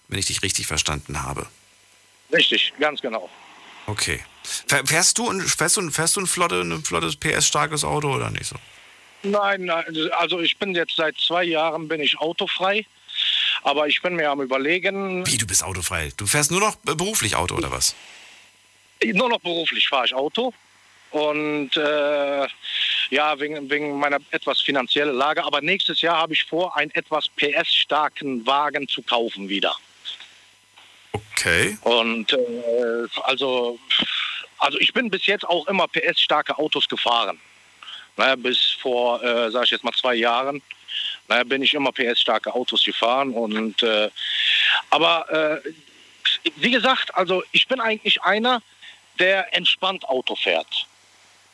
wenn 0.09 0.19
ich 0.19 0.27
dich 0.27 0.43
richtig 0.43 0.67
verstanden 0.67 1.23
habe. 1.23 1.47
Richtig, 2.33 2.73
ganz 2.81 3.01
genau. 3.03 3.29
Okay. 3.87 4.21
Fähr- 4.67 4.87
Fährst 4.87 5.19
du, 5.19 5.31
fährst 5.41 5.77
du, 5.77 5.91
fährst 5.91 6.17
du 6.17 6.21
ein, 6.21 6.27
flotte, 6.27 6.61
ein 6.63 6.83
flottes 6.85 7.17
PS-starkes 7.17 7.85
Auto 7.85 8.15
oder 8.15 8.31
nicht 8.31 8.47
so? 8.47 8.57
Nein, 9.23 9.65
nein, 9.65 9.85
also 10.19 10.41
ich 10.41 10.59
bin 10.59 10.75
jetzt 10.75 10.97
seit 10.97 11.17
zwei 11.19 11.45
Jahren 11.45 11.89
bin 11.89 12.01
ich 12.01 12.19
autofrei, 12.19 12.85
aber 13.63 13.87
ich 13.87 14.03
bin 14.03 14.17
mir 14.17 14.31
am 14.31 14.41
überlegen. 14.41 15.27
Wie, 15.27 15.37
du 15.37 15.47
bist 15.47 15.63
autofrei? 15.63 16.11
Du 16.17 16.27
fährst 16.27 16.51
nur 16.51 16.61
noch 16.61 16.77
beruflich 16.77 17.37
Auto 17.37 17.55
oder 17.55 17.71
was? 17.71 17.95
Nur 19.05 19.29
noch 19.29 19.41
beruflich 19.41 19.89
fahre 19.89 20.07
ich 20.07 20.15
Auto 20.15 20.53
und 21.11 21.77
äh, 21.77 22.47
ja 23.11 23.39
wegen, 23.39 23.71
wegen 23.71 23.99
meiner 23.99 24.19
etwas 24.31 24.61
finanziellen 24.61 25.15
Lage. 25.15 25.45
Aber 25.45 25.61
nächstes 25.61 26.01
Jahr 26.01 26.17
habe 26.17 26.33
ich 26.33 26.45
vor, 26.45 26.77
einen 26.77 26.91
etwas 26.93 27.29
PS-starken 27.29 28.47
Wagen 28.47 28.89
zu 28.89 29.03
kaufen 29.03 29.49
wieder. 29.49 29.77
Okay. 31.13 31.77
Und 31.83 32.33
äh, 32.33 32.39
also, 33.25 33.79
also 34.59 34.79
ich 34.79 34.93
bin 34.93 35.11
bis 35.11 35.27
jetzt 35.27 35.45
auch 35.45 35.67
immer 35.67 35.87
PS-starke 35.89 36.59
Autos 36.59 36.89
gefahren. 36.89 37.39
Naja, 38.17 38.37
bis 38.37 38.77
vor, 38.81 39.23
äh, 39.23 39.51
sage 39.51 39.65
ich 39.65 39.71
jetzt 39.71 39.85
mal, 39.85 39.93
zwei 39.93 40.15
Jahren 40.15 40.63
naja, 41.29 41.45
bin 41.45 41.63
ich 41.63 41.75
immer 41.75 41.93
PS-starke 41.93 42.55
Autos 42.55 42.85
gefahren. 42.85 43.33
Und 43.33 43.83
äh, 43.83 44.11
aber 44.91 45.31
äh, 45.31 45.71
wie 46.57 46.71
gesagt, 46.71 47.15
also 47.15 47.43
ich 47.53 47.67
bin 47.69 47.81
eigentlich 47.81 48.23
einer, 48.23 48.63
der 49.19 49.55
entspannt 49.57 50.09
Auto 50.09 50.35
fährt. 50.35 50.87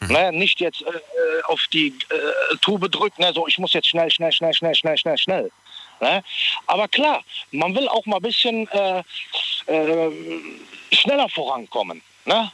Ne, 0.00 0.30
nicht 0.32 0.60
jetzt 0.60 0.82
äh, 0.82 0.90
äh, 0.90 1.42
auf 1.46 1.60
die 1.72 1.88
äh, 1.88 2.56
Tube 2.60 2.88
drückt, 2.88 3.18
ne, 3.18 3.32
so 3.34 3.48
ich 3.48 3.58
muss 3.58 3.72
jetzt 3.72 3.88
schnell, 3.88 4.08
schnell, 4.12 4.30
schnell, 4.30 4.54
schnell, 4.54 4.74
schnell, 4.74 4.96
schnell, 4.96 5.18
schnell. 5.18 5.50
Ne? 6.00 6.22
Aber 6.66 6.86
klar, 6.86 7.24
man 7.50 7.74
will 7.74 7.88
auch 7.88 8.06
mal 8.06 8.18
ein 8.18 8.22
bisschen 8.22 8.68
äh, 8.68 9.02
schneller 10.92 11.28
vorankommen. 11.28 12.00
Ne? 12.26 12.52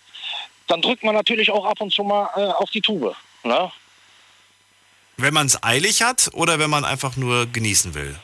Dann 0.68 0.80
drückt 0.80 1.04
man 1.04 1.14
natürlich 1.14 1.50
auch 1.50 1.66
ab 1.66 1.82
und 1.82 1.92
zu 1.92 2.02
mal 2.02 2.24
auf 2.54 2.70
die 2.70 2.80
Tube. 2.80 3.14
Ne? 3.42 3.70
Wenn 5.16 5.34
man 5.34 5.46
es 5.46 5.62
eilig 5.62 6.02
hat 6.02 6.30
oder 6.32 6.58
wenn 6.58 6.70
man 6.70 6.84
einfach 6.84 7.16
nur 7.16 7.46
genießen 7.46 7.94
will? 7.94 8.18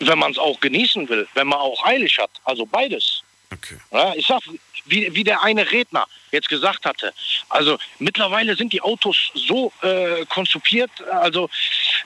Wenn 0.00 0.18
man 0.18 0.32
es 0.32 0.38
auch 0.38 0.60
genießen 0.60 1.08
will, 1.08 1.26
wenn 1.34 1.46
man 1.46 1.58
auch 1.58 1.84
eilig 1.84 2.18
hat. 2.18 2.30
Also 2.44 2.66
beides. 2.66 3.22
Okay. 3.52 3.78
Ja, 3.92 4.14
ich 4.14 4.26
sag, 4.26 4.42
wie, 4.86 5.14
wie 5.14 5.24
der 5.24 5.42
eine 5.42 5.70
Redner 5.70 6.06
jetzt 6.32 6.48
gesagt 6.48 6.84
hatte, 6.84 7.12
also 7.48 7.78
mittlerweile 7.98 8.56
sind 8.56 8.72
die 8.72 8.80
Autos 8.80 9.30
so 9.34 9.72
äh, 9.82 10.24
konzipiert, 10.26 10.90
also 11.10 11.48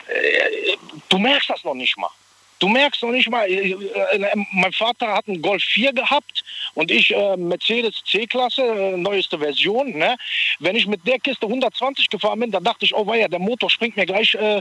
äh, 0.06 0.76
du 1.08 1.18
merkst 1.18 1.50
das 1.50 1.64
noch 1.64 1.74
nicht 1.74 1.96
mal. 1.96 2.10
Du 2.58 2.68
merkst 2.68 3.02
noch 3.02 3.10
nicht 3.10 3.30
mal, 3.30 3.48
äh, 3.48 3.70
äh, 3.72 4.36
mein 4.52 4.72
Vater 4.72 5.14
hat 5.14 5.28
einen 5.28 5.40
Golf 5.40 5.62
4 5.62 5.92
gehabt 5.92 6.44
und 6.74 6.90
ich 6.90 7.14
äh, 7.14 7.36
Mercedes 7.36 8.02
C-Klasse, 8.10 8.62
äh, 8.62 8.96
neueste 8.96 9.38
Version. 9.38 9.96
Ne? 9.96 10.16
Wenn 10.58 10.74
ich 10.74 10.86
mit 10.86 11.06
der 11.06 11.20
Kiste 11.20 11.46
120 11.46 12.08
gefahren 12.10 12.40
bin, 12.40 12.50
dann 12.50 12.64
dachte 12.64 12.84
ich, 12.84 12.94
oh 12.94 13.06
weia, 13.06 13.28
der 13.28 13.38
Motor 13.38 13.70
springt 13.70 13.96
mir 13.96 14.06
gleich 14.06 14.34
äh, 14.34 14.60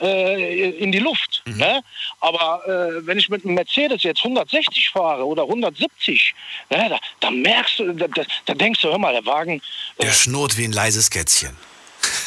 äh, 0.00 0.70
in 0.70 0.90
die 0.90 0.98
Luft. 0.98 1.42
Ne? 1.46 1.82
Aber 2.20 2.62
äh, 2.66 3.06
wenn 3.06 3.18
ich 3.18 3.28
mit 3.28 3.44
einem 3.44 3.54
Mercedes 3.54 4.02
jetzt 4.02 4.24
160 4.24 4.90
fahre 4.90 5.24
oder 5.24 5.42
170, 5.42 6.34
ne, 6.70 6.88
da, 6.88 6.98
da 7.20 7.30
merkst 7.30 7.78
du, 7.78 7.92
da, 7.92 8.06
da, 8.44 8.54
denkst 8.54 8.80
du, 8.80 8.88
hör 8.88 8.98
mal, 8.98 9.12
der 9.12 9.24
Wagen, 9.24 9.62
Der 10.00 10.12
schnurrt 10.12 10.56
wie 10.58 10.64
ein 10.64 10.72
leises 10.72 11.10
Kätzchen. 11.10 11.56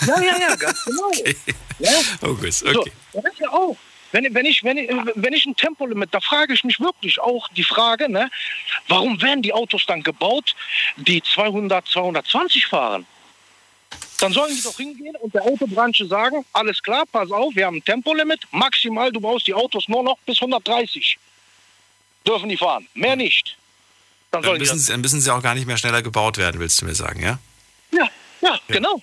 ja, 0.08 0.22
ja, 0.22 0.40
ja, 0.40 0.56
ganz 0.56 0.86
genau. 0.86 1.12
Ja? 1.80 1.92
August, 2.22 2.60
So, 2.60 2.82
okay. 2.82 2.92
das 3.14 3.24
ist 3.24 3.40
ja 3.40 3.50
auch. 3.52 3.76
Wenn, 4.12 4.34
wenn, 4.34 4.46
ich, 4.46 4.64
wenn, 4.64 4.78
ich, 4.78 4.90
wenn 5.16 5.34
ich 5.34 5.46
ein 5.46 5.56
Tempolimit, 5.56 6.14
da 6.14 6.20
frage 6.20 6.54
ich 6.54 6.64
mich 6.64 6.80
wirklich 6.80 7.20
auch 7.20 7.48
die 7.50 7.64
Frage, 7.64 8.10
ne, 8.10 8.30
warum 8.88 9.22
werden 9.22 9.42
die 9.42 9.54
Autos 9.54 9.86
dann 9.86 10.02
gebaut, 10.02 10.56
die 10.98 11.22
200, 11.22 11.88
220 11.88 12.66
fahren? 12.66 13.06
Dann 14.20 14.34
sollen 14.34 14.54
die 14.54 14.62
doch 14.62 14.76
hingehen 14.76 15.16
und 15.18 15.34
der 15.34 15.44
Autobranche 15.44 16.06
sagen, 16.06 16.46
alles 16.54 16.82
klar, 16.84 17.06
pass 17.12 17.32
auf, 17.32 17.56
wir 17.56 17.66
haben 17.66 17.78
ein 17.78 17.84
Tempolimit, 17.84 18.42
maximal, 18.52 19.12
du 19.12 19.22
brauchst 19.22 19.48
die 19.48 19.54
Autos 19.54 19.88
nur 19.88 20.04
noch 20.04 20.18
bis 20.26 20.42
130. 20.42 21.18
Dürfen 22.28 22.50
die 22.50 22.58
fahren, 22.58 22.88
mehr 22.96 23.16
nicht. 23.16 23.58
Dann 24.32 24.42
Dann 24.42 24.58
müssen, 24.58 24.86
dann 24.88 25.02
müssen 25.02 25.22
sie 25.22 25.34
auch 25.34 25.42
gar 25.42 25.56
nicht 25.56 25.66
mehr 25.68 25.78
schneller 25.78 26.02
gebaut 26.02 26.38
werden, 26.38 26.60
willst 26.60 26.82
du 26.82 26.86
mir 26.86 26.96
sagen, 26.96 27.22
ja? 27.22 27.40
Ja, 27.92 28.10
ja, 28.42 28.60
genau. 28.68 29.02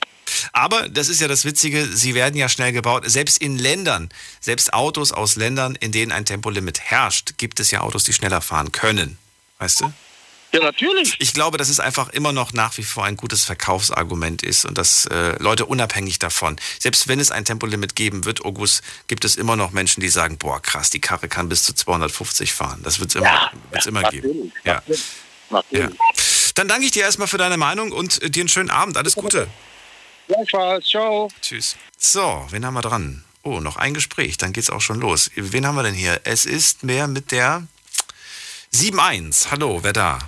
Aber 0.52 0.88
das 0.88 1.08
ist 1.08 1.20
ja 1.20 1.28
das 1.28 1.44
Witzige, 1.44 1.86
sie 1.86 2.14
werden 2.14 2.36
ja 2.36 2.48
schnell 2.48 2.72
gebaut. 2.72 3.04
Selbst 3.06 3.38
in 3.38 3.58
Ländern, 3.58 4.08
selbst 4.40 4.72
Autos 4.72 5.12
aus 5.12 5.36
Ländern, 5.36 5.74
in 5.74 5.92
denen 5.92 6.12
ein 6.12 6.24
Tempolimit 6.24 6.80
herrscht, 6.80 7.34
gibt 7.38 7.60
es 7.60 7.70
ja 7.70 7.80
Autos, 7.80 8.04
die 8.04 8.12
schneller 8.12 8.40
fahren 8.40 8.72
können. 8.72 9.18
Weißt 9.58 9.80
du? 9.80 9.92
Ja, 10.52 10.62
natürlich. 10.62 11.16
Ich 11.18 11.34
glaube, 11.34 11.58
dass 11.58 11.68
es 11.68 11.80
einfach 11.80 12.08
immer 12.10 12.32
noch 12.32 12.52
nach 12.52 12.76
wie 12.78 12.82
vor 12.82 13.04
ein 13.04 13.16
gutes 13.16 13.44
Verkaufsargument 13.44 14.42
ist 14.42 14.64
und 14.64 14.78
dass 14.78 15.06
äh, 15.06 15.36
Leute 15.42 15.66
unabhängig 15.66 16.18
davon, 16.18 16.56
selbst 16.78 17.08
wenn 17.08 17.20
es 17.20 17.30
ein 17.30 17.44
Tempolimit 17.44 17.94
geben 17.96 18.24
wird, 18.24 18.44
August, 18.44 18.82
gibt 19.06 19.24
es 19.24 19.36
immer 19.36 19.56
noch 19.56 19.72
Menschen, 19.72 20.00
die 20.00 20.08
sagen, 20.08 20.38
boah, 20.38 20.62
krass, 20.62 20.90
die 20.90 21.00
Karre 21.00 21.28
kann 21.28 21.48
bis 21.48 21.64
zu 21.64 21.74
250 21.74 22.52
fahren. 22.54 22.80
Das 22.84 23.00
wird 23.00 23.10
es 23.10 23.16
immer, 23.16 23.26
Ja, 23.26 23.50
wird's 23.70 23.84
ja, 23.84 23.90
immer 23.90 24.02
natürlich, 24.02 24.32
geben. 24.32 24.52
Ja. 24.64 24.82
ja. 25.70 25.90
Dann 26.54 26.68
danke 26.68 26.86
ich 26.86 26.92
dir 26.92 27.02
erstmal 27.02 27.28
für 27.28 27.38
deine 27.38 27.56
Meinung 27.58 27.92
und 27.92 28.22
äh, 28.22 28.30
dir 28.30 28.40
einen 28.40 28.48
schönen 28.48 28.70
Abend. 28.70 28.96
Alles 28.96 29.14
Gute. 29.14 29.48
Gleichfalls, 30.26 30.86
ciao. 30.86 31.28
Tschüss. 31.40 31.76
So, 31.98 32.46
wen 32.50 32.64
haben 32.66 32.74
wir 32.74 32.82
dran? 32.82 33.24
Oh, 33.42 33.60
noch 33.60 33.76
ein 33.76 33.94
Gespräch, 33.94 34.38
dann 34.38 34.52
geht's 34.52 34.70
auch 34.70 34.80
schon 34.80 35.00
los. 35.00 35.30
Wen 35.36 35.66
haben 35.66 35.76
wir 35.76 35.84
denn 35.84 35.94
hier? 35.94 36.20
Es 36.24 36.46
ist 36.46 36.82
mehr 36.82 37.06
mit 37.06 37.30
der 37.30 37.66
7-1. 38.74 39.50
Hallo, 39.50 39.78
wer 39.82 39.92
da? 39.92 40.18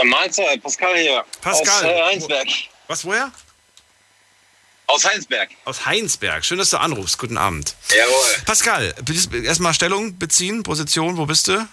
Äh, 0.00 0.04
Mahlzeit, 0.04 0.62
Pascal 0.62 0.96
hier. 0.96 1.24
Pascal. 1.40 1.84
Aus 1.84 1.90
äh, 1.90 2.02
Heinsberg. 2.02 2.48
Was, 2.86 3.04
woher? 3.04 3.32
Aus 4.86 5.04
Heinsberg. 5.04 5.50
Aus 5.64 5.86
Heinsberg. 5.86 6.44
Schön, 6.44 6.58
dass 6.58 6.70
du 6.70 6.76
anrufst. 6.76 7.16
Guten 7.18 7.38
Abend. 7.38 7.74
Jawohl. 7.88 8.42
Pascal, 8.44 8.94
erstmal 9.44 9.72
Stellung 9.72 10.18
beziehen, 10.18 10.62
Position, 10.62 11.16
wo 11.16 11.24
bist 11.24 11.48
du? 11.48 11.66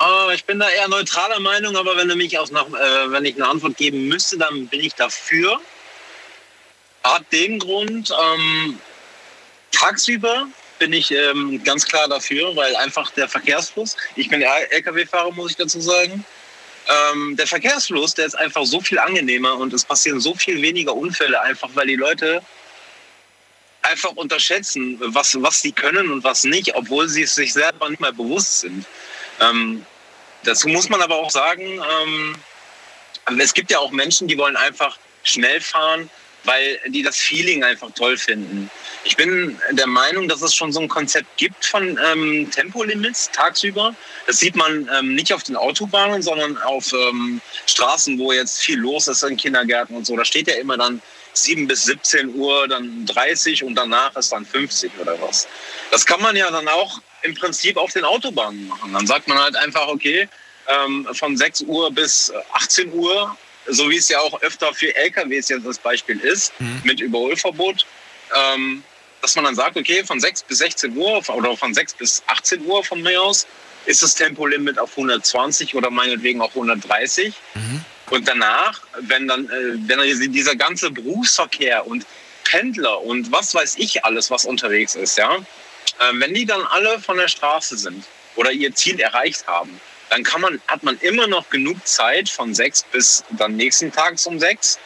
Äh, 0.00 0.34
ich 0.34 0.44
bin 0.44 0.58
da 0.58 0.68
eher 0.68 0.88
neutraler 0.88 1.40
Meinung, 1.40 1.76
aber 1.76 1.96
wenn 1.96 2.08
du 2.08 2.16
mich 2.16 2.38
aus 2.38 2.50
nach, 2.50 2.66
äh, 2.66 3.10
wenn 3.12 3.24
ich 3.24 3.36
eine 3.36 3.48
Antwort 3.48 3.76
geben 3.76 4.08
müsste, 4.08 4.38
dann 4.38 4.66
bin 4.68 4.80
ich 4.80 4.94
dafür. 4.94 5.60
Hat 7.04 7.24
den 7.32 7.58
Grund, 7.58 8.10
ähm, 8.10 8.78
tagsüber 9.72 10.46
bin 10.78 10.92
ich 10.92 11.10
ähm, 11.10 11.62
ganz 11.64 11.86
klar 11.86 12.08
dafür, 12.08 12.54
weil 12.56 12.74
einfach 12.76 13.10
der 13.12 13.28
Verkehrsfluss, 13.28 13.96
ich 14.16 14.28
bin 14.28 14.42
LKW-Fahrer, 14.42 15.32
muss 15.32 15.52
ich 15.52 15.56
dazu 15.56 15.80
sagen, 15.80 16.24
ähm, 16.88 17.36
der 17.36 17.46
Verkehrsfluss, 17.46 18.14
der 18.14 18.26
ist 18.26 18.34
einfach 18.34 18.64
so 18.64 18.80
viel 18.80 18.98
angenehmer 18.98 19.54
und 19.56 19.72
es 19.72 19.84
passieren 19.84 20.20
so 20.20 20.34
viel 20.34 20.60
weniger 20.62 20.94
Unfälle, 20.94 21.40
einfach 21.40 21.68
weil 21.74 21.86
die 21.86 21.96
Leute 21.96 22.42
einfach 23.82 24.12
unterschätzen, 24.12 24.98
was, 25.00 25.40
was 25.42 25.62
sie 25.62 25.72
können 25.72 26.10
und 26.10 26.24
was 26.24 26.44
nicht, 26.44 26.74
obwohl 26.74 27.08
sie 27.08 27.22
es 27.22 27.34
sich 27.34 27.52
selber 27.52 27.88
nicht 27.88 28.00
mal 28.00 28.12
bewusst 28.12 28.60
sind. 28.60 28.86
Ähm, 29.40 29.84
dazu 30.44 30.68
muss 30.68 30.88
man 30.88 31.02
aber 31.02 31.16
auch 31.16 31.30
sagen, 31.30 31.80
ähm, 32.02 32.36
es 33.38 33.54
gibt 33.54 33.70
ja 33.70 33.78
auch 33.78 33.90
Menschen, 33.90 34.28
die 34.28 34.38
wollen 34.38 34.56
einfach 34.56 34.98
schnell 35.22 35.60
fahren, 35.60 36.10
weil 36.44 36.80
die 36.88 37.02
das 37.02 37.16
Feeling 37.16 37.62
einfach 37.62 37.90
toll 37.92 38.16
finden. 38.16 38.70
Ich 39.04 39.16
bin 39.16 39.58
der 39.72 39.86
Meinung, 39.86 40.28
dass 40.28 40.42
es 40.42 40.54
schon 40.54 40.72
so 40.72 40.80
ein 40.80 40.88
Konzept 40.88 41.36
gibt 41.36 41.64
von 41.64 41.98
ähm, 42.12 42.50
Tempolimits 42.50 43.30
tagsüber. 43.30 43.94
Das 44.26 44.38
sieht 44.38 44.56
man 44.56 44.88
ähm, 44.98 45.14
nicht 45.14 45.32
auf 45.32 45.42
den 45.42 45.56
Autobahnen, 45.56 46.22
sondern 46.22 46.56
auf 46.58 46.92
ähm, 46.92 47.40
Straßen, 47.66 48.18
wo 48.18 48.32
jetzt 48.32 48.58
viel 48.60 48.78
los 48.78 49.08
ist 49.08 49.22
in 49.22 49.36
Kindergärten 49.36 49.94
und 49.96 50.06
so. 50.06 50.16
Da 50.16 50.24
steht 50.24 50.48
ja 50.48 50.54
immer 50.54 50.76
dann 50.76 51.02
7 51.34 51.66
bis 51.66 51.84
17 51.84 52.34
Uhr, 52.34 52.66
dann 52.68 53.06
30 53.06 53.62
und 53.64 53.74
danach 53.74 54.16
ist 54.16 54.32
dann 54.32 54.44
50 54.44 54.90
oder 54.98 55.20
was. 55.20 55.46
Das 55.90 56.04
kann 56.04 56.20
man 56.20 56.36
ja 56.36 56.50
dann 56.50 56.68
auch 56.68 57.00
im 57.22 57.34
Prinzip 57.34 57.76
auf 57.76 57.92
den 57.92 58.04
Autobahnen 58.04 58.68
machen. 58.68 58.92
Dann 58.92 59.06
sagt 59.06 59.28
man 59.28 59.38
halt 59.38 59.56
einfach, 59.56 59.88
okay, 59.88 60.28
ähm, 60.68 61.08
von 61.12 61.36
6 61.36 61.62
Uhr 61.62 61.90
bis 61.90 62.32
18 62.52 62.92
Uhr 62.92 63.36
so 63.66 63.88
wie 63.90 63.96
es 63.96 64.08
ja 64.08 64.18
auch 64.20 64.40
öfter 64.42 64.72
für 64.74 64.94
LKWs 64.96 65.48
jetzt 65.48 65.66
das 65.66 65.78
Beispiel 65.78 66.18
ist, 66.20 66.52
mhm. 66.60 66.80
mit 66.84 67.00
Überholverbot, 67.00 67.86
ähm, 68.36 68.82
dass 69.22 69.36
man 69.36 69.44
dann 69.44 69.54
sagt, 69.54 69.76
okay, 69.76 70.04
von 70.04 70.20
6 70.20 70.44
bis 70.44 70.58
16 70.58 70.96
Uhr 70.96 71.22
oder 71.28 71.56
von 71.56 71.74
6 71.74 71.94
bis 71.94 72.22
18 72.26 72.64
Uhr 72.64 72.82
von 72.84 73.02
mir 73.02 73.22
aus 73.22 73.46
ist 73.86 74.02
das 74.02 74.14
Tempolimit 74.14 74.78
auf 74.78 74.90
120 74.90 75.74
oder 75.74 75.90
meinetwegen 75.90 76.40
auch 76.40 76.50
130. 76.50 77.34
Mhm. 77.54 77.84
Und 78.10 78.28
danach, 78.28 78.82
wenn 79.00 79.28
dann, 79.28 79.46
äh, 79.46 79.88
wenn 79.88 80.32
dieser 80.32 80.56
ganze 80.56 80.90
Berufsverkehr 80.90 81.86
und 81.86 82.04
Pendler 82.44 83.00
und 83.02 83.30
was 83.30 83.54
weiß 83.54 83.76
ich 83.78 84.04
alles, 84.04 84.30
was 84.30 84.44
unterwegs 84.44 84.96
ist, 84.96 85.16
ja, 85.16 85.38
wenn 86.14 86.34
die 86.34 86.46
dann 86.46 86.62
alle 86.62 86.98
von 87.00 87.16
der 87.16 87.28
Straße 87.28 87.76
sind 87.76 88.04
oder 88.36 88.50
ihr 88.50 88.74
Ziel 88.74 88.98
erreicht 89.00 89.46
haben, 89.46 89.80
dann 90.08 90.24
kann 90.24 90.40
man, 90.40 90.60
hat 90.66 90.82
man 90.82 90.98
immer 90.98 91.26
noch 91.26 91.48
genug 91.50 91.86
Zeit 91.86 92.28
von 92.28 92.54
sechs 92.54 92.84
bis 92.90 93.24
dann 93.30 93.56
nächsten 93.56 93.92
Tags 93.92 94.26
um 94.26 94.38
sechs 94.38 94.78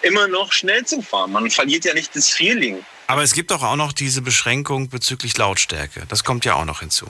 immer 0.00 0.28
noch 0.28 0.52
schnell 0.52 0.84
zu 0.84 1.02
fahren. 1.02 1.32
Man 1.32 1.50
verliert 1.50 1.84
ja 1.84 1.94
nicht 1.94 2.14
das 2.16 2.28
Feeling. 2.28 2.84
Aber 3.06 3.22
es 3.22 3.34
gibt 3.34 3.50
doch 3.50 3.62
auch 3.62 3.76
noch 3.76 3.92
diese 3.92 4.22
Beschränkung 4.22 4.88
bezüglich 4.88 5.36
Lautstärke. 5.36 6.04
Das 6.08 6.24
kommt 6.24 6.44
ja 6.44 6.54
auch 6.54 6.64
noch 6.64 6.80
hinzu. 6.80 7.06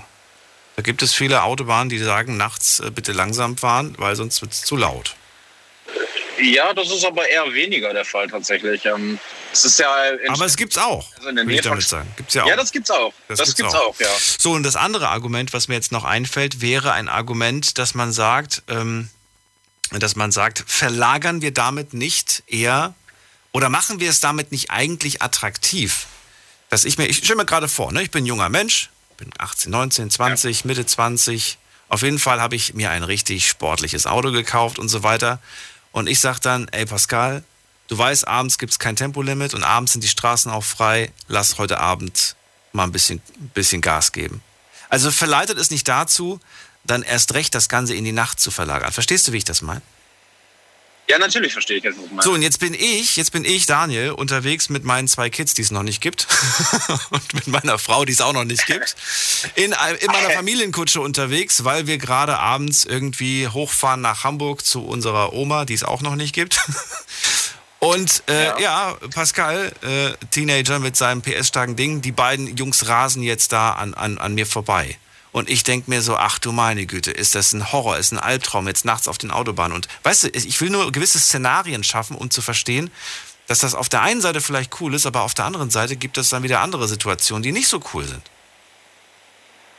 Da 0.76 0.82
gibt 0.82 1.02
es 1.02 1.12
viele 1.12 1.42
Autobahnen, 1.42 1.88
die 1.88 1.98
sagen, 1.98 2.36
nachts 2.36 2.80
äh, 2.80 2.90
bitte 2.90 3.12
langsam 3.12 3.56
fahren, 3.56 3.94
weil 3.98 4.16
sonst 4.16 4.40
wird 4.40 4.52
es 4.52 4.62
zu 4.62 4.76
laut. 4.76 5.14
Ja, 6.40 6.72
das 6.72 6.90
ist 6.90 7.04
aber 7.04 7.28
eher 7.28 7.52
weniger 7.52 7.92
der 7.92 8.04
Fall 8.04 8.28
tatsächlich. 8.28 8.84
Ähm, 8.86 9.18
es 9.52 9.64
ist 9.64 9.78
ja 9.78 9.88
aber 10.28 10.46
es 10.46 10.56
gibt's 10.56 10.78
auch, 10.78 11.06
also 11.16 11.28
in 11.28 11.36
der 11.36 11.44
Nähe 11.44 11.56
ich 11.56 11.62
damit 11.62 11.82
sagen. 11.82 12.10
Gibt's 12.16 12.34
ja, 12.34 12.44
auch. 12.44 12.48
ja, 12.48 12.56
das 12.56 12.72
gibt's 12.72 12.90
auch. 12.90 13.12
Das, 13.28 13.38
das 13.38 13.48
gibt's, 13.48 13.60
gibt's 13.60 13.74
auch. 13.74 13.94
auch. 13.94 14.00
ja. 14.00 14.08
So, 14.38 14.52
und 14.52 14.62
das 14.62 14.76
andere 14.76 15.08
Argument, 15.08 15.52
was 15.52 15.68
mir 15.68 15.74
jetzt 15.74 15.92
noch 15.92 16.04
einfällt, 16.04 16.60
wäre 16.60 16.92
ein 16.92 17.08
Argument, 17.08 17.76
dass 17.78 17.94
man 17.94 18.12
sagt, 18.12 18.62
ähm, 18.68 19.10
dass 19.90 20.16
man 20.16 20.32
sagt, 20.32 20.64
verlagern 20.66 21.42
wir 21.42 21.52
damit 21.52 21.92
nicht 21.92 22.42
eher 22.46 22.94
oder 23.52 23.68
machen 23.68 24.00
wir 24.00 24.08
es 24.08 24.20
damit 24.20 24.52
nicht 24.52 24.70
eigentlich 24.70 25.20
attraktiv? 25.20 26.06
Dass 26.70 26.86
ich 26.86 26.96
mir, 26.96 27.06
ich 27.06 27.18
stelle 27.18 27.36
mir 27.36 27.44
gerade 27.44 27.68
vor, 27.68 27.92
ne, 27.92 28.02
ich 28.02 28.10
bin 28.10 28.24
ein 28.24 28.26
junger 28.26 28.48
Mensch, 28.48 28.88
bin 29.18 29.30
18, 29.36 29.70
19, 29.70 30.10
20, 30.10 30.60
ja. 30.60 30.66
Mitte 30.66 30.86
20. 30.86 31.58
Auf 31.88 32.00
jeden 32.00 32.18
Fall 32.18 32.40
habe 32.40 32.56
ich 32.56 32.72
mir 32.72 32.90
ein 32.90 33.02
richtig 33.02 33.46
sportliches 33.46 34.06
Auto 34.06 34.32
gekauft 34.32 34.78
und 34.78 34.88
so 34.88 35.02
weiter. 35.02 35.40
Und 35.92 36.08
ich 36.08 36.20
sage 36.20 36.40
dann, 36.40 36.68
ey 36.68 36.86
Pascal, 36.86 37.44
du 37.88 37.96
weißt, 37.96 38.26
abends 38.26 38.58
gibt 38.58 38.72
es 38.72 38.78
kein 38.78 38.96
Tempolimit 38.96 39.54
und 39.54 39.62
abends 39.62 39.92
sind 39.92 40.02
die 40.02 40.08
Straßen 40.08 40.50
auch 40.50 40.64
frei. 40.64 41.12
Lass 41.28 41.58
heute 41.58 41.78
Abend 41.78 42.34
mal 42.72 42.84
ein 42.84 42.92
bisschen, 42.92 43.22
bisschen 43.54 43.82
Gas 43.82 44.12
geben. 44.12 44.42
Also 44.88 45.10
verleitet 45.10 45.58
es 45.58 45.70
nicht 45.70 45.86
dazu, 45.88 46.40
dann 46.84 47.02
erst 47.02 47.34
recht 47.34 47.54
das 47.54 47.68
Ganze 47.68 47.94
in 47.94 48.04
die 48.04 48.12
Nacht 48.12 48.40
zu 48.40 48.50
verlagern. 48.50 48.92
Verstehst 48.92 49.28
du, 49.28 49.32
wie 49.32 49.38
ich 49.38 49.44
das 49.44 49.62
meine? 49.62 49.82
Ja, 51.12 51.18
natürlich 51.18 51.52
verstehe 51.52 51.76
ich 51.76 51.82
das. 51.82 51.94
So, 52.24 52.32
und 52.32 52.40
jetzt 52.40 52.58
bin 52.58 52.72
ich, 52.72 53.16
jetzt 53.16 53.32
bin 53.32 53.44
ich, 53.44 53.66
Daniel, 53.66 54.12
unterwegs 54.12 54.70
mit 54.70 54.82
meinen 54.84 55.08
zwei 55.08 55.28
Kids, 55.28 55.52
die 55.52 55.60
es 55.60 55.70
noch 55.70 55.82
nicht 55.82 56.00
gibt. 56.00 56.26
und 57.10 57.34
mit 57.34 57.48
meiner 57.48 57.78
Frau, 57.78 58.06
die 58.06 58.14
es 58.14 58.22
auch 58.22 58.32
noch 58.32 58.44
nicht 58.44 58.64
gibt. 58.64 58.96
In, 59.54 59.74
in 60.00 60.06
meiner 60.06 60.30
Familienkutsche 60.30 61.02
unterwegs, 61.02 61.64
weil 61.64 61.86
wir 61.86 61.98
gerade 61.98 62.38
abends 62.38 62.84
irgendwie 62.84 63.46
hochfahren 63.46 64.00
nach 64.00 64.24
Hamburg 64.24 64.64
zu 64.64 64.86
unserer 64.86 65.34
Oma, 65.34 65.66
die 65.66 65.74
es 65.74 65.84
auch 65.84 66.00
noch 66.00 66.14
nicht 66.14 66.34
gibt. 66.34 66.58
Und 67.78 68.22
äh, 68.30 68.44
ja. 68.46 68.58
ja. 68.60 68.96
Pascal, 69.14 69.70
äh, 69.82 70.12
Teenager 70.30 70.78
mit 70.78 70.96
seinem 70.96 71.20
PS-starken 71.20 71.76
Ding, 71.76 72.00
die 72.00 72.12
beiden 72.12 72.56
Jungs 72.56 72.88
rasen 72.88 73.22
jetzt 73.22 73.52
da 73.52 73.72
an, 73.72 73.92
an, 73.92 74.16
an 74.16 74.32
mir 74.34 74.46
vorbei. 74.46 74.96
Und 75.32 75.48
ich 75.48 75.64
denke 75.64 75.90
mir 75.90 76.02
so, 76.02 76.16
ach 76.16 76.38
du 76.38 76.52
meine 76.52 76.84
Güte, 76.84 77.10
ist 77.10 77.34
das 77.34 77.54
ein 77.54 77.72
Horror, 77.72 77.96
ist 77.96 78.12
ein 78.12 78.18
Albtraum 78.18 78.68
jetzt 78.68 78.84
nachts 78.84 79.08
auf 79.08 79.16
den 79.16 79.30
Autobahnen. 79.30 79.74
Und 79.74 79.88
weißt 80.02 80.24
du, 80.24 80.28
ich 80.28 80.60
will 80.60 80.68
nur 80.68 80.92
gewisse 80.92 81.18
Szenarien 81.18 81.82
schaffen, 81.82 82.16
um 82.16 82.30
zu 82.30 82.42
verstehen, 82.42 82.90
dass 83.46 83.60
das 83.60 83.74
auf 83.74 83.88
der 83.88 84.02
einen 84.02 84.20
Seite 84.20 84.40
vielleicht 84.40 84.80
cool 84.80 84.94
ist, 84.94 85.06
aber 85.06 85.22
auf 85.22 85.34
der 85.34 85.46
anderen 85.46 85.70
Seite 85.70 85.96
gibt 85.96 86.18
es 86.18 86.28
dann 86.28 86.42
wieder 86.42 86.60
andere 86.60 86.86
Situationen, 86.86 87.42
die 87.42 87.52
nicht 87.52 87.68
so 87.68 87.80
cool 87.92 88.04
sind. 88.04 88.22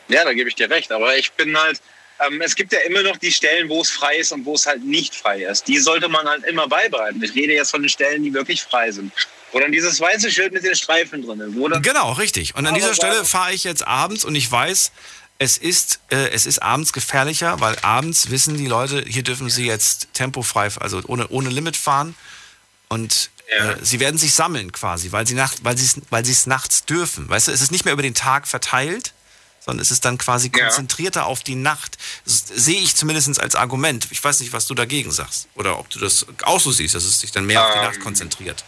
Ja, 0.07 0.23
da 0.23 0.33
gebe 0.33 0.49
ich 0.49 0.55
dir 0.55 0.69
recht. 0.69 0.91
Aber 0.91 1.15
ich 1.15 1.31
bin 1.33 1.57
halt, 1.57 1.81
ähm, 2.25 2.41
es 2.41 2.55
gibt 2.55 2.73
ja 2.73 2.79
immer 2.79 3.03
noch 3.03 3.17
die 3.17 3.31
Stellen, 3.31 3.69
wo 3.69 3.81
es 3.81 3.89
frei 3.89 4.17
ist 4.17 4.31
und 4.31 4.45
wo 4.45 4.55
es 4.55 4.65
halt 4.65 4.83
nicht 4.83 5.15
frei 5.15 5.43
ist. 5.43 5.67
Die 5.67 5.77
sollte 5.77 6.09
man 6.09 6.27
halt 6.27 6.43
immer 6.45 6.67
beibehalten. 6.67 7.21
Ich 7.23 7.33
rede 7.35 7.53
jetzt 7.53 7.71
von 7.71 7.81
den 7.81 7.89
Stellen, 7.89 8.23
die 8.23 8.33
wirklich 8.33 8.63
frei 8.63 8.91
sind. 8.91 9.11
Wo 9.51 9.59
dann 9.59 9.71
dieses 9.71 9.99
weiße 10.01 10.31
Schild 10.31 10.51
mit 10.51 10.63
den 10.63 10.75
Streifen 10.75 11.25
drin 11.25 11.39
ist. 11.39 11.83
Genau, 11.83 12.13
richtig. 12.13 12.55
Und 12.55 12.65
an 12.65 12.73
dieser 12.73 12.95
Stelle 12.95 13.23
fahre 13.23 13.53
ich 13.53 13.63
jetzt 13.63 13.85
abends 13.85 14.25
und 14.25 14.35
ich 14.35 14.51
weiß, 14.51 14.91
es 15.39 15.57
ist, 15.57 15.99
äh, 16.09 16.29
es 16.29 16.45
ist 16.45 16.61
abends 16.61 16.93
gefährlicher, 16.93 17.59
weil 17.59 17.77
abends 17.81 18.29
wissen 18.29 18.57
die 18.57 18.67
Leute, 18.67 19.03
hier 19.07 19.23
dürfen 19.23 19.49
sie 19.49 19.65
jetzt 19.65 20.07
tempofrei, 20.13 20.69
also 20.79 21.01
ohne, 21.07 21.27
ohne 21.29 21.49
Limit 21.49 21.75
fahren. 21.75 22.15
Und 22.87 23.29
ja. 23.57 23.71
äh, 23.71 23.77
sie 23.81 23.99
werden 23.99 24.17
sich 24.17 24.33
sammeln 24.33 24.71
quasi, 24.71 25.11
weil 25.11 25.27
sie 25.27 25.33
nacht, 25.33 25.63
weil 25.63 25.77
sie 25.77 26.01
weil 26.09 26.23
es 26.23 26.47
nachts 26.47 26.85
dürfen. 26.85 27.27
Weißt 27.27 27.47
du, 27.47 27.51
es 27.51 27.61
ist 27.61 27.71
nicht 27.71 27.85
mehr 27.85 27.93
über 27.93 28.03
den 28.03 28.13
Tag 28.13 28.47
verteilt, 28.47 29.13
sondern 29.59 29.81
es 29.81 29.91
ist 29.91 30.05
dann 30.05 30.17
quasi 30.17 30.49
konzentrierter 30.49 31.21
ja. 31.21 31.25
auf 31.25 31.43
die 31.43 31.55
Nacht. 31.55 31.97
Das 32.25 32.43
sehe 32.47 32.79
ich 32.79 32.95
zumindest 32.95 33.39
als 33.39 33.55
Argument. 33.55 34.07
Ich 34.11 34.23
weiß 34.23 34.41
nicht, 34.41 34.53
was 34.53 34.67
du 34.67 34.75
dagegen 34.75 35.11
sagst. 35.11 35.47
Oder 35.55 35.79
ob 35.79 35.89
du 35.89 35.99
das 35.99 36.25
auch 36.43 36.59
so 36.59 36.71
siehst, 36.71 36.95
dass 36.95 37.05
es 37.05 37.19
sich 37.19 37.31
dann 37.31 37.45
mehr 37.45 37.59
ähm, 37.59 37.65
auf 37.65 37.73
die 37.73 37.79
Nacht 37.79 37.95
ähm, 37.95 38.03
konzentriert. 38.03 38.63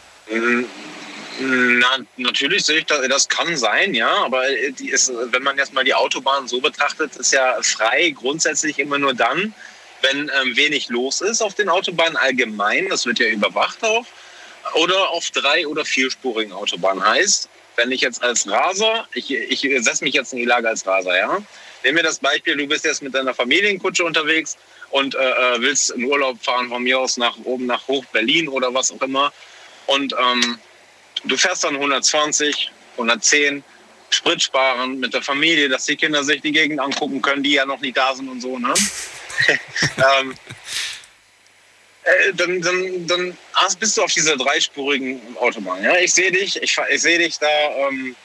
Na, 1.39 1.97
natürlich 2.17 2.63
sehe 2.63 2.79
ich, 2.79 2.85
das, 2.85 3.05
das 3.07 3.27
kann 3.27 3.57
sein, 3.57 3.93
ja, 3.93 4.09
aber 4.23 4.47
ist, 4.47 5.11
wenn 5.31 5.43
man 5.43 5.57
jetzt 5.57 5.73
mal 5.73 5.83
die 5.83 5.93
Autobahn 5.93 6.47
so 6.47 6.61
betrachtet, 6.61 7.15
ist 7.17 7.33
ja 7.33 7.61
frei 7.61 8.11
grundsätzlich 8.11 8.79
immer 8.79 8.97
nur 8.97 9.13
dann, 9.13 9.53
wenn 10.01 10.31
ähm, 10.41 10.55
wenig 10.55 10.89
los 10.89 11.21
ist 11.21 11.41
auf 11.41 11.55
den 11.55 11.67
Autobahnen 11.67 12.15
allgemein, 12.15 12.87
das 12.89 13.05
wird 13.05 13.19
ja 13.19 13.27
überwacht 13.27 13.83
auch, 13.83 14.05
oder 14.75 15.09
auf 15.09 15.29
drei- 15.31 15.67
oder 15.67 15.83
vierspurigen 15.83 16.53
Autobahnen. 16.53 17.05
Heißt, 17.05 17.49
wenn 17.75 17.91
ich 17.91 18.01
jetzt 18.01 18.23
als 18.23 18.47
Raser, 18.49 19.07
ich, 19.13 19.31
ich 19.31 19.61
setze 19.83 20.03
mich 20.03 20.13
jetzt 20.13 20.31
in 20.31 20.39
die 20.39 20.45
Lage 20.45 20.69
als 20.69 20.87
Raser, 20.87 21.17
ja, 21.17 21.37
nehmen 21.83 21.97
wir 21.97 22.03
das 22.03 22.19
Beispiel, 22.19 22.55
du 22.55 22.65
bist 22.65 22.85
jetzt 22.85 23.01
mit 23.01 23.13
deiner 23.13 23.33
Familienkutsche 23.33 24.05
unterwegs 24.05 24.57
und 24.91 25.15
äh, 25.15 25.19
äh 25.19 25.61
willst 25.61 25.91
in 25.91 26.05
Urlaub 26.05 26.41
fahren 26.41 26.69
von 26.69 26.83
mir 26.83 26.99
aus 26.99 27.17
nach 27.17 27.37
oben 27.43 27.65
nach 27.65 27.87
Hoch 27.87 28.05
Berlin 28.05 28.47
oder 28.47 28.73
was 28.73 28.91
auch 28.91 29.01
immer. 29.01 29.33
Und 29.87 30.13
ähm, 30.13 30.57
Du 31.25 31.37
fährst 31.37 31.63
dann 31.63 31.75
120, 31.75 32.71
110, 32.93 33.63
Sprit 34.09 34.41
sparen 34.41 34.99
mit 34.99 35.13
der 35.13 35.21
Familie, 35.21 35.67
dass 35.67 35.85
die 35.85 35.95
Kinder 35.95 36.23
sich 36.23 36.41
die 36.41 36.51
Gegend 36.51 36.79
angucken 36.79 37.21
können, 37.21 37.43
die 37.43 37.53
ja 37.53 37.65
noch 37.65 37.81
nicht 37.81 37.97
da 37.97 38.15
sind 38.15 38.29
und 38.29 38.41
so. 38.41 38.57
Ne? 38.57 38.73
ähm, 40.19 40.35
äh, 42.03 42.33
dann, 42.33 42.61
dann, 42.61 43.07
dann 43.07 43.37
bist 43.79 43.97
du 43.97 44.03
auf 44.03 44.13
dieser 44.13 44.37
dreispurigen 44.37 45.19
Autobahn. 45.37 45.83
Ja? 45.83 45.97
Ich 45.97 46.13
sehe 46.13 46.31
dich, 46.31 46.61
ich, 46.61 46.77
ich 46.89 47.01
sehe 47.01 47.17
dich 47.17 47.37
da 47.39 47.47
ähm, 47.87 48.15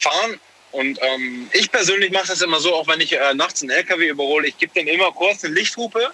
fahren. 0.00 0.40
Und 0.70 0.98
ähm, 1.02 1.48
ich 1.52 1.70
persönlich 1.70 2.10
mache 2.10 2.28
das 2.28 2.42
immer 2.42 2.58
so, 2.58 2.74
auch 2.74 2.88
wenn 2.88 3.00
ich 3.00 3.12
äh, 3.12 3.34
nachts 3.34 3.62
einen 3.62 3.70
LKW 3.70 4.08
überhole, 4.08 4.48
ich 4.48 4.58
gebe 4.58 4.74
dem 4.74 4.88
immer 4.88 5.12
kurz 5.12 5.44
eine 5.44 5.54
Lichthupe. 5.54 6.10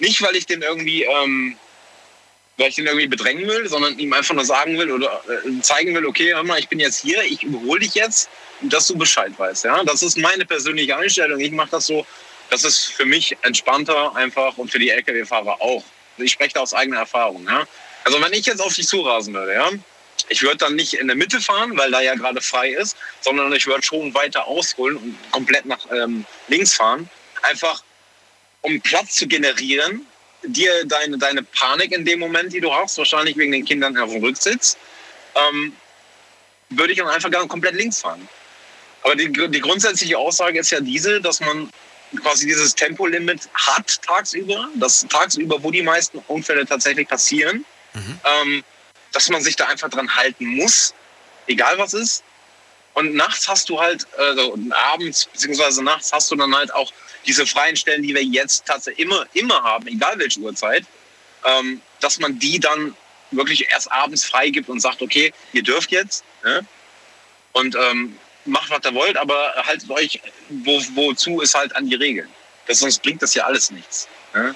Nicht, 0.00 0.20
weil 0.22 0.34
ich 0.34 0.46
den 0.46 0.62
irgendwie, 0.62 1.04
ähm, 1.04 1.56
weil 2.60 2.68
ich 2.68 2.74
den 2.74 2.86
irgendwie 2.86 3.06
bedrängen 3.06 3.48
will, 3.48 3.66
sondern 3.68 3.98
ihm 3.98 4.12
einfach 4.12 4.34
nur 4.34 4.44
sagen 4.44 4.78
will 4.78 4.92
oder 4.92 5.22
äh, 5.28 5.60
zeigen 5.62 5.94
will, 5.94 6.04
okay, 6.04 6.34
hör 6.34 6.42
mal, 6.42 6.58
ich 6.58 6.68
bin 6.68 6.78
jetzt 6.78 7.00
hier, 7.00 7.22
ich 7.22 7.42
überhole 7.42 7.80
dich 7.80 7.94
jetzt, 7.94 8.28
dass 8.60 8.86
du 8.86 8.98
Bescheid 8.98 9.32
weißt. 9.36 9.64
Ja? 9.64 9.82
Das 9.84 10.02
ist 10.02 10.18
meine 10.18 10.44
persönliche 10.44 10.94
Einstellung. 10.94 11.40
Ich 11.40 11.52
mache 11.52 11.70
das 11.70 11.86
so, 11.86 12.06
das 12.50 12.64
ist 12.64 12.92
für 12.92 13.06
mich 13.06 13.34
entspannter 13.42 14.14
einfach 14.14 14.58
und 14.58 14.70
für 14.70 14.78
die 14.78 14.90
LKW-Fahrer 14.90 15.60
auch. 15.62 15.82
Ich 16.18 16.32
spreche 16.32 16.52
da 16.54 16.60
aus 16.60 16.74
eigener 16.74 16.98
Erfahrung. 16.98 17.46
Ja? 17.48 17.66
Also 18.04 18.20
wenn 18.20 18.32
ich 18.34 18.44
jetzt 18.44 18.60
auf 18.60 18.74
dich 18.74 18.86
zurasen 18.86 19.32
würde, 19.32 19.54
ja, 19.54 19.70
ich 20.28 20.42
würde 20.42 20.58
dann 20.58 20.76
nicht 20.76 20.92
in 20.92 21.06
der 21.06 21.16
Mitte 21.16 21.40
fahren, 21.40 21.78
weil 21.78 21.90
da 21.90 22.02
ja 22.02 22.14
gerade 22.14 22.42
frei 22.42 22.70
ist, 22.70 22.94
sondern 23.22 23.50
ich 23.54 23.66
würde 23.66 23.82
schon 23.82 24.12
weiter 24.12 24.46
ausholen 24.46 24.98
und 24.98 25.32
komplett 25.32 25.64
nach 25.64 25.90
ähm, 25.90 26.26
links 26.48 26.74
fahren. 26.74 27.08
Einfach 27.40 27.82
um 28.60 28.78
Platz 28.82 29.14
zu 29.14 29.26
generieren, 29.26 30.06
dir 30.42 30.84
deine, 30.86 31.18
deine 31.18 31.42
Panik 31.42 31.92
in 31.92 32.04
dem 32.04 32.20
Moment, 32.20 32.52
die 32.52 32.60
du 32.60 32.72
hast, 32.72 32.98
wahrscheinlich 32.98 33.36
wegen 33.36 33.52
den 33.52 33.64
Kindern 33.64 33.96
auf 33.98 34.10
dem 34.10 34.22
Rücksitz, 34.22 34.76
ähm, 35.34 35.72
würde 36.70 36.92
ich 36.92 36.98
dann 36.98 37.08
einfach 37.08 37.30
gerne 37.30 37.48
komplett 37.48 37.74
links 37.74 38.00
fahren. 38.00 38.28
Aber 39.02 39.16
die, 39.16 39.30
die 39.32 39.60
grundsätzliche 39.60 40.16
Aussage 40.18 40.60
ist 40.60 40.70
ja 40.70 40.80
diese, 40.80 41.20
dass 41.20 41.40
man 41.40 41.70
quasi 42.22 42.46
dieses 42.46 42.74
Tempolimit 42.74 43.48
hat 43.54 44.02
tagsüber, 44.02 44.68
dass 44.74 45.06
tagsüber, 45.08 45.62
wo 45.62 45.70
die 45.70 45.82
meisten 45.82 46.18
Unfälle 46.26 46.66
tatsächlich 46.66 47.08
passieren, 47.08 47.64
ähm, 48.24 48.64
dass 49.12 49.28
man 49.28 49.42
sich 49.42 49.56
da 49.56 49.66
einfach 49.66 49.88
dran 49.88 50.14
halten 50.14 50.46
muss, 50.46 50.94
egal 51.46 51.78
was 51.78 51.94
ist. 51.94 52.24
Und 52.94 53.14
nachts 53.14 53.48
hast 53.48 53.68
du 53.68 53.80
halt, 53.80 54.06
also 54.18 54.58
abends 54.92 55.26
beziehungsweise 55.26 55.82
nachts 55.82 56.12
hast 56.12 56.30
du 56.30 56.36
dann 56.36 56.54
halt 56.54 56.74
auch 56.74 56.92
diese 57.26 57.46
freien 57.46 57.76
Stellen, 57.76 58.02
die 58.02 58.14
wir 58.14 58.24
jetzt 58.24 58.66
tatsächlich 58.66 59.06
immer, 59.06 59.26
immer 59.34 59.62
haben, 59.62 59.86
egal 59.86 60.18
welche 60.18 60.40
Uhrzeit, 60.40 60.84
ähm, 61.44 61.80
dass 62.00 62.18
man 62.18 62.38
die 62.38 62.58
dann 62.60 62.94
wirklich 63.30 63.70
erst 63.70 63.90
abends 63.92 64.24
freigibt 64.24 64.68
und 64.68 64.80
sagt, 64.80 65.02
okay, 65.02 65.32
ihr 65.52 65.62
dürft 65.62 65.90
jetzt 65.90 66.24
ne? 66.44 66.66
und 67.52 67.76
ähm, 67.76 68.16
macht, 68.44 68.70
was 68.70 68.84
ihr 68.84 68.94
wollt, 68.94 69.16
aber 69.16 69.54
haltet 69.66 69.90
euch, 69.90 70.20
wo, 70.48 70.80
wozu 70.94 71.40
ist 71.40 71.54
halt 71.54 71.74
an 71.76 71.88
die 71.88 71.94
Regeln. 71.94 72.28
Das, 72.66 72.80
sonst 72.80 73.02
bringt 73.02 73.22
das 73.22 73.34
ja 73.34 73.44
alles 73.44 73.70
nichts. 73.70 74.08
Ne? 74.34 74.54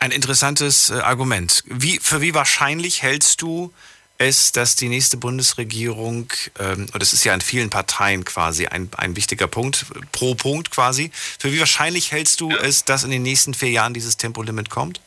Ein 0.00 0.10
interessantes 0.10 0.90
äh, 0.90 0.94
Argument. 0.94 1.62
Wie, 1.66 1.98
für 1.98 2.20
wie 2.20 2.34
wahrscheinlich 2.34 3.02
hältst 3.02 3.42
du 3.42 3.72
es, 4.18 4.52
dass 4.52 4.76
die 4.76 4.88
nächste 4.88 5.16
Bundesregierung, 5.16 6.32
ähm, 6.58 6.86
und 6.92 7.02
das 7.02 7.12
ist 7.12 7.24
ja 7.24 7.34
in 7.34 7.40
vielen 7.40 7.70
Parteien 7.70 8.24
quasi 8.24 8.66
ein, 8.66 8.90
ein 8.96 9.16
wichtiger 9.16 9.46
Punkt, 9.46 9.86
pro 10.12 10.34
Punkt 10.34 10.70
quasi, 10.70 11.10
für 11.38 11.52
wie 11.52 11.60
wahrscheinlich 11.60 12.12
hältst 12.12 12.40
du 12.40 12.50
es, 12.50 12.84
dass 12.84 13.04
in 13.04 13.10
den 13.10 13.22
nächsten 13.22 13.54
vier 13.54 13.70
Jahren 13.70 13.94
dieses 13.94 14.16
Tempolimit 14.16 14.70
kommt? 14.70 15.00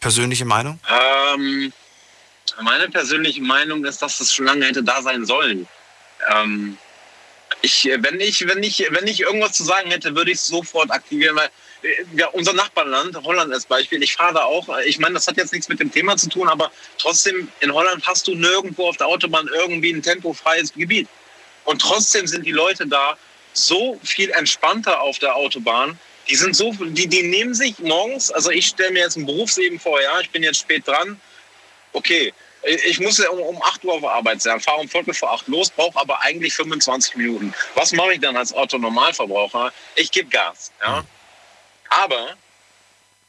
Persönliche 0.00 0.44
Meinung? 0.44 0.78
Ähm, 0.88 1.72
meine 2.62 2.88
persönliche 2.88 3.40
Meinung 3.40 3.84
ist, 3.84 4.02
dass 4.02 4.20
es 4.20 4.32
schon 4.32 4.46
lange 4.46 4.66
hätte 4.66 4.82
da 4.82 5.00
sein 5.02 5.24
sollen. 5.24 5.66
Ähm, 6.30 6.76
ich, 7.62 7.88
wenn, 7.98 8.20
ich, 8.20 8.46
wenn, 8.46 8.62
ich, 8.62 8.86
wenn 8.90 9.06
ich 9.06 9.20
irgendwas 9.20 9.52
zu 9.52 9.64
sagen 9.64 9.90
hätte, 9.90 10.14
würde 10.14 10.30
ich 10.30 10.38
es 10.38 10.46
sofort 10.46 10.90
aktivieren, 10.90 11.36
weil 11.36 11.48
ja, 12.16 12.28
unser 12.28 12.52
Nachbarland, 12.52 13.16
Holland 13.22 13.52
als 13.52 13.66
Beispiel, 13.66 14.02
ich 14.02 14.14
fahre 14.14 14.34
da 14.34 14.44
auch, 14.44 14.68
ich 14.86 14.98
meine, 14.98 15.14
das 15.14 15.26
hat 15.26 15.36
jetzt 15.36 15.52
nichts 15.52 15.68
mit 15.68 15.80
dem 15.80 15.92
Thema 15.92 16.16
zu 16.16 16.28
tun, 16.28 16.48
aber 16.48 16.70
trotzdem, 16.98 17.48
in 17.60 17.72
Holland 17.72 18.06
hast 18.06 18.26
du 18.26 18.34
nirgendwo 18.34 18.88
auf 18.88 18.96
der 18.96 19.06
Autobahn 19.06 19.48
irgendwie 19.52 19.92
ein 19.92 20.02
tempofreies 20.02 20.72
Gebiet. 20.72 21.08
Und 21.64 21.80
trotzdem 21.80 22.26
sind 22.26 22.44
die 22.46 22.52
Leute 22.52 22.86
da 22.86 23.16
so 23.52 23.98
viel 24.02 24.30
entspannter 24.30 25.00
auf 25.00 25.18
der 25.18 25.34
Autobahn. 25.36 25.98
Die 26.28 26.36
sind 26.36 26.56
so, 26.56 26.72
die, 26.72 27.06
die 27.06 27.22
nehmen 27.22 27.54
sich 27.54 27.78
morgens, 27.78 28.30
also 28.30 28.50
ich 28.50 28.66
stelle 28.66 28.92
mir 28.92 29.00
jetzt 29.00 29.16
ein 29.16 29.26
Berufsleben 29.26 29.78
vor, 29.78 30.00
ja, 30.00 30.20
ich 30.20 30.30
bin 30.30 30.42
jetzt 30.42 30.60
spät 30.60 30.86
dran. 30.86 31.20
Okay, 31.92 32.32
ich 32.86 32.98
muss 32.98 33.18
ja 33.18 33.28
um, 33.28 33.40
um 33.40 33.62
8 33.62 33.84
Uhr 33.84 33.94
auf 33.94 34.04
Arbeit 34.04 34.40
sein, 34.40 34.58
fahre 34.58 34.80
um 34.80 34.88
Viertel 34.88 35.12
vor 35.12 35.32
8 35.32 35.48
los, 35.48 35.70
brauche 35.70 35.98
aber 35.98 36.20
eigentlich 36.22 36.54
25 36.54 37.16
Minuten. 37.16 37.54
Was 37.74 37.92
mache 37.92 38.14
ich 38.14 38.20
dann 38.20 38.36
als 38.36 38.54
Autonormalverbraucher? 38.54 39.72
Ich 39.96 40.10
gebe 40.10 40.30
Gas. 40.30 40.72
Ja? 40.80 41.04
Aber 42.02 42.36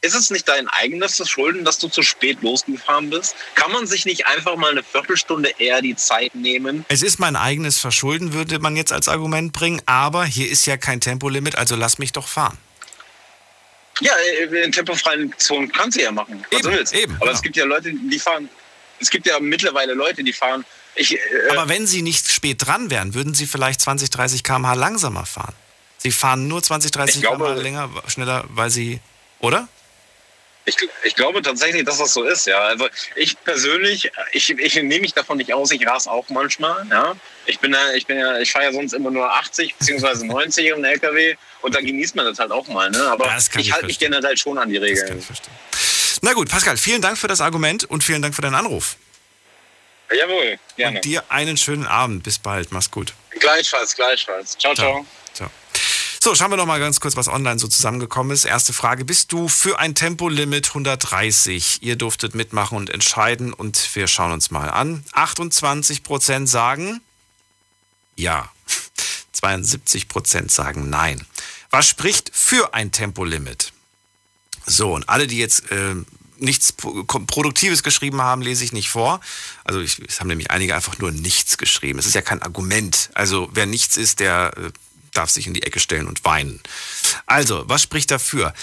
ist 0.02 0.14
es 0.14 0.30
nicht 0.30 0.48
dein 0.48 0.68
eigenes 0.68 1.16
Verschulden, 1.16 1.66
dass 1.66 1.80
du 1.80 1.88
zu 1.88 2.04
spät 2.04 2.42
losgefahren 2.42 3.10
bist? 3.10 3.36
Kann 3.56 3.72
man 3.72 3.88
sich 3.88 4.06
nicht 4.06 4.28
einfach 4.28 4.56
mal 4.56 4.72
eine 4.72 4.84
Viertelstunde 4.84 5.50
eher 5.58 5.82
die 5.82 5.96
Zeit 5.96 6.36
nehmen? 6.36 6.86
Es 6.90 7.02
ist 7.02 7.20
mein 7.20 7.36
eigenes 7.36 7.80
Verschulden, 7.80 8.34
würde 8.34 8.60
man 8.60 8.76
jetzt 8.76 8.94
als 8.94 9.08
Argument 9.08 9.52
bringen, 9.52 9.82
aber 9.86 10.26
hier 10.26 10.50
ist 10.50 10.66
ja 10.68 10.78
kein 10.78 11.02
Tempolimit, 11.02 11.56
also 11.56 11.76
lass 11.76 11.98
mich 11.98 12.12
doch 12.12 12.28
fahren. 12.28 12.58
Ja, 14.02 14.12
in 14.62 14.72
tempofreien 14.72 15.34
Zonen 15.38 15.72
kannst 15.72 15.98
du 15.98 16.04
ja 16.04 16.12
machen, 16.12 16.46
was 16.52 16.62
du 16.62 16.72
willst. 16.72 16.94
eben, 16.94 17.16
Aber 17.22 17.32
es 17.32 17.42
gibt 17.42 17.56
ja 17.56 17.64
Leute, 17.64 17.94
die 17.94 18.20
fahren, 18.20 18.50
es 19.00 19.10
gibt 19.10 19.26
ja 19.26 19.40
mittlerweile 19.40 19.94
Leute, 19.94 20.24
die 20.24 20.34
fahren. 20.34 20.66
Ich, 20.96 21.14
äh, 21.16 21.20
Aber 21.52 21.70
wenn 21.70 21.88
Sie 21.88 22.02
nicht 22.02 22.30
spät 22.30 22.66
dran 22.66 22.90
wären, 22.90 23.14
würden 23.14 23.34
Sie 23.34 23.48
vielleicht 23.48 23.82
20, 23.82 24.10
30 24.10 24.44
km/h 24.44 24.74
langsamer 24.74 25.26
fahren. 25.26 25.56
Sie 26.06 26.12
fahren 26.12 26.48
nur 26.48 26.62
20, 26.62 26.92
30 26.92 27.16
Ich 27.16 27.22
glaube- 27.24 27.46
km/h 27.46 27.62
länger, 27.64 27.90
schneller, 28.06 28.44
weil 28.50 28.70
Sie, 28.70 29.00
oder? 29.40 29.68
Ich, 30.66 30.78
ich 31.04 31.16
glaube 31.16 31.42
tatsächlich, 31.42 31.84
dass 31.84 31.98
das 31.98 32.14
so 32.14 32.22
ist, 32.24 32.46
ja. 32.46 32.60
Also 32.60 32.88
ich 33.16 33.36
persönlich, 33.44 34.12
ich, 34.32 34.52
ich 34.52 34.76
nehme 34.76 35.00
mich 35.00 35.16
davon 35.16 35.38
nicht 35.38 35.52
aus, 35.52 35.72
ich 35.72 35.84
ras 35.88 36.06
auch 36.08 36.30
manchmal, 36.30 36.86
ja. 36.92 37.16
Ich 37.48 37.58
bin 37.60 37.74
ja, 37.74 37.94
ich 37.94 38.06
bin 38.06 38.20
ja, 38.20 38.38
ich 38.38 38.52
fahre 38.52 38.66
ja 38.66 38.72
sonst 38.74 38.94
immer 38.94 39.10
nur 39.10 39.28
80 39.34 39.74
bzw. 39.80 40.26
90 40.28 40.68
im 40.68 40.84
LKW 40.84 41.36
und 41.64 41.74
da 41.74 41.82
genießt 41.82 42.16
man 42.16 42.26
das 42.28 42.38
halt 42.38 42.52
auch 42.52 42.68
mal, 42.68 42.92
ne? 42.92 43.02
Aber 43.10 43.26
Das 43.26 43.50
kann 43.50 43.62
ich 43.62 43.70
ich 43.70 43.74
halte 43.74 43.88
mich 43.88 43.98
generell 43.98 44.38
schon 44.38 44.60
an 44.60 44.70
die 44.70 44.78
Regeln. 44.78 45.24
Na 46.22 46.34
gut, 46.34 46.50
Pascal, 46.52 46.78
vielen 46.78 47.02
Dank 47.02 47.18
für 47.18 47.28
das 47.28 47.42
Argument 47.42 47.84
und 47.86 48.04
vielen 48.04 48.22
Dank 48.22 48.36
für 48.36 48.44
deinen 48.44 48.54
Anruf. 48.56 48.98
Jawohl, 50.16 50.60
gerne. 50.78 50.98
Und 51.00 51.06
dir 51.06 51.24
einen 51.30 51.58
schönen 51.58 51.88
Abend. 51.88 52.22
Bis 52.22 52.38
bald. 52.38 52.72
Mach's 52.72 52.92
gut. 52.92 53.14
Gleichfalls, 53.40 53.96
gleichfalls. 53.96 54.56
Ciao, 54.60 54.76
ciao. 54.76 54.92
Ciao. 55.04 55.06
So, 56.26 56.34
schauen 56.34 56.50
wir 56.50 56.58
noch 56.58 56.66
mal 56.66 56.80
ganz 56.80 57.00
kurz, 57.00 57.16
was 57.16 57.28
online 57.28 57.60
so 57.60 57.68
zusammengekommen 57.68 58.32
ist. 58.32 58.46
Erste 58.46 58.74
Frage, 58.74 59.06
bist 59.06 59.32
du 59.32 59.48
für 59.48 59.78
ein 59.78 59.94
Tempolimit 59.94 60.70
130? 60.70 61.84
Ihr 61.84 61.98
durftet 61.98 62.34
mitmachen 62.34 62.80
und 62.80 62.90
entscheiden 62.90 63.54
und 63.54 63.96
wir 63.96 64.08
schauen 64.08 64.32
uns 64.32 64.50
mal 64.50 64.72
an. 64.72 65.04
28% 65.14 66.48
sagen 66.48 67.00
ja. 68.16 68.50
72% 69.40 70.50
sagen 70.50 70.90
nein. 70.90 71.24
Was 71.70 71.88
spricht 71.88 72.32
für 72.34 72.74
ein 72.74 72.92
Tempolimit? 72.92 73.72
So, 74.66 74.96
und 74.96 75.08
alle, 75.08 75.28
die 75.28 75.38
jetzt 75.38 75.72
äh, 75.72 75.94
nichts 76.40 76.72
Pro- 76.72 77.04
Produktives 77.04 77.84
geschrieben 77.84 78.24
haben, 78.24 78.42
lese 78.42 78.64
ich 78.64 78.74
nicht 78.74 78.90
vor. 78.90 79.22
Also 79.64 79.80
ich, 79.80 80.00
es 80.00 80.20
haben 80.22 80.30
nämlich 80.30 80.50
einige 80.50 80.74
einfach 80.74 80.98
nur 80.98 81.12
nichts 81.12 81.60
geschrieben. 81.60 82.00
Es 82.00 82.08
ist 82.08 82.16
ja 82.16 82.24
kein 82.24 82.42
Argument. 82.42 83.12
Also 83.14 83.48
wer 83.54 83.68
nichts 83.68 83.96
ist, 83.96 84.22
der 84.22 84.54
äh, 84.58 84.72
darf 85.18 85.30
sich 85.30 85.48
in 85.48 85.54
die 85.54 85.64
Ecke 85.64 85.80
stellen 85.80 86.08
und 86.08 86.24
weinen. 86.26 86.62
Also, 87.26 87.64
was 87.68 87.82
spricht 87.82 88.12
dafür? 88.12 88.54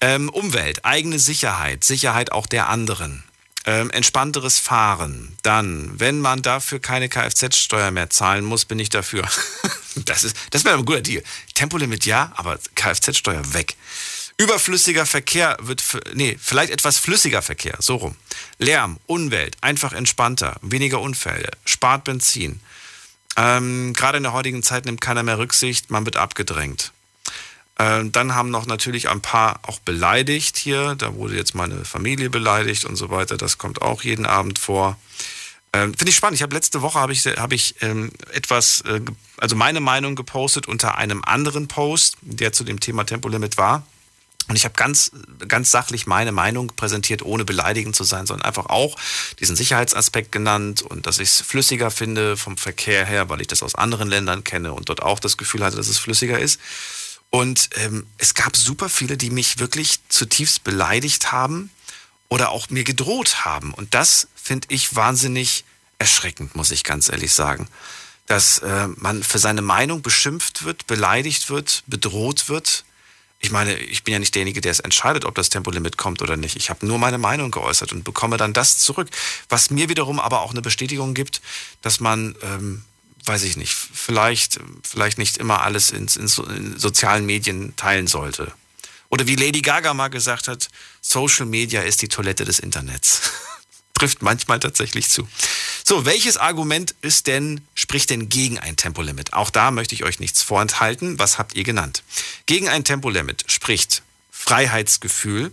Ähm, 0.00 0.28
Umwelt, 0.28 0.84
eigene 0.84 1.18
Sicherheit, 1.18 1.84
Sicherheit 1.84 2.32
auch 2.32 2.46
der 2.46 2.68
anderen. 2.68 3.24
Ähm, 3.66 3.90
entspannteres 3.90 4.58
Fahren. 4.58 5.36
Dann, 5.42 6.00
wenn 6.00 6.20
man 6.20 6.40
dafür 6.40 6.80
keine 6.80 7.08
Kfz-Steuer 7.10 7.90
mehr 7.90 8.08
zahlen 8.08 8.44
muss, 8.44 8.64
bin 8.64 8.78
ich 8.78 8.88
dafür. 8.88 9.28
das 9.96 10.26
das 10.50 10.64
wäre 10.64 10.78
ein 10.78 10.86
guter 10.86 11.02
Deal. 11.02 11.22
Tempolimit 11.54 12.06
ja, 12.06 12.32
aber 12.36 12.58
Kfz-Steuer 12.74 13.52
weg. 13.52 13.76
Überflüssiger 14.40 15.04
Verkehr 15.04 15.58
wird, 15.60 15.84
nee, 16.14 16.38
vielleicht 16.40 16.72
etwas 16.72 16.96
flüssiger 16.96 17.42
Verkehr, 17.42 17.76
so 17.78 17.96
rum. 17.96 18.16
Lärm, 18.58 18.98
Umwelt, 19.04 19.58
einfach 19.60 19.92
entspannter, 19.92 20.56
weniger 20.62 21.02
Unfälle, 21.02 21.50
spart 21.66 22.04
Benzin. 22.04 22.60
Ähm, 23.36 23.92
Gerade 23.92 24.18
in 24.18 24.22
der 24.24 24.32
heutigen 24.32 24.62
Zeit 24.62 24.84
nimmt 24.84 25.00
keiner 25.00 25.22
mehr 25.22 25.38
Rücksicht, 25.38 25.90
man 25.90 26.04
wird 26.04 26.16
abgedrängt. 26.16 26.92
Ähm, 27.78 28.12
dann 28.12 28.34
haben 28.34 28.50
noch 28.50 28.66
natürlich 28.66 29.08
ein 29.08 29.22
paar 29.22 29.60
auch 29.62 29.78
beleidigt 29.78 30.58
hier. 30.58 30.96
Da 30.96 31.14
wurde 31.14 31.36
jetzt 31.36 31.54
meine 31.54 31.84
Familie 31.86 32.28
beleidigt 32.28 32.84
und 32.84 32.96
so 32.96 33.08
weiter. 33.08 33.38
Das 33.38 33.56
kommt 33.56 33.80
auch 33.80 34.02
jeden 34.02 34.26
Abend 34.26 34.58
vor. 34.58 34.98
Ähm, 35.72 35.94
Finde 35.94 36.10
ich 36.10 36.16
spannend. 36.16 36.36
Ich 36.36 36.42
habe 36.42 36.54
letzte 36.54 36.82
Woche 36.82 36.98
habe 36.98 37.12
ich, 37.12 37.24
hab 37.24 37.52
ich 37.52 37.76
ähm, 37.80 38.10
etwas, 38.32 38.82
äh, 38.82 39.00
also 39.38 39.56
meine 39.56 39.80
Meinung 39.80 40.14
gepostet 40.14 40.66
unter 40.68 40.98
einem 40.98 41.24
anderen 41.24 41.68
Post, 41.68 42.18
der 42.20 42.52
zu 42.52 42.64
dem 42.64 42.80
Thema 42.80 43.04
Tempolimit 43.04 43.56
war. 43.56 43.86
Und 44.50 44.56
ich 44.56 44.64
habe 44.64 44.74
ganz, 44.74 45.12
ganz 45.46 45.70
sachlich 45.70 46.08
meine 46.08 46.32
Meinung 46.32 46.72
präsentiert, 46.74 47.22
ohne 47.22 47.44
beleidigend 47.44 47.94
zu 47.94 48.02
sein, 48.02 48.26
sondern 48.26 48.44
einfach 48.44 48.66
auch 48.66 48.96
diesen 49.38 49.54
Sicherheitsaspekt 49.54 50.32
genannt 50.32 50.82
und 50.82 51.06
dass 51.06 51.20
ich 51.20 51.28
es 51.28 51.40
flüssiger 51.40 51.92
finde 51.92 52.36
vom 52.36 52.56
Verkehr 52.56 53.06
her, 53.06 53.28
weil 53.28 53.40
ich 53.40 53.46
das 53.46 53.62
aus 53.62 53.76
anderen 53.76 54.08
Ländern 54.08 54.42
kenne 54.42 54.72
und 54.72 54.88
dort 54.88 55.04
auch 55.04 55.20
das 55.20 55.36
Gefühl 55.36 55.62
hatte, 55.62 55.76
dass 55.76 55.86
es 55.86 55.98
flüssiger 55.98 56.36
ist. 56.36 56.58
Und 57.30 57.70
ähm, 57.76 58.08
es 58.18 58.34
gab 58.34 58.56
super 58.56 58.88
viele, 58.88 59.16
die 59.16 59.30
mich 59.30 59.60
wirklich 59.60 60.00
zutiefst 60.08 60.64
beleidigt 60.64 61.30
haben 61.30 61.70
oder 62.28 62.48
auch 62.48 62.70
mir 62.70 62.82
gedroht 62.82 63.44
haben. 63.44 63.72
Und 63.72 63.94
das 63.94 64.26
finde 64.34 64.66
ich 64.70 64.96
wahnsinnig 64.96 65.64
erschreckend, 66.00 66.56
muss 66.56 66.72
ich 66.72 66.82
ganz 66.82 67.08
ehrlich 67.08 67.32
sagen. 67.32 67.68
Dass 68.26 68.58
äh, 68.58 68.88
man 68.96 69.22
für 69.22 69.38
seine 69.38 69.62
Meinung 69.62 70.02
beschimpft 70.02 70.64
wird, 70.64 70.88
beleidigt 70.88 71.50
wird, 71.50 71.84
bedroht 71.86 72.48
wird. 72.48 72.82
Ich 73.42 73.50
meine, 73.50 73.74
ich 73.74 74.04
bin 74.04 74.12
ja 74.12 74.18
nicht 74.18 74.34
derjenige, 74.34 74.60
der 74.60 74.70
es 74.70 74.80
entscheidet, 74.80 75.24
ob 75.24 75.34
das 75.34 75.48
Tempolimit 75.48 75.96
kommt 75.96 76.20
oder 76.20 76.36
nicht. 76.36 76.56
Ich 76.56 76.68
habe 76.68 76.86
nur 76.86 76.98
meine 76.98 77.18
Meinung 77.18 77.50
geäußert 77.50 77.92
und 77.92 78.04
bekomme 78.04 78.36
dann 78.36 78.52
das 78.52 78.78
zurück. 78.78 79.08
Was 79.48 79.70
mir 79.70 79.88
wiederum 79.88 80.20
aber 80.20 80.42
auch 80.42 80.50
eine 80.50 80.60
Bestätigung 80.60 81.14
gibt, 81.14 81.40
dass 81.80 82.00
man 82.00 82.36
ähm, 82.42 82.84
weiß 83.24 83.42
ich 83.42 83.56
nicht, 83.56 83.74
vielleicht, 83.74 84.60
vielleicht 84.82 85.18
nicht 85.18 85.36
immer 85.36 85.62
alles 85.62 85.90
in, 85.90 86.08
in, 86.08 86.28
so, 86.28 86.44
in 86.44 86.78
sozialen 86.78 87.26
Medien 87.26 87.74
teilen 87.76 88.06
sollte. 88.06 88.52
Oder 89.08 89.26
wie 89.26 89.36
Lady 89.36 89.60
Gaga 89.60 89.92
mal 89.92 90.08
gesagt 90.08 90.48
hat, 90.48 90.68
Social 91.00 91.46
Media 91.46 91.82
ist 91.82 92.02
die 92.02 92.08
Toilette 92.08 92.44
des 92.44 92.60
Internets. 92.60 93.32
Trifft 94.00 94.22
manchmal 94.22 94.58
tatsächlich 94.58 95.10
zu. 95.10 95.28
So, 95.84 96.06
welches 96.06 96.38
Argument 96.38 96.94
ist 97.02 97.26
denn, 97.26 97.60
spricht 97.74 98.08
denn 98.08 98.30
gegen 98.30 98.58
ein 98.58 98.76
Tempolimit? 98.76 99.34
Auch 99.34 99.50
da 99.50 99.70
möchte 99.70 99.94
ich 99.94 100.04
euch 100.04 100.20
nichts 100.20 100.42
vorenthalten. 100.42 101.18
Was 101.18 101.36
habt 101.36 101.54
ihr 101.54 101.64
genannt? 101.64 102.02
Gegen 102.46 102.70
ein 102.70 102.82
Tempolimit 102.82 103.44
spricht 103.48 104.02
Freiheitsgefühl, 104.30 105.52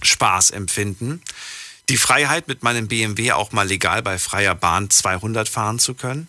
Spaßempfinden, 0.00 1.22
die 1.88 1.96
Freiheit, 1.96 2.46
mit 2.46 2.62
meinem 2.62 2.86
BMW 2.86 3.32
auch 3.32 3.50
mal 3.50 3.66
legal 3.66 4.00
bei 4.00 4.16
freier 4.20 4.54
Bahn 4.54 4.88
200 4.88 5.48
fahren 5.48 5.80
zu 5.80 5.94
können, 5.94 6.28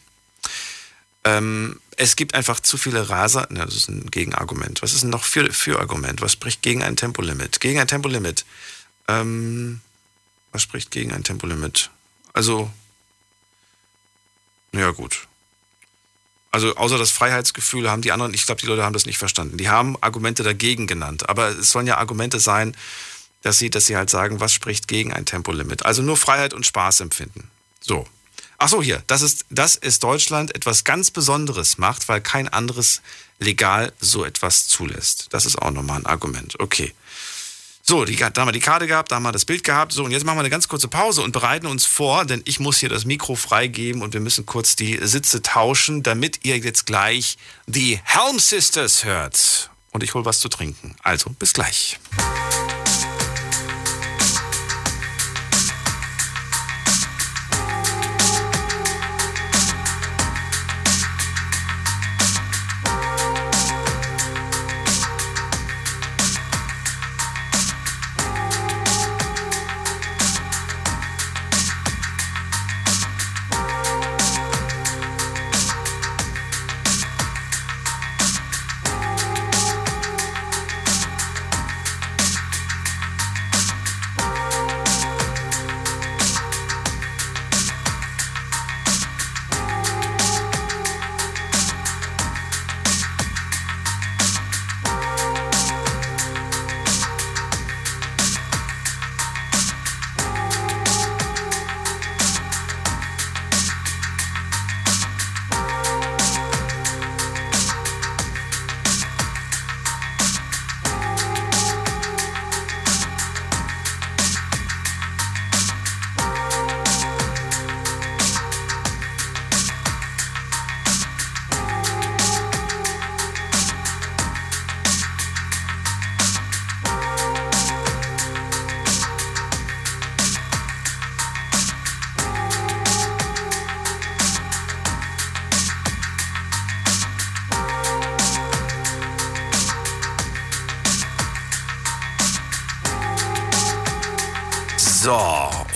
ähm, 1.23 1.79
es 1.97 2.15
gibt 2.15 2.33
einfach 2.33 2.61
zu 2.61 2.77
viele 2.79 3.09
Raser. 3.09 3.45
Ne, 3.51 3.63
das 3.63 3.75
ist 3.75 3.89
ein 3.89 4.09
Gegenargument. 4.09 4.81
Was 4.81 4.93
ist 4.93 5.03
denn 5.03 5.11
noch 5.11 5.23
für, 5.23 5.53
für 5.53 5.79
Argument? 5.79 6.19
Was 6.21 6.31
spricht 6.31 6.63
gegen 6.63 6.81
ein 6.81 6.95
Tempolimit? 6.95 7.59
Gegen 7.59 7.79
ein 7.79 7.87
Tempolimit. 7.87 8.43
Ähm, 9.07 9.81
was 10.57 10.63
spricht 10.63 10.89
gegen 10.89 11.13
ein 11.13 11.23
Tempolimit? 11.23 11.91
Also, 12.33 12.71
ja 14.71 14.89
gut. 14.89 15.27
Also 16.49 16.75
außer 16.75 16.97
das 16.97 17.11
Freiheitsgefühl 17.11 17.91
haben 17.91 18.01
die 18.01 18.11
anderen, 18.11 18.33
ich 18.33 18.47
glaube, 18.47 18.59
die 18.59 18.65
Leute 18.65 18.83
haben 18.83 18.93
das 18.93 19.05
nicht 19.05 19.19
verstanden. 19.19 19.59
Die 19.59 19.69
haben 19.69 20.01
Argumente 20.01 20.41
dagegen 20.41 20.87
genannt. 20.87 21.29
Aber 21.29 21.49
es 21.49 21.69
sollen 21.69 21.85
ja 21.85 21.99
Argumente 21.99 22.39
sein, 22.39 22.75
dass 23.43 23.59
sie, 23.59 23.69
dass 23.69 23.85
sie 23.85 23.95
halt 23.95 24.09
sagen, 24.09 24.39
was 24.39 24.51
spricht 24.51 24.87
gegen 24.87 25.13
ein 25.13 25.27
Tempolimit. 25.27 25.85
Also 25.85 26.01
nur 26.01 26.17
Freiheit 26.17 26.55
und 26.55 26.65
Spaß 26.65 27.01
empfinden. 27.01 27.51
So. 27.79 28.07
Ach 28.57 28.69
so, 28.69 28.81
hier, 28.81 29.03
das 29.05 29.21
ist, 29.21 29.45
das 29.51 29.75
ist 29.75 30.01
Deutschland 30.01 30.55
etwas 30.55 30.83
ganz 30.83 31.11
Besonderes 31.11 31.77
macht, 31.77 32.09
weil 32.09 32.19
kein 32.19 32.47
anderes 32.47 33.03
legal 33.37 33.93
so 33.99 34.25
etwas 34.25 34.67
zulässt. 34.67 35.27
Das 35.29 35.45
ist 35.45 35.61
auch 35.61 35.69
nochmal 35.69 35.99
ein 35.99 36.07
Argument. 36.07 36.59
Okay. 36.59 36.95
So, 37.89 38.03
die, 38.03 38.17
da 38.17 38.25
haben 38.35 38.49
wir 38.49 38.51
die 38.51 38.59
Karte 38.59 38.85
gehabt, 38.85 39.11
da 39.11 39.15
haben 39.15 39.23
wir 39.23 39.31
das 39.31 39.45
Bild 39.45 39.63
gehabt. 39.63 39.93
So, 39.93 40.03
und 40.03 40.11
jetzt 40.11 40.25
machen 40.25 40.35
wir 40.35 40.41
eine 40.41 40.49
ganz 40.49 40.67
kurze 40.67 40.89
Pause 40.89 41.21
und 41.21 41.31
bereiten 41.31 41.67
uns 41.67 41.85
vor, 41.85 42.25
denn 42.25 42.41
ich 42.43 42.59
muss 42.59 42.79
hier 42.79 42.89
das 42.89 43.05
Mikro 43.05 43.35
freigeben 43.35 44.01
und 44.01 44.13
wir 44.13 44.19
müssen 44.19 44.45
kurz 44.45 44.75
die 44.75 44.99
Sitze 45.01 45.41
tauschen, 45.41 46.03
damit 46.03 46.43
ihr 46.43 46.57
jetzt 46.57 46.85
gleich 46.85 47.37
die 47.65 48.01
Helm 48.03 48.39
Sisters 48.39 49.05
hört. 49.05 49.69
Und 49.91 50.03
ich 50.03 50.13
hole 50.13 50.25
was 50.25 50.39
zu 50.39 50.49
trinken. 50.49 50.95
Also, 51.01 51.29
bis 51.39 51.53
gleich. 51.53 51.97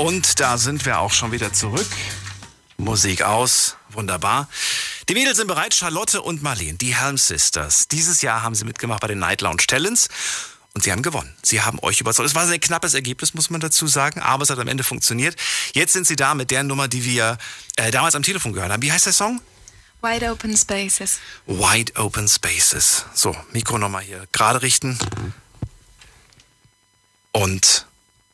Und 0.01 0.39
da 0.39 0.57
sind 0.57 0.83
wir 0.85 0.99
auch 0.99 1.13
schon 1.13 1.31
wieder 1.31 1.53
zurück. 1.53 1.85
Musik 2.77 3.21
aus, 3.21 3.75
wunderbar. 3.89 4.49
Die 5.07 5.13
Mädels 5.13 5.37
sind 5.37 5.45
bereit, 5.45 5.75
Charlotte 5.75 6.23
und 6.23 6.41
Marlene, 6.41 6.73
die 6.79 6.95
Helm 6.95 7.17
Sisters. 7.17 7.87
Dieses 7.87 8.23
Jahr 8.23 8.41
haben 8.41 8.55
sie 8.55 8.65
mitgemacht 8.65 9.01
bei 9.01 9.07
den 9.07 9.19
Night 9.19 9.41
Lounge 9.41 9.63
Talents 9.67 10.09
und 10.73 10.83
sie 10.83 10.91
haben 10.91 11.03
gewonnen. 11.03 11.31
Sie 11.43 11.61
haben 11.61 11.77
euch 11.83 12.01
überzeugt. 12.01 12.27
Es 12.27 12.33
war 12.33 12.41
ein 12.41 12.47
sehr 12.47 12.57
knappes 12.57 12.95
Ergebnis, 12.95 13.35
muss 13.35 13.51
man 13.51 13.61
dazu 13.61 13.85
sagen, 13.85 14.19
aber 14.21 14.41
es 14.41 14.49
hat 14.49 14.57
am 14.57 14.67
Ende 14.67 14.83
funktioniert. 14.83 15.35
Jetzt 15.73 15.93
sind 15.93 16.07
sie 16.07 16.15
da 16.15 16.33
mit 16.33 16.49
der 16.49 16.63
Nummer, 16.63 16.87
die 16.87 17.05
wir 17.05 17.37
äh, 17.75 17.91
damals 17.91 18.15
am 18.15 18.23
Telefon 18.23 18.53
gehört 18.53 18.71
haben. 18.71 18.81
Wie 18.81 18.91
heißt 18.91 19.05
der 19.05 19.13
Song? 19.13 19.39
Wide 20.01 20.31
Open 20.31 20.57
Spaces. 20.57 21.19
Wide 21.45 21.93
Open 21.95 22.27
Spaces. 22.27 23.05
So, 23.13 23.35
Mikro 23.51 23.77
nochmal 23.77 24.01
hier 24.01 24.25
gerade 24.31 24.63
richten. 24.63 24.97
Und 27.33 27.85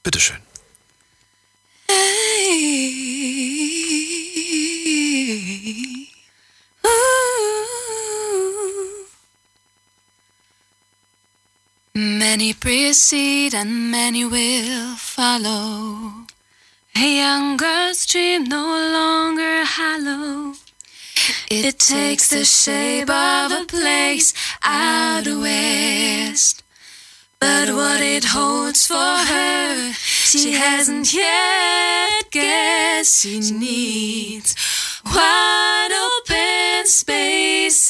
bitteschön. 0.02 0.47
Many 12.38 12.54
precede 12.54 13.56
and 13.56 13.90
many 13.90 14.24
will 14.24 14.96
follow. 14.96 16.28
A 16.96 17.18
young 17.18 17.58
girl's 17.58 18.06
dream 18.06 18.44
no 18.44 18.64
longer 18.94 19.66
hollow. 19.66 20.54
It 21.50 21.80
takes 21.80 22.30
the 22.30 22.46
shape 22.46 23.10
of 23.10 23.52
a 23.52 23.66
place 23.66 24.36
out 24.62 25.26
west. 25.26 26.62
But 27.40 27.70
what 27.74 28.02
it 28.02 28.26
holds 28.26 28.86
for 28.86 29.18
her, 29.34 29.94
she 29.94 30.52
hasn't 30.52 31.12
yet 31.16 32.30
guessed. 32.30 33.24
She 33.24 33.40
needs 33.52 34.56
wide 35.04 35.92
open 36.06 36.86
spaces, 36.86 37.88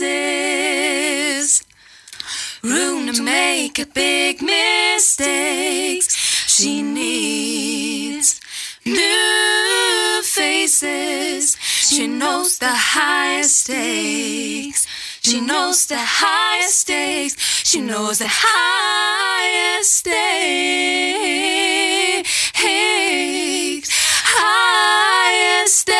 room 2.63 3.13
to 3.13 3.21
make 3.21 3.79
a 3.79 3.85
big 3.85 4.41
mistakes. 4.41 6.15
She 6.47 6.81
needs 6.81 8.39
new 8.85 10.21
faces. 10.23 11.55
She 11.59 12.07
knows 12.07 12.57
the 12.59 12.73
highest 12.73 13.57
stakes. 13.63 14.87
She 15.21 15.41
knows 15.41 15.85
the 15.87 15.99
highest 15.99 16.79
stakes. 16.79 17.35
She 17.63 17.81
knows 17.81 18.19
the 18.19 18.27
highest 18.29 19.93
stakes. 19.93 20.17
Highest 24.39 25.75
stakes. 25.79 25.97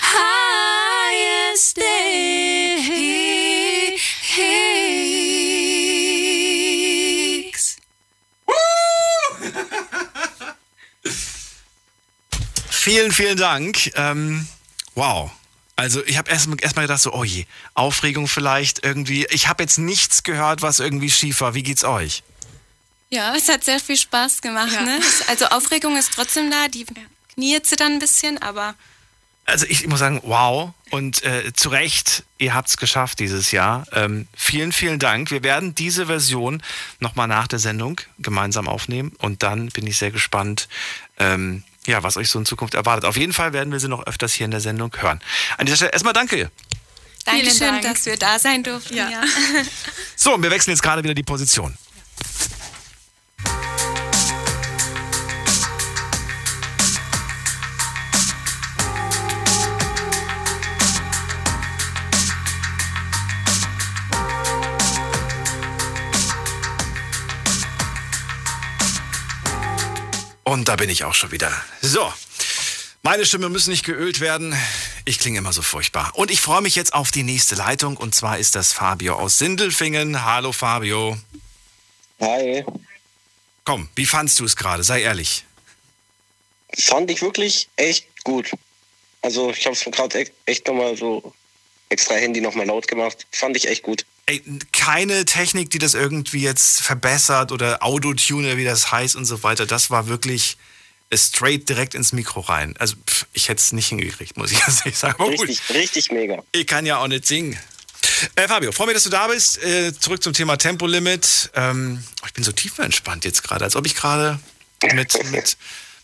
Highest 0.00 1.64
stakes. 1.64 1.93
Vielen, 12.84 13.12
vielen 13.12 13.38
Dank. 13.38 13.92
Ähm, 13.96 14.46
wow. 14.94 15.30
Also 15.74 16.04
ich 16.04 16.18
habe 16.18 16.30
erst, 16.30 16.48
erst 16.60 16.76
gedacht, 16.76 17.00
so, 17.00 17.14
oh 17.14 17.24
je, 17.24 17.46
Aufregung 17.72 18.28
vielleicht 18.28 18.84
irgendwie. 18.84 19.24
Ich 19.30 19.48
habe 19.48 19.62
jetzt 19.62 19.78
nichts 19.78 20.22
gehört, 20.22 20.60
was 20.60 20.80
irgendwie 20.80 21.10
schief 21.10 21.40
war. 21.40 21.54
Wie 21.54 21.62
geht's 21.62 21.82
euch? 21.82 22.22
Ja, 23.08 23.34
es 23.34 23.48
hat 23.48 23.64
sehr 23.64 23.80
viel 23.80 23.96
Spaß 23.96 24.42
gemacht. 24.42 24.78
Ne? 24.84 24.98
Es- 25.00 25.26
Also 25.30 25.46
Aufregung 25.46 25.96
ist 25.96 26.12
trotzdem 26.14 26.50
da, 26.50 26.68
die 26.68 26.84
Knie 27.32 27.62
zittern 27.62 27.92
ein 27.94 27.98
bisschen, 28.00 28.36
aber 28.42 28.74
Also 29.46 29.64
ich 29.66 29.86
muss 29.86 30.00
sagen, 30.00 30.20
wow. 30.22 30.74
Und 30.90 31.22
äh, 31.24 31.54
zu 31.54 31.70
Recht, 31.70 32.24
ihr 32.36 32.52
habt 32.52 32.68
es 32.68 32.76
geschafft 32.76 33.18
dieses 33.18 33.50
Jahr. 33.50 33.86
Ähm, 33.92 34.28
vielen, 34.36 34.72
vielen 34.72 34.98
Dank. 34.98 35.30
Wir 35.30 35.42
werden 35.42 35.74
diese 35.74 36.04
Version 36.04 36.62
nochmal 37.00 37.28
nach 37.28 37.46
der 37.48 37.60
Sendung 37.60 37.98
gemeinsam 38.18 38.68
aufnehmen. 38.68 39.12
Und 39.20 39.42
dann 39.42 39.68
bin 39.70 39.86
ich 39.86 39.96
sehr 39.96 40.10
gespannt, 40.10 40.68
ähm, 41.18 41.64
ja, 41.86 42.02
was 42.02 42.16
euch 42.16 42.28
so 42.28 42.38
in 42.38 42.46
Zukunft 42.46 42.74
erwartet. 42.74 43.04
Auf 43.04 43.16
jeden 43.16 43.32
Fall 43.32 43.52
werden 43.52 43.72
wir 43.72 43.80
sie 43.80 43.88
noch 43.88 44.06
öfters 44.06 44.32
hier 44.32 44.44
in 44.44 44.50
der 44.50 44.60
Sendung 44.60 44.94
hören. 44.96 45.20
An 45.58 45.66
dieser 45.66 45.76
Stelle 45.76 45.92
erstmal 45.92 46.12
danke. 46.12 46.50
Dankeschön, 47.24 47.68
Dank. 47.68 47.82
dass 47.82 48.04
wir 48.06 48.16
da 48.16 48.38
sein 48.38 48.62
durften. 48.62 48.96
Ja. 48.96 49.08
So, 50.16 50.34
und 50.34 50.42
wir 50.42 50.50
wechseln 50.50 50.70
jetzt 50.70 50.82
gerade 50.82 51.02
wieder 51.02 51.12
die 51.12 51.24
Position. 51.24 51.76
Und 70.44 70.68
da 70.68 70.76
bin 70.76 70.90
ich 70.90 71.04
auch 71.04 71.14
schon 71.14 71.32
wieder. 71.32 71.52
So. 71.80 72.12
Meine 73.02 73.26
Stimme 73.26 73.50
muss 73.50 73.66
nicht 73.66 73.84
geölt 73.84 74.20
werden. 74.20 74.56
Ich 75.04 75.18
klinge 75.18 75.38
immer 75.38 75.52
so 75.52 75.60
furchtbar. 75.60 76.12
Und 76.14 76.30
ich 76.30 76.40
freue 76.40 76.62
mich 76.62 76.74
jetzt 76.74 76.94
auf 76.94 77.10
die 77.10 77.22
nächste 77.22 77.54
Leitung. 77.54 77.96
Und 77.96 78.14
zwar 78.14 78.38
ist 78.38 78.54
das 78.54 78.72
Fabio 78.72 79.16
aus 79.16 79.36
Sindelfingen. 79.36 80.24
Hallo 80.24 80.52
Fabio. 80.52 81.18
Hi. 82.20 82.64
Komm, 83.64 83.88
wie 83.94 84.06
fandst 84.06 84.40
du 84.40 84.44
es 84.44 84.56
gerade? 84.56 84.82
Sei 84.84 85.02
ehrlich. 85.02 85.44
Fand 86.78 87.10
ich 87.10 87.20
wirklich 87.20 87.68
echt 87.76 88.06
gut. 88.24 88.50
Also 89.22 89.50
ich 89.50 89.64
habe 89.66 89.74
es 89.74 89.84
gerade 89.84 90.18
echt, 90.20 90.32
echt 90.46 90.66
nochmal 90.66 90.96
so 90.96 91.34
extra 91.88 92.14
Handy 92.14 92.40
nochmal 92.40 92.66
laut 92.66 92.88
gemacht. 92.88 93.26
Fand 93.30 93.56
ich 93.56 93.68
echt 93.68 93.82
gut. 93.82 94.04
Ey, 94.26 94.42
keine 94.72 95.24
Technik, 95.26 95.70
die 95.70 95.78
das 95.78 95.94
irgendwie 95.94 96.40
jetzt 96.40 96.80
verbessert 96.80 97.52
oder 97.52 97.82
Autotune, 97.82 98.56
wie 98.56 98.64
das 98.64 98.90
heißt 98.90 99.16
und 99.16 99.26
so 99.26 99.42
weiter. 99.42 99.66
Das 99.66 99.90
war 99.90 100.08
wirklich 100.08 100.56
straight 101.12 101.68
direkt 101.68 101.94
ins 101.94 102.12
Mikro 102.12 102.40
rein. 102.40 102.74
Also 102.78 102.96
pff, 103.06 103.26
ich 103.32 103.48
hätte 103.48 103.60
es 103.60 103.72
nicht 103.72 103.88
hingekriegt, 103.88 104.36
muss 104.36 104.52
ich 104.52 104.60
ganz 104.64 104.80
ehrlich 104.80 104.98
sagen. 104.98 105.14
Aber 105.18 105.30
gut. 105.30 105.48
Richtig, 105.48 105.76
richtig 105.76 106.10
mega. 106.10 106.42
Ich 106.52 106.66
kann 106.66 106.86
ja 106.86 106.98
auch 106.98 107.08
nicht 107.08 107.26
singen. 107.26 107.58
Äh, 108.36 108.48
Fabio, 108.48 108.72
freue 108.72 108.88
mich, 108.88 108.94
dass 108.94 109.04
du 109.04 109.10
da 109.10 109.28
bist. 109.28 109.62
Äh, 109.62 109.92
zurück 109.98 110.22
zum 110.22 110.32
Thema 110.32 110.56
Tempolimit. 110.56 111.50
Ähm, 111.54 112.02
oh, 112.22 112.26
ich 112.26 112.32
bin 112.32 112.44
so 112.44 112.52
tiefenentspannt 112.52 113.24
jetzt 113.24 113.42
gerade, 113.42 113.64
als 113.64 113.76
ob 113.76 113.86
ich 113.86 113.94
gerade 113.94 114.38
mit, 114.92 115.30
mit, 115.30 115.56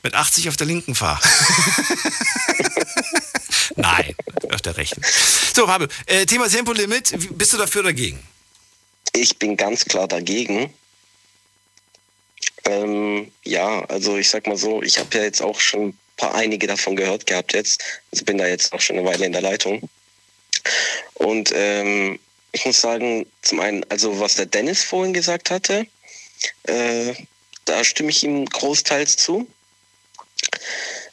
mit 0.03 0.15
80 0.15 0.49
auf 0.49 0.57
der 0.57 0.67
linken 0.67 0.95
fahre. 0.95 1.21
Nein, 3.77 4.15
auf 4.51 4.61
der 4.63 4.77
rechten. 4.77 5.03
So, 5.55 5.67
Fabio, 5.67 5.89
äh, 6.07 6.27
Thema 6.27 6.49
Tempolimit. 6.49 7.15
Bist 7.37 7.53
du 7.53 7.57
dafür 7.57 7.81
oder 7.81 7.91
dagegen? 7.91 8.23
Ich 9.13 9.39
bin 9.39 9.57
ganz 9.57 9.85
klar 9.85 10.09
dagegen. 10.09 10.73
Ähm, 12.65 13.31
ja, 13.45 13.85
also 13.87 14.17
ich 14.17 14.31
sag 14.31 14.47
mal 14.47 14.57
so, 14.57 14.83
ich 14.83 14.99
habe 14.99 15.17
ja 15.17 15.25
jetzt 15.25 15.43
auch 15.43 15.59
schon 15.59 15.89
ein 15.89 15.99
paar 16.17 16.35
einige 16.35 16.67
davon 16.67 16.97
gehört 16.97 17.27
gehabt 17.27 17.53
jetzt. 17.53 17.83
Also 18.13 18.25
bin 18.25 18.39
da 18.39 18.47
jetzt 18.47 18.73
auch 18.73 18.81
schon 18.81 18.99
eine 18.99 19.07
Weile 19.07 19.27
in 19.27 19.33
der 19.33 19.43
Leitung. 19.43 19.89
Und 21.15 21.53
ähm, 21.55 22.19
ich 22.53 22.65
muss 22.65 22.81
sagen, 22.81 23.27
zum 23.43 23.61
einen, 23.61 23.85
also 23.91 24.21
was 24.21 24.35
der 24.35 24.47
Dennis 24.47 24.85
vorhin 24.85 25.13
gesagt 25.13 25.51
hatte, 25.51 25.87
äh, 26.65 27.15
da 27.65 27.85
stimme 27.85 28.11
ich 28.11 28.25
ihm 28.25 28.45
großteils 28.47 29.17
zu. 29.17 29.47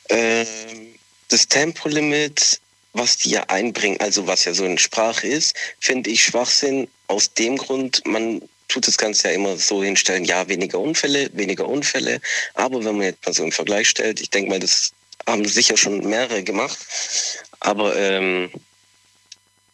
Ähm, 0.09 0.86
das 1.29 1.47
Tempolimit, 1.47 2.59
was 2.93 3.17
die 3.17 3.29
ja 3.31 3.43
einbringen, 3.47 3.99
also 3.99 4.27
was 4.27 4.45
ja 4.45 4.53
so 4.53 4.65
in 4.65 4.77
Sprache 4.77 5.27
ist, 5.27 5.55
finde 5.79 6.09
ich 6.09 6.23
Schwachsinn 6.23 6.87
aus 7.07 7.33
dem 7.33 7.57
Grund, 7.57 8.01
man 8.05 8.41
tut 8.67 8.87
das 8.87 8.97
Ganze 8.97 9.29
ja 9.29 9.33
immer 9.33 9.57
so 9.57 9.83
hinstellen, 9.83 10.25
ja, 10.25 10.47
weniger 10.47 10.79
Unfälle, 10.79 11.29
weniger 11.33 11.67
Unfälle. 11.67 12.19
Aber 12.53 12.83
wenn 12.83 12.97
man 12.97 13.05
jetzt 13.05 13.25
mal 13.25 13.33
so 13.33 13.43
einen 13.43 13.51
Vergleich 13.51 13.89
stellt, 13.89 14.19
ich 14.19 14.29
denke 14.29 14.49
mal, 14.49 14.59
das 14.59 14.91
haben 15.25 15.45
sicher 15.45 15.77
schon 15.77 16.07
mehrere 16.07 16.43
gemacht. 16.43 16.77
Aber 17.59 17.95
ähm, 17.95 18.51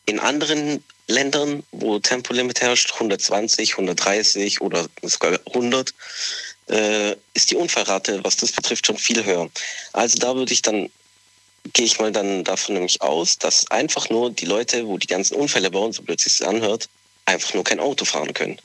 in 0.06 0.20
anderen 0.20 0.84
Ländern, 1.08 1.64
wo 1.72 2.00
Tempolimit 2.00 2.62
herrscht, 2.62 2.94
120, 2.94 3.74
130 3.74 4.62
oder 4.62 4.88
sogar 5.02 5.40
100, 5.48 5.94
äh, 6.70 7.16
ist 7.34 7.52
die 7.52 7.56
Unfallrate, 7.56 8.24
was 8.24 8.38
das 8.38 8.52
betrifft, 8.52 8.88
schon 8.88 8.98
viel 8.98 9.24
höher. 9.24 9.50
Also 9.92 10.18
da 10.18 10.36
würde 10.36 10.54
ich 10.54 10.62
dann, 10.62 10.90
gehe 11.72 11.86
ich 11.86 12.00
mal 12.00 12.12
dann 12.12 12.44
davon 12.44 12.76
nämlich 12.76 13.02
aus, 13.02 13.38
dass 13.38 13.70
einfach 13.72 14.10
nur 14.10 14.32
die 14.32 14.46
Leute, 14.46 14.86
wo 14.86 14.98
die 14.98 15.08
ganzen 15.08 15.36
Unfälle 15.36 15.72
bauen, 15.72 15.94
so 15.94 16.04
plötzlich 16.04 16.34
es 16.34 16.42
anhört, 16.42 16.90
einfach 17.26 17.54
nur 17.54 17.64
kein 17.64 17.80
Auto 17.80 18.04
fahren 18.06 18.34
können. 18.34 18.60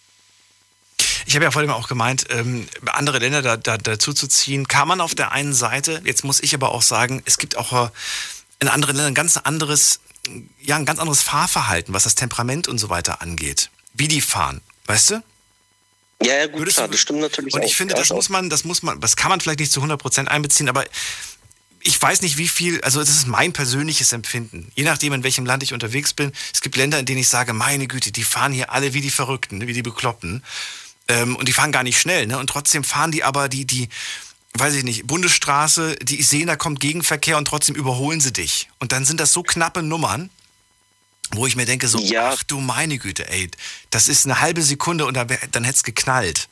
Ich 1.26 1.34
habe 1.34 1.44
ja 1.44 1.50
vorhin 1.50 1.70
auch 1.70 1.88
gemeint, 1.88 2.24
ähm, 2.30 2.66
andere 2.86 3.18
Länder 3.18 3.42
da, 3.42 3.56
da, 3.56 3.76
dazu 3.76 4.12
zu 4.12 4.26
ziehen, 4.26 4.66
kann 4.66 4.88
man 4.88 5.00
auf 5.00 5.14
der 5.14 5.30
einen 5.30 5.52
Seite, 5.52 6.00
jetzt 6.04 6.24
muss 6.24 6.40
ich 6.40 6.54
aber 6.54 6.72
auch 6.72 6.82
sagen, 6.82 7.22
es 7.26 7.38
gibt 7.38 7.56
auch 7.56 7.86
äh, 7.86 7.90
in 8.60 8.68
anderen 8.68 8.96
Ländern 8.96 9.12
ein 9.12 9.14
ganz 9.14 9.36
anderes, 9.36 10.00
ja, 10.60 10.76
ein 10.76 10.86
ganz 10.86 10.98
anderes 10.98 11.22
Fahrverhalten, 11.22 11.94
was 11.94 12.04
das 12.04 12.14
Temperament 12.14 12.66
und 12.66 12.78
so 12.78 12.88
weiter 12.88 13.22
angeht. 13.22 13.70
Wie 13.92 14.08
die 14.08 14.20
fahren, 14.20 14.60
weißt 14.86 15.10
du? 15.10 15.22
Ja, 16.22 16.34
ja, 16.34 16.46
gut, 16.46 16.66
klar, 16.68 16.88
das 16.88 16.98
stimmt 16.98 17.20
natürlich 17.20 17.54
Und 17.54 17.60
auch. 17.60 17.66
ich 17.66 17.76
finde, 17.76 17.94
das 17.94 18.10
muss 18.10 18.28
man, 18.28 18.50
das 18.50 18.64
muss 18.64 18.82
man, 18.82 19.00
das 19.00 19.14
kann 19.14 19.28
man 19.28 19.40
vielleicht 19.40 19.60
nicht 19.60 19.70
zu 19.70 19.80
100% 19.80 20.26
einbeziehen, 20.26 20.68
aber 20.68 20.84
ich 21.80 22.00
weiß 22.00 22.22
nicht, 22.22 22.38
wie 22.38 22.48
viel, 22.48 22.80
also 22.82 23.00
das 23.00 23.10
ist 23.10 23.26
mein 23.26 23.52
persönliches 23.52 24.12
Empfinden. 24.12 24.70
Je 24.74 24.84
nachdem, 24.84 25.12
in 25.12 25.22
welchem 25.22 25.46
Land 25.46 25.62
ich 25.62 25.72
unterwegs 25.72 26.12
bin. 26.12 26.32
Es 26.52 26.60
gibt 26.60 26.76
Länder, 26.76 26.98
in 26.98 27.06
denen 27.06 27.20
ich 27.20 27.28
sage, 27.28 27.52
meine 27.52 27.86
Güte, 27.86 28.12
die 28.12 28.24
fahren 28.24 28.52
hier 28.52 28.72
alle 28.72 28.94
wie 28.94 29.00
die 29.00 29.10
Verrückten, 29.10 29.66
wie 29.66 29.72
die 29.72 29.82
Bekloppten. 29.82 30.42
Ähm, 31.08 31.36
und 31.36 31.48
die 31.48 31.52
fahren 31.52 31.72
gar 31.72 31.82
nicht 31.82 32.00
schnell, 32.00 32.26
ne? 32.26 32.38
Und 32.38 32.48
trotzdem 32.48 32.84
fahren 32.84 33.12
die 33.12 33.24
aber 33.24 33.48
die, 33.48 33.64
die, 33.64 33.88
weiß 34.54 34.74
ich 34.74 34.84
nicht, 34.84 35.06
Bundesstraße, 35.06 35.96
die 36.02 36.22
sehen, 36.22 36.48
da 36.48 36.56
kommt 36.56 36.80
Gegenverkehr 36.80 37.38
und 37.38 37.46
trotzdem 37.46 37.76
überholen 37.76 38.20
sie 38.20 38.32
dich. 38.32 38.68
Und 38.78 38.92
dann 38.92 39.04
sind 39.04 39.20
das 39.20 39.32
so 39.32 39.42
knappe 39.42 39.82
Nummern, 39.82 40.30
wo 41.32 41.46
ich 41.46 41.56
mir 41.56 41.66
denke, 41.66 41.88
so, 41.88 42.02
ach 42.18 42.42
du 42.44 42.60
meine 42.60 42.98
Güte, 42.98 43.28
ey, 43.28 43.50
das 43.90 44.08
ist 44.08 44.24
eine 44.24 44.40
halbe 44.40 44.62
Sekunde 44.62 45.06
und 45.06 45.14
dann, 45.14 45.28
dann 45.52 45.64
hätte 45.64 45.76
es 45.76 45.84
geknallt. 45.84 46.48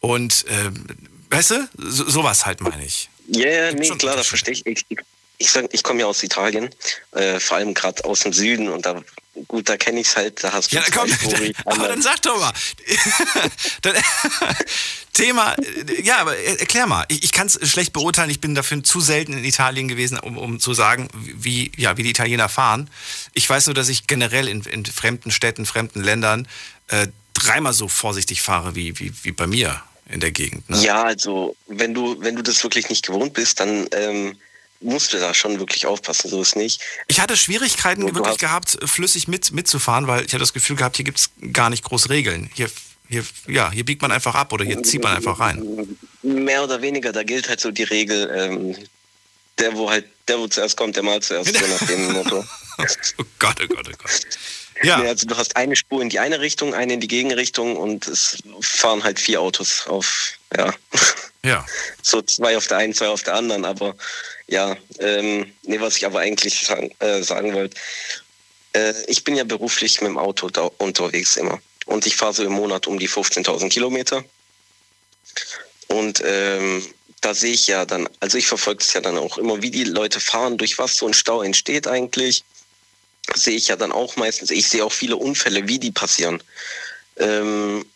Und, 0.00 0.44
ähm, 0.48 0.86
weißt 1.30 1.50
du, 1.52 1.68
so, 1.78 2.08
sowas 2.08 2.46
halt 2.46 2.60
meine 2.60 2.84
ich. 2.84 3.08
Ja, 3.28 3.48
ja, 3.48 3.72
nee, 3.72 3.88
klar, 3.90 4.16
das 4.16 4.26
verstehe 4.26 4.52
ich. 4.54 4.66
Ich, 4.66 4.84
ich, 4.88 4.98
ich, 5.38 5.54
ich 5.72 5.82
komme 5.82 6.00
ja 6.00 6.06
aus 6.06 6.22
Italien, 6.22 6.70
äh, 7.12 7.40
vor 7.40 7.56
allem 7.56 7.74
gerade 7.74 8.04
aus 8.04 8.20
dem 8.20 8.32
Süden 8.32 8.68
und 8.68 8.86
da, 8.86 9.02
gut, 9.48 9.68
da 9.68 9.76
kenne 9.76 10.00
ich 10.00 10.08
es 10.08 10.16
halt, 10.16 10.44
da 10.44 10.52
hast 10.52 10.72
du 10.72 10.76
Ja, 10.76 10.82
komm, 10.92 11.08
Spuri, 11.10 11.52
aber 11.64 11.88
dann 11.88 12.02
sag 12.02 12.22
doch 12.22 12.38
mal. 12.38 12.52
dann, 13.82 13.96
Thema, 15.12 15.54
äh, 15.54 16.02
ja, 16.02 16.18
aber 16.18 16.36
er- 16.36 16.60
erklär 16.60 16.86
mal. 16.86 17.04
Ich, 17.08 17.24
ich 17.24 17.32
kann 17.32 17.46
es 17.46 17.58
schlecht 17.68 17.92
beurteilen. 17.92 18.30
Ich 18.30 18.40
bin 18.40 18.54
dafür 18.54 18.82
zu 18.82 19.00
selten 19.00 19.32
in 19.32 19.44
Italien 19.44 19.88
gewesen, 19.88 20.18
um, 20.18 20.36
um 20.36 20.60
zu 20.60 20.74
sagen, 20.74 21.08
wie, 21.14 21.72
ja, 21.76 21.96
wie 21.96 22.02
die 22.02 22.10
Italiener 22.10 22.48
fahren. 22.48 22.90
Ich 23.32 23.48
weiß 23.48 23.66
nur, 23.66 23.74
dass 23.74 23.88
ich 23.88 24.06
generell 24.06 24.48
in, 24.48 24.62
in 24.62 24.84
fremden 24.84 25.30
Städten, 25.30 25.66
fremden 25.66 26.02
Ländern 26.02 26.48
äh, 26.88 27.06
dreimal 27.32 27.72
so 27.72 27.88
vorsichtig 27.88 28.42
fahre 28.42 28.74
wie, 28.74 28.98
wie, 28.98 29.12
wie 29.22 29.32
bei 29.32 29.46
mir 29.46 29.82
in 30.14 30.20
der 30.20 30.30
Gegend. 30.30 30.70
Ne? 30.70 30.80
Ja, 30.80 31.02
also 31.02 31.56
wenn 31.66 31.92
du, 31.92 32.16
wenn 32.20 32.36
du 32.36 32.42
das 32.42 32.62
wirklich 32.62 32.88
nicht 32.88 33.06
gewohnt 33.06 33.34
bist, 33.34 33.60
dann 33.60 33.86
ähm, 33.92 34.36
musst 34.80 35.12
du 35.12 35.18
da 35.18 35.34
schon 35.34 35.58
wirklich 35.58 35.86
aufpassen, 35.86 36.30
so 36.30 36.40
ist 36.40 36.56
nicht. 36.56 36.80
Ich 37.08 37.20
hatte 37.20 37.36
Schwierigkeiten 37.36 38.06
du 38.06 38.14
wirklich 38.14 38.38
gehabt, 38.38 38.78
flüssig 38.84 39.28
mit, 39.28 39.52
mitzufahren, 39.52 40.06
weil 40.06 40.20
ich 40.20 40.28
hatte 40.28 40.38
das 40.38 40.52
Gefühl 40.52 40.76
gehabt, 40.76 40.96
hier 40.96 41.04
gibt's 41.04 41.30
gar 41.52 41.68
nicht 41.68 41.82
groß 41.82 42.10
Regeln. 42.10 42.48
Hier, 42.54 42.70
hier, 43.08 43.24
ja, 43.48 43.70
hier 43.70 43.84
biegt 43.84 44.02
man 44.02 44.12
einfach 44.12 44.34
ab 44.34 44.52
oder 44.52 44.64
hier 44.64 44.82
zieht 44.82 45.02
man 45.02 45.16
einfach 45.16 45.40
rein. 45.40 45.98
Mehr 46.22 46.62
oder 46.62 46.80
weniger, 46.80 47.12
da 47.12 47.22
gilt 47.22 47.48
halt 47.48 47.60
so 47.60 47.70
die 47.70 47.82
Regel, 47.82 48.30
ähm, 48.34 48.76
der, 49.58 49.74
wo 49.74 49.90
halt, 49.90 50.06
der, 50.28 50.38
wo 50.38 50.46
zuerst 50.46 50.76
kommt, 50.76 50.96
der 50.96 51.02
mal 51.02 51.20
zuerst, 51.20 51.54
so 51.54 51.66
nach 51.66 51.86
dem 51.86 52.12
Motto. 52.12 52.44
Oh 52.76 53.24
Gott, 53.38 53.56
oh 53.62 53.68
Gott, 53.68 53.88
oh 53.88 53.96
Gott. 53.96 54.20
Ja. 54.86 55.00
also 55.02 55.26
du 55.26 55.36
hast 55.36 55.56
eine 55.56 55.76
Spur 55.76 56.02
in 56.02 56.08
die 56.08 56.18
eine 56.18 56.40
Richtung, 56.40 56.74
eine 56.74 56.94
in 56.94 57.00
die 57.00 57.08
Gegenrichtung 57.08 57.76
und 57.76 58.06
es 58.06 58.38
fahren 58.60 59.04
halt 59.04 59.18
vier 59.18 59.40
Autos 59.40 59.86
auf, 59.86 60.38
ja. 60.56 60.72
Ja. 61.44 61.66
So 62.02 62.22
zwei 62.22 62.56
auf 62.56 62.66
der 62.66 62.78
einen, 62.78 62.94
zwei 62.94 63.08
auf 63.08 63.22
der 63.22 63.34
anderen, 63.34 63.64
aber 63.64 63.94
ja, 64.46 64.76
ähm, 64.98 65.52
nee, 65.62 65.80
was 65.80 65.96
ich 65.96 66.06
aber 66.06 66.20
eigentlich 66.20 66.66
sagen, 66.66 66.90
äh, 66.98 67.22
sagen 67.22 67.54
wollte, 67.54 67.76
äh, 68.74 68.92
ich 69.06 69.24
bin 69.24 69.36
ja 69.36 69.44
beruflich 69.44 70.00
mit 70.00 70.08
dem 70.08 70.18
Auto 70.18 70.50
unterwegs 70.78 71.36
immer 71.36 71.60
und 71.86 72.06
ich 72.06 72.16
fahre 72.16 72.34
so 72.34 72.44
im 72.44 72.52
Monat 72.52 72.86
um 72.86 72.98
die 72.98 73.08
15.000 73.08 73.68
Kilometer 73.70 74.24
und 75.88 76.22
ähm, 76.24 76.84
da 77.24 77.34
sehe 77.34 77.52
ich 77.52 77.66
ja 77.66 77.86
dann, 77.86 78.08
also 78.20 78.36
ich 78.36 78.46
verfolge 78.46 78.82
es 78.82 78.92
ja 78.92 79.00
dann 79.00 79.16
auch 79.16 79.38
immer, 79.38 79.62
wie 79.62 79.70
die 79.70 79.84
Leute 79.84 80.20
fahren, 80.20 80.58
durch 80.58 80.78
was 80.78 80.96
so 80.96 81.06
ein 81.06 81.14
Stau 81.14 81.42
entsteht 81.42 81.86
eigentlich. 81.86 82.44
Sehe 83.34 83.56
ich 83.56 83.68
ja 83.68 83.76
dann 83.76 83.92
auch 83.92 84.16
meistens. 84.16 84.50
Ich 84.50 84.68
sehe 84.68 84.84
auch 84.84 84.92
viele 84.92 85.16
Unfälle, 85.16 85.66
wie 85.66 85.78
die 85.78 85.90
passieren. 85.92 86.42
Ähm, 87.16 87.86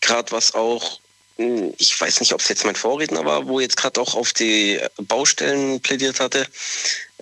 gerade 0.00 0.32
was 0.32 0.54
auch, 0.54 1.00
hm, 1.36 1.74
ich 1.78 2.00
weiß 2.00 2.20
nicht, 2.20 2.32
ob 2.32 2.40
es 2.40 2.48
jetzt 2.48 2.64
mein 2.64 2.76
Vorredner 2.76 3.24
war, 3.24 3.46
wo 3.46 3.60
jetzt 3.60 3.76
gerade 3.76 4.00
auch 4.00 4.14
auf 4.14 4.32
die 4.32 4.80
Baustellen 4.96 5.80
plädiert 5.80 6.20
hatte. 6.20 6.46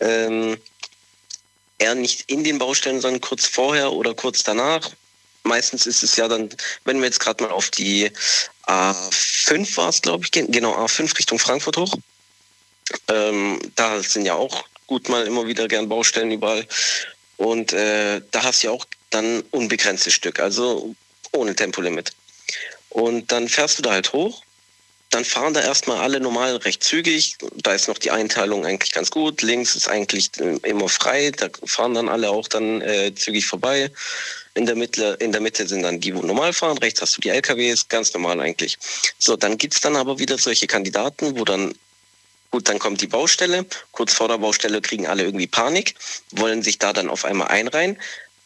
Ähm, 0.00 0.58
er 1.78 1.94
nicht 1.94 2.30
in 2.30 2.44
den 2.44 2.58
Baustellen, 2.58 3.00
sondern 3.00 3.20
kurz 3.20 3.46
vorher 3.46 3.92
oder 3.92 4.14
kurz 4.14 4.42
danach. 4.42 4.90
Meistens 5.44 5.86
ist 5.86 6.02
es 6.02 6.16
ja 6.16 6.28
dann, 6.28 6.50
wenn 6.84 6.98
wir 6.98 7.06
jetzt 7.06 7.20
gerade 7.20 7.44
mal 7.44 7.52
auf 7.52 7.70
die 7.70 8.10
A5 8.66 9.76
war 9.76 9.88
es, 9.88 10.02
glaube 10.02 10.24
ich, 10.24 10.32
genau, 10.32 10.74
A5 10.74 11.16
Richtung 11.16 11.38
Frankfurt 11.38 11.76
hoch. 11.76 11.94
Ähm, 13.08 13.60
da 13.76 14.02
sind 14.02 14.26
ja 14.26 14.34
auch 14.34 14.64
gut 14.86 15.08
mal 15.08 15.26
immer 15.26 15.46
wieder 15.46 15.68
gern 15.68 15.88
Baustellen 15.88 16.32
überall. 16.32 16.66
Und 17.38 17.72
äh, 17.72 18.20
da 18.30 18.42
hast 18.42 18.62
du 18.62 18.66
ja 18.66 18.72
auch 18.72 18.84
dann 19.10 19.42
unbegrenztes 19.50 20.12
Stück, 20.12 20.38
also 20.38 20.94
ohne 21.32 21.56
Tempolimit. 21.56 22.12
Und 22.90 23.32
dann 23.32 23.48
fährst 23.48 23.78
du 23.78 23.82
da 23.82 23.92
halt 23.92 24.12
hoch 24.12 24.42
dann 25.10 25.24
fahren 25.24 25.54
da 25.54 25.60
erstmal 25.60 25.98
alle 25.98 26.20
normal 26.20 26.56
recht 26.56 26.84
zügig. 26.84 27.36
Da 27.56 27.72
ist 27.74 27.88
noch 27.88 27.98
die 27.98 28.10
Einteilung 28.10 28.66
eigentlich 28.66 28.92
ganz 28.92 29.10
gut. 29.10 29.40
Links 29.40 29.74
ist 29.74 29.88
eigentlich 29.88 30.30
äh, 30.38 30.58
immer 30.68 30.88
frei. 30.88 31.30
Da 31.30 31.48
fahren 31.64 31.94
dann 31.94 32.08
alle 32.08 32.30
auch 32.30 32.46
dann 32.46 32.82
äh, 32.82 33.14
zügig 33.14 33.46
vorbei. 33.46 33.90
In 34.54 34.66
der, 34.66 34.74
Mitte, 34.74 35.16
in 35.20 35.32
der 35.32 35.40
Mitte 35.40 35.66
sind 35.66 35.82
dann 35.82 36.00
die, 36.00 36.14
wo 36.14 36.20
normal 36.20 36.52
fahren. 36.52 36.76
Rechts 36.78 37.00
hast 37.00 37.16
du 37.16 37.22
die 37.22 37.30
LKWs. 37.30 37.88
Ganz 37.88 38.12
normal 38.12 38.40
eigentlich. 38.40 38.76
So, 39.18 39.36
dann 39.36 39.56
gibt's 39.56 39.80
dann 39.80 39.96
aber 39.96 40.18
wieder 40.18 40.36
solche 40.36 40.66
Kandidaten, 40.66 41.38
wo 41.38 41.44
dann 41.44 41.74
Gut, 42.50 42.68
dann 42.68 42.78
kommt 42.78 43.00
die 43.00 43.06
Baustelle. 43.06 43.66
Kurz 43.92 44.14
vor 44.14 44.28
der 44.28 44.38
Baustelle 44.38 44.80
kriegen 44.80 45.06
alle 45.06 45.24
irgendwie 45.24 45.46
Panik, 45.46 45.94
wollen 46.32 46.62
sich 46.62 46.78
da 46.78 46.92
dann 46.92 47.10
auf 47.10 47.24
einmal 47.24 47.48
einreihen. 47.48 47.98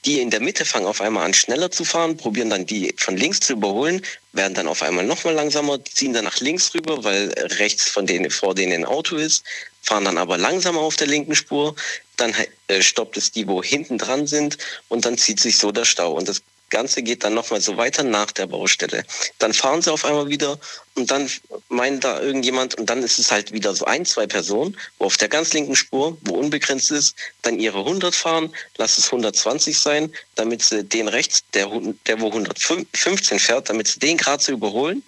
Die 0.05 0.21
in 0.21 0.31
der 0.31 0.41
Mitte 0.41 0.65
fangen 0.65 0.87
auf 0.87 1.01
einmal 1.01 1.25
an, 1.25 1.33
schneller 1.33 1.71
zu 1.71 1.85
fahren, 1.85 2.17
probieren 2.17 2.51
dann 2.51 2.67
die 2.67 2.93
von 2.97 3.17
links 3.17 3.39
zu 3.39 3.53
überholen, 3.53 4.05
werden 4.33 4.55
dann 4.55 4.67
auf 4.67 4.83
einmal 4.83 5.07
nochmal 5.07 5.35
langsamer, 5.35 5.85
ziehen 5.85 6.13
dann 6.13 6.25
nach 6.25 6.41
links 6.41 6.75
rüber, 6.75 7.05
weil 7.05 7.33
rechts 7.61 7.89
von 7.89 8.05
denen, 8.05 8.33
vor 8.33 8.57
denen 8.57 8.73
ein 8.73 8.85
Auto 8.85 9.15
ist, 9.15 9.45
fahren 9.81 10.05
dann 10.05 10.19
aber 10.19 10.39
langsamer 10.39 10.81
auf 10.81 10.97
der 10.97 11.07
linken 11.07 11.37
Spur, 11.37 11.77
dann 12.17 12.35
äh, 12.67 12.83
stoppt 12.83 13.17
es 13.17 13.31
die, 13.31 13.47
wo 13.47 13.63
hinten 13.63 13.99
dran 13.99 14.27
sind 14.27 14.59
und 14.89 15.05
dann 15.05 15.19
zieht 15.19 15.39
sich 15.39 15.59
so 15.59 15.71
der 15.71 15.85
Stau. 15.85 16.15
Und 16.15 16.29
das 16.29 16.43
Ganze 16.73 17.03
geht 17.03 17.23
dann 17.23 17.35
nochmal 17.35 17.61
so 17.61 17.77
weiter 17.77 18.03
nach 18.03 18.33
der 18.33 18.47
Baustelle. 18.47 19.05
Dann 19.39 19.53
fahren 19.53 19.83
sie 19.83 19.93
auf 19.93 20.05
einmal 20.05 20.29
wieder 20.29 20.59
und 20.95 21.11
dann 21.11 21.31
meint 21.69 22.03
da 22.03 22.21
irgendjemand 22.21 22.75
und 22.75 22.89
dann 22.89 23.03
ist 23.03 23.19
es 23.19 23.31
halt 23.31 23.53
wieder 23.53 23.75
so 23.75 23.85
ein, 23.85 24.05
zwei 24.05 24.27
Personen, 24.27 24.77
wo 24.99 25.07
auf 25.07 25.17
der 25.17 25.29
ganz 25.29 25.53
linken 25.53 25.77
Spur, 25.77 26.17
wo 26.23 26.35
unbegrenzt 26.35 26.91
ist, 26.91 27.15
dann 27.43 27.59
ihre 27.59 27.79
100 27.79 28.15
fahren, 28.15 28.55
lass 28.79 28.99
es 28.99 29.07
120 29.07 29.79
sein, 29.79 30.13
damit 30.35 30.63
sie 30.63 30.83
den 30.83 31.09
rechts, 31.09 31.45
der, 31.55 31.71
der 32.07 32.21
wo 32.21 32.29
115 32.29 33.39
fährt, 33.39 33.69
damit 33.69 33.89
sie 33.89 34.01
den 34.01 34.17
gerade 34.17 34.43
so 34.43 34.53
überholen. 34.53 35.03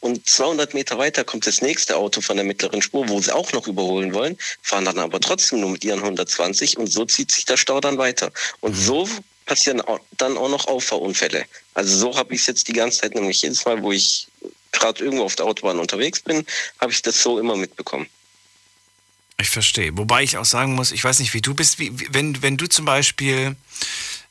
Und 0.00 0.28
200 0.28 0.74
Meter 0.74 0.98
weiter 0.98 1.24
kommt 1.24 1.46
das 1.46 1.62
nächste 1.62 1.96
Auto 1.96 2.20
von 2.20 2.36
der 2.36 2.44
mittleren 2.44 2.82
Spur, 2.82 3.08
wo 3.08 3.20
sie 3.20 3.34
auch 3.34 3.52
noch 3.52 3.66
überholen 3.66 4.12
wollen, 4.14 4.36
fahren 4.62 4.84
dann 4.84 4.98
aber 4.98 5.20
trotzdem 5.20 5.60
nur 5.60 5.70
mit 5.70 5.84
ihren 5.84 6.00
120 6.00 6.76
und 6.76 6.88
so 6.88 7.04
zieht 7.04 7.30
sich 7.30 7.44
der 7.44 7.56
Stau 7.56 7.80
dann 7.80 7.98
weiter. 7.98 8.32
Und 8.60 8.74
so 8.74 9.08
passieren 9.50 9.82
dann 10.16 10.38
auch 10.38 10.48
noch 10.48 10.68
Auffahrunfälle. 10.68 11.44
Also 11.74 11.96
so 11.98 12.16
habe 12.16 12.34
ich 12.34 12.42
es 12.42 12.46
jetzt 12.46 12.68
die 12.68 12.72
ganze 12.72 13.00
Zeit, 13.00 13.16
nämlich 13.16 13.42
jedes 13.42 13.64
Mal, 13.64 13.82
wo 13.82 13.90
ich 13.90 14.28
gerade 14.70 15.02
irgendwo 15.02 15.24
auf 15.24 15.34
der 15.34 15.46
Autobahn 15.46 15.80
unterwegs 15.80 16.20
bin, 16.20 16.46
habe 16.80 16.92
ich 16.92 17.02
das 17.02 17.20
so 17.20 17.36
immer 17.40 17.56
mitbekommen. 17.56 18.06
Ich 19.40 19.50
verstehe. 19.50 19.90
Wobei 19.98 20.22
ich 20.22 20.36
auch 20.36 20.44
sagen 20.44 20.76
muss, 20.76 20.92
ich 20.92 21.02
weiß 21.02 21.18
nicht, 21.18 21.34
wie 21.34 21.40
du 21.40 21.54
bist, 21.54 21.80
wie, 21.80 21.90
wenn, 22.14 22.40
wenn 22.42 22.58
du 22.58 22.68
zum 22.68 22.84
Beispiel 22.84 23.56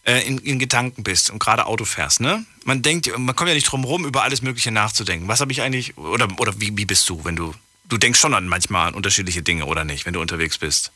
äh, 0.05 0.25
in, 0.25 0.37
in 0.37 0.57
Gedanken 0.57 1.03
bist 1.03 1.31
und 1.31 1.39
gerade 1.39 1.65
Auto 1.65 1.83
fährst, 1.83 2.21
ne? 2.21 2.45
Man 2.63 2.81
denkt, 2.81 3.11
man 3.17 3.35
kommt 3.35 3.49
ja 3.49 3.55
nicht 3.55 3.69
drum 3.69 3.83
rum, 3.83 4.05
über 4.05 4.23
alles 4.23 4.41
Mögliche 4.41 4.71
nachzudenken. 4.71 5.27
Was 5.27 5.41
habe 5.41 5.51
ich 5.51 5.61
eigentlich, 5.61 5.97
oder, 5.97 6.29
oder 6.37 6.61
wie, 6.61 6.77
wie 6.77 6.85
bist 6.85 7.09
du, 7.09 7.25
wenn 7.25 7.35
du, 7.35 7.53
du 7.89 7.97
denkst 7.97 8.21
schon 8.21 8.33
an 8.33 8.47
manchmal 8.47 8.87
an 8.87 8.93
unterschiedliche 8.93 9.41
Dinge 9.41 9.65
oder 9.65 9.83
nicht, 9.83 10.05
wenn 10.05 10.13
du 10.13 10.21
unterwegs 10.21 10.57
bist? 10.57 10.93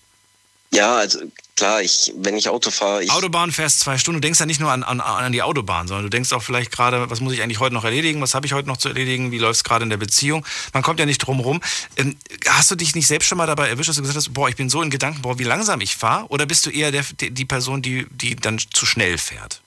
Ja, 0.73 0.95
also 0.95 1.19
klar, 1.55 1.83
ich, 1.83 2.11
wenn 2.15 2.35
ich 2.35 2.49
Auto 2.49 2.71
fahre. 2.71 3.03
Ich 3.03 3.11
Autobahn 3.11 3.51
fährst 3.51 3.79
zwei 3.79 3.99
Stunden, 3.99 4.19
du 4.21 4.25
denkst 4.25 4.39
ja 4.39 4.47
nicht 4.47 4.59
nur 4.59 4.71
an, 4.71 4.81
an, 4.81 4.99
an 4.99 5.31
die 5.31 5.43
Autobahn, 5.43 5.87
sondern 5.87 6.05
du 6.05 6.09
denkst 6.09 6.33
auch 6.33 6.41
vielleicht 6.41 6.71
gerade, 6.71 7.11
was 7.11 7.19
muss 7.19 7.33
ich 7.33 7.43
eigentlich 7.43 7.59
heute 7.59 7.75
noch 7.75 7.83
erledigen, 7.83 8.21
was 8.21 8.33
habe 8.33 8.47
ich 8.47 8.53
heute 8.53 8.67
noch 8.67 8.77
zu 8.77 8.89
erledigen, 8.89 9.31
wie 9.31 9.37
läuft 9.37 9.57
es 9.57 9.63
gerade 9.63 9.83
in 9.83 9.91
der 9.91 9.97
Beziehung. 9.97 10.43
Man 10.73 10.81
kommt 10.81 10.99
ja 10.99 11.05
nicht 11.05 11.19
drum 11.19 11.39
rum. 11.39 11.61
Ähm, 11.95 12.17
hast 12.47 12.71
du 12.71 12.75
dich 12.75 12.95
nicht 12.95 13.07
selbst 13.07 13.27
schon 13.27 13.37
mal 13.37 13.45
dabei 13.45 13.69
erwischt, 13.69 13.89
dass 13.89 13.97
du 13.97 14.01
gesagt 14.01 14.17
hast, 14.17 14.33
boah, 14.33 14.49
ich 14.49 14.55
bin 14.55 14.69
so 14.69 14.81
in 14.81 14.89
Gedanken, 14.89 15.21
boah, 15.21 15.37
wie 15.37 15.43
langsam 15.43 15.79
ich 15.79 15.95
fahre? 15.95 16.25
Oder 16.29 16.47
bist 16.47 16.65
du 16.65 16.71
eher 16.71 16.91
der, 16.91 17.03
die 17.19 17.45
Person, 17.45 17.83
die, 17.83 18.07
die 18.09 18.35
dann 18.35 18.57
zu 18.57 18.87
schnell 18.87 19.19
fährt? 19.19 19.61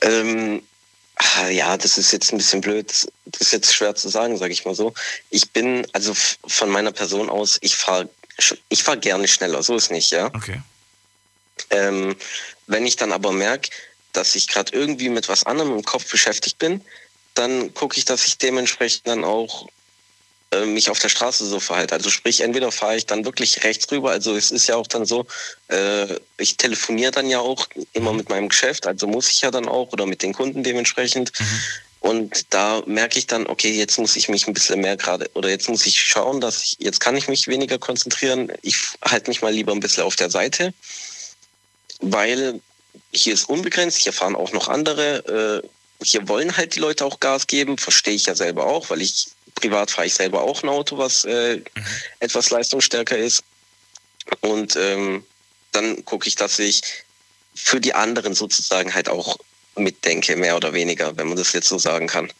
Ähm, 0.00 0.62
ja, 1.50 1.76
das 1.76 1.98
ist 1.98 2.12
jetzt 2.12 2.32
ein 2.32 2.38
bisschen 2.38 2.62
blöd. 2.62 2.90
Das 3.26 3.40
ist 3.40 3.52
jetzt 3.52 3.74
schwer 3.74 3.94
zu 3.94 4.08
sagen, 4.08 4.38
sage 4.38 4.52
ich 4.54 4.64
mal 4.64 4.74
so. 4.74 4.94
Ich 5.28 5.50
bin, 5.50 5.86
also 5.92 6.14
von 6.46 6.70
meiner 6.70 6.92
Person 6.92 7.28
aus, 7.28 7.58
ich 7.60 7.76
fahre 7.76 8.08
ich 8.68 8.82
fahre 8.82 8.98
gerne 8.98 9.28
schneller, 9.28 9.62
so 9.62 9.76
ist 9.76 9.90
nicht, 9.90 10.10
ja. 10.10 10.26
Okay. 10.26 10.60
Ähm, 11.70 12.16
wenn 12.66 12.86
ich 12.86 12.96
dann 12.96 13.12
aber 13.12 13.32
merke, 13.32 13.70
dass 14.12 14.34
ich 14.34 14.48
gerade 14.48 14.72
irgendwie 14.72 15.08
mit 15.08 15.28
was 15.28 15.44
anderem 15.44 15.74
im 15.76 15.84
Kopf 15.84 16.10
beschäftigt 16.10 16.58
bin, 16.58 16.84
dann 17.34 17.72
gucke 17.74 17.96
ich, 17.96 18.04
dass 18.04 18.26
ich 18.26 18.38
dementsprechend 18.38 19.06
dann 19.06 19.24
auch 19.24 19.68
äh, 20.52 20.66
mich 20.66 20.90
auf 20.90 20.98
der 20.98 21.08
Straße 21.08 21.46
so 21.46 21.60
verhalte. 21.60 21.94
Also 21.94 22.10
sprich, 22.10 22.42
entweder 22.42 22.70
fahre 22.70 22.96
ich 22.96 23.06
dann 23.06 23.24
wirklich 23.24 23.64
rechts 23.64 23.90
rüber, 23.90 24.10
also 24.10 24.36
es 24.36 24.50
ist 24.50 24.66
ja 24.66 24.76
auch 24.76 24.86
dann 24.86 25.06
so, 25.06 25.26
äh, 25.68 26.18
ich 26.36 26.58
telefoniere 26.58 27.10
dann 27.10 27.28
ja 27.28 27.40
auch 27.40 27.68
immer 27.94 28.12
mit 28.12 28.28
meinem 28.28 28.50
Geschäft, 28.50 28.86
also 28.86 29.06
muss 29.06 29.30
ich 29.30 29.40
ja 29.40 29.50
dann 29.50 29.66
auch 29.66 29.92
oder 29.92 30.04
mit 30.04 30.22
den 30.22 30.34
Kunden 30.34 30.62
dementsprechend. 30.62 31.32
Mhm. 31.38 31.60
Und 32.02 32.52
da 32.52 32.82
merke 32.86 33.16
ich 33.16 33.28
dann, 33.28 33.46
okay, 33.46 33.70
jetzt 33.70 33.96
muss 33.96 34.16
ich 34.16 34.28
mich 34.28 34.48
ein 34.48 34.54
bisschen 34.54 34.80
mehr 34.80 34.96
gerade, 34.96 35.30
oder 35.34 35.48
jetzt 35.48 35.68
muss 35.68 35.86
ich 35.86 36.02
schauen, 36.02 36.40
dass 36.40 36.62
ich, 36.62 36.76
jetzt 36.80 36.98
kann 36.98 37.16
ich 37.16 37.28
mich 37.28 37.46
weniger 37.46 37.78
konzentrieren. 37.78 38.50
Ich 38.62 38.76
halte 39.04 39.30
mich 39.30 39.40
mal 39.40 39.54
lieber 39.54 39.70
ein 39.70 39.78
bisschen 39.78 40.02
auf 40.02 40.16
der 40.16 40.28
Seite, 40.28 40.74
weil 42.00 42.60
hier 43.12 43.32
ist 43.32 43.48
unbegrenzt, 43.48 43.98
hier 43.98 44.12
fahren 44.12 44.34
auch 44.34 44.52
noch 44.52 44.66
andere. 44.66 45.62
Äh, 45.62 45.68
hier 46.04 46.26
wollen 46.26 46.56
halt 46.56 46.74
die 46.74 46.80
Leute 46.80 47.04
auch 47.04 47.20
Gas 47.20 47.46
geben, 47.46 47.78
verstehe 47.78 48.14
ich 48.14 48.26
ja 48.26 48.34
selber 48.34 48.66
auch, 48.66 48.90
weil 48.90 49.00
ich 49.00 49.28
privat 49.54 49.92
fahre 49.92 50.08
ich 50.08 50.14
selber 50.14 50.42
auch 50.42 50.64
ein 50.64 50.68
Auto, 50.68 50.98
was 50.98 51.24
äh, 51.24 51.58
mhm. 51.58 51.64
etwas 52.18 52.50
leistungsstärker 52.50 53.16
ist. 53.16 53.44
Und 54.40 54.74
ähm, 54.74 55.24
dann 55.70 56.04
gucke 56.04 56.26
ich, 56.26 56.34
dass 56.34 56.58
ich 56.58 56.82
für 57.54 57.80
die 57.80 57.94
anderen 57.94 58.34
sozusagen 58.34 58.92
halt 58.92 59.08
auch 59.08 59.38
mitdenke, 59.76 60.36
mehr 60.36 60.56
oder 60.56 60.72
weniger, 60.72 61.16
wenn 61.16 61.28
man 61.28 61.36
das 61.36 61.52
jetzt 61.52 61.68
so 61.68 61.78
sagen 61.78 62.06
kann. 62.06 62.32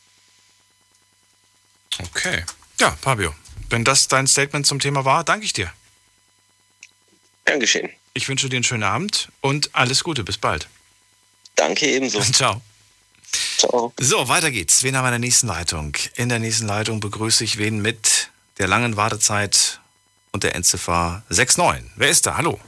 Okay. 1.98 2.44
Ja, 2.80 2.96
Fabio, 3.00 3.34
wenn 3.70 3.84
das 3.84 4.08
dein 4.08 4.26
Statement 4.26 4.66
zum 4.66 4.80
Thema 4.80 5.04
war, 5.04 5.24
danke 5.24 5.44
ich 5.44 5.52
dir. 5.52 5.72
Gern 7.44 7.60
geschehen. 7.60 7.90
Ich 8.14 8.28
wünsche 8.28 8.48
dir 8.48 8.56
einen 8.56 8.64
schönen 8.64 8.82
Abend 8.82 9.28
und 9.40 9.74
alles 9.74 10.04
Gute. 10.04 10.24
Bis 10.24 10.38
bald. 10.38 10.68
Danke 11.56 11.86
ebenso. 11.86 12.20
Ciao. 12.32 12.60
Ciao. 13.58 13.92
So, 13.98 14.28
weiter 14.28 14.50
geht's. 14.50 14.82
Wen 14.82 14.96
haben 14.96 15.04
wir 15.04 15.08
in 15.08 15.12
der 15.12 15.18
nächsten 15.20 15.46
Leitung? 15.46 15.96
In 16.16 16.28
der 16.28 16.38
nächsten 16.38 16.66
Leitung 16.66 17.00
begrüße 17.00 17.44
ich 17.44 17.58
wen 17.58 17.80
mit 17.80 18.30
der 18.58 18.68
langen 18.68 18.96
Wartezeit 18.96 19.80
und 20.32 20.42
der 20.44 20.54
Endziffer 20.54 21.22
69. 21.28 21.92
Wer 21.96 22.08
ist 22.10 22.26
da? 22.26 22.36
Hallo. 22.36 22.60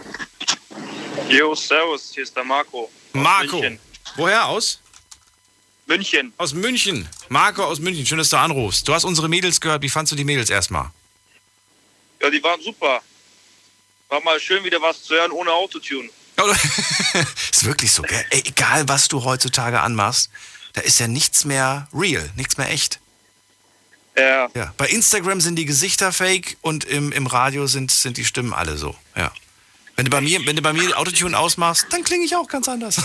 Jo, 1.29 1.55
servus, 1.55 2.11
hier 2.15 2.23
ist 2.23 2.37
der 2.37 2.45
Marco. 2.45 2.91
Marco. 3.13 3.61
München. 3.61 3.79
Woher 4.17 4.47
aus? 4.47 4.81
München. 5.87 6.33
Aus 6.37 6.55
München. 6.55 7.09
Marco 7.29 7.65
aus 7.65 7.79
München. 7.79 8.07
Schön, 8.07 8.19
dass 8.19 8.31
du 8.31 8.37
anrufst. 8.37 8.89
Du 8.89 8.95
hast 8.95 9.05
unsere 9.05 9.29
Mädels 9.29 9.61
gehört. 9.61 9.83
Wie 9.83 9.91
fandst 9.91 10.13
du 10.13 10.17
die 10.17 10.25
Mädels 10.25 10.51
erstmal? 10.51 10.91
Ja, 12.21 12.31
die 12.31 12.43
waren 12.43 12.61
super. 12.63 13.03
War 14.09 14.23
mal 14.23 14.41
schön 14.41 14.65
wieder 14.65 14.81
was 14.81 15.03
zu 15.03 15.15
hören 15.15 15.33
ohne 15.33 15.51
Autotune. 15.53 16.09
ist 17.51 17.65
wirklich 17.65 17.93
so, 17.93 18.03
gell? 18.03 18.25
Ey, 18.31 18.43
egal, 18.47 18.89
was 18.89 19.09
du 19.09 19.25
heutzutage 19.25 19.81
anmachst, 19.81 20.31
da 20.73 20.81
ist 20.81 20.99
ja 20.99 21.07
nichts 21.07 21.45
mehr 21.45 21.89
real, 21.93 22.31
nichts 22.37 22.57
mehr 22.57 22.71
echt. 22.71 22.99
Ja. 24.17 24.49
ja. 24.55 24.75
Bei 24.77 24.89
Instagram 24.89 25.41
sind 25.41 25.57
die 25.57 25.65
Gesichter 25.65 26.13
fake 26.13 26.57
und 26.61 26.85
im, 26.85 27.13
im 27.13 27.27
Radio 27.27 27.67
sind, 27.67 27.91
sind 27.91 28.17
die 28.17 28.25
Stimmen 28.25 28.53
alle 28.53 28.77
so. 28.77 28.97
Ja. 29.17 29.33
Wenn 29.97 30.07
du 30.07 30.11
bei 30.11 30.21
mir, 30.21 30.45
wenn 30.45 30.57
du 30.57 30.63
bei 30.63 30.73
mir 30.73 30.99
Autotune 30.99 31.39
ausmachst, 31.39 31.87
dann 31.91 32.03
klinge 32.03 32.25
ich 32.25 32.35
auch 32.35 32.49
ganz 32.49 32.69
anders. 32.69 32.97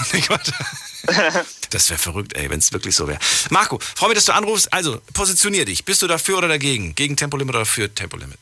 das 1.70 1.90
wäre 1.90 1.99
verrückt, 1.99 2.36
ey, 2.36 2.49
wenn 2.49 2.60
es 2.60 2.74
wirklich 2.74 2.95
so 2.95 3.07
wäre. 3.07 3.20
Marco, 3.52 3.80
freue 3.80 4.10
mich, 4.10 4.16
dass 4.16 4.26
du 4.26 4.34
anrufst. 4.34 4.74
Also, 4.74 5.02
positionier 5.14 5.66
dich. 5.66 5.86
Bist 5.86 6.02
du 6.02 6.07
dafür 6.07 6.40
oder 6.40 6.48
dagegen? 6.48 6.95
Gegen 6.95 7.16
Tempolimit 7.16 7.56
oder 7.56 7.66
für 7.66 7.94
Tempolimit? 7.94 8.40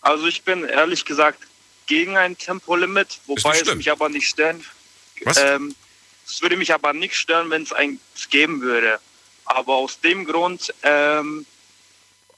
Also 0.00 0.26
ich 0.26 0.42
bin 0.42 0.64
ehrlich 0.64 1.04
gesagt 1.04 1.38
gegen 1.86 2.16
ein 2.16 2.36
Tempolimit, 2.36 3.20
wobei 3.26 3.58
es 3.58 3.74
mich 3.74 3.90
aber 3.90 4.08
nicht 4.08 4.28
stören. 4.28 4.64
Was? 5.22 5.38
Ähm, 5.38 5.74
es 6.26 6.40
würde 6.42 6.56
mich 6.56 6.72
aber 6.72 6.92
nicht 6.92 7.14
stören, 7.14 7.50
wenn 7.50 7.62
es 7.62 7.72
eins 7.72 8.00
geben 8.30 8.60
würde. 8.60 8.98
Aber 9.46 9.74
aus 9.74 10.00
dem 10.00 10.24
Grund, 10.24 10.72
ähm, 10.82 11.46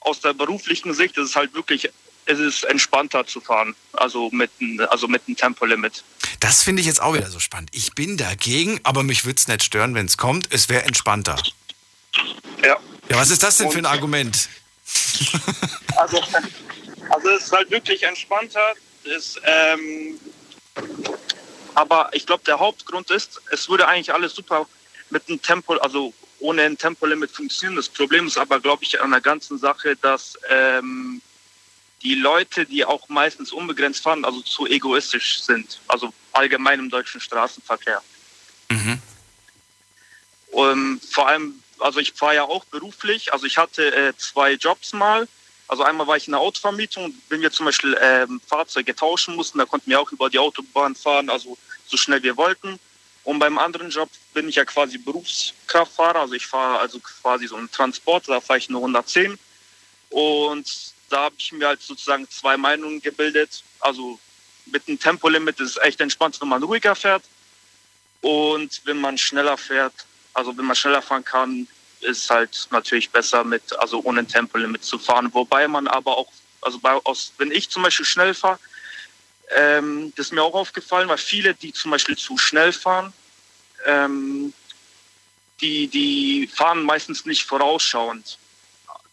aus 0.01 0.19
der 0.21 0.33
beruflichen 0.33 0.93
Sicht 0.93 1.17
ist 1.17 1.29
es 1.29 1.35
halt 1.35 1.53
wirklich, 1.53 1.89
es 2.27 2.39
ist 2.39 2.63
entspannter 2.65 3.25
zu 3.25 3.41
fahren, 3.41 3.75
also 3.93 4.29
mit, 4.31 4.51
also 4.89 5.07
mit 5.07 5.23
einem 5.27 5.37
Tempolimit. 5.37 6.03
Das 6.39 6.63
finde 6.63 6.81
ich 6.81 6.85
jetzt 6.85 7.01
auch 7.01 7.13
wieder 7.13 7.29
so 7.29 7.39
spannend. 7.39 7.69
Ich 7.73 7.93
bin 7.93 8.17
dagegen, 8.17 8.79
aber 8.83 9.03
mich 9.03 9.25
würde 9.25 9.37
es 9.37 9.47
nicht 9.47 9.63
stören, 9.63 9.95
wenn 9.95 10.05
es 10.05 10.17
kommt. 10.17 10.53
Es 10.53 10.69
wäre 10.69 10.83
entspannter. 10.83 11.35
Ja. 12.63 12.77
Ja, 13.09 13.17
was 13.17 13.29
ist 13.29 13.43
das 13.43 13.57
denn 13.57 13.71
für 13.71 13.79
ein 13.79 13.85
Argument? 13.85 14.49
Also, 15.97 16.21
also 17.09 17.29
es 17.29 17.45
ist 17.45 17.51
halt 17.51 17.71
wirklich 17.71 18.03
entspannter. 18.03 18.75
Ist, 19.03 19.41
ähm, 19.43 20.19
aber 21.73 22.11
ich 22.13 22.27
glaube, 22.27 22.43
der 22.45 22.59
Hauptgrund 22.59 23.09
ist, 23.09 23.41
es 23.49 23.67
würde 23.67 23.87
eigentlich 23.87 24.13
alles 24.13 24.35
super 24.35 24.67
mit 25.09 25.27
einem 25.27 25.41
Tempo, 25.41 25.73
also 25.77 26.13
ohne 26.39 26.63
ein 26.63 26.77
Tempolimit 26.77 27.31
funktionieren. 27.31 27.77
Das 27.77 27.89
Problem 27.89 28.27
ist 28.27 28.37
aber, 28.37 28.59
glaube 28.59 28.83
ich, 28.83 29.01
an 29.01 29.09
der 29.09 29.21
ganzen 29.21 29.57
Sache, 29.57 29.95
dass 29.95 30.37
ähm, 30.49 31.19
die 32.03 32.15
Leute, 32.15 32.65
die 32.65 32.85
auch 32.85 33.09
meistens 33.09 33.51
unbegrenzt 33.51 34.03
fahren, 34.03 34.25
also 34.25 34.41
zu 34.41 34.67
egoistisch 34.67 35.41
sind. 35.41 35.79
Also 35.87 36.13
allgemein 36.31 36.79
im 36.79 36.89
deutschen 36.89 37.19
Straßenverkehr. 37.19 38.01
Mhm. 38.69 39.01
Und 40.51 41.01
vor 41.03 41.27
allem, 41.27 41.61
also 41.79 41.99
ich 41.99 42.13
fahre 42.13 42.35
ja 42.35 42.43
auch 42.43 42.65
beruflich. 42.65 43.33
Also 43.33 43.45
ich 43.45 43.57
hatte 43.57 43.93
äh, 43.95 44.13
zwei 44.17 44.53
Jobs 44.53 44.93
mal. 44.93 45.27
Also 45.67 45.83
einmal 45.83 46.07
war 46.07 46.15
ich 46.15 46.27
in 46.27 46.31
der 46.31 46.39
Autovermietung, 46.39 47.13
wenn 47.29 47.41
wir 47.41 47.51
zum 47.51 47.65
Beispiel 47.65 47.97
ähm, 48.01 48.39
Fahrzeuge 48.45 48.95
tauschen 48.95 49.35
mussten, 49.35 49.57
da 49.57 49.65
konnten 49.65 49.89
wir 49.89 49.99
auch 49.99 50.11
über 50.13 50.29
die 50.29 50.39
Autobahn 50.39 50.95
fahren, 50.95 51.29
also 51.29 51.57
so 51.85 51.97
schnell 51.97 52.23
wir 52.23 52.37
wollten. 52.37 52.79
Und 53.25 53.39
beim 53.39 53.57
anderen 53.57 53.89
Job 53.89 54.09
bin 54.33 54.47
ich 54.47 54.55
ja 54.55 54.63
quasi 54.63 54.97
Berufskraftfahrer, 54.97 56.21
also 56.21 56.35
ich 56.35 56.47
fahre 56.47 56.79
also 56.79 56.99
quasi 56.99 57.47
so 57.47 57.57
einen 57.57 57.69
Transport, 57.69 58.29
da 58.29 58.39
fahre 58.39 58.59
ich 58.59 58.69
nur 58.69 58.79
110. 58.79 59.37
Und 60.09 60.93
da 61.09 61.23
habe 61.23 61.35
ich 61.37 61.51
mir 61.51 61.67
halt 61.67 61.81
sozusagen 61.81 62.29
zwei 62.29 62.57
Meinungen 62.57 63.01
gebildet. 63.01 63.63
Also 63.79 64.19
mit 64.65 64.87
einem 64.87 64.99
Tempolimit 64.99 65.59
ist 65.59 65.77
es 65.77 65.83
echt 65.83 66.01
entspannt, 66.01 66.39
wenn 66.41 66.49
man 66.49 66.63
ruhiger 66.63 66.95
fährt. 66.95 67.23
Und 68.21 68.81
wenn 68.85 68.99
man 68.99 69.17
schneller 69.17 69.57
fährt, 69.57 69.93
also 70.33 70.57
wenn 70.57 70.65
man 70.65 70.75
schneller 70.75 71.01
fahren 71.01 71.23
kann, 71.23 71.67
ist 72.01 72.29
halt 72.29 72.67
natürlich 72.71 73.09
besser 73.09 73.43
mit, 73.43 73.77
also 73.79 74.01
ohne 74.03 74.25
Tempolimit 74.25 74.83
zu 74.83 74.99
fahren. 74.99 75.33
Wobei 75.33 75.67
man 75.67 75.87
aber 75.87 76.17
auch, 76.17 76.31
also 76.61 76.79
bei, 76.79 76.91
aus, 76.91 77.33
wenn 77.37 77.51
ich 77.51 77.69
zum 77.69 77.83
Beispiel 77.83 78.05
schnell 78.05 78.33
fahre, 78.33 78.59
ähm, 79.55 80.13
das 80.15 80.27
ist 80.27 80.33
mir 80.33 80.43
auch 80.43 80.53
aufgefallen, 80.53 81.07
weil 81.07 81.17
viele, 81.17 81.53
die 81.53 81.71
zum 81.73 81.91
Beispiel 81.91 82.17
zu 82.17 82.37
schnell 82.37 82.73
fahren, 82.73 83.13
ähm, 83.85 84.53
die, 85.61 85.87
die 85.87 86.47
fahren 86.47 86.83
meistens 86.83 87.25
nicht 87.25 87.43
vorausschauend. 87.43 88.37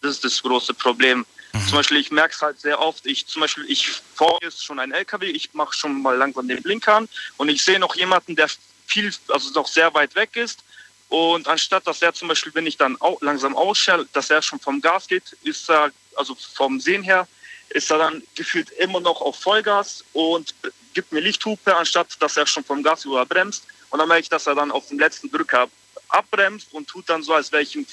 Das 0.02 0.12
ist 0.12 0.24
das 0.24 0.42
große 0.42 0.74
Problem. 0.74 1.24
Mhm. 1.54 1.68
Zum 1.68 1.76
Beispiel, 1.78 1.98
ich 1.98 2.10
merke 2.10 2.34
es 2.34 2.42
halt 2.42 2.60
sehr 2.60 2.80
oft, 2.80 3.06
ich 3.06 3.26
zum 3.26 3.40
Beispiel, 3.40 3.64
ich 3.70 3.88
fahre 4.14 4.38
jetzt 4.42 4.64
schon 4.64 4.80
einen 4.80 4.92
LKW, 4.92 5.26
ich 5.26 5.54
mache 5.54 5.74
schon 5.74 6.02
mal 6.02 6.16
langsam 6.16 6.48
den 6.48 6.62
Blinker 6.62 6.96
an 6.96 7.08
und 7.36 7.48
ich 7.48 7.64
sehe 7.64 7.78
noch 7.78 7.94
jemanden, 7.94 8.34
der 8.36 8.48
viel, 8.86 9.12
also 9.28 9.50
noch 9.52 9.68
sehr 9.68 9.94
weit 9.94 10.14
weg 10.14 10.36
ist 10.36 10.64
und 11.08 11.46
anstatt, 11.46 11.86
dass 11.86 12.02
er 12.02 12.12
zum 12.12 12.26
Beispiel, 12.26 12.52
wenn 12.54 12.66
ich 12.66 12.76
dann 12.76 13.00
auch 13.00 13.20
langsam 13.22 13.56
ausschalte, 13.56 14.08
dass 14.12 14.30
er 14.30 14.42
schon 14.42 14.58
vom 14.58 14.80
Gas 14.80 15.06
geht, 15.06 15.36
ist 15.44 15.70
er, 15.70 15.92
also 16.16 16.36
vom 16.54 16.80
Sehen 16.80 17.04
her, 17.04 17.28
ist 17.70 17.90
er 17.90 17.98
dann 17.98 18.22
gefühlt 18.34 18.70
immer 18.70 19.00
noch 19.00 19.20
auf 19.20 19.38
Vollgas 19.38 20.04
und 20.12 20.54
gibt 20.92 21.12
mir 21.12 21.20
Lichthupe, 21.20 21.76
anstatt 21.76 22.08
dass 22.20 22.36
er 22.36 22.46
schon 22.46 22.64
vom 22.64 22.82
Gas 22.82 23.04
überbremst. 23.04 23.64
Und 23.90 24.00
dann 24.00 24.08
merke 24.08 24.22
ich, 24.22 24.28
dass 24.28 24.48
er 24.48 24.56
dann 24.56 24.72
auf 24.72 24.88
dem 24.88 24.98
letzten 24.98 25.30
Drücker 25.30 25.68
abbremst 26.08 26.72
und 26.72 26.88
tut 26.88 27.08
dann 27.08 27.22
so, 27.22 27.32
als 27.32 27.52
wäre 27.52 27.62
ich 27.62 27.76
ihm 27.76 27.86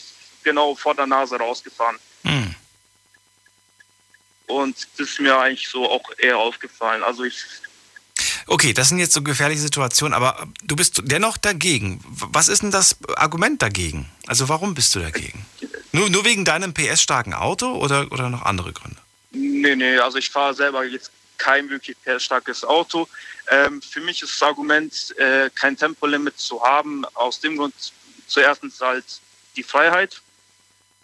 genau 0.44 0.74
vor 0.74 0.96
der 0.96 1.06
Nase 1.06 1.36
rausgefahren. 1.36 1.98
Hm. 2.24 2.56
Und 4.52 4.76
das 4.98 5.10
ist 5.10 5.20
mir 5.20 5.38
eigentlich 5.38 5.68
so 5.68 5.90
auch 5.90 6.04
eher 6.18 6.38
aufgefallen. 6.38 7.04
Also 7.04 7.24
ich 7.24 7.36
Okay, 8.48 8.74
das 8.74 8.90
sind 8.90 9.00
jetzt 9.00 9.14
so 9.14 9.22
gefährliche 9.22 9.62
Situationen, 9.62 10.14
aber 10.14 10.48
du 10.64 10.76
bist 10.76 11.02
dennoch 11.06 11.38
dagegen. 11.38 12.04
Was 12.06 12.50
ist 12.50 12.64
denn 12.64 12.72
das 12.72 12.98
Argument 13.16 13.62
dagegen? 13.62 14.10
Also 14.28 14.50
warum 14.50 14.74
bist 14.74 14.94
du 14.96 15.00
dagegen? 15.00 15.46
Nur, 15.92 16.10
nur 16.10 16.26
wegen 16.26 16.46
deinem 16.46 16.74
PS-starken 16.74 17.34
Auto 17.34 17.76
oder, 17.76 18.12
oder 18.12 18.30
noch 18.30 18.44
andere 18.44 18.74
Gründe? 18.74 18.98
Nee, 19.32 19.76
nee, 19.76 19.98
also 19.98 20.18
ich 20.18 20.30
fahre 20.30 20.54
selber 20.54 20.84
jetzt 20.84 21.12
kein 21.38 21.70
wirklich 21.70 21.98
PS-starkes 22.04 22.64
Auto. 22.64 23.08
Ähm, 23.50 23.82
für 23.82 24.02
mich 24.02 24.22
ist 24.22 24.34
das 24.34 24.48
Argument, 24.48 25.16
äh, 25.18 25.50
kein 25.56 25.78
Tempolimit 25.78 26.38
zu 26.38 26.62
haben, 26.64 27.06
aus 27.14 27.40
dem 27.40 27.58
Grund 27.58 27.74
zuerst 28.28 28.62
halt 28.82 29.06
die 29.56 29.64
Freiheit 29.64 30.22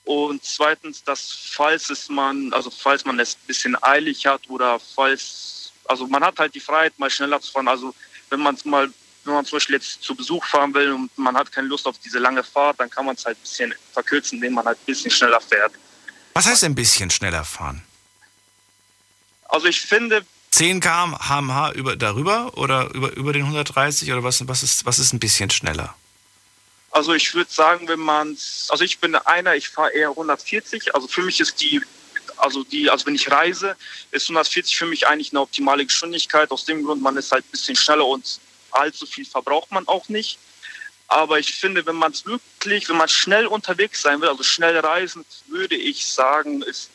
und 0.07 0.43
zweitens, 0.43 1.03
dass 1.03 1.31
falls 1.31 1.89
es 1.89 2.09
man, 2.09 2.51
also 2.53 2.69
falls 2.71 3.05
man 3.05 3.19
es 3.19 3.35
ein 3.35 3.47
bisschen 3.47 3.83
eilig 3.83 4.25
hat 4.25 4.49
oder 4.49 4.79
falls 4.79 5.57
also 5.87 6.07
man 6.07 6.23
hat 6.23 6.37
halt 6.39 6.53
die 6.53 6.59
Freiheit, 6.59 6.97
mal 6.99 7.09
schneller 7.09 7.39
zu 7.41 7.51
fahren. 7.51 7.67
Also 7.67 7.93
wenn 8.29 8.39
man 8.39 8.57
mal, 8.65 8.89
wenn 9.23 9.33
man 9.33 9.45
zum 9.45 9.57
Beispiel 9.57 9.75
jetzt 9.75 10.03
zu 10.03 10.15
Besuch 10.15 10.45
fahren 10.45 10.73
will 10.73 10.91
und 10.91 11.17
man 11.17 11.35
hat 11.35 11.51
keine 11.51 11.67
Lust 11.67 11.85
auf 11.87 11.97
diese 11.99 12.19
lange 12.19 12.43
Fahrt, 12.43 12.79
dann 12.79 12.89
kann 12.89 13.05
man 13.05 13.15
es 13.15 13.25
halt 13.25 13.37
ein 13.37 13.41
bisschen 13.41 13.73
verkürzen, 13.93 14.37
indem 14.37 14.53
man 14.53 14.65
halt 14.65 14.77
ein 14.77 14.85
bisschen 14.85 15.11
schneller 15.11 15.41
fährt. 15.41 15.73
Was 16.33 16.45
heißt 16.45 16.63
ein 16.65 16.75
bisschen 16.75 17.09
schneller 17.09 17.43
fahren? 17.43 17.81
Also 19.49 19.67
ich 19.67 19.81
finde. 19.81 20.25
10 20.51 20.79
km/h 20.79 21.71
über, 21.73 21.95
darüber 21.95 22.57
oder 22.57 22.93
über, 22.93 23.11
über 23.15 23.33
den 23.33 23.43
130 23.43 24.11
oder 24.11 24.23
was, 24.23 24.47
was, 24.47 24.63
ist, 24.63 24.85
was 24.85 24.99
ist 24.99 25.13
ein 25.13 25.19
bisschen 25.19 25.49
schneller? 25.49 25.93
Also 26.97 27.13
ich 27.13 27.35
würde 27.35 27.53
sagen, 27.53 27.87
wenn 27.87 27.99
man, 27.99 28.35
also 28.69 28.83
ich 28.83 28.97
bin 28.97 29.13
einer, 29.13 29.55
ich 29.55 29.69
fahre 29.69 29.91
eher 29.91 30.09
140. 30.09 30.95
Also 30.95 31.07
für 31.07 31.21
mich 31.21 31.39
ist 31.39 31.61
die 31.61 31.79
also 32.37 32.63
die, 32.63 32.89
also 32.89 33.05
wenn 33.05 33.13
ich 33.13 33.29
reise, 33.31 33.75
ist 34.09 34.23
140 34.23 34.75
für 34.75 34.87
mich 34.87 35.05
eigentlich 35.05 35.31
eine 35.31 35.41
optimale 35.41 35.85
Geschwindigkeit. 35.85 36.49
Aus 36.49 36.65
dem 36.65 36.83
Grund, 36.83 37.03
man 37.03 37.15
ist 37.15 37.31
halt 37.31 37.45
ein 37.45 37.51
bisschen 37.51 37.75
schneller 37.75 38.05
und 38.07 38.39
allzu 38.71 39.05
viel 39.05 39.25
verbraucht 39.25 39.71
man 39.71 39.87
auch 39.87 40.09
nicht. 40.09 40.39
Aber 41.07 41.37
ich 41.37 41.53
finde, 41.53 41.85
wenn 41.85 41.97
man 41.97 42.13
es 42.13 42.25
wirklich, 42.25 42.89
wenn 42.89 42.97
man 42.97 43.09
schnell 43.09 43.45
unterwegs 43.45 44.01
sein 44.01 44.19
will, 44.19 44.29
also 44.29 44.41
schnell 44.41 44.77
reisen, 44.79 45.23
würde 45.47 45.75
ich 45.75 46.07
sagen, 46.07 46.63
ist 46.63 46.89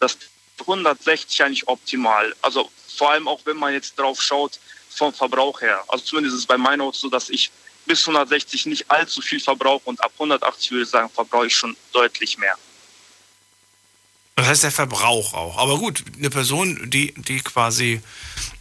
das 0.00 0.18
160 0.58 1.44
eigentlich 1.44 1.68
optimal. 1.68 2.34
Also 2.42 2.68
vor 2.96 3.12
allem 3.12 3.28
auch, 3.28 3.42
wenn 3.44 3.56
man 3.56 3.72
jetzt 3.72 3.96
drauf 3.96 4.20
schaut, 4.20 4.58
vom 4.90 5.14
Verbrauch 5.14 5.60
her. 5.60 5.84
Also 5.86 6.04
zumindest 6.04 6.34
ist 6.34 6.40
es 6.40 6.46
bei 6.46 6.58
meinem 6.58 6.80
Auto 6.80 6.96
so, 6.96 7.08
dass 7.08 7.30
ich 7.30 7.52
bis 7.88 8.06
160 8.06 8.66
nicht 8.66 8.88
allzu 8.88 9.20
viel 9.20 9.40
verbrauche 9.40 9.82
und 9.86 10.00
ab 10.02 10.12
180 10.14 10.70
würde 10.70 10.84
ich 10.84 10.90
sagen, 10.90 11.10
verbrauche 11.10 11.48
ich 11.48 11.56
schon 11.56 11.76
deutlich 11.92 12.38
mehr. 12.38 12.54
Das 14.36 14.46
heißt 14.46 14.62
der 14.62 14.70
Verbrauch 14.70 15.34
auch. 15.34 15.58
Aber 15.58 15.78
gut, 15.78 16.04
eine 16.16 16.30
Person, 16.30 16.88
die, 16.88 17.12
die 17.14 17.40
quasi, 17.40 18.00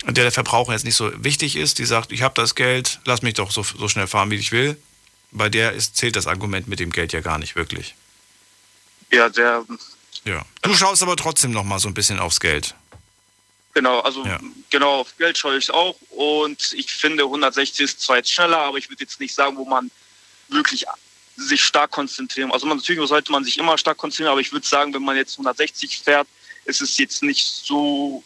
der 0.05 0.23
der 0.23 0.31
Verbrauch 0.31 0.71
jetzt 0.71 0.85
nicht 0.85 0.95
so 0.95 1.11
wichtig 1.23 1.55
ist, 1.55 1.77
die 1.77 1.85
sagt, 1.85 2.11
ich 2.11 2.23
habe 2.23 2.33
das 2.33 2.55
Geld, 2.55 2.99
lass 3.05 3.21
mich 3.21 3.35
doch 3.35 3.51
so, 3.51 3.61
so 3.61 3.87
schnell 3.87 4.07
fahren, 4.07 4.31
wie 4.31 4.37
ich 4.37 4.51
will. 4.51 4.75
Bei 5.31 5.49
der 5.49 5.73
ist, 5.73 5.95
zählt 5.95 6.15
das 6.15 6.25
Argument 6.25 6.67
mit 6.67 6.79
dem 6.79 6.91
Geld 6.91 7.13
ja 7.13 7.19
gar 7.19 7.37
nicht 7.37 7.55
wirklich. 7.55 7.93
Ja, 9.11 9.29
der. 9.29 9.65
Ja. 10.25 10.43
Du 10.63 10.73
schaust 10.73 11.03
aber 11.03 11.15
trotzdem 11.15 11.51
noch 11.51 11.63
mal 11.63 11.77
so 11.77 11.87
ein 11.89 11.93
bisschen 11.93 12.19
aufs 12.19 12.39
Geld. 12.39 12.73
Genau, 13.73 13.99
also 13.99 14.25
ja. 14.25 14.39
genau 14.69 15.01
auf 15.01 15.15
Geld 15.17 15.37
schaue 15.37 15.57
ich 15.57 15.69
auch. 15.71 15.95
Und 16.09 16.73
ich 16.73 16.91
finde 16.91 17.23
160 17.23 17.79
ist 17.83 18.01
zwar 18.01 18.17
jetzt 18.17 18.31
schneller, 18.31 18.57
aber 18.57 18.77
ich 18.77 18.89
würde 18.89 19.03
jetzt 19.03 19.19
nicht 19.19 19.35
sagen, 19.35 19.57
wo 19.57 19.65
man 19.65 19.91
wirklich 20.47 20.85
sich 21.35 21.63
stark 21.63 21.91
konzentrieren. 21.91 22.51
Also 22.51 22.65
man, 22.65 22.77
natürlich 22.77 23.07
sollte 23.07 23.31
man 23.31 23.43
sich 23.43 23.57
immer 23.57 23.77
stark 23.77 23.97
konzentrieren, 23.97 24.31
aber 24.31 24.41
ich 24.41 24.51
würde 24.51 24.65
sagen, 24.65 24.93
wenn 24.93 25.03
man 25.03 25.15
jetzt 25.15 25.33
160 25.33 25.99
fährt, 25.99 26.27
ist 26.65 26.81
es 26.81 26.97
jetzt 26.97 27.21
nicht 27.21 27.45
so, 27.45 28.23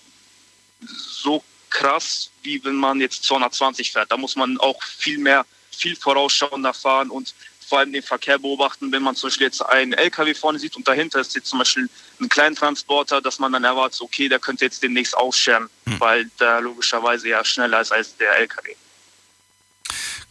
so 0.81 1.43
krass, 1.69 2.29
wie 2.43 2.63
wenn 2.63 2.75
man 2.75 3.01
jetzt 3.01 3.23
220 3.25 3.91
fährt. 3.91 4.11
Da 4.11 4.17
muss 4.17 4.35
man 4.35 4.57
auch 4.59 4.81
viel 4.83 5.17
mehr, 5.17 5.45
viel 5.71 5.95
vorausschauender 5.95 6.73
fahren 6.73 7.09
und 7.09 7.33
vor 7.67 7.79
allem 7.79 7.93
den 7.93 8.03
Verkehr 8.03 8.37
beobachten, 8.37 8.91
wenn 8.91 9.03
man 9.03 9.15
zum 9.15 9.29
Beispiel 9.29 9.47
jetzt 9.47 9.61
einen 9.61 9.93
LKW 9.93 10.33
vorne 10.33 10.59
sieht 10.59 10.75
und 10.75 10.87
dahinter 10.87 11.21
ist 11.21 11.35
jetzt 11.35 11.49
zum 11.49 11.59
Beispiel 11.59 11.89
ein 12.21 12.29
Kleintransporter, 12.29 13.21
dass 13.21 13.39
man 13.39 13.51
dann 13.51 13.63
erwartet, 13.63 14.01
okay, 14.01 14.29
der 14.29 14.39
könnte 14.39 14.65
jetzt 14.65 14.81
demnächst 14.83 15.15
ausscheren, 15.15 15.69
hm. 15.85 15.99
weil 15.99 16.25
der 16.39 16.61
logischerweise 16.61 17.29
ja 17.29 17.43
schneller 17.43 17.81
ist 17.81 17.91
als 17.91 18.15
der 18.17 18.37
LKW. 18.37 18.75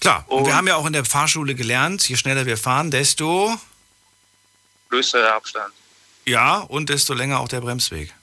Klar, 0.01 0.25
und, 0.29 0.39
und 0.39 0.47
wir 0.47 0.57
haben 0.57 0.67
ja 0.67 0.77
auch 0.77 0.87
in 0.87 0.93
der 0.93 1.05
Fahrschule 1.05 1.55
gelernt, 1.55 2.09
je 2.09 2.17
schneller 2.17 2.47
wir 2.47 2.57
fahren, 2.57 2.91
desto 2.91 3.59
größer 4.89 5.21
der 5.21 5.35
Abstand. 5.35 5.75
Ja, 6.25 6.59
und 6.59 6.89
desto 6.89 7.15
länger 7.15 7.41
auch 7.41 7.49
der 7.49 7.61
Bremsweg. 7.61 8.15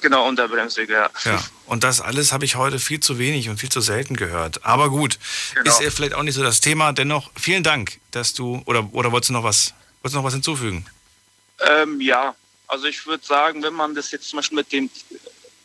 Genau, 0.00 0.28
und 0.28 0.38
der 0.38 0.48
Bremsweg, 0.48 0.90
ja. 0.90 1.08
Ja, 1.24 1.42
und 1.64 1.82
das 1.82 2.02
alles 2.02 2.32
habe 2.32 2.44
ich 2.44 2.56
heute 2.56 2.78
viel 2.78 3.00
zu 3.00 3.18
wenig 3.18 3.48
und 3.48 3.58
viel 3.58 3.70
zu 3.70 3.80
selten 3.80 4.16
gehört. 4.16 4.64
Aber 4.64 4.90
gut, 4.90 5.18
genau. 5.54 5.78
ist 5.78 5.94
vielleicht 5.94 6.12
auch 6.12 6.22
nicht 6.22 6.34
so 6.34 6.42
das 6.42 6.60
Thema. 6.60 6.92
Dennoch, 6.92 7.30
vielen 7.36 7.62
Dank, 7.62 7.98
dass 8.10 8.34
du, 8.34 8.62
oder, 8.66 8.86
oder 8.92 9.12
wolltest 9.12 9.30
du 9.30 9.32
noch 9.32 9.44
was, 9.44 9.72
wolltest 10.02 10.14
du 10.14 10.18
noch 10.18 10.24
was 10.24 10.34
hinzufügen? 10.34 10.86
Ähm, 11.60 12.00
ja, 12.02 12.34
also 12.68 12.86
ich 12.86 13.04
würde 13.06 13.24
sagen, 13.24 13.62
wenn 13.62 13.74
man 13.74 13.94
das 13.94 14.10
jetzt 14.10 14.28
zum 14.28 14.38
Beispiel 14.38 14.56
mit 14.56 14.72
dem 14.72 14.90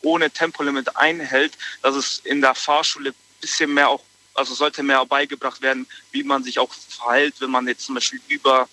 ohne 0.01 0.31
Tempolimit 0.31 0.95
einhält, 0.97 1.53
dass 1.81 1.95
es 1.95 2.19
in 2.23 2.41
der 2.41 2.55
Fahrschule 2.55 3.11
ein 3.11 3.15
bisschen 3.41 3.73
mehr 3.73 3.89
auch 3.89 4.01
also 4.35 4.55
sollte 4.55 4.81
mehr 4.81 5.05
beigebracht 5.05 5.61
werden, 5.61 5.85
wie 6.11 6.23
man 6.23 6.43
sich 6.43 6.57
auch 6.57 6.73
verhält, 6.73 7.35
wenn 7.39 7.51
man 7.51 7.67
jetzt 7.67 7.85
zum 7.85 7.95
Beispiel 7.95 8.19
über 8.27 8.67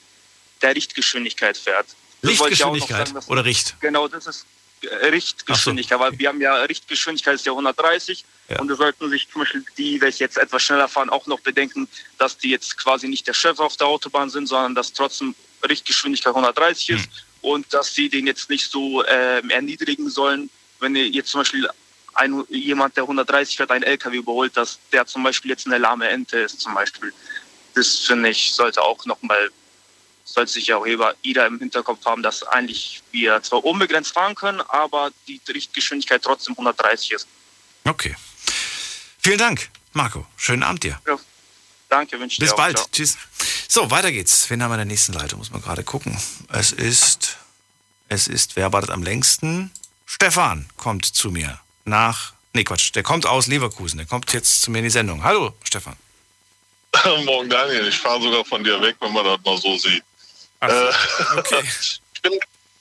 der 0.62 0.74
Richtgeschwindigkeit 0.74 1.56
fährt. 1.56 1.86
das 2.22 2.30
Lichtgeschwindigkeit 2.30 3.08
sagen, 3.08 3.14
dass- 3.14 3.28
oder 3.28 3.44
Richt? 3.44 3.76
Genau, 3.80 4.08
das 4.08 4.26
ist 4.26 4.46
äh, 4.82 5.06
Richtgeschwindigkeit, 5.08 5.98
weil 5.98 6.18
wir 6.18 6.28
haben 6.28 6.40
ja 6.40 6.54
Richtgeschwindigkeit 6.62 7.34
ist 7.34 7.44
ja 7.44 7.52
130 7.52 8.24
und 8.58 8.68
da 8.68 8.74
sollten 8.74 9.10
sich 9.10 9.28
zum 9.30 9.42
Beispiel 9.42 9.64
die, 9.76 10.00
welche 10.00 10.24
jetzt 10.24 10.38
etwas 10.38 10.62
schneller 10.62 10.88
fahren, 10.88 11.10
auch 11.10 11.26
noch 11.26 11.40
bedenken, 11.40 11.88
dass 12.18 12.38
die 12.38 12.48
jetzt 12.48 12.78
quasi 12.78 13.06
nicht 13.06 13.26
der 13.26 13.34
Chef 13.34 13.58
auf 13.58 13.76
der 13.76 13.86
Autobahn 13.86 14.30
sind, 14.30 14.46
sondern 14.46 14.74
dass 14.74 14.92
trotzdem 14.92 15.34
Richtgeschwindigkeit 15.62 16.30
130 16.30 16.90
ist 16.90 17.08
und 17.42 17.72
dass 17.72 17.94
sie 17.94 18.08
den 18.08 18.26
jetzt 18.26 18.50
nicht 18.50 18.70
so 18.70 19.04
ähm, 19.06 19.50
erniedrigen 19.50 20.10
sollen, 20.10 20.50
wenn 20.78 20.94
jetzt 20.96 21.30
zum 21.30 21.40
Beispiel 21.40 21.68
ein, 22.14 22.44
jemand, 22.48 22.96
der 22.96 23.04
130 23.04 23.56
fährt, 23.56 23.70
einen 23.70 23.84
LKW 23.84 24.16
überholt, 24.16 24.56
dass 24.56 24.78
der 24.92 25.06
zum 25.06 25.22
Beispiel 25.22 25.50
jetzt 25.50 25.66
eine 25.66 25.78
lahme 25.78 26.08
Ente 26.08 26.38
ist 26.38 26.60
zum 26.60 26.74
Beispiel. 26.74 27.12
Das 27.74 27.98
finde 27.98 28.30
ich, 28.30 28.52
sollte 28.52 28.82
auch 28.82 29.04
nochmal 29.06 29.50
sollte 30.24 30.52
sich 30.52 30.68
ja 30.68 30.76
auch 30.76 30.86
jeder 31.22 31.46
im 31.46 31.58
Hinterkopf 31.58 32.04
haben, 32.04 32.22
dass 32.22 32.42
eigentlich 32.44 33.02
wir 33.10 33.42
zwar 33.42 33.64
unbegrenzt 33.64 34.12
fahren 34.12 34.34
können, 34.34 34.60
aber 34.60 35.10
die 35.26 35.40
Richtgeschwindigkeit 35.48 36.22
trotzdem 36.22 36.52
130 36.52 37.12
ist. 37.12 37.26
Okay. 37.84 38.14
Vielen 39.18 39.38
Dank, 39.38 39.70
Marco. 39.92 40.26
Schönen 40.36 40.62
Abend 40.62 40.84
dir. 40.84 41.00
Danke, 41.88 42.20
wünsche 42.20 42.38
Bis 42.38 42.50
dir 42.50 42.54
auch. 42.54 42.58
bald. 42.58 42.76
Ciao. 42.76 42.88
Tschüss. 42.92 43.18
So, 43.68 43.90
weiter 43.90 44.12
geht's. 44.12 44.48
Wen 44.48 44.62
haben 44.62 44.70
wir 44.70 44.74
in 44.74 44.80
der 44.80 44.86
nächsten 44.86 45.12
Leitung? 45.12 45.40
Muss 45.40 45.50
man 45.50 45.60
gerade 45.60 45.82
gucken. 45.82 46.16
Es 46.52 46.72
ist, 46.72 47.29
es 48.10 48.26
ist, 48.26 48.56
wer 48.56 48.72
wartet 48.72 48.90
am 48.90 49.02
längsten? 49.02 49.70
Stefan 50.04 50.68
kommt 50.76 51.06
zu 51.06 51.30
mir 51.30 51.58
nach, 51.84 52.32
nee 52.52 52.64
Quatsch, 52.64 52.94
der 52.94 53.02
kommt 53.02 53.24
aus 53.24 53.46
Leverkusen. 53.46 53.98
Der 53.98 54.06
kommt 54.06 54.32
jetzt 54.32 54.62
zu 54.62 54.70
mir 54.70 54.78
in 54.78 54.84
die 54.84 54.90
Sendung. 54.90 55.22
Hallo, 55.24 55.54
Stefan. 55.64 55.96
Morgen 57.24 57.48
Daniel, 57.48 57.86
ich 57.86 57.96
fahre 57.96 58.20
sogar 58.20 58.44
von 58.44 58.62
dir 58.64 58.80
weg, 58.82 58.96
wenn 59.00 59.12
man 59.12 59.24
das 59.24 59.38
mal 59.44 59.56
so 59.56 59.78
sieht. 59.78 60.02
Äh, 60.60 60.68
ich 62.12 62.20
bin, 62.20 62.32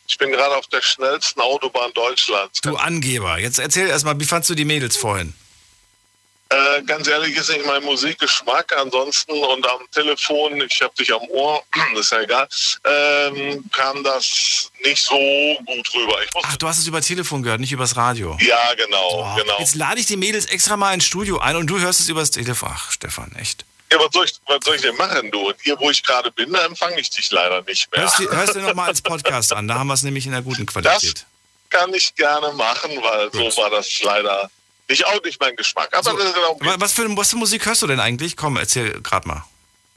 ich 0.07 0.18
bin 0.18 0.31
gerade 0.31 0.57
auf 0.57 0.65
der 0.68 0.81
schnellsten 0.81 1.39
Autobahn 1.39 1.93
Deutschlands. 1.93 2.60
Du 2.61 2.76
Angeber. 2.76 3.38
Jetzt 3.38 3.60
erzähl 3.60 3.88
erstmal, 3.88 4.19
wie 4.19 4.26
fandst 4.26 4.49
du 4.49 4.56
die 4.56 4.65
Mädels 4.65 4.97
vorhin? 4.97 5.35
Äh, 6.51 6.81
ganz 6.84 7.07
ehrlich 7.07 7.38
ist 7.38 7.49
nicht 7.49 7.65
mein 7.65 7.84
Musikgeschmack. 7.84 8.76
Ansonsten 8.76 9.31
und 9.31 9.67
am 9.67 9.81
Telefon, 9.91 10.59
ich 10.61 10.81
habe 10.81 10.93
dich 10.95 11.13
am 11.13 11.21
Ohr, 11.30 11.63
ist 11.95 12.11
ja 12.11 12.21
egal, 12.21 12.47
ähm, 12.85 13.63
kam 13.71 14.03
das 14.03 14.71
nicht 14.84 15.03
so 15.03 15.15
gut 15.65 15.93
rüber. 15.93 16.17
Ach, 16.43 16.57
du 16.57 16.67
hast 16.67 16.80
es 16.80 16.88
über 16.88 17.01
Telefon 17.01 17.43
gehört, 17.43 17.59
nicht 17.59 17.71
übers 17.71 17.95
Radio. 17.95 18.35
ja, 18.41 18.73
genau, 18.76 19.09
Boah, 19.11 19.35
genau. 19.39 19.59
Jetzt 19.59 19.76
lade 19.76 19.99
ich 19.99 20.07
die 20.07 20.17
Mädels 20.17 20.47
extra 20.47 20.76
mal 20.76 20.93
ins 20.93 21.05
Studio 21.05 21.38
ein 21.38 21.55
und 21.55 21.67
du 21.67 21.80
hörst 21.80 21.99
es 21.99 22.09
übers 22.09 22.31
Telefon. 22.31 22.69
Ach, 22.73 22.91
Stefan, 22.91 23.31
echt. 23.39 23.65
Ja, 23.91 23.99
was 23.99 24.09
soll, 24.11 24.26
ich, 24.26 24.34
was 24.47 24.59
soll 24.63 24.76
ich 24.76 24.81
denn 24.81 24.95
machen, 24.95 25.30
du? 25.31 25.49
Und 25.49 25.55
hier, 25.61 25.80
wo 25.80 25.89
ich 25.89 26.01
gerade 26.03 26.31
bin, 26.31 26.51
da 26.51 26.65
empfange 26.65 26.99
ich 26.99 27.09
dich 27.09 27.30
leider 27.31 27.61
nicht 27.63 27.91
mehr. 27.91 28.01
Hörst 28.01 28.19
du, 28.19 28.31
hörst 28.31 28.55
du 28.55 28.59
noch 28.59 28.73
mal 28.73 28.88
als 28.88 29.01
Podcast 29.01 29.53
an, 29.53 29.67
da 29.67 29.76
haben 29.76 29.88
wir 29.88 29.93
es 29.95 30.03
nämlich 30.03 30.26
in 30.26 30.34
einer 30.34 30.43
guten 30.43 30.65
Qualität. 30.65 31.26
Kann 31.69 31.93
ich 31.93 32.15
gerne 32.15 32.51
machen, 32.53 32.91
weil 33.01 33.31
so 33.31 33.61
war 33.61 33.69
das 33.69 34.01
leider 34.01 34.49
nicht 34.90 35.06
auch 35.06 35.22
nicht 35.24 35.40
mein 35.40 35.56
Geschmack. 35.56 35.90
Aber 35.94 36.11
das 36.14 36.26
ist 36.26 36.34
genau 36.36 36.57
Wa- 36.61 36.76
Was 36.80 36.94
für, 36.94 37.16
was 37.18 37.30
für 37.30 37.38
Musik 37.38 37.66
hörst 37.66 37.82
du 37.82 37.88
denn 37.88 37.99
eigentlich? 37.99 38.36
Komm, 38.36 38.57
erzähl 38.57 38.99
gerade 39.02 39.28
mal. 39.28 39.44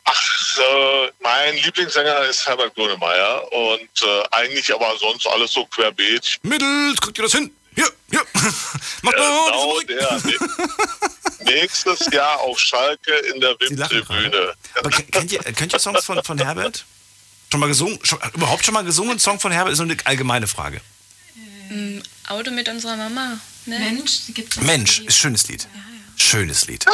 Äh, 0.07 1.11
mein 1.23 1.57
Lieblingssänger 1.57 2.25
ist 2.25 2.47
Herbert 2.47 2.75
Grönemeyer 2.75 3.51
und 3.53 4.03
äh, 4.03 4.23
eigentlich 4.33 4.73
aber 4.75 4.95
sonst 4.99 5.27
alles 5.27 5.53
so 5.53 5.65
querbeet. 5.67 6.39
Mittels, 6.43 7.01
guck 7.01 7.15
dir 7.15 7.23
das 7.23 7.33
hin. 7.33 7.51
Hier, 7.75 7.89
hier. 8.11 8.21
Mach 9.03 9.13
genau 9.13 9.81
der. 9.89 10.21
Nächstes 11.45 12.07
Jahr 12.13 12.39
auf 12.41 12.59
Schalke 12.59 13.13
in 13.35 13.41
der. 13.41 13.57
Aber 14.79 14.91
ke- 14.91 15.03
kennt 15.05 15.33
ihr, 15.33 15.41
kennt 15.41 15.73
ihr 15.73 15.79
Songs 15.79 16.05
von, 16.05 16.23
von 16.23 16.39
Herbert? 16.39 16.85
Schon 17.51 17.61
mal 17.61 17.67
gesungen? 17.69 17.99
Schon, 18.03 18.19
überhaupt 18.35 18.65
schon 18.65 18.75
mal 18.75 18.85
gesungen? 18.85 19.13
Ein 19.13 19.19
Song 19.19 19.41
von 19.41 19.53
Herbert 19.53 19.73
ist 19.73 19.79
so 19.79 19.85
eine 19.85 19.97
allgemeine 20.05 20.47
Frage. 20.47 20.81
Ein 21.71 22.03
Auto 22.29 22.51
mit 22.51 22.69
unserer 22.69 22.97
Mama. 22.97 23.39
Ne? 23.67 23.79
Mensch, 23.79 24.21
gibt's 24.35 24.57
Mensch, 24.61 25.01
ist 25.01 25.19
schönes 25.19 25.49
Lied. 25.49 25.69
Schönes 26.17 26.67
Lied. 26.67 26.87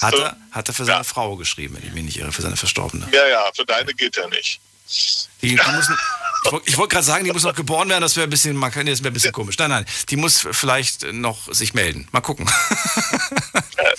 Hat 0.00 0.14
er, 0.14 0.36
hat 0.50 0.68
er 0.68 0.74
für 0.74 0.84
seine 0.84 1.04
Frau 1.04 1.36
geschrieben, 1.36 1.76
wenn 1.76 1.86
ich 1.86 1.94
mich 1.94 2.04
nicht 2.04 2.18
irre, 2.18 2.32
für 2.32 2.42
seine 2.42 2.56
Verstorbene. 2.56 3.06
Ja, 3.12 3.26
ja, 3.28 3.50
für 3.54 3.64
deine 3.64 3.94
geht 3.94 4.16
ja 4.16 4.26
nicht. 4.28 4.60
Die, 5.42 5.48
die 5.48 5.54
müssen, 5.54 5.96
ich 6.44 6.52
wollte 6.52 6.68
ich 6.68 6.78
wollte 6.78 6.94
gerade 6.94 7.06
sagen, 7.06 7.24
die 7.24 7.32
muss 7.32 7.42
noch 7.42 7.54
geboren 7.54 7.88
werden, 7.88 8.02
das 8.02 8.16
wäre 8.16 8.26
ein 8.26 8.30
bisschen, 8.30 8.54
man 8.56 8.70
kann, 8.70 8.86
das 8.86 9.00
wäre 9.00 9.10
ein 9.10 9.14
bisschen 9.14 9.32
komisch. 9.32 9.58
Nein, 9.58 9.70
nein, 9.70 9.86
die 10.08 10.16
muss 10.16 10.46
vielleicht 10.52 11.12
noch 11.12 11.52
sich 11.52 11.74
melden. 11.74 12.08
Mal 12.12 12.20
gucken. 12.20 12.48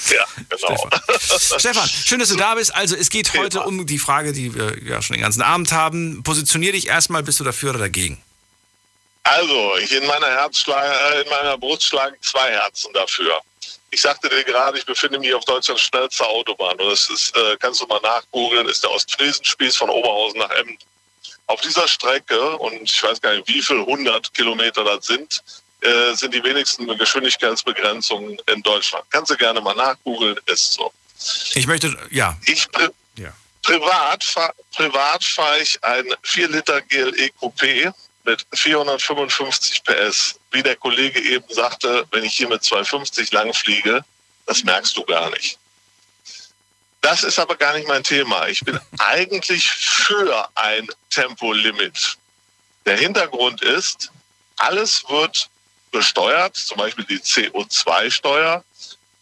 ja, 0.10 0.26
genau. 0.49 0.78
Stefan. 0.78 1.60
Stefan, 1.60 1.90
schön, 1.90 2.20
dass 2.20 2.30
du 2.30 2.36
da 2.36 2.56
bist. 2.56 2.74
Also 2.74 2.95
es 2.95 3.10
geht 3.10 3.34
heute 3.34 3.62
um 3.64 3.86
die 3.86 3.99
Frage, 3.99 4.32
die 4.34 4.56
wir 4.56 4.82
ja 4.84 5.02
schon 5.02 5.16
den 5.16 5.22
ganzen 5.22 5.41
Abend 5.41 5.72
haben. 5.72 6.24
Positionier 6.24 6.72
dich 6.72 6.88
erstmal, 6.88 7.24
bist 7.24 7.40
du 7.40 7.44
dafür 7.44 7.72
oder 7.72 7.80
dagegen? 7.80 8.18
Also, 9.30 9.78
ich 9.78 9.91
in 9.91 10.06
meiner 10.06 10.28
Herzschlag, 10.28 10.86
äh, 11.14 11.22
in 11.22 11.30
meiner 11.30 11.58
Brust 11.58 11.84
schlagen 11.84 12.16
zwei 12.22 12.52
Herzen 12.52 12.94
dafür. 12.94 13.41
Ich 13.91 14.02
sagte 14.02 14.30
dir 14.30 14.44
gerade, 14.44 14.78
ich 14.78 14.86
befinde 14.86 15.20
mich 15.20 15.34
auf 15.34 15.44
Deutschlands 15.45 15.84
schnellster 15.84 16.28
Autobahn. 16.28 16.80
Und 16.80 16.91
das 16.91 17.10
ist, 17.10 17.36
äh, 17.36 17.58
kannst 17.60 17.82
du 17.82 17.88
mal 17.88 17.99
nachgoogeln, 18.02 18.68
ist 18.68 18.84
der 18.84 18.91
Ostfriesenspieß 18.91 19.76
von 19.78 19.90
Oberhausen 19.90 20.40
nach 20.40 20.49
Emden. 20.52 20.78
Auf 21.48 21.62
dieser 21.62 21.88
Strecke, 21.88 22.58
und 22.58 22.82
ich 22.84 23.04
weiß 23.04 23.22
gar 23.22 23.34
nicht, 23.34 23.48
wie 23.48 23.62
viel 23.62 23.80
hundert 23.86 24.34
Kilometer 24.34 24.84
das 24.84 25.06
sind, 25.08 25.41
äh, 25.82 26.14
sind 26.14 26.34
die 26.34 26.44
wenigsten 26.44 26.88
Geschwindigkeitsbegrenzungen 26.98 28.38
in 28.48 28.64
Deutschland. 28.64 29.06
Kannst 29.12 29.32
du 29.32 29.38
gerne 29.38 29.62
mal 29.62 29.76
nachgoogeln, 29.76 30.38
ist 30.45 30.74
so. 30.74 30.91
Ich 31.54 31.68
möchte, 31.68 31.95
ja. 32.12 32.38
Ich 32.45 32.70
pri 32.72 32.90
Ja. 33.18 33.34
privat, 33.64 34.24
privat 34.76 35.24
fahre 35.24 35.60
ich 35.60 35.82
ein 35.84 36.06
4 36.24 36.48
Liter 36.49 36.82
GLE 36.82 37.30
Coupé 37.40 37.94
mit 38.28 38.45
455 38.54 39.84
PS. 39.84 40.40
Wie 40.52 40.62
der 40.62 40.76
Kollege 40.76 41.20
eben 41.20 41.52
sagte, 41.52 42.06
wenn 42.12 42.24
ich 42.24 42.36
hier 42.36 42.49
mit 42.49 42.64
250 42.64 43.32
lang 43.32 43.54
fliege, 43.54 44.04
das 44.45 44.64
merkst 44.64 44.95
du 44.95 45.04
gar 45.06 45.30
nicht. 45.32 45.58
Das 47.02 47.24
ist 47.24 47.40
aber 47.40 47.56
gar 47.56 47.74
nicht 47.76 47.88
mein 47.88 48.04
Thema. 48.04 48.48
Ich 48.48 48.60
bin 48.60 48.80
eigentlich 48.99 49.70
für 49.70 50.48
ein 50.56 50.88
Tempolimit. 51.10 52.18
Der 52.86 52.98
Hintergrund 52.98 53.62
ist, 53.62 54.12
alles 54.58 55.04
wird 55.08 55.49
besteuert, 55.91 56.56
zum 56.56 56.78
Beispiel 56.78 57.06
die 57.06 57.20
CO2-Steuer. 57.20 58.64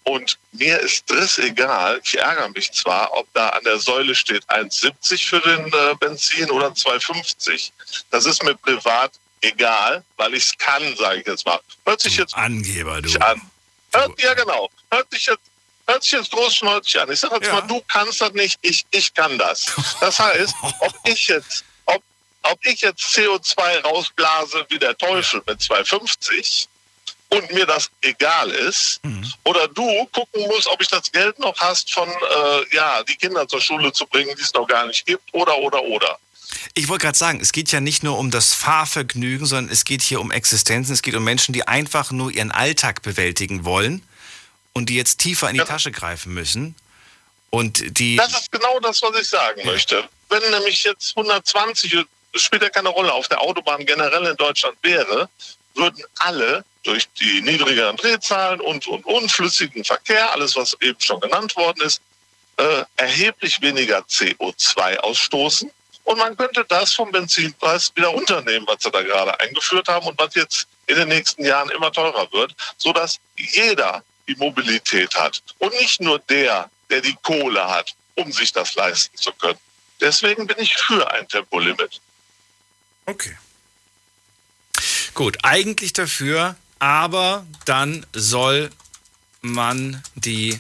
Und 0.04 0.38
mir 0.52 0.80
ist 0.80 1.10
das 1.10 1.40
egal. 1.40 2.00
Ich 2.04 2.18
ärgere 2.18 2.50
mich 2.50 2.72
zwar, 2.72 3.12
ob 3.14 3.32
da 3.34 3.50
an 3.50 3.64
der 3.64 3.80
Säule 3.80 4.14
steht 4.14 4.48
1,70 4.50 5.28
für 5.28 5.40
den 5.40 5.68
äh, 5.68 5.96
Benzin 6.00 6.50
oder 6.52 6.68
2,50. 6.68 7.72
Das 8.12 8.26
ist 8.26 8.44
mir 8.44 8.56
privat 8.56 9.12
egal, 9.42 10.04
weil 10.18 10.34
ich 10.34 10.46
es 10.46 10.58
kann, 10.58 10.96
sage 10.96 11.22
ich 11.22 11.28
jetzt 11.28 11.46
mal. 11.46 11.60
Hört 11.86 12.02
sich 12.02 12.18
jetzt 12.18 12.36
Angeber, 12.36 13.02
du. 13.02 13.18
an. 13.20 13.42
Hört, 13.94 14.22
ja, 14.22 14.34
genau. 14.34 14.70
Hört 14.92 15.10
sich 15.12 15.26
jetzt, 15.26 15.42
hört 15.88 16.04
sich 16.04 16.12
jetzt 16.14 16.32
großschnäuzig 16.32 17.00
an. 17.00 17.12
Ich 17.12 17.20
sage 17.20 17.36
jetzt 17.36 17.52
mal, 17.52 17.62
du 17.62 17.82
kannst 17.88 18.22
das 18.22 18.34
nicht, 18.34 18.58
ich, 18.62 18.86
ich 18.92 19.14
kann 19.14 19.38
das. 19.38 19.66
Das 20.00 20.20
heißt, 20.20 20.54
ob 20.80 20.94
ich 21.06 21.28
jetzt, 21.28 21.64
ob, 21.86 22.02
ob 22.44 22.66
ich 22.66 22.82
jetzt 22.82 23.02
CO2 23.02 23.82
rausblase 23.82 24.66
wie 24.70 24.80
der 24.80 24.98
Teufel 24.98 25.42
mit 25.48 25.60
2,50 25.62 26.68
und 27.30 27.52
mir 27.52 27.66
das 27.66 27.90
egal 28.02 28.50
ist, 28.52 29.02
oder 29.44 29.68
du 29.68 30.06
gucken 30.08 30.46
musst, 30.48 30.68
ob 30.68 30.82
ich 30.82 30.88
das 30.88 31.12
Geld 31.12 31.38
noch 31.40 31.58
hast, 31.60 31.92
von 31.94 32.08
äh, 32.08 32.76
ja, 32.76 33.04
die 33.04 33.16
Kinder 33.16 33.48
zur 33.48 33.62
Schule 33.62 33.92
zu 33.92 34.06
bringen, 34.08 34.36
die 34.38 34.42
es 34.42 34.54
noch 34.54 34.68
gar 34.68 34.86
nicht 34.86 35.06
gibt, 35.06 35.34
oder, 35.34 35.58
oder, 35.58 35.82
oder. 35.84 36.18
Ich 36.74 36.88
wollte 36.88 37.04
gerade 37.04 37.18
sagen, 37.18 37.40
es 37.42 37.52
geht 37.52 37.72
ja 37.72 37.80
nicht 37.80 38.04
nur 38.04 38.18
um 38.18 38.32
das 38.32 38.54
Fahrvergnügen, 38.54 39.46
sondern 39.46 39.72
es 39.72 39.86
geht 39.86 40.02
hier 40.02 40.20
um 40.20 40.32
Existenzen. 40.32 40.94
Es 40.94 41.02
geht 41.02 41.16
um 41.16 41.24
Menschen, 41.24 41.54
die 41.54 41.68
einfach 41.68 42.12
nur 42.12 42.32
ihren 42.32 42.52
Alltag 42.52 43.02
bewältigen 43.02 43.66
wollen 43.66 44.02
und 44.74 44.90
die 44.90 44.96
jetzt 44.96 45.18
tiefer 45.18 45.50
in 45.50 45.56
die 45.56 45.64
Tasche 45.64 45.92
greifen 45.92 46.34
müssen. 46.34 46.76
Und 47.50 47.98
die. 48.00 48.18
Das 48.18 48.34
ist 48.34 48.52
genau 48.52 48.80
das, 48.82 49.02
was 49.02 49.20
ich 49.20 49.28
sagen 49.28 49.66
möchte. 49.66 50.08
Wenn 50.30 50.42
nämlich 50.52 50.84
jetzt 50.84 51.16
120, 51.16 52.06
das 52.34 52.42
spielt 52.42 52.62
ja 52.62 52.70
keine 52.70 52.90
Rolle, 52.90 53.14
auf 53.14 53.28
der 53.28 53.42
Autobahn 53.42 53.86
generell 53.86 54.26
in 54.26 54.36
Deutschland 54.36 54.78
wäre, 54.82 55.30
würden 55.76 56.04
alle 56.18 56.66
durch 56.84 57.08
die 57.14 57.42
niedrigeren 57.42 57.96
Drehzahlen 57.98 58.62
und, 58.62 58.88
und 58.88 59.06
unflüssigen 59.06 59.84
Verkehr, 59.84 60.32
alles 60.32 60.56
was 60.56 60.76
eben 60.82 61.00
schon 61.00 61.20
genannt 61.20 61.56
worden 61.56 61.82
ist, 61.82 62.02
äh, 62.58 62.84
erheblich 62.96 63.62
weniger 63.62 64.00
CO2 64.00 64.98
ausstoßen. 64.98 65.72
Und 66.06 66.18
man 66.20 66.38
könnte 66.38 66.64
das 66.68 66.94
vom 66.94 67.12
Benzinpreis 67.12 67.92
wieder 67.96 68.14
unternehmen, 68.14 68.66
was 68.68 68.78
sie 68.82 68.92
da 68.92 69.02
gerade 69.02 69.40
eingeführt 69.40 69.88
haben 69.88 70.06
und 70.08 70.18
was 70.20 70.36
jetzt 70.36 70.68
in 70.88 70.96
den 70.96 71.10
nächsten 71.10 71.44
Jahren 71.44 71.70
immer 71.72 71.92
teurer 71.92 72.32
wird, 72.32 72.56
sodass 72.78 73.20
jeder 73.36 74.04
die 74.28 74.36
Mobilität 74.36 75.14
hat. 75.16 75.42
Und 75.60 75.74
nicht 75.74 76.00
nur 76.02 76.20
der, 76.20 76.70
der 76.90 77.02
die 77.02 77.18
Kohle 77.24 77.68
hat, 77.68 77.96
um 78.16 78.32
sich 78.32 78.52
das 78.52 78.76
leisten 78.76 79.18
zu 79.18 79.32
können. 79.34 79.60
Deswegen 80.00 80.46
bin 80.46 80.58
ich 80.60 80.76
für 80.76 81.10
ein 81.12 81.28
Tempolimit. 81.28 82.00
Okay. 83.08 83.38
Gut, 85.14 85.38
eigentlich 85.44 85.94
dafür, 85.94 86.56
aber 86.80 87.46
dann 87.66 88.06
soll 88.14 88.70
man 89.42 90.04
die 90.16 90.60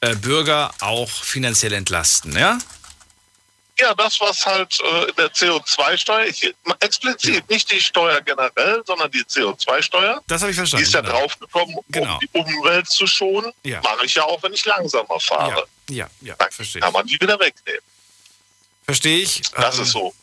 äh, 0.00 0.16
Bürger 0.16 0.72
auch 0.80 1.10
finanziell 1.10 1.74
entlasten, 1.74 2.36
ja? 2.36 2.58
Ja, 3.80 3.92
das, 3.94 4.20
was 4.20 4.46
halt 4.46 4.78
äh, 4.80 5.04
in 5.08 5.16
der 5.16 5.32
CO2-Steuer, 5.32 6.26
ich- 6.26 6.54
explizit, 6.80 7.48
nicht 7.50 7.70
die 7.72 7.80
Steuer 7.80 8.20
generell, 8.20 8.82
sondern 8.86 9.10
die 9.10 9.22
CO2-Steuer. 9.24 10.22
Das 10.28 10.42
habe 10.42 10.52
ich 10.52 10.56
Die 10.56 10.60
verstanden. 10.60 10.84
ist 10.84 10.94
ja 10.94 11.00
genau. 11.00 11.12
draufgekommen, 11.20 11.74
um 11.76 11.84
Genau. 11.88 12.18
die 12.20 12.28
Umwelt 12.32 12.88
zu 12.88 13.06
schonen. 13.06 13.52
Ja. 13.64 13.80
Mache 13.82 14.06
ich 14.06 14.14
ja 14.14 14.22
auch, 14.24 14.40
wenn 14.44 14.52
ich 14.52 14.64
langsamer 14.64 15.18
fahre. 15.18 15.66
Ja, 15.90 16.08
ja, 16.20 16.36
verstehe 16.50 16.80
Kann 16.82 16.92
man 16.92 17.04
die 17.06 17.20
wieder 17.20 17.38
wegnehmen. 17.40 17.80
Verstehe 18.84 19.18
ich. 19.18 19.42
Das 19.52 19.76
Ähm, 19.78 19.82
ist 19.82 19.90
so. 19.92 20.14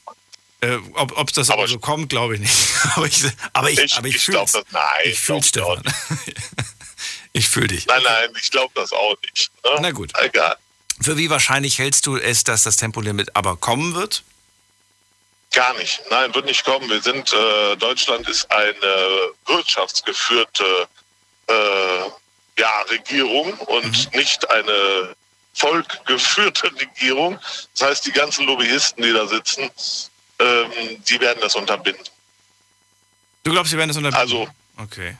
Äh, 0.61 0.78
ob 0.94 1.18
ob 1.18 1.34
das 1.34 1.49
aber 1.49 1.68
so 1.68 1.78
kommt, 1.80 2.10
glaube 2.10 2.36
ich 2.36 2.40
nicht. 2.41 2.56
aber 2.95 3.07
ich, 3.07 3.22
aber 3.53 3.69
ich, 3.69 3.80
Ich- 3.80 3.98
aber 3.98 4.07
ich, 4.07 4.15
ich 4.15 4.23
fühle 4.23 4.38
das- 4.40 4.53
nein, 4.69 4.82
Ich 5.06 5.19
fühle 5.19 5.44
Stefan. 5.44 5.84
ich 7.34 7.49
fühle 7.49 7.68
dich. 7.68 7.86
Nein, 7.88 8.02
nein, 8.03 8.30
ich 8.41 8.49
glaube 8.52 8.72
das 8.76 8.91
auch 8.94 9.15
nicht. 9.23 9.52
Ne? 9.64 9.72
Na 9.82 9.91
gut. 9.91 10.11
Egal. 10.19 10.56
Für 11.02 11.18
wie 11.18 11.30
wahrscheinlich 11.30 11.80
hältst 11.80 12.06
du 12.06 12.18
es, 12.18 12.44
dass 12.44 12.64
das 12.64 12.78
Tempolimit 12.78 13.36
aber 13.36 13.57
kommen 13.57 13.95
wird? 13.95 14.23
Gar 15.52 15.73
nicht. 15.78 16.02
Nein, 16.10 16.34
wird 16.34 16.45
nicht 16.45 16.64
kommen. 16.64 16.90
Wir 16.90 17.02
sind, 17.02 17.34
äh, 17.34 17.76
Deutschland 17.78 18.28
ist 18.30 18.49
eine 18.52 19.32
wirtschaftsgeführte 19.48 20.88
äh, 21.48 21.53
ja, 22.57 22.82
Regierung 22.90 23.53
und 23.53 24.14
nicht 24.15 24.49
eine 24.49 25.15
volkgeführte 25.53 26.72
Regierung. 26.80 27.40
Das 27.73 27.90
heißt, 27.90 28.06
die 28.06 28.11
ganzen 28.11 28.45
Lobbyisten, 28.45 29.03
die 29.03 29.11
da 29.11 29.28
sitzen, 29.28 29.69
ähm, 30.40 31.03
die 31.10 31.19
werden 31.19 31.40
das 31.41 31.56
unterbinden. 31.56 32.06
Du 33.44 33.52
glaubst, 33.52 33.72
sie 33.72 33.78
werden 33.78 33.90
es 33.90 33.98
unterbinden? 33.98 34.22
Also, 34.22 34.48
Okay. 34.78 35.18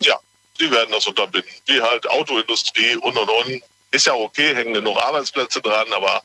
ja, 0.00 0.18
die 0.58 0.70
werden 0.70 0.90
das 0.92 1.06
unterbinden. 1.06 1.50
Wie 1.66 1.80
halt 1.80 2.08
Autoindustrie 2.08 2.96
und 2.96 3.16
und 3.16 3.28
und. 3.28 3.62
Ist 3.90 4.06
ja 4.06 4.14
okay, 4.14 4.54
hängen 4.54 4.74
genug 4.74 4.98
Arbeitsplätze 4.98 5.60
dran, 5.62 5.92
aber 5.92 6.22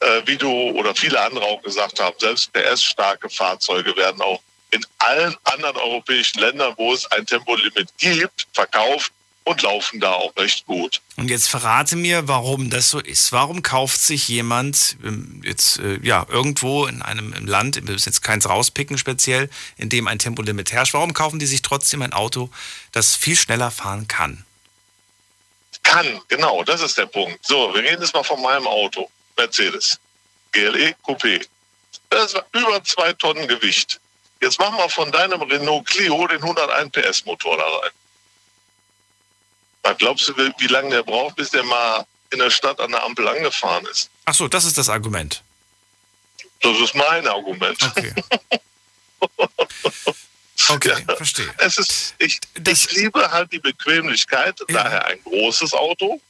äh, 0.00 0.22
wie 0.26 0.36
du 0.36 0.50
oder 0.50 0.94
viele 0.94 1.20
andere 1.20 1.44
auch 1.44 1.62
gesagt 1.62 2.00
haben, 2.00 2.16
selbst 2.18 2.52
PS-starke 2.52 3.28
Fahrzeuge 3.28 3.96
werden 3.96 4.20
auch 4.20 4.40
in 4.70 4.84
allen 4.98 5.36
anderen 5.44 5.76
europäischen 5.76 6.40
Ländern, 6.40 6.74
wo 6.76 6.92
es 6.92 7.10
ein 7.12 7.24
Tempolimit 7.26 7.88
gibt, 7.98 8.46
verkauft 8.52 9.12
und 9.44 9.62
laufen 9.62 10.00
da 10.00 10.12
auch 10.12 10.36
recht 10.36 10.66
gut. 10.66 11.00
Und 11.16 11.30
jetzt 11.30 11.48
verrate 11.48 11.94
mir, 11.94 12.26
warum 12.26 12.68
das 12.68 12.90
so 12.90 12.98
ist. 12.98 13.30
Warum 13.30 13.62
kauft 13.62 14.00
sich 14.00 14.26
jemand 14.26 14.96
ähm, 15.04 15.40
jetzt 15.44 15.78
äh, 15.78 16.00
ja 16.02 16.26
irgendwo 16.28 16.86
in 16.86 17.00
einem 17.00 17.32
Land, 17.46 17.76
wir 17.76 17.82
müssen 17.84 18.08
jetzt 18.08 18.22
keins 18.22 18.48
rauspicken 18.48 18.98
speziell, 18.98 19.48
in 19.76 19.88
dem 19.88 20.08
ein 20.08 20.18
Tempolimit 20.18 20.72
herrscht, 20.72 20.94
warum 20.94 21.14
kaufen 21.14 21.38
die 21.38 21.46
sich 21.46 21.62
trotzdem 21.62 22.02
ein 22.02 22.12
Auto, 22.12 22.50
das 22.90 23.14
viel 23.14 23.36
schneller 23.36 23.70
fahren 23.70 24.08
kann? 24.08 24.45
Kann, 25.86 26.20
genau, 26.26 26.64
das 26.64 26.80
ist 26.80 26.98
der 26.98 27.06
Punkt. 27.06 27.46
So, 27.46 27.72
wir 27.72 27.82
reden 27.82 28.02
jetzt 28.02 28.12
mal 28.12 28.24
von 28.24 28.42
meinem 28.42 28.66
Auto. 28.66 29.08
Mercedes. 29.36 30.00
GLE 30.50 30.96
Coupé. 31.04 31.46
Das 32.10 32.34
ist 32.34 32.42
über 32.52 32.82
zwei 32.82 33.12
Tonnen 33.12 33.46
Gewicht. 33.46 34.00
Jetzt 34.40 34.58
machen 34.58 34.76
wir 34.78 34.88
von 34.88 35.12
deinem 35.12 35.40
Renault 35.42 35.86
Clio 35.86 36.26
den 36.26 36.42
101 36.42 36.90
PS 36.90 37.24
Motor 37.24 37.56
da 37.56 37.64
rein. 37.64 37.90
Was 39.84 39.98
glaubst 39.98 40.28
du, 40.28 40.36
wie, 40.36 40.52
wie 40.58 40.66
lange 40.66 40.90
der 40.90 41.04
braucht, 41.04 41.36
bis 41.36 41.50
der 41.50 41.62
mal 41.62 42.04
in 42.30 42.40
der 42.40 42.50
Stadt 42.50 42.80
an 42.80 42.90
der 42.90 43.04
Ampel 43.04 43.28
angefahren 43.28 43.86
ist? 43.86 44.10
Ach 44.24 44.34
so, 44.34 44.48
das 44.48 44.64
ist 44.64 44.76
das 44.76 44.88
Argument. 44.88 45.42
Das 46.62 46.76
ist 46.80 46.96
mein 46.96 47.28
Argument. 47.28 47.78
Okay. 47.80 48.12
Okay, 50.68 50.94
verstehe. 51.16 51.52
Es 51.58 51.78
ist, 51.78 52.14
ich, 52.18 52.40
ich 52.66 52.92
liebe 52.92 53.30
halt 53.30 53.52
die 53.52 53.58
Bequemlichkeit, 53.58 54.58
daher 54.68 55.06
ein 55.06 55.22
großes 55.24 55.74
Auto. 55.74 56.20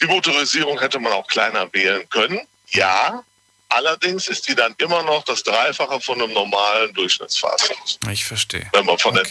Die 0.00 0.06
Motorisierung 0.06 0.78
hätte 0.78 0.98
man 0.98 1.12
auch 1.12 1.26
kleiner 1.26 1.72
wählen 1.72 2.08
können. 2.08 2.40
Ja, 2.68 3.24
allerdings 3.68 4.28
ist 4.28 4.48
die 4.48 4.54
dann 4.54 4.74
immer 4.78 5.02
noch 5.02 5.24
das 5.24 5.42
Dreifache 5.42 6.00
von 6.00 6.20
einem 6.20 6.32
normalen 6.32 6.92
Durchschnittsfahrzeug. 6.94 7.76
Ich 8.10 8.24
verstehe. 8.24 8.68
Wenn 8.72 8.86
man 8.86 8.98
von 8.98 9.14
der 9.14 9.24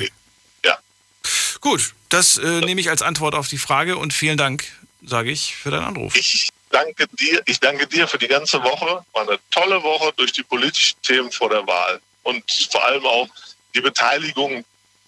Gut, 1.61 1.94
das 2.07 2.38
äh, 2.38 2.61
nehme 2.61 2.80
ich 2.80 2.90
als 2.90 3.02
Antwort 3.02 3.36
auf 3.36 3.48
die 3.48 3.57
Frage 3.57 3.98
und 3.98 4.14
vielen 4.14 4.38
Dank, 4.38 4.65
sage 5.03 5.31
ich, 5.31 5.56
für 5.56 5.72
deinen 5.72 5.84
Anruf. 5.84 6.15
Ich 6.15 6.49
danke 6.69 7.07
dir, 7.07 7.41
ich 7.45 7.60
danke 7.60 7.88
dir 7.88 8.07
für 8.07 8.18
die 8.18 8.27
ganze 8.27 8.64
Woche. 8.64 9.03
War 9.14 9.27
eine 9.27 9.40
tolle 9.52 9.81
Woche 9.84 10.14
durch 10.15 10.31
die 10.31 10.44
politischen 10.44 11.02
Themen 11.02 11.31
vor 11.31 11.49
der 11.49 11.65
Wahl 11.68 11.99
und 12.23 12.44
vor 12.72 12.84
allem 12.86 13.06
auch 13.06 13.27
die 13.75 13.81
Beteiligung 13.81 14.63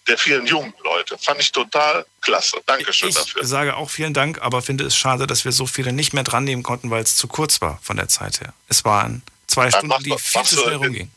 der 0.08 0.18
vielen 0.18 0.48
jungen 0.48 0.74
Leute. 0.84 1.18
Fand 1.18 1.40
ich 1.40 1.52
total 1.52 2.06
klasse. 2.22 2.58
Dankeschön 2.66 3.10
ich 3.10 3.16
dafür. 3.16 3.46
sage 3.46 3.76
auch 3.76 3.90
vielen 3.90 4.14
Dank, 4.14 4.42
aber 4.42 4.62
finde 4.62 4.84
es 4.86 4.96
schade, 4.96 5.28
dass 5.28 5.46
wir 5.46 5.52
so 5.52 5.68
viele 5.68 5.94
nicht 5.94 6.14
mehr 6.14 6.24
dran 6.24 6.44
nehmen 6.44 6.64
konnten, 6.64 6.90
weil 6.90 7.04
es 7.04 7.16
zu 7.16 7.28
kurz 7.28 7.62
war 7.62 7.80
von 7.84 7.98
der 7.98 8.08
Zeit 8.08 8.42
her. 8.42 8.54
Es 8.68 8.84
waren 8.84 9.22
zwei 9.48 9.64
Dann 9.70 9.72
Stunden, 9.72 9.88
mach 9.88 10.02
die 10.02 10.16
viel 10.18 10.44
zu 10.44 10.56
schnell 10.58 10.74
in- 10.74 10.78
rumgingen. 10.80 11.12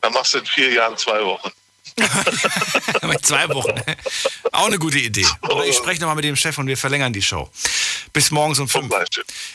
Dann 0.00 0.12
machst 0.12 0.34
du 0.34 0.38
in 0.38 0.46
vier 0.46 0.72
Jahren 0.72 0.96
zwei 0.96 1.22
Wochen. 1.24 1.50
Mit 3.02 3.26
zwei 3.26 3.48
Wochen. 3.50 3.74
Auch 4.52 4.66
eine 4.66 4.78
gute 4.78 4.98
Idee. 4.98 5.26
Oder 5.42 5.64
ich 5.66 5.76
spreche 5.76 6.00
nochmal 6.00 6.16
mit 6.16 6.24
dem 6.24 6.36
Chef 6.36 6.56
und 6.58 6.66
wir 6.66 6.76
verlängern 6.78 7.12
die 7.12 7.20
Show. 7.22 7.50
Bis 8.12 8.30
morgens 8.30 8.58
um 8.60 8.68
fünf. 8.68 8.92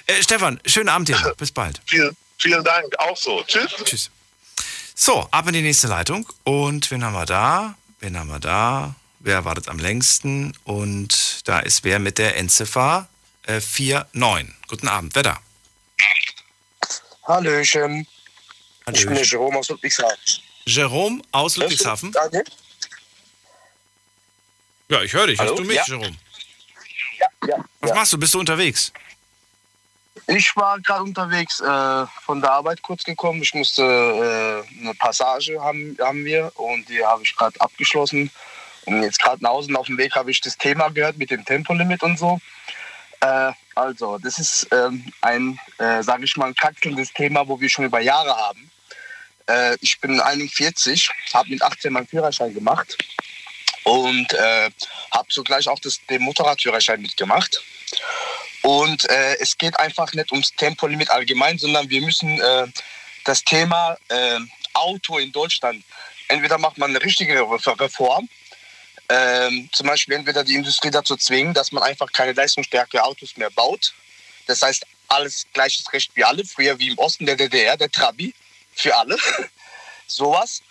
Äh, 0.06 0.22
Stefan, 0.22 0.60
schönen 0.66 0.90
Abend 0.90 1.08
dir. 1.10 1.34
Bis 1.38 1.52
bald. 1.52 1.82
Vielen, 1.86 2.16
vielen 2.38 2.64
Dank. 2.64 2.86
Auch 3.00 3.18
so. 3.18 3.44
Tschüss. 3.44 3.72
Tschüss. 3.84 4.12
So, 5.00 5.28
ab 5.30 5.46
in 5.48 5.54
die 5.54 5.62
nächste 5.62 5.88
Leitung. 5.88 6.28
Und 6.44 6.90
wen 6.90 7.04
haben 7.04 7.14
wir 7.14 7.28
da? 7.28 7.76
Wen 8.00 8.18
haben 8.18 8.30
wir 8.30 8.40
da? 8.40 8.96
Wer 9.20 9.46
wartet 9.46 9.68
am 9.70 9.78
längsten? 9.78 10.58
Und 10.64 11.48
da 11.48 11.60
ist 11.60 11.84
wer 11.84 12.00
mit 12.00 12.18
der 12.18 12.36
Endziffer 12.38 13.08
äh, 13.44 13.62
49. 14.14 14.56
Guten 14.68 14.88
Abend, 14.88 15.14
wer 15.14 15.22
da? 15.24 15.40
Hallöchen. 17.28 18.08
Ich 18.08 18.86
bin 18.86 18.94
der 18.96 19.06
Hallöchen. 19.12 19.24
Jerome 19.32 19.60
aus 19.60 19.70
Ludwigshafen. 19.70 20.18
Jerome 20.66 21.22
aus 21.32 21.58
Ludwigshafen? 21.58 22.14
Ja, 24.90 25.02
ich 25.04 25.14
höre 25.14 25.28
dich. 25.28 25.38
Hallo? 25.40 25.52
Hörst 25.52 25.60
du 25.60 25.68
mich, 25.68 25.76
Ja. 25.78 25.84
Jerome? 25.86 26.18
Ja, 27.48 27.56
Was 27.82 27.94
machst 27.94 28.14
du? 28.14 28.18
Bist 28.18 28.34
du 28.34 28.40
unterwegs? 28.40 28.92
Ich 30.30 30.54
war 30.58 30.78
gerade 30.82 31.04
unterwegs, 31.04 31.62
äh, 31.62 32.06
von 32.26 32.42
der 32.42 32.52
Arbeit 32.52 32.82
kurz 32.82 33.06
gekommen. 33.06 33.42
Ich 33.42 33.54
musste 33.54 33.82
äh, 33.82 34.82
eine 34.82 34.94
Passage 34.94 35.58
haben, 35.62 35.98
haben 36.02 36.26
wir 36.26 36.52
und 36.56 36.90
die 36.90 37.04
habe 37.04 37.24
ich 37.24 37.34
gerade 37.34 37.60
abgeschlossen. 37.62 38.30
Und 38.86 39.04
jetzt 39.04 39.22
gerade 39.22 39.42
nach 39.42 39.52
Hause 39.52 39.74
auf 39.76 39.88
dem 39.88 39.98
Weg 39.98 40.16
habe 40.16 40.30
ich 40.30 40.42
das 40.42 40.58
Thema 40.58 40.90
gehört 40.90 41.18
mit 41.18 41.32
dem 41.32 41.46
Tempolimit 41.46 42.04
und 42.04 42.20
so. 42.20 42.40
Äh, 43.22 43.52
also, 43.76 44.18
das 44.18 44.38
ist 44.38 44.68
ähm, 44.72 45.06
ein, 45.22 45.60
äh, 45.78 46.04
sage 46.04 46.26
ich 46.26 46.36
mal, 46.36 46.48
ein 46.48 46.56
kraxelndes 46.56 47.14
Thema, 47.14 47.48
wo 47.48 47.60
wir 47.62 47.70
schon 47.70 47.86
über 47.86 48.02
Jahre 48.02 48.36
haben. 48.36 48.70
Äh, 49.48 49.78
ich 49.80 50.00
bin 50.02 50.20
41, 50.20 51.10
habe 51.34 51.50
mit 51.50 51.62
18 51.62 51.94
meinen 51.94 52.08
Führerschein 52.08 52.54
gemacht 52.54 52.98
und 53.84 54.34
äh, 54.34 54.70
habe 55.12 55.28
sogleich 55.30 55.70
auch 55.70 55.80
das, 55.80 56.06
den 56.10 56.22
Motorradführerschein 56.24 57.02
mitgemacht. 57.02 57.64
Und 58.68 59.10
äh, 59.10 59.38
es 59.40 59.58
geht 59.58 59.80
einfach 59.80 60.12
nicht 60.12 60.30
ums 60.34 60.52
Tempolimit 60.52 61.10
allgemein, 61.10 61.58
sondern 61.58 61.90
wir 61.90 62.02
müssen 62.02 62.38
äh, 62.42 62.68
das 63.24 63.42
Thema 63.46 63.98
äh, 64.10 64.40
Auto 64.74 65.20
in 65.20 65.32
Deutschland, 65.32 65.86
entweder 66.28 66.58
macht 66.58 66.78
man 66.78 66.90
eine 66.90 67.02
richtige 67.02 67.40
Re- 67.40 67.80
Reform, 67.80 68.28
ähm, 69.08 69.70
zum 69.72 69.88
Beispiel 69.88 70.16
entweder 70.16 70.44
die 70.44 70.56
Industrie 70.56 70.92
dazu 70.92 71.16
zwingen, 71.16 71.54
dass 71.54 71.72
man 71.72 71.82
einfach 71.82 72.12
keine 72.12 72.34
leistungsstärke 72.34 73.02
Autos 73.02 73.38
mehr 73.38 73.50
baut. 73.52 73.94
Das 74.48 74.62
heißt, 74.62 74.86
alles 75.08 75.48
gleiches 75.54 75.94
Recht 75.94 76.12
wie 76.16 76.26
alle, 76.26 76.44
früher 76.44 76.78
wie 76.78 76.90
im 76.90 76.98
Osten 76.98 77.26
der 77.26 77.38
DDR, 77.38 77.78
der 77.78 77.90
Trabi, 77.90 78.34
für 78.74 78.94
alle. 78.98 79.16
Sowas. 80.08 80.62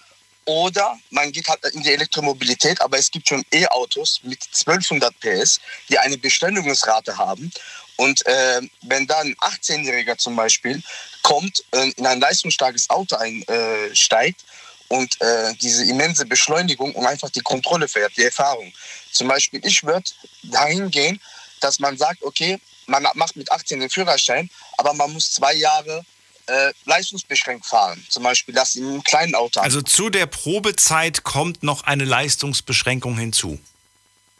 Oder 0.45 0.99
man 1.09 1.33
geht 1.33 1.49
halt 1.49 1.65
in 1.73 1.83
die 1.83 1.93
Elektromobilität, 1.93 2.81
aber 2.83 2.99
es 2.99 3.11
gibt 3.11 3.27
schon 3.27 3.43
E-Autos 3.53 4.21
mit 4.23 4.43
1200 4.45 5.19
PS, 5.19 5.61
die 5.89 5.99
eine 5.99 6.19
Beschleunigungsrate 6.19 7.17
haben. 7.17 7.51
Und 7.97 8.25
äh, 8.27 8.61
wenn 8.83 9.07
dann 9.07 9.29
ein 9.29 9.37
18-Jähriger 9.37 10.19
zum 10.19 10.37
Beispiel 10.37 10.83
kommt, 11.23 11.65
äh, 11.73 11.91
in 11.97 12.07
ein 12.07 12.21
leistungsstarkes 12.21 12.91
Auto 12.91 13.17
einsteigt 13.17 14.45
und 14.89 15.21
äh, 15.21 15.55
diese 15.55 15.85
immense 15.85 16.27
Beschleunigung 16.27 16.95
und 16.95 17.07
einfach 17.07 17.31
die 17.31 17.41
Kontrolle 17.41 17.89
verliert, 17.89 18.17
die 18.17 18.25
Erfahrung. 18.25 18.73
Zum 19.11 19.29
Beispiel, 19.29 19.61
ich 19.65 19.83
würde 19.83 20.05
dahin 20.43 20.91
gehen, 20.91 21.21
dass 21.61 21.79
man 21.79 21.97
sagt, 21.97 22.23
okay, 22.23 22.61
man 22.87 23.07
macht 23.15 23.37
mit 23.37 23.51
18 23.51 23.81
den 23.81 23.91
Führerschein, 23.91 24.51
aber 24.77 24.93
man 24.93 25.13
muss 25.13 25.33
zwei 25.33 25.55
Jahre 25.55 26.05
äh, 26.47 26.73
leistungsbeschränkt 26.85 27.67
fahren. 27.67 28.05
Zum 28.09 28.23
Beispiel, 28.23 28.55
sie 28.65 28.81
in 28.81 28.89
einem 28.89 29.03
kleinen 29.03 29.35
Auto. 29.35 29.61
Also 29.61 29.83
zu 29.83 30.11
der 30.11 30.27
Probezeit 30.27 31.25
kommt 31.25 31.63
noch 31.63 31.83
eine 31.83 32.05
Leistungsbeschränkung 32.05 33.19
hinzu. 33.19 33.59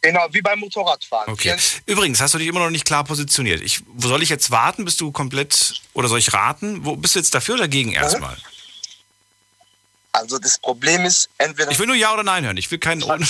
Genau, 0.01 0.27
wie 0.31 0.41
beim 0.41 0.59
Motorradfahren. 0.59 1.33
Okay. 1.33 1.57
Übrigens, 1.85 2.21
hast 2.21 2.33
du 2.33 2.37
dich 2.37 2.47
immer 2.47 2.59
noch 2.59 2.69
nicht 2.69 2.85
klar 2.85 3.03
positioniert. 3.03 3.61
Ich, 3.61 3.81
wo 3.87 4.07
soll 4.07 4.21
ich 4.21 4.29
jetzt 4.29 4.51
warten? 4.51 4.85
Bist 4.85 5.01
du 5.01 5.11
komplett 5.11 5.81
oder 5.93 6.07
soll 6.07 6.19
ich 6.19 6.33
raten? 6.33 6.85
Wo 6.85 6.95
bist 6.95 7.15
du 7.15 7.19
jetzt 7.19 7.33
dafür 7.33 7.55
oder 7.55 7.63
dagegen 7.63 7.93
erstmal? 7.93 8.37
Also 10.11 10.39
das 10.39 10.59
Problem 10.59 11.05
ist, 11.05 11.29
entweder. 11.37 11.71
Ich 11.71 11.79
will 11.79 11.87
nur 11.87 11.95
Ja 11.95 12.13
oder 12.13 12.23
Nein 12.23 12.45
hören. 12.45 12.57
Ich 12.57 12.69
will 12.71 12.79
keinen. 12.79 13.01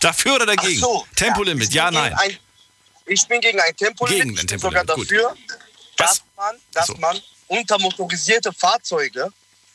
dafür 0.00 0.36
oder 0.36 0.46
dagegen? 0.46 0.80
Ach 0.82 0.86
so, 0.86 1.06
Tempolimit, 1.14 1.72
ja, 1.72 1.86
bin 1.90 1.94
nein. 1.94 2.14
Ein, 2.14 2.38
ich 3.06 3.26
bin 3.26 3.40
gegen 3.40 3.60
ein 3.60 3.76
Tempolimit. 3.76 4.22
Gegen 4.22 4.38
ein 4.38 4.44
ich 4.44 4.46
bin 4.46 4.58
sogar 4.58 4.86
Tempolimit, 4.86 5.10
gut. 5.10 5.18
dafür, 5.18 5.36
dass 5.96 6.22
man, 6.36 6.56
dass 6.72 6.96
man 6.98 7.20
untermotorisierte 7.48 8.52
Fahrzeuge 8.52 9.32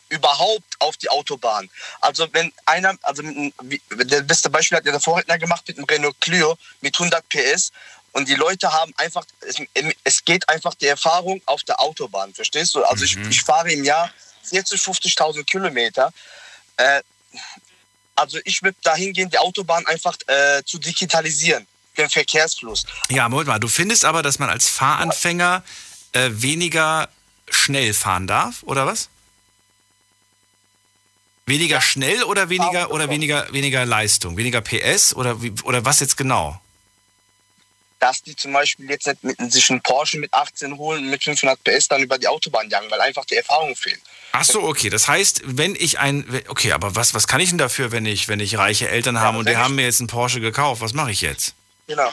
überhaupt 0.10 0.76
auf 0.80 0.98
die 0.98 1.10
Autobahn. 1.10 1.70
Also 2.02 2.28
wenn 2.32 2.52
einer, 2.66 2.96
also 3.02 3.24
mit, 3.24 3.82
der 3.92 4.22
beste 4.22 4.50
Beispiel 4.50 4.78
hat 4.78 4.86
ja 4.86 4.92
der 4.92 5.02
Vorredner 5.02 5.38
gemacht 5.38 5.64
mit 5.68 5.78
einem 5.78 5.86
Renault 5.86 6.20
Clio 6.22 6.58
mit 6.82 6.96
100 6.96 7.28
PS 7.30 7.72
und 8.12 8.30
die 8.30 8.36
Leute 8.36 8.72
haben 8.72 8.94
einfach, 8.98 9.26
es, 9.42 9.58
es 10.04 10.24
geht 10.24 10.48
einfach 10.48 10.74
die 10.76 10.88
Erfahrung 10.88 11.42
auf 11.46 11.64
der 11.64 11.80
Autobahn, 11.80 12.34
verstehst 12.34 12.76
du? 12.76 12.84
Also 12.84 13.04
ich, 13.04 13.18
ich 13.30 13.42
fahre 13.42 13.72
im 13.72 13.84
Jahr 13.84 14.10
40, 14.44 14.80
50.000 14.80 15.44
Kilometer. 15.44 16.14
Äh, 16.78 17.02
also 18.16 18.40
ich 18.46 18.64
würde 18.64 18.78
dahin 18.84 19.12
gehen, 19.12 19.30
die 19.30 19.38
Autobahn 19.38 19.86
einfach 19.88 20.16
äh, 20.28 20.64
zu 20.64 20.78
digitalisieren, 20.78 21.68
den 21.98 22.10
Verkehrsfluss. 22.10 22.86
Ja, 23.10 23.28
Moment 23.28 23.48
mal, 23.48 23.60
du 23.60 23.68
findest 23.68 24.06
aber, 24.06 24.24
dass 24.24 24.40
man 24.40 24.50
als 24.50 24.70
Fahranfänger 24.70 25.64
äh, 26.14 26.30
weniger 26.32 27.10
schnell 27.50 27.94
fahren 27.94 28.28
darf, 28.28 28.64
oder 28.64 28.86
was? 28.86 29.10
Weniger 31.48 31.80
schnell 31.82 32.24
oder 32.24 32.50
weniger 32.50 32.92
oder 32.92 33.10
weniger 33.10 33.52
weniger 33.54 33.86
Leistung, 33.86 34.36
weniger 34.36 34.62
PS 34.62 35.16
oder 35.16 35.38
oder 35.64 35.86
was 35.86 36.00
jetzt 36.00 36.18
genau? 36.18 36.60
dass 38.06 38.22
die 38.22 38.36
zum 38.36 38.54
Beispiel 38.54 38.90
jetzt 38.90 39.08
nicht 39.08 39.24
mit, 39.24 39.52
sich 39.52 39.70
einen 39.70 39.82
Porsche 39.82 40.20
mit 40.20 40.32
18 40.34 40.78
holen, 40.78 41.10
mit 41.10 41.24
500 41.24 41.64
PS 41.64 41.88
dann 41.88 42.04
über 42.04 42.20
die 42.20 42.28
Autobahn 42.28 42.70
jagen, 42.70 42.90
weil 42.92 43.02
einfach 43.02 43.26
die 43.26 43.36
Erfahrung 43.36 43.76
fehlt. 43.76 44.00
Ach 44.32 44.44
so, 44.44 44.62
okay. 44.64 44.90
Das 44.90 45.08
heißt, 45.08 45.42
wenn 45.46 45.76
ich 45.76 45.98
ein 45.98 46.26
okay, 46.48 46.74
aber 46.74 46.96
was 46.96 47.14
was 47.14 47.28
kann 47.28 47.40
ich 47.40 47.50
denn 47.50 47.58
dafür, 47.58 47.92
wenn 47.92 48.06
ich 48.06 48.28
wenn 48.28 48.40
ich 48.40 48.58
reiche 48.58 48.90
Eltern 48.90 49.20
habe 49.20 49.38
und 49.40 49.50
die 49.50 49.58
haben 49.58 49.76
mir 49.76 49.86
jetzt 49.86 50.02
einen 50.02 50.08
Porsche 50.08 50.40
gekauft? 50.40 50.82
Was 50.82 50.94
mache 50.94 51.12
ich 51.12 51.22
jetzt? 51.22 51.56
Genau. 51.88 52.12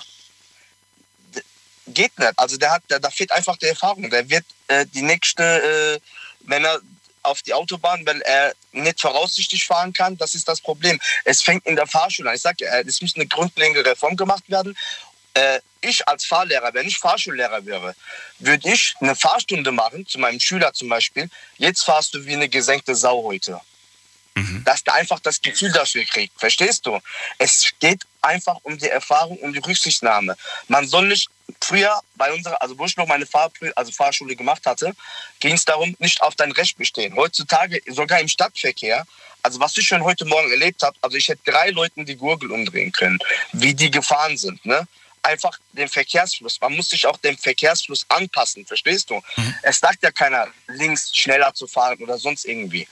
Geht 1.89 2.17
nicht. 2.19 2.33
Also 2.37 2.57
der 2.57 2.71
hat, 2.71 2.83
da 2.89 3.11
fehlt 3.11 3.33
einfach 3.33 3.57
die 3.57 3.67
Erfahrung. 3.67 4.09
Der 4.09 4.31
wird 4.31 4.45
äh, 4.69 4.87
die 4.87 5.03
nächste, 5.03 5.43
äh, 5.43 6.01
wenn 6.47 6.65
er 6.65 6.81
auf 7.23 7.43
die 7.43 7.55
Autobahn, 7.55 8.05
weil 8.07 8.21
er 8.23 8.55
nicht 8.73 9.01
voraussichtlich 9.01 9.65
fahren 9.65 9.93
kann, 9.93 10.17
das 10.17 10.35
ist 10.35 10.49
das 10.49 10.61
Problem. 10.61 11.01
Es 11.25 11.43
fängt 11.43 11.67
in 11.67 11.77
der 11.77 11.87
Fahrschule 11.87 12.31
an. 12.31 12.37
Ich 12.37 12.43
sage, 12.43 12.65
äh, 12.65 12.85
es 12.87 13.01
muss 13.01 13.15
eine 13.15 13.27
grundlegende 13.27 13.85
Reform 13.85 14.17
gemacht 14.17 14.45
werden. 14.49 14.77
Äh, 15.35 15.61
ich 15.81 16.07
als 16.07 16.25
Fahrlehrer, 16.25 16.73
wenn 16.75 16.87
ich 16.87 16.99
Fahrschullehrer 16.99 17.65
wäre, 17.67 17.95
würde 18.39 18.73
ich 18.73 18.95
eine 19.01 19.17
Fahrstunde 19.17 19.73
machen, 19.73 20.07
zu 20.07 20.19
meinem 20.19 20.41
Schüler 20.41 20.73
zum 20.73 20.89
Beispiel. 20.89 21.29
Jetzt 21.59 21.83
fahrst 21.83 22.15
du 22.15 22.25
wie 22.25 22.35
eine 22.35 22.49
gesenkte 22.49 22.95
Sau 22.95 23.25
heute. 23.25 23.61
Dass 24.65 24.83
der 24.85 24.95
einfach 24.95 25.21
das 25.21 25.43
Gefühl 25.43 25.73
dafür 25.73 26.05
kriegt. 26.05 26.39
Verstehst 26.39 26.87
du? 26.87 26.99
Es 27.39 27.71
geht 27.81 28.03
einfach 28.23 28.57
um 28.63 28.79
die 28.79 28.89
Erfahrung, 28.89 29.37
um 29.39 29.53
die 29.53 29.59
Rücksichtnahme. 29.59 30.37
Man 30.69 30.87
soll 30.87 31.09
nicht, 31.09 31.29
früher 31.61 32.01
bei 32.15 32.33
unserer, 32.33 32.61
also 32.63 32.79
wo 32.79 32.87
ich 32.87 32.97
noch 32.97 33.07
meine 33.07 33.27
Fahr 33.27 33.51
also 33.77 33.93
Fahrschule 33.93 34.37
gemacht 34.37 34.65
hatte, 34.67 34.95
ging 35.41 35.55
es 35.55 35.65
darum, 35.65 35.95
nicht 35.99 36.23
auf 36.23 36.35
dein 36.35 36.53
Recht 36.53 36.79
bestehen. 36.79 37.15
Heutzutage, 37.17 37.81
sogar 37.89 38.21
im 38.21 38.29
Stadtverkehr, 38.29 39.05
also 39.43 39.61
was 39.61 39.77
ich 39.77 39.87
schon 39.87 40.05
heute 40.05 40.25
Morgen 40.25 40.51
erlebt 40.51 40.83
habe, 40.83 40.97
also 41.03 41.17
ich 41.17 41.29
hätte 41.29 41.51
drei 41.51 41.71
Leuten 41.71 42.07
die 42.07 42.17
Gurgel 42.17 42.53
umdrehen 42.53 42.93
können, 42.93 43.19
wie 43.53 43.75
die 43.75 43.91
gefahren 43.91 44.37
sind. 44.37 44.65
Ne? 44.65 44.87
Einfach 45.23 45.59
den 45.73 45.89
Verkehrsfluss. 45.89 46.61
Man 46.61 46.77
muss 46.77 46.91
sich 46.91 47.07
auch 47.07 47.17
dem 47.19 47.37
Verkehrsfluss 47.37 48.07
anpassen, 48.09 48.67
verstehst 48.67 49.11
du? 49.11 49.21
Es 49.63 49.79
sagt 49.79 50.03
ja 50.03 50.11
keiner, 50.11 50.49
links 50.69 51.15
schneller 51.15 51.55
zu 51.55 51.67
fahren 51.67 51.99
oder 52.03 52.19
sonst 52.19 52.45
irgendwie. 52.45 52.89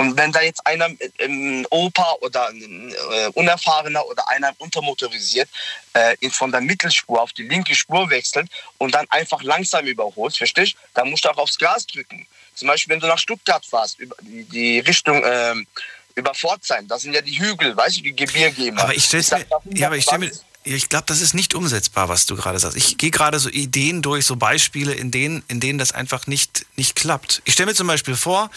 Und 0.00 0.16
wenn 0.16 0.32
da 0.32 0.40
jetzt 0.40 0.66
einer, 0.66 0.86
äh, 0.86 1.26
ein 1.26 1.66
Opa 1.68 2.14
oder 2.22 2.48
ein 2.48 2.90
äh, 3.12 3.26
Unerfahrener 3.34 4.06
oder 4.06 4.26
einer 4.30 4.50
untermotorisiert 4.56 5.50
äh, 5.92 6.16
von 6.30 6.50
der 6.50 6.62
Mittelspur 6.62 7.20
auf 7.20 7.34
die 7.34 7.42
linke 7.42 7.74
Spur 7.74 8.08
wechselt 8.08 8.48
und 8.78 8.94
dann 8.94 9.04
einfach 9.10 9.42
langsam 9.42 9.84
überholt, 9.84 10.34
verstehst 10.34 10.72
du? 10.72 10.78
Dann 10.94 11.10
musst 11.10 11.26
du 11.26 11.28
auch 11.28 11.36
aufs 11.36 11.58
Gas 11.58 11.86
drücken. 11.86 12.26
Zum 12.54 12.68
Beispiel, 12.68 12.94
wenn 12.94 13.00
du 13.00 13.08
nach 13.08 13.18
Stuttgart 13.18 13.62
fährst, 13.66 14.00
über 14.00 14.16
die, 14.22 14.78
Richtung 14.78 15.22
ähm, 15.22 15.66
über 16.14 16.32
Pforzheim, 16.34 16.88
da 16.88 16.98
sind 16.98 17.12
ja 17.12 17.20
die 17.20 17.38
Hügel, 17.38 17.76
weißt 17.76 17.98
du, 17.98 18.00
die 18.00 18.16
Gebirge 18.16 18.68
immer. 18.68 18.84
Aber 18.84 18.94
ich 18.94 19.04
stell's 19.04 19.26
sag, 19.26 19.46
mir, 19.66 19.76
ja, 19.76 19.88
aber 19.88 19.98
ich 19.98 20.04
stell 20.04 20.18
mir, 20.18 20.30
120. 20.30 20.42
ja, 20.42 20.49
ich 20.62 20.90
glaube, 20.90 21.04
das 21.06 21.22
ist 21.22 21.32
nicht 21.32 21.54
umsetzbar, 21.54 22.08
was 22.10 22.26
du 22.26 22.36
gerade 22.36 22.58
sagst. 22.58 22.76
Ich 22.76 22.98
gehe 22.98 23.10
gerade 23.10 23.38
so 23.38 23.48
Ideen 23.48 24.02
durch, 24.02 24.26
so 24.26 24.36
Beispiele, 24.36 24.92
in 24.92 25.10
denen, 25.10 25.42
in 25.48 25.58
denen 25.58 25.78
das 25.78 25.92
einfach 25.92 26.26
nicht, 26.26 26.66
nicht 26.76 26.94
klappt. 26.96 27.40
Ich 27.46 27.54
stelle 27.54 27.68
mir 27.70 27.74
zum 27.74 27.86
Beispiel 27.86 28.14
vor, 28.14 28.50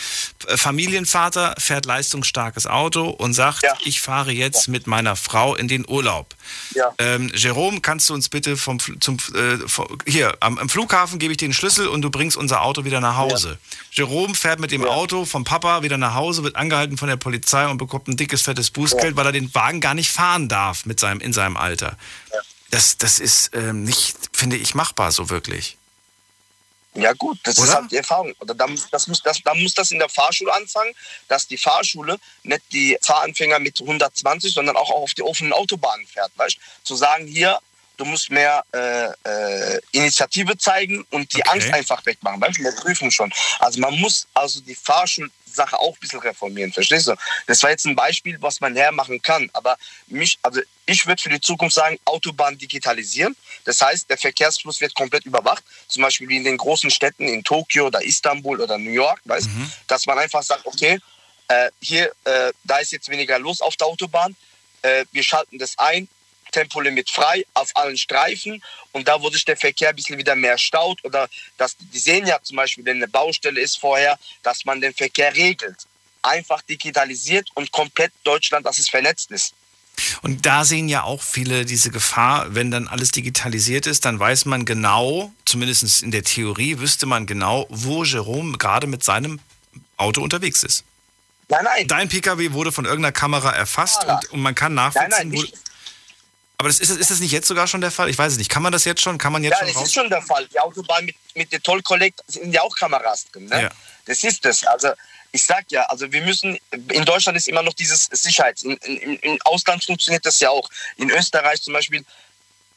äh, 0.47 0.57
Familienvater 0.57 1.55
fährt 1.57 1.85
leistungsstarkes 1.85 2.67
Auto 2.67 3.09
und 3.09 3.33
sagt, 3.33 3.63
ich 3.85 4.01
fahre 4.01 4.31
jetzt 4.33 4.67
mit 4.67 4.85
meiner 4.85 5.15
Frau 5.15 5.55
in 5.55 5.67
den 5.69 5.87
Urlaub. 5.87 6.35
Ja. 6.75 6.93
Ähm, 6.97 7.31
Jerome, 7.35 7.79
kannst 7.79 8.09
du 8.09 8.13
uns 8.13 8.27
bitte 8.27 8.57
vom, 8.57 8.79
zum, 8.99 9.17
äh, 9.33 9.57
vom- 9.65 9.97
hier, 10.05 10.35
am, 10.41 10.57
am 10.57 10.67
Flughafen 10.67 11.19
gebe 11.19 11.31
ich 11.31 11.37
dir 11.37 11.47
den 11.47 11.53
Schlüssel 11.53 11.87
und 11.87 12.01
du 12.01 12.09
bringst 12.09 12.35
unser 12.35 12.63
Auto 12.63 12.83
wieder 12.83 12.99
nach 12.99 13.15
Hause. 13.15 13.57
Jerome 13.91 14.35
fährt 14.35 14.59
mit 14.59 14.71
dem 14.71 14.83
Auto 14.85 15.23
vom 15.23 15.45
Papa 15.45 15.83
wieder 15.83 15.97
nach 15.97 16.15
Hause, 16.15 16.43
wird 16.43 16.57
angehalten 16.57 16.97
von 16.97 17.07
der 17.07 17.15
Polizei 17.17 17.65
und 17.67 17.77
bekommt 17.77 18.09
ein 18.09 18.17
dickes, 18.17 18.41
fettes 18.41 18.71
Bußgeld, 18.71 19.15
weil 19.15 19.25
er 19.27 19.31
den 19.31 19.53
Wagen 19.55 19.79
gar 19.79 19.93
nicht 19.93 20.11
fahren 20.11 20.49
darf 20.49 20.85
mit 20.85 20.99
seinem, 20.99 21.21
in 21.21 21.31
seinem 21.31 21.55
Alter. 21.55 21.92
Das, 22.71 22.97
das 22.97 23.19
ist 23.19 23.51
ähm, 23.53 23.83
nicht, 23.83 24.17
finde 24.33 24.55
ich, 24.57 24.73
machbar 24.73 25.11
so 25.11 25.29
wirklich. 25.29 25.77
Ja 26.95 27.13
gut, 27.13 27.39
das 27.43 27.57
ist 27.57 27.63
Oder? 27.63 27.73
halt 27.73 27.91
die 27.91 27.97
Erfahrung. 27.97 28.33
Oder 28.39 28.53
da, 28.53 28.67
muss- 28.67 28.87
das 28.91 29.07
muss, 29.07 29.21
das, 29.23 29.41
da 29.43 29.53
muss 29.55 29.73
das 29.73 29.89
in 29.91 29.97
der 29.99 30.09
Fahrschule 30.09 30.53
anfangen, 30.53 30.93
dass 31.27 31.47
die 31.47 31.57
Fahrschule 31.57 32.19
nicht 32.43 32.61
die 32.71 32.97
Fahranfänger 33.01 33.57
mit 33.59 33.79
120, 33.81 34.53
sondern 34.53 34.75
auch 34.75 34.91
auf 34.91 35.13
die 35.15 35.23
offenen 35.23 35.53
Autobahnen 35.53 36.05
fährt. 36.05 36.31
Weißt? 36.35 36.57
Zu 36.83 36.95
sagen, 36.95 37.25
hier, 37.25 37.57
du 37.97 38.05
musst 38.05 38.29
mehr 38.29 38.63
äh, 38.73 39.07
äh, 39.27 39.81
Initiative 39.91 40.55
zeigen 40.57 41.03
und 41.09 41.33
die 41.35 41.43
Angst 41.47 41.73
einfach 41.73 42.05
wegmachen. 42.05 42.39
Weißt? 42.39 42.59
du, 42.59 42.63
Wir 42.63 42.71
prüfen 42.73 43.09
schon. 43.09 43.33
Also 43.59 43.79
man 43.79 43.99
muss 43.99 44.27
also 44.35 44.61
die 44.61 44.75
Fahrschulsache 45.53 45.79
auch 45.79 45.95
ein 45.95 45.99
bisschen 45.99 46.19
reformieren, 46.19 46.71
verstehst 46.71 47.07
du? 47.07 47.15
Das 47.47 47.61
war 47.63 47.69
jetzt 47.69 47.85
ein 47.85 47.95
Beispiel, 47.95 48.37
was 48.41 48.59
man 48.59 48.75
hermachen 48.75 49.21
kann. 49.21 49.49
Aber 49.53 49.77
mich, 50.07 50.37
also 50.41 50.61
ich 50.85 51.05
würde 51.05 51.21
für 51.21 51.29
die 51.29 51.39
Zukunft 51.39 51.75
sagen, 51.75 51.97
Autobahn 52.05 52.57
digitalisieren. 52.57 53.35
Das 53.65 53.81
heißt, 53.81 54.09
der 54.09 54.17
Verkehrsfluss 54.17 54.81
wird 54.81 54.93
komplett 54.95 55.25
überwacht. 55.25 55.63
Zum 55.87 56.03
Beispiel 56.03 56.27
wie 56.27 56.37
in 56.37 56.43
den 56.43 56.57
großen 56.57 56.89
Städten 56.89 57.27
in 57.27 57.43
Tokio 57.43 57.87
oder 57.87 58.03
Istanbul 58.03 58.61
oder 58.61 58.77
New 58.77 58.91
York, 58.91 59.21
weißt? 59.25 59.47
dass 59.87 60.05
man 60.05 60.17
einfach 60.17 60.43
sagt, 60.43 60.65
okay, 60.65 60.99
äh, 61.47 61.69
hier, 61.81 62.11
äh, 62.23 62.51
da 62.63 62.77
ist 62.77 62.91
jetzt 62.91 63.09
weniger 63.09 63.39
los 63.39 63.61
auf 63.61 63.75
der 63.75 63.87
Autobahn. 63.87 64.35
Äh, 64.81 65.05
wir 65.11 65.23
schalten 65.23 65.57
das 65.59 65.77
ein, 65.77 66.07
Tempolimit 66.53 67.09
frei 67.09 67.45
auf 67.53 67.69
allen 67.75 67.97
Streifen 67.97 68.63
und 68.93 69.07
da, 69.07 69.21
wo 69.21 69.29
sich 69.29 69.43
der 69.43 69.57
Verkehr 69.57 69.89
ein 69.89 69.95
bisschen 69.95 70.17
wieder 70.17 70.35
mehr 70.35 70.57
staut 70.57 71.03
oder 71.03 71.27
dass 71.57 71.75
die 71.77 71.99
sehen 71.99 72.25
ja 72.25 72.39
zum 72.41 72.55
Beispiel, 72.55 72.85
wenn 72.85 72.97
eine 72.97 73.07
Baustelle 73.09 73.59
ist 73.59 73.77
vorher, 73.77 74.17
dass 74.43 74.63
man 74.63 74.79
den 74.79 74.93
Verkehr 74.93 75.35
regelt. 75.35 75.85
Einfach 76.21 76.61
digitalisiert 76.61 77.49
und 77.55 77.71
komplett 77.73 78.13
Deutschland, 78.23 78.65
dass 78.65 78.79
es 78.79 78.87
vernetzt 78.87 79.31
ist. 79.31 79.53
Und 80.21 80.45
da 80.45 80.63
sehen 80.63 80.89
ja 80.89 81.03
auch 81.03 81.21
viele 81.21 81.65
diese 81.65 81.91
Gefahr, 81.91 82.55
wenn 82.55 82.71
dann 82.71 82.87
alles 82.87 83.11
digitalisiert 83.11 83.85
ist, 83.85 84.05
dann 84.05 84.19
weiß 84.19 84.45
man 84.45 84.65
genau, 84.65 85.31
zumindest 85.45 86.01
in 86.01 86.11
der 86.11 86.23
Theorie, 86.23 86.79
wüsste 86.79 87.05
man 87.05 87.27
genau, 87.27 87.67
wo 87.69 88.03
Jerome 88.03 88.57
gerade 88.57 88.87
mit 88.87 89.03
seinem 89.03 89.39
Auto 89.97 90.21
unterwegs 90.21 90.63
ist. 90.63 90.83
Nein, 91.49 91.63
nein. 91.63 91.87
Dein 91.87 92.09
Pkw 92.09 92.53
wurde 92.53 92.71
von 92.71 92.85
irgendeiner 92.85 93.11
Kamera 93.11 93.51
erfasst 93.51 94.05
und, 94.05 94.31
und 94.31 94.41
man 94.41 94.55
kann 94.55 94.73
nachvollziehen, 94.73 95.09
Nein, 95.11 95.29
nein, 95.29 95.43
wo. 95.51 95.57
Aber 96.57 96.69
das 96.69 96.79
ist, 96.79 96.91
ist 96.91 97.11
das 97.11 97.19
nicht 97.19 97.31
jetzt 97.31 97.47
sogar 97.47 97.67
schon 97.67 97.81
der 97.81 97.91
Fall? 97.91 98.09
Ich 98.09 98.17
weiß 98.17 98.33
es 98.33 98.37
nicht. 98.37 98.49
Kann 98.49 98.63
man 98.63 98.71
das 98.71 98.85
jetzt 98.85 99.01
schon? 99.01 99.17
Kann 99.17 99.33
man 99.33 99.43
jetzt 99.43 99.51
ja, 99.51 99.57
schon 99.59 99.67
das 99.67 99.75
raus? 99.75 99.87
ist 99.87 99.93
schon 99.93 100.09
der 100.09 100.21
Fall. 100.21 100.47
Die 100.47 100.59
Autobahn 100.59 101.05
mit, 101.05 101.15
mit 101.35 101.51
der 101.51 101.61
Toll 101.61 101.81
Collect 101.81 102.21
sind 102.27 102.53
ja 102.53 102.61
auch 102.61 102.75
Kameras 102.75 103.25
drin. 103.31 103.47
Ne? 103.47 103.63
Ja. 103.63 103.69
Das 104.05 104.23
ist 104.23 104.45
es. 104.45 104.65
Also 104.65 104.89
ich 105.31 105.43
sag 105.43 105.65
ja, 105.71 105.81
also 105.83 106.11
wir 106.11 106.21
müssen, 106.21 106.57
in 106.89 107.05
Deutschland 107.05 107.37
ist 107.37 107.47
immer 107.47 107.63
noch 107.63 107.73
dieses 107.73 108.05
Sicherheits. 108.11 108.63
In, 108.63 108.77
in, 108.77 109.15
Im 109.17 109.39
Ausland 109.45 109.83
funktioniert 109.83 110.25
das 110.25 110.39
ja 110.39 110.51
auch. 110.51 110.69
In 110.95 111.09
Österreich 111.09 111.61
zum 111.61 111.73
Beispiel, 111.73 112.05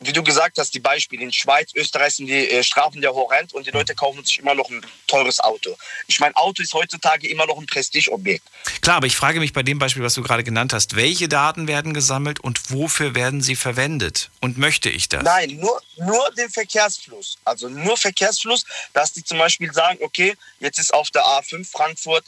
wie 0.00 0.12
du 0.12 0.22
gesagt 0.22 0.58
hast, 0.58 0.74
die 0.74 0.80
Beispiele. 0.80 1.22
In 1.22 1.32
Schweiz, 1.32 1.70
Österreich 1.74 2.16
sind 2.16 2.26
die 2.26 2.50
äh, 2.50 2.62
Strafen 2.62 3.02
ja 3.02 3.10
horrend 3.10 3.54
und 3.54 3.66
die 3.66 3.70
Leute 3.70 3.94
kaufen 3.94 4.24
sich 4.24 4.38
immer 4.38 4.54
noch 4.54 4.68
ein 4.68 4.84
teures 5.06 5.40
Auto. 5.40 5.76
Ich 6.06 6.20
meine, 6.20 6.36
Auto 6.36 6.62
ist 6.62 6.74
heutzutage 6.74 7.28
immer 7.28 7.46
noch 7.46 7.58
ein 7.58 7.66
Prestigeobjekt. 7.66 8.44
Klar, 8.82 8.96
aber 8.96 9.06
ich 9.06 9.16
frage 9.16 9.40
mich 9.40 9.52
bei 9.52 9.62
dem 9.62 9.78
Beispiel, 9.78 10.02
was 10.02 10.14
du 10.14 10.22
gerade 10.22 10.44
genannt 10.44 10.72
hast, 10.72 10.96
welche 10.96 11.28
Daten 11.28 11.66
werden 11.66 11.94
gesammelt 11.94 12.40
und 12.40 12.70
wofür 12.70 13.14
werden 13.14 13.40
sie 13.40 13.56
verwendet? 13.56 14.30
Und 14.40 14.58
möchte 14.58 14.90
ich 14.90 15.08
das? 15.08 15.22
Nein, 15.22 15.56
nur, 15.56 15.80
nur 15.96 16.30
den 16.32 16.50
Verkehrsfluss. 16.50 17.38
Also 17.44 17.68
nur 17.68 17.96
Verkehrsfluss, 17.96 18.64
dass 18.92 19.12
die 19.12 19.24
zum 19.24 19.38
Beispiel 19.38 19.72
sagen, 19.72 19.98
okay, 20.02 20.34
jetzt 20.60 20.78
ist 20.78 20.92
auf 20.92 21.10
der 21.10 21.22
A5 21.22 21.70
Frankfurt 21.70 22.24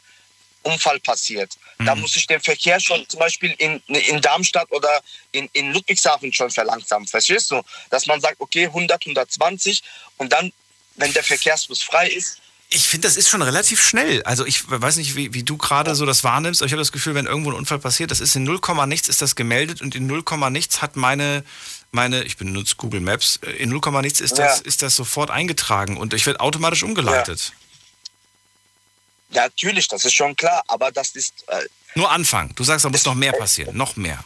Unfall 0.62 1.00
passiert. 1.00 1.56
Da 1.84 1.94
muss 1.94 2.16
ich 2.16 2.26
den 2.26 2.40
Verkehr 2.40 2.80
schon 2.80 3.08
zum 3.08 3.20
Beispiel 3.20 3.54
in, 3.58 3.80
in 3.86 4.20
Darmstadt 4.20 4.70
oder 4.72 5.00
in, 5.30 5.48
in 5.52 5.72
Ludwigshafen 5.72 6.32
schon 6.32 6.50
verlangsamen. 6.50 7.06
Verstehst 7.06 7.50
du? 7.50 7.62
Dass 7.90 8.06
man 8.06 8.20
sagt, 8.20 8.36
okay, 8.40 8.66
100, 8.66 9.00
120 9.06 9.82
und 10.16 10.32
dann, 10.32 10.52
wenn 10.96 11.12
der 11.12 11.22
Verkehrsfluss 11.22 11.82
frei 11.82 12.08
ist, 12.08 12.40
Ich 12.70 12.88
finde, 12.88 13.06
das 13.06 13.16
ist 13.16 13.28
schon 13.28 13.42
relativ 13.42 13.80
schnell. 13.80 14.22
Also 14.24 14.44
ich 14.44 14.68
weiß 14.68 14.96
nicht, 14.96 15.14
wie, 15.14 15.32
wie 15.34 15.44
du 15.44 15.56
gerade 15.56 15.94
so 15.94 16.04
das 16.04 16.24
wahrnimmst, 16.24 16.60
aber 16.60 16.66
ich 16.66 16.72
habe 16.72 16.82
das 16.82 16.92
Gefühl, 16.92 17.14
wenn 17.14 17.26
irgendwo 17.26 17.50
ein 17.50 17.56
Unfall 17.56 17.78
passiert, 17.78 18.10
das 18.10 18.20
ist 18.20 18.34
in 18.34 18.42
0, 18.42 18.60
nichts 18.86 19.08
ist 19.08 19.22
das 19.22 19.36
gemeldet 19.36 19.80
und 19.80 19.94
in 19.94 20.06
0, 20.06 20.24
nichts 20.50 20.82
hat 20.82 20.96
meine, 20.96 21.44
meine, 21.92 22.24
ich 22.24 22.36
benutze 22.36 22.74
Google 22.76 23.00
Maps, 23.00 23.38
in 23.56 23.70
0, 23.70 23.80
nichts 24.02 24.20
ist 24.20 24.38
das, 24.38 24.58
Ja. 24.58 24.64
ist 24.66 24.82
das 24.82 24.96
sofort 24.96 25.30
eingetragen 25.30 25.96
und 25.96 26.12
ich 26.12 26.26
werde 26.26 26.40
automatisch 26.40 26.82
umgeleitet. 26.82 27.52
Ja, 29.30 29.42
natürlich, 29.42 29.88
das 29.88 30.04
ist 30.04 30.14
schon 30.14 30.34
klar, 30.36 30.62
aber 30.68 30.90
das 30.90 31.10
ist. 31.10 31.44
Äh, 31.48 31.62
Nur 31.94 32.10
Anfang. 32.10 32.54
Du 32.54 32.64
sagst, 32.64 32.84
da 32.84 32.88
muss 32.88 33.04
noch 33.04 33.14
mehr 33.14 33.32
passieren. 33.32 33.76
Noch 33.76 33.96
mehr. 33.96 34.22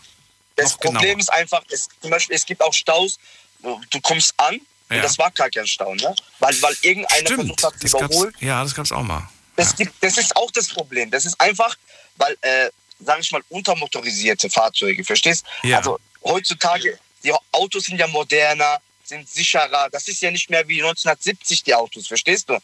das 0.57 0.73
Noch 0.73 0.81
genauer. 0.81 0.95
Problem 0.95 1.19
ist 1.19 1.33
einfach, 1.33 1.63
es, 1.71 1.89
zum 2.01 2.11
Beispiel, 2.11 2.37
es 2.37 2.47
gibt 2.47 2.63
auch 2.63 2.73
Staus, 2.73 3.19
wo 3.61 3.81
du 3.91 4.01
kommst 4.01 4.33
an 4.37 4.55
Ja. 4.91 4.97
und 4.97 5.03
das 5.05 5.19
war 5.19 5.31
gar 5.33 5.51
kein 5.51 5.67
Stau, 5.67 5.95
ne? 5.95 6.15
Weil, 6.39 6.61
weil 6.63 6.77
irgendeiner 6.83 7.29
versucht 7.35 7.65
hat 7.65 7.81
zu 7.81 7.87
überholen. 7.99 8.35
ja, 8.41 8.63
das 8.63 8.75
gab's 8.75 8.93
auch 8.93 9.03
mal. 9.03 9.29
Das, 9.57 9.75
gibt, 9.77 9.93
das 10.03 10.17
ist 10.19 10.35
auch 10.37 10.51
das 10.53 10.69
Problem. 10.69 11.11
Das 11.11 11.25
ist 11.27 11.39
einfach, 11.41 11.77
weil, 12.17 12.37
äh, 12.43 12.71
sage 13.01 13.21
ich 13.21 13.31
mal, 13.33 13.43
untermotorisierte 13.49 14.49
Fahrzeuge, 14.51 15.05
verstehst? 15.05 15.45
Ja. 15.63 15.79
Also 15.79 15.99
heutzutage, 16.25 16.99
die 17.25 17.33
Autos 17.53 17.85
sind 17.85 17.99
ja 17.99 18.07
moderner, 18.07 18.79
sind 19.05 19.29
sicherer. 19.29 19.89
Das 19.91 20.07
ist 20.09 20.23
ja 20.23 20.31
nicht 20.31 20.49
mehr 20.49 20.67
wie 20.69 20.81
1970 20.83 21.65
die 21.65 21.75
Autos, 21.75 22.07
verstehst 22.07 22.49
du? 22.49 22.59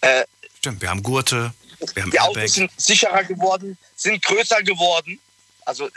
Äh, 0.00 0.24
Stimmt, 0.58 0.80
wir 0.82 0.90
haben 0.90 1.02
Gurte, 1.02 1.52
die. 1.86 2.20
Autos 2.20 2.54
sind 2.54 2.70
sicherer 2.76 3.24
geworden, 3.24 3.78
sind 3.96 4.22
größer 4.22 4.62
geworden. 4.62 5.20
Also 5.66 5.86
äh, 5.86 5.90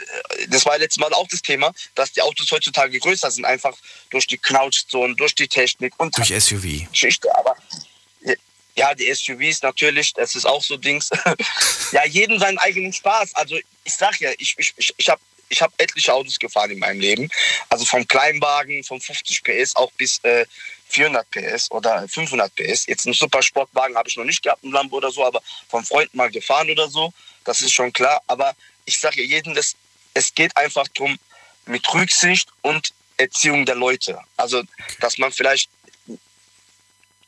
das 0.48 0.64
war 0.64 0.78
letztes 0.78 0.98
Mal 0.98 1.12
auch 1.12 1.28
das 1.28 1.42
Thema, 1.42 1.72
dass 1.94 2.12
die 2.12 2.22
Autos 2.22 2.50
heutzutage 2.50 2.98
größer 2.98 3.30
sind, 3.30 3.44
einfach 3.44 3.76
durch 4.10 4.26
die 4.26 4.38
Knautschzonen, 4.38 5.16
durch 5.16 5.34
die 5.34 5.48
Technik 5.48 5.92
und 5.98 6.16
Durch 6.16 6.28
SUV. 6.28 6.90
Geschichte. 6.90 7.34
Aber 7.36 7.54
ja, 8.78 8.94
die 8.94 9.12
SUVs 9.12 9.60
natürlich, 9.62 10.14
das 10.14 10.36
ist 10.36 10.46
auch 10.46 10.62
so 10.62 10.76
Dings. 10.76 11.10
ja, 11.92 12.06
jedem 12.06 12.38
seinen 12.38 12.58
eigenen 12.58 12.92
Spaß. 12.92 13.34
Also 13.34 13.56
ich 13.84 13.94
sag 13.94 14.20
ja, 14.20 14.30
ich, 14.38 14.54
ich, 14.56 14.72
ich, 14.76 14.94
ich 14.96 15.08
habe 15.08 15.20
ich 15.48 15.62
hab 15.62 15.72
etliche 15.78 16.12
Autos 16.12 16.38
gefahren 16.38 16.70
in 16.70 16.78
meinem 16.78 17.00
Leben. 17.00 17.30
Also 17.68 17.84
vom 17.84 18.06
Kleinwagen, 18.06 18.84
von 18.84 19.00
50 19.00 19.42
PS 19.42 19.76
auch 19.76 19.90
bis 19.92 20.18
äh, 20.24 20.46
400 20.88 21.30
PS 21.30 21.70
oder 21.70 22.06
500 22.08 22.54
PS. 22.54 22.86
Jetzt 22.86 23.06
einen 23.06 23.14
Supersportwagen 23.14 23.96
habe 23.96 24.08
ich 24.08 24.16
noch 24.16 24.24
nicht 24.24 24.42
gehabt, 24.42 24.64
einen 24.64 24.72
Lambo 24.72 24.96
oder 24.96 25.10
so, 25.10 25.24
aber 25.24 25.42
vom 25.68 25.84
Freund 25.84 26.14
mal 26.14 26.30
gefahren 26.30 26.70
oder 26.70 26.88
so. 26.88 27.12
Das 27.44 27.60
ist 27.60 27.72
schon 27.72 27.92
klar. 27.92 28.22
Aber 28.26 28.54
ich 28.84 28.98
sage 28.98 29.22
jedem, 29.22 29.54
das, 29.54 29.76
es 30.14 30.34
geht 30.34 30.56
einfach 30.56 30.86
darum, 30.94 31.18
mit 31.66 31.92
Rücksicht 31.92 32.48
und 32.62 32.92
Erziehung 33.18 33.66
der 33.66 33.74
Leute. 33.74 34.18
Also, 34.36 34.62
dass 35.00 35.18
man 35.18 35.32
vielleicht 35.32 35.68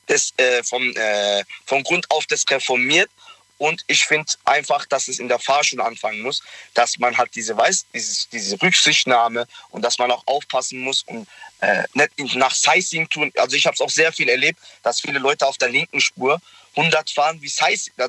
das 0.07 0.33
äh, 0.39 0.63
vom, 0.65 0.95
äh, 0.97 1.45
vom 1.67 1.83
Grund 1.85 2.11
auf 2.11 2.27
das 2.27 2.45
reformiert. 2.51 3.11
Und 3.61 3.85
ich 3.89 4.07
finde 4.07 4.33
einfach, 4.47 4.87
dass 4.87 5.07
es 5.07 5.19
in 5.19 5.29
der 5.29 5.39
Fahrschule 5.39 5.85
anfangen 5.85 6.23
muss, 6.23 6.43
dass 6.73 6.99
man 6.99 7.19
halt 7.19 7.35
diese, 7.35 7.55
weiß, 7.55 7.85
dieses, 7.93 8.27
diese 8.31 8.61
Rücksichtnahme 8.63 9.47
und 9.69 9.83
dass 9.83 9.99
man 9.99 10.11
auch 10.11 10.27
aufpassen 10.27 10.81
muss 10.81 11.03
und 11.03 11.29
äh, 11.61 11.85
nicht 12.17 12.37
nach 12.37 12.55
Sizing 12.55 13.07
tun. 13.11 13.31
Also 13.37 13.57
ich 13.57 13.67
habe 13.67 13.75
es 13.75 13.83
auch 13.83 13.91
sehr 13.91 14.15
viel 14.15 14.31
erlebt, 14.31 14.59
dass 14.83 15.03
viele 15.03 15.19
Leute 15.19 15.47
auf 15.47 15.59
der 15.59 15.69
linken 15.69 16.01
Spur 16.01 16.41
100 16.75 17.11
fahren 17.11 17.37
wie 17.43 17.51
Sizing. 17.51 17.93
Da 17.99 18.09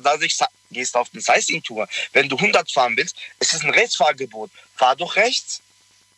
gehst 0.70 0.94
du 0.94 0.98
auf 0.98 1.10
eine 1.12 1.20
Sizing-Tour. 1.20 1.86
Wenn 2.14 2.30
du 2.30 2.36
100 2.36 2.72
fahren 2.72 2.96
willst, 2.96 3.16
es 3.38 3.52
ist 3.52 3.62
ein 3.62 3.70
Rechtsfahrgebot. 3.70 4.50
Fahr 4.76 4.96
doch 4.96 5.16
rechts. 5.16 5.60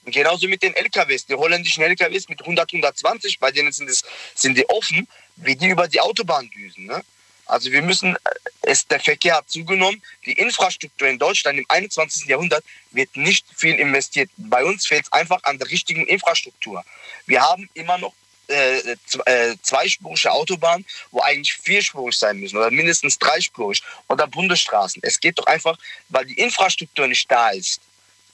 Und 0.04 0.12
genauso 0.12 0.46
mit 0.46 0.62
den 0.62 0.76
LKWs, 0.76 1.26
die 1.26 1.34
holländischen 1.34 1.82
LKWs 1.82 2.28
mit 2.28 2.40
100, 2.40 2.72
120, 2.72 3.40
bei 3.40 3.50
denen 3.50 3.72
sind, 3.72 3.90
es, 3.90 4.04
sind 4.36 4.56
die 4.56 4.68
offen, 4.68 5.08
wie 5.34 5.56
die 5.56 5.70
über 5.70 5.88
die 5.88 6.00
Autobahn 6.00 6.48
düsen. 6.50 6.86
Ne? 6.86 7.02
Also 7.46 7.70
wir 7.70 7.82
müssen, 7.82 8.16
äh, 8.16 8.18
es, 8.62 8.86
der 8.86 9.00
Verkehr 9.00 9.36
hat 9.36 9.50
zugenommen, 9.50 10.02
die 10.26 10.32
Infrastruktur 10.32 11.08
in 11.08 11.18
Deutschland 11.18 11.58
im 11.58 11.66
21. 11.68 12.26
Jahrhundert 12.26 12.64
wird 12.92 13.16
nicht 13.16 13.46
viel 13.54 13.74
investiert. 13.74 14.30
Bei 14.36 14.64
uns 14.64 14.86
fehlt 14.86 15.04
es 15.04 15.12
einfach 15.12 15.42
an 15.44 15.58
der 15.58 15.70
richtigen 15.70 16.06
Infrastruktur. 16.06 16.84
Wir 17.26 17.42
haben 17.42 17.68
immer 17.74 17.98
noch 17.98 18.14
äh, 18.48 18.96
äh, 19.24 19.56
zweispurige 19.62 20.30
Autobahnen, 20.30 20.84
wo 21.10 21.20
eigentlich 21.20 21.54
vierspurig 21.54 22.16
sein 22.16 22.38
müssen 22.38 22.58
oder 22.58 22.70
mindestens 22.70 23.18
dreispurig 23.18 23.82
oder 24.08 24.26
Bundesstraßen. 24.26 25.00
Es 25.02 25.18
geht 25.18 25.38
doch 25.38 25.46
einfach, 25.46 25.78
weil 26.10 26.26
die 26.26 26.34
Infrastruktur 26.34 27.06
nicht 27.06 27.30
da 27.30 27.50
ist. 27.50 27.80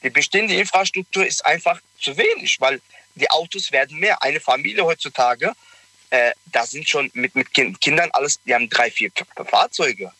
Die 0.03 0.11
bestehende 0.11 0.55
Infrastruktur 0.55 1.24
ist 1.24 1.47
einfach 1.47 1.81
zu 2.01 2.16
wenig, 2.16 2.61
weil 2.61 2.81
die 3.15 3.31
Autos 3.31 3.70
werden 3.70 3.99
mehr. 3.99 4.20
Eine 4.23 4.41
Familie 4.41 4.85
heutzutage, 4.85 5.53
äh, 6.11 6.32
da 6.47 6.66
sind 6.66 6.89
schon 6.89 7.11
mit, 7.15 7.35
mit 7.35 7.53
kind, 7.55 7.81
Kindern 7.81 8.11
alles, 8.12 8.41
die 8.45 8.55
haben 8.55 8.69
drei, 8.69 8.91
vier 8.91 9.11
Fahrzeuge. 9.47 10.12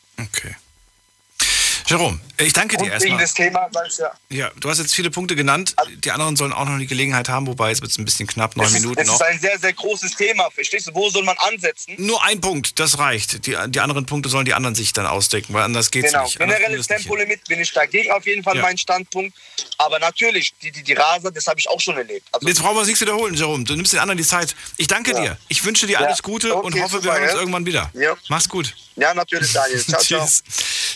Jerome, 1.91 2.21
ich 2.39 2.53
danke 2.53 2.77
dir 2.77 2.85
Und 2.85 2.87
wegen 2.91 2.93
erstmal. 2.93 3.19
des 3.19 3.35
Thema, 3.35 3.69
ja 3.99 4.13
Ja, 4.29 4.51
du 4.61 4.71
hast 4.71 4.79
jetzt 4.79 4.95
viele 4.95 5.11
Punkte 5.11 5.35
genannt. 5.35 5.75
Die 6.05 6.13
anderen 6.13 6.37
sollen 6.37 6.53
auch 6.53 6.65
noch 6.65 6.79
die 6.79 6.87
Gelegenheit 6.87 7.29
haben, 7.29 7.49
wobei 7.49 7.73
es 7.73 7.83
wird 7.83 7.99
ein 7.99 8.05
bisschen 8.05 8.29
knapp, 8.29 8.57
neun 8.57 8.69
ist, 8.69 8.75
Minuten 8.75 9.01
es 9.01 9.09
noch. 9.09 9.15
ist 9.17 9.23
ein 9.23 9.41
sehr, 9.41 9.59
sehr 9.59 9.73
großes 9.73 10.15
Thema. 10.15 10.49
Verstehst 10.53 10.87
du, 10.87 10.95
wo 10.95 11.11
soll 11.11 11.25
man 11.25 11.37
ansetzen? 11.39 11.95
Nur 11.99 12.23
ein 12.23 12.41
Punkt, 12.41 12.79
das 12.79 12.99
reicht. 12.99 13.45
Die, 13.45 13.57
die 13.67 13.81
anderen 13.81 14.07
Punkte 14.07 14.29
sollen 14.29 14.45
die 14.45 14.55
anderen 14.55 14.77
sich 14.77 14.93
dann 14.93 15.05
ausdecken, 15.07 15.53
weil 15.53 15.65
anders 15.65 15.91
geht's 15.91 16.13
genau, 16.13 16.23
nicht. 16.23 16.41
Anders 16.41 16.59
generelles 16.59 16.89
wir. 16.89 16.97
Tempolimit 16.97 17.45
bin 17.49 17.59
ich 17.61 17.73
dagegen 17.73 18.13
auf 18.13 18.25
jeden 18.25 18.45
Fall 18.45 18.55
Ja. 18.55 18.63
mein 18.63 18.79
Standpunkt. 18.79 19.37
Aber 19.79 19.99
natürlich, 19.99 20.55
die, 20.63 20.71
die, 20.71 20.85
die 20.85 20.93
Raser, 20.93 21.33
das 21.33 21.49
habe 21.49 21.59
ich 21.59 21.69
auch 21.69 21.81
schon 21.81 21.97
erlebt. 21.97 22.29
Also, 22.31 22.47
Jetzt 22.47 22.61
brauchen 22.61 22.77
wir 22.77 22.81
uns 22.81 22.87
nichts 22.89 23.01
wiederholen, 23.01 23.35
Jerome. 23.35 23.65
Du 23.65 23.75
nimmst 23.75 23.93
den 23.93 23.99
anderen 23.99 24.19
die 24.19 24.25
Zeit. 24.25 24.55
Ich 24.77 24.87
danke 24.87 25.11
Ja. 25.11 25.21
dir. 25.21 25.39
Ich 25.49 25.65
wünsche 25.65 25.89
dir 25.89 25.99
alles 25.99 26.23
Gute 26.23 26.55
und 26.55 26.73
Okay, 26.73 26.83
hoffe, 26.83 26.95
wir 26.95 27.01
super, 27.03 27.15
hören 27.15 27.31
uns 27.31 27.33
irgendwann 27.41 27.67
wieder. 27.67 27.91
Mach's 28.29 28.49
gut. 28.49 28.77
Ja, 29.01 29.15
natürlich, 29.15 29.53
Daniel. 29.53 29.85
Ciao, 29.85 30.01
ciao. 30.03 30.27
Tschüss. 30.27 30.43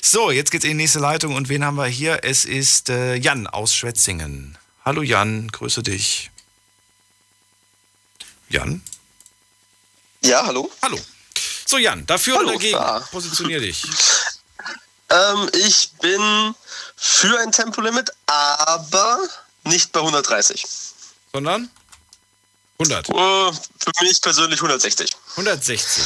So, 0.03 0.31
jetzt 0.31 0.51
geht's 0.51 0.65
in 0.65 0.71
die 0.73 0.77
nächste 0.77 0.99
Leitung. 0.99 1.35
Und 1.35 1.49
wen 1.49 1.65
haben 1.65 1.77
wir 1.77 1.87
hier? 1.87 2.21
Es 2.23 2.45
ist 2.45 2.91
äh, 2.91 3.15
Jan 3.15 3.47
aus 3.47 3.75
Schwetzingen. 3.75 4.59
Hallo 4.85 5.03
Jan, 5.03 5.49
grüße 5.49 5.83
dich. 5.83 6.31
Jan? 8.51 8.83
Ja, 10.23 10.45
hallo. 10.47 10.71
Hallo. 10.83 10.99
So, 11.67 11.79
Jan, 11.79 12.07
dafür 12.07 12.37
Hallo, 12.37 12.49
oder 12.49 12.53
dagegen? 12.59 12.79
da. 12.79 13.01
Positionier 13.11 13.61
dich. 13.61 13.83
Ähm, 15.11 15.51
ich 15.53 15.93
bin 16.01 16.55
für 16.97 17.39
ein 17.41 17.53
Tempolimit, 17.53 18.11
aber 18.27 19.19
nicht 19.65 19.93
bei 19.93 20.01
130. 20.01 20.67
Sondern? 21.33 21.71
100. 22.79 23.09
Äh, 23.11 23.13
für 23.13 23.93
mich 24.01 24.21
persönlich 24.21 24.59
160. 24.59 25.11
160. 25.33 26.05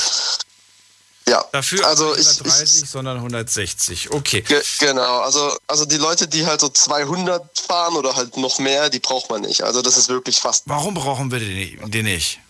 Ja. 1.28 1.44
Dafür 1.52 1.86
also 1.86 2.14
nicht 2.14 2.20
ich, 2.20 2.40
130, 2.40 2.90
sondern 2.90 3.16
160. 3.18 4.10
Okay. 4.12 4.42
Ge 4.42 4.62
genau, 4.78 5.20
also, 5.20 5.56
also 5.66 5.84
die 5.84 5.96
Leute, 5.96 6.26
die 6.28 6.46
halt 6.46 6.60
so 6.60 6.68
200 6.68 7.42
fahren 7.58 7.94
oder 7.94 8.14
halt 8.16 8.36
noch 8.36 8.58
mehr, 8.58 8.90
die 8.90 9.00
braucht 9.00 9.30
man 9.30 9.42
nicht. 9.42 9.62
Also 9.62 9.82
das 9.82 9.96
ist 9.96 10.08
wirklich 10.08 10.38
fast. 10.38 10.62
Warum 10.66 10.94
brauchen 10.94 11.30
wir 11.30 11.40
den 11.40 12.04
nicht-? 12.04 12.40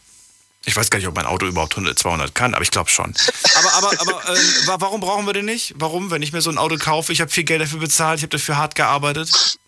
Ich 0.64 0.76
weiß 0.76 0.90
gar 0.90 0.98
nicht, 0.98 1.08
ob 1.08 1.14
mein 1.14 1.24
Auto 1.24 1.46
überhaupt 1.46 1.72
100, 1.74 1.98
200 1.98 2.34
kann, 2.34 2.52
aber 2.54 2.62
ich 2.62 2.70
glaube 2.70 2.90
schon. 2.90 3.14
Aber, 3.56 3.72
aber, 3.74 4.00
aber 4.00 4.12
wa- 4.66 4.76
warum 4.80 5.00
brauchen 5.00 5.24
wir 5.24 5.32
den 5.32 5.46
nicht? 5.46 5.74
Warum, 5.76 6.10
wenn 6.10 6.20
ich 6.22 6.32
mir 6.32 6.42
so 6.42 6.50
ein 6.50 6.58
Auto 6.58 6.76
kaufe, 6.76 7.12
ich 7.12 7.20
habe 7.20 7.30
viel 7.30 7.44
Geld 7.44 7.62
dafür 7.62 7.78
bezahlt, 7.78 8.18
ich 8.18 8.22
habe 8.22 8.36
dafür 8.36 8.56
hart 8.58 8.74
gearbeitet? 8.74 9.58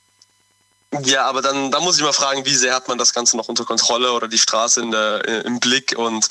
Ja, 1.04 1.26
aber 1.26 1.40
dann, 1.40 1.70
dann 1.70 1.84
muss 1.84 1.98
ich 1.98 2.02
mal 2.02 2.12
fragen, 2.12 2.44
wie 2.44 2.54
sehr 2.54 2.74
hat 2.74 2.88
man 2.88 2.98
das 2.98 3.14
Ganze 3.14 3.36
noch 3.36 3.48
unter 3.48 3.64
Kontrolle 3.64 4.12
oder 4.12 4.26
die 4.26 4.38
Straße 4.38 4.80
in 4.80 4.90
der, 4.90 5.22
äh, 5.24 5.40
im 5.46 5.60
Blick 5.60 5.94
und 5.96 6.28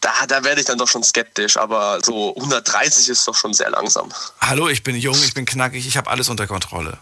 da, 0.00 0.26
da 0.26 0.44
werde 0.44 0.60
ich 0.60 0.66
dann 0.66 0.76
doch 0.76 0.88
schon 0.88 1.02
skeptisch, 1.02 1.56
aber 1.56 2.00
so 2.04 2.34
130 2.36 3.08
ist 3.08 3.26
doch 3.26 3.34
schon 3.34 3.54
sehr 3.54 3.70
langsam. 3.70 4.12
Hallo, 4.42 4.68
ich 4.68 4.82
bin 4.82 4.94
jung, 4.96 5.16
ich 5.24 5.32
bin 5.32 5.46
knackig, 5.46 5.86
ich 5.86 5.96
habe 5.96 6.10
alles 6.10 6.28
unter 6.28 6.46
Kontrolle. 6.46 6.98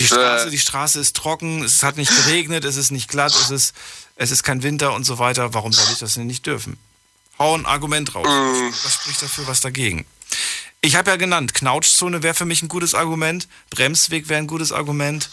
Die 0.00 0.06
Straße, 0.06 0.50
die 0.50 0.58
Straße 0.58 0.98
ist 0.98 1.14
trocken, 1.16 1.62
es 1.62 1.82
hat 1.82 1.96
nicht 1.96 2.14
geregnet, 2.14 2.64
es 2.64 2.76
ist 2.76 2.90
nicht 2.90 3.08
glatt, 3.08 3.32
es 3.34 3.50
ist, 3.50 3.74
es 4.16 4.30
ist 4.32 4.42
kein 4.42 4.62
Winter 4.62 4.92
und 4.92 5.04
so 5.04 5.18
weiter. 5.18 5.54
Warum 5.54 5.72
soll 5.72 5.86
ich 5.92 5.98
das 5.98 6.14
denn 6.14 6.26
nicht 6.26 6.46
dürfen? 6.46 6.78
Hau 7.38 7.54
ein 7.54 7.66
Argument 7.66 8.14
raus. 8.14 8.26
Was 8.84 8.94
spricht 8.94 9.22
dafür, 9.22 9.46
was 9.46 9.60
dagegen? 9.60 10.04
Ich 10.80 10.94
habe 10.96 11.10
ja 11.10 11.16
genannt, 11.16 11.54
Knautschzone 11.54 12.22
wäre 12.22 12.34
für 12.34 12.44
mich 12.44 12.62
ein 12.62 12.68
gutes 12.68 12.94
Argument, 12.94 13.48
Bremsweg 13.70 14.28
wäre 14.28 14.38
ein 14.38 14.46
gutes 14.46 14.70
Argument. 14.72 15.28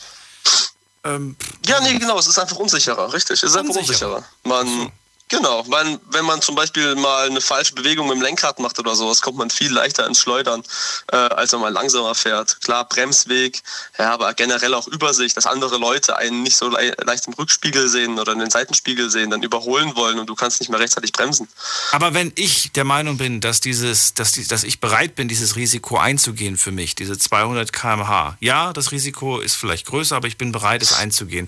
Ähm, 1.04 1.36
Ja, 1.68 1.80
nee, 1.82 1.98
genau, 2.00 2.18
es 2.18 2.28
ist 2.28 2.40
einfach 2.40 2.58
unsicherer, 2.58 3.14
richtig. 3.14 3.44
Es 3.44 3.52
ist 3.52 3.56
einfach 3.56 3.76
unsicherer. 3.76 4.24
Man, 4.44 4.92
genau, 5.30 5.64
weil, 5.68 6.00
wenn 6.12 6.26
man 6.26 6.42
zum 6.42 6.56
Beispiel 6.56 6.96
mal 6.96 7.28
eine 7.28 7.42
falsche 7.42 7.74
Bewegung 7.74 8.08
mit 8.08 8.18
dem 8.18 8.22
Lenkrad 8.22 8.60
macht 8.60 8.80
oder 8.80 8.96
sowas, 8.96 9.22
kommt 9.22 9.38
man 9.38 9.50
viel 9.50 9.72
leichter 9.72 10.06
ins 10.08 10.20
Schleudern, 10.20 10.64
äh, 11.12 11.16
als 11.16 11.54
wenn 11.54 11.60
man 11.60 11.74
langsamer 11.74 12.16
fährt. 12.16 12.62
Klar, 12.62 12.88
Bremsweg, 12.88 13.62
ja, 13.98 14.14
aber 14.14 14.34
generell 14.34 14.74
auch 14.74 14.88
Übersicht, 14.88 15.36
dass 15.38 15.46
andere 15.46 15.78
Leute 15.78 16.18
einen 16.18 16.44
nicht 16.44 16.58
so 16.58 16.70
le 16.70 16.96
leicht 17.04 17.28
im 17.28 17.34
Rückspiegel 17.34 17.88
sehen 17.88 18.20
oder 18.20 18.34
in 18.34 18.40
den 18.40 18.50
Seitenspiegel 18.50 19.10
sehen, 19.10 19.30
dann 19.30 19.44
überholen 19.44 19.96
wollen 19.96 20.20
und 20.20 20.28
du 20.28 20.36
kannst 20.36 20.60
nicht 20.60 20.70
mehr 20.70 20.80
rechtzeitig 20.80 21.12
bremsen. 21.12 21.48
Aber 21.92 22.14
wenn 22.14 22.32
ich 22.36 22.72
der 22.74 22.84
Meinung 22.84 23.18
bin, 23.18 23.42
dass 23.42 23.62
dieses, 23.62 24.14
dass, 24.14 24.32
die, 24.32 24.48
dass 24.48 24.64
ich 24.64 24.80
bereit 24.80 25.16
bin, 25.16 25.28
dieses 25.28 25.56
Risiko 25.56 25.98
einzugehen 25.98 26.58
für 26.58 26.72
mich, 26.72 26.96
diese 26.96 27.18
200 27.18 27.74
km/h, 27.74 28.38
ja, 28.40 28.74
das 28.74 28.92
Risiko 28.92 29.40
ist 29.40 29.56
vielleicht 29.56 29.88
größer, 29.88 30.16
aber 30.16 30.28
ich 30.28 30.38
bin 30.38 30.52
bereit, 30.52 30.82
es 30.82 30.94
einzugehen. 30.94 31.48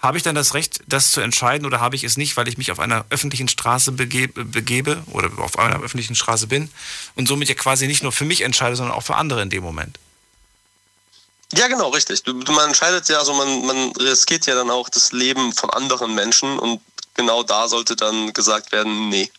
Habe 0.00 0.16
ich 0.16 0.22
dann 0.22 0.34
das 0.34 0.54
Recht, 0.54 0.80
das 0.86 1.12
zu 1.12 1.20
entscheiden 1.20 1.66
oder 1.66 1.80
habe 1.80 1.94
ich 1.94 2.04
es 2.04 2.16
nicht, 2.16 2.36
weil 2.36 2.48
ich 2.48 2.56
mich 2.56 2.72
auf 2.72 2.80
einer 2.80 3.04
öffentlichen 3.10 3.48
Straße 3.48 3.92
begebe, 3.92 4.44
begebe 4.44 5.02
oder 5.12 5.30
auf 5.38 5.58
einer 5.58 5.82
öffentlichen 5.82 6.14
Straße 6.14 6.46
bin 6.46 6.70
und 7.16 7.28
somit 7.28 7.48
ja 7.48 7.54
quasi 7.54 7.86
nicht 7.86 8.02
nur 8.02 8.12
für 8.12 8.24
mich 8.24 8.40
entscheide, 8.40 8.76
sondern 8.76 8.96
auch 8.96 9.02
für 9.02 9.16
andere 9.16 9.42
in 9.42 9.50
dem 9.50 9.62
Moment? 9.62 9.98
Ja, 11.52 11.68
genau, 11.68 11.88
richtig. 11.88 12.22
Du, 12.22 12.32
man 12.32 12.68
entscheidet 12.68 13.08
ja, 13.08 13.18
also 13.18 13.34
man, 13.34 13.66
man 13.66 13.92
riskiert 13.96 14.46
ja 14.46 14.54
dann 14.54 14.70
auch 14.70 14.88
das 14.88 15.12
Leben 15.12 15.52
von 15.52 15.68
anderen 15.70 16.14
Menschen 16.14 16.58
und 16.58 16.80
genau 17.14 17.42
da 17.42 17.68
sollte 17.68 17.96
dann 17.96 18.32
gesagt 18.32 18.72
werden, 18.72 19.08
nee. 19.08 19.30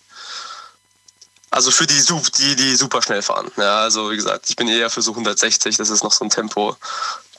Also 1.50 1.72
für 1.72 1.88
die, 1.88 2.02
die, 2.38 2.56
die 2.56 2.76
super 2.76 3.02
schnell 3.02 3.22
fahren. 3.22 3.52
Ja, 3.58 3.82
also 3.82 4.12
wie 4.12 4.16
gesagt, 4.16 4.50
ich 4.50 4.56
bin 4.56 4.68
eher 4.68 4.90
für 4.90 5.02
so 5.02 5.12
160, 5.12 5.76
das 5.78 5.90
ist 5.90 6.04
noch 6.04 6.14
so 6.14 6.24
ein 6.24 6.30
Tempo. 6.30 6.78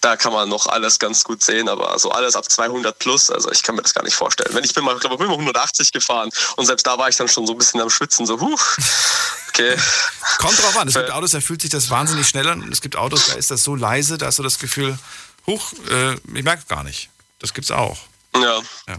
Da 0.03 0.17
kann 0.17 0.33
man 0.33 0.49
noch 0.49 0.67
alles 0.67 0.99
ganz 0.99 1.23
gut 1.23 1.45
sehen, 1.45 1.69
aber 1.69 1.97
so 1.97 2.11
alles 2.11 2.35
ab 2.35 2.51
200 2.51 2.99
plus, 2.99 3.31
also 3.31 3.53
ich 3.53 3.63
kann 3.63 3.77
mir 3.77 3.83
das 3.83 3.95
gar 3.95 4.03
nicht 4.03 4.17
vorstellen. 4.17 4.53
Wenn 4.53 4.65
ich 4.65 4.75
bin 4.75 4.83
mal, 4.85 4.95
ich 4.95 5.01
glaube, 5.01 5.15
ich 5.15 5.21
bin 5.21 5.29
mal 5.29 5.35
180 5.35 5.93
gefahren 5.93 6.29
und 6.57 6.67
selbst 6.67 6.85
da 6.85 6.99
war 6.99 7.09
ich 7.09 7.15
dann 7.15 7.29
schon 7.29 7.47
so 7.47 7.53
ein 7.53 7.59
bisschen 7.59 7.81
am 7.81 7.89
Schwitzen, 7.89 8.27
so, 8.27 8.41
huh, 8.41 8.59
okay. 9.49 9.77
Kommt 10.39 10.59
drauf 10.59 10.77
an. 10.77 10.89
Es 10.89 10.95
gibt 10.95 11.13
Autos, 11.13 11.31
da 11.31 11.41
fühlt 11.41 11.63
sich 11.63 11.71
das 11.71 11.89
wahnsinnig 11.89 12.27
schnell 12.27 12.49
an. 12.49 12.63
Und 12.63 12.73
es 12.73 12.81
gibt 12.81 12.97
Autos, 12.97 13.27
da 13.27 13.35
ist 13.35 13.53
das 13.53 13.63
so 13.63 13.77
leise, 13.77 14.19
da 14.19 14.27
hast 14.27 14.41
du 14.41 14.43
das 14.43 14.59
Gefühl, 14.59 14.99
huch, 15.47 15.73
äh, 15.89 16.15
ich 16.15 16.43
merke 16.43 16.65
gar 16.67 16.83
nicht. 16.83 17.09
Das 17.39 17.55
gibt's 17.55 17.71
auch. 17.71 17.99
Ja. 18.35 18.61
Ja. 18.89 18.97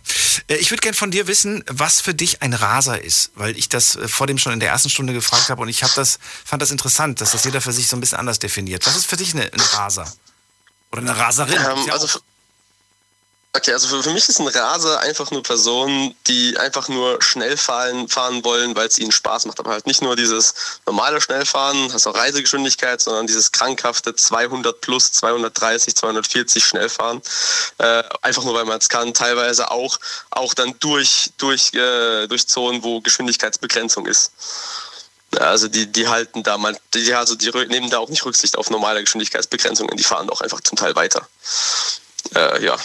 Äh, 0.48 0.56
Ich 0.56 0.72
würde 0.72 0.82
gern 0.82 0.94
von 0.94 1.12
dir 1.12 1.28
wissen, 1.28 1.66
was 1.68 2.00
für 2.00 2.14
dich 2.14 2.42
ein 2.42 2.54
Raser 2.54 3.04
ist, 3.04 3.32
weil 3.36 3.58
ich 3.58 3.68
das 3.68 3.98
äh, 3.98 4.08
vor 4.08 4.26
dem 4.26 4.38
schon 4.38 4.54
in 4.54 4.62
der 4.62 4.70
ersten 4.70 4.90
Stunde 4.90 5.12
gefragt 5.12 5.50
habe 5.50 5.62
und 5.62 5.68
ich 5.68 5.84
habe 5.84 5.92
das 5.96 6.20
fand 6.46 6.62
das 6.62 6.72
interessant, 6.72 7.20
dass 7.20 7.32
das 7.32 7.44
jeder 7.44 7.60
für 7.60 7.74
sich 7.74 7.88
so 7.88 7.98
ein 7.98 8.00
bisschen 8.00 8.20
anders 8.20 8.40
definiert. 8.40 8.86
Was 8.86 8.96
ist 8.96 9.06
für 9.06 9.18
dich 9.18 9.34
ein 9.34 9.50
Raser 9.74 10.10
oder 10.94 11.02
eine 11.02 11.18
Raserin? 11.18 11.54
Ähm, 11.56 11.86
ja 11.88 11.94
also 11.94 12.06
auch- 12.08 12.22
Okay, 13.56 13.72
also 13.72 13.88
für, 13.88 14.02
für 14.02 14.10
mich 14.10 14.28
ist 14.28 14.40
ein 14.40 14.48
Raser 14.48 15.00
einfach 15.02 15.30
nur 15.30 15.44
Personen, 15.44 16.16
die 16.26 16.58
einfach 16.58 16.90
nur 16.90 17.22
schnell 17.22 17.56
fahren, 17.56 18.10
fahren 18.10 18.44
wollen, 18.44 18.76
weil 18.76 18.88
es 18.88 18.98
ihnen 18.98 19.12
Spaß 19.12 19.46
macht. 19.46 19.60
Aber 19.60 19.70
halt 19.70 19.86
nicht 19.86 20.02
nur 20.02 20.16
dieses 20.16 20.56
normale 20.88 21.22
Schnellfahren, 21.22 21.94
hast 21.94 22.08
auch 22.08 22.16
Reisegeschwindigkeit, 22.16 23.00
sondern 23.00 23.28
dieses 23.28 23.52
krankhafte 23.52 24.16
200 24.16 24.82
plus, 24.82 25.12
230, 25.12 25.96
240 25.96 26.66
Schnellfahren. 26.66 27.22
Äh, 27.78 28.02
einfach 28.24 28.44
nur, 28.44 28.56
weil 28.56 28.66
man 28.66 28.80
es 28.80 28.90
kann. 28.90 29.14
Teilweise 29.14 29.70
auch, 29.70 30.00
auch 30.32 30.56
dann 30.56 30.74
durch, 30.80 31.30
durch, 31.38 31.76
äh, 31.76 32.26
durch 32.26 32.48
Zonen, 32.48 32.82
wo 32.84 33.02
Geschwindigkeitsbegrenzung 33.02 34.08
ist. 34.08 34.32
Also 35.40 35.68
die, 35.68 35.92
die 35.92 36.08
halten 36.08 36.44
da 36.44 36.58
mal, 36.58 36.78
die, 36.94 37.14
also 37.14 37.36
die 37.36 37.52
nehmen 37.68 37.90
da 37.90 38.00
auch 38.00 38.10
nicht 38.10 38.26
Rücksicht 38.26 38.58
auf 38.58 38.70
normale 38.70 39.02
Geschwindigkeitsbegrenzungen, 39.02 39.96
die 39.98 40.04
fahren 40.04 40.30
auch 40.30 40.42
einfach 40.42 40.62
zum 40.62 40.78
Teil 40.78 40.96
weiter. 40.96 41.28
Äh, 42.36 42.64
ja. 42.64 42.78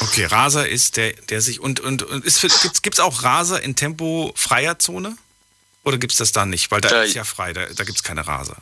Okay, 0.00 0.24
Raser 0.26 0.68
ist 0.68 0.96
der, 0.96 1.12
der 1.12 1.40
sich 1.40 1.60
und 1.60 1.80
und, 1.80 2.02
und 2.02 2.24
ist 2.24 2.40
gibt's, 2.40 2.82
gibt's 2.82 3.00
auch 3.00 3.22
Raser 3.22 3.62
in 3.62 3.76
tempofreier 3.76 4.78
Zone? 4.78 5.16
Oder 5.84 5.98
gibt's 5.98 6.16
das 6.16 6.32
da 6.32 6.46
nicht? 6.46 6.70
Weil 6.70 6.80
da 6.80 7.02
Äh, 7.02 7.08
ist 7.08 7.14
ja 7.14 7.24
frei, 7.24 7.52
da, 7.52 7.66
da 7.66 7.84
gibt's 7.84 8.02
keine 8.02 8.26
Raser. 8.26 8.56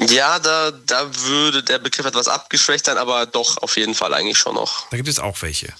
Ja, 0.00 0.38
da, 0.38 0.70
da 0.70 1.10
würde 1.22 1.62
der 1.62 1.78
Begriff 1.78 2.06
etwas 2.06 2.28
abgeschwächt 2.28 2.86
sein, 2.86 2.98
aber 2.98 3.26
doch 3.26 3.58
auf 3.58 3.76
jeden 3.76 3.94
Fall 3.94 4.14
eigentlich 4.14 4.38
schon 4.38 4.54
noch. 4.54 4.88
Da 4.90 4.96
gibt 4.96 5.08
es 5.08 5.18
auch 5.18 5.42
welche. 5.42 5.72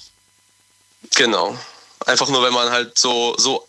Genau. 1.15 1.57
Einfach 2.05 2.29
nur, 2.29 2.43
wenn 2.43 2.53
man 2.53 2.71
halt 2.71 2.99
so, 2.99 3.37
so 3.39 3.67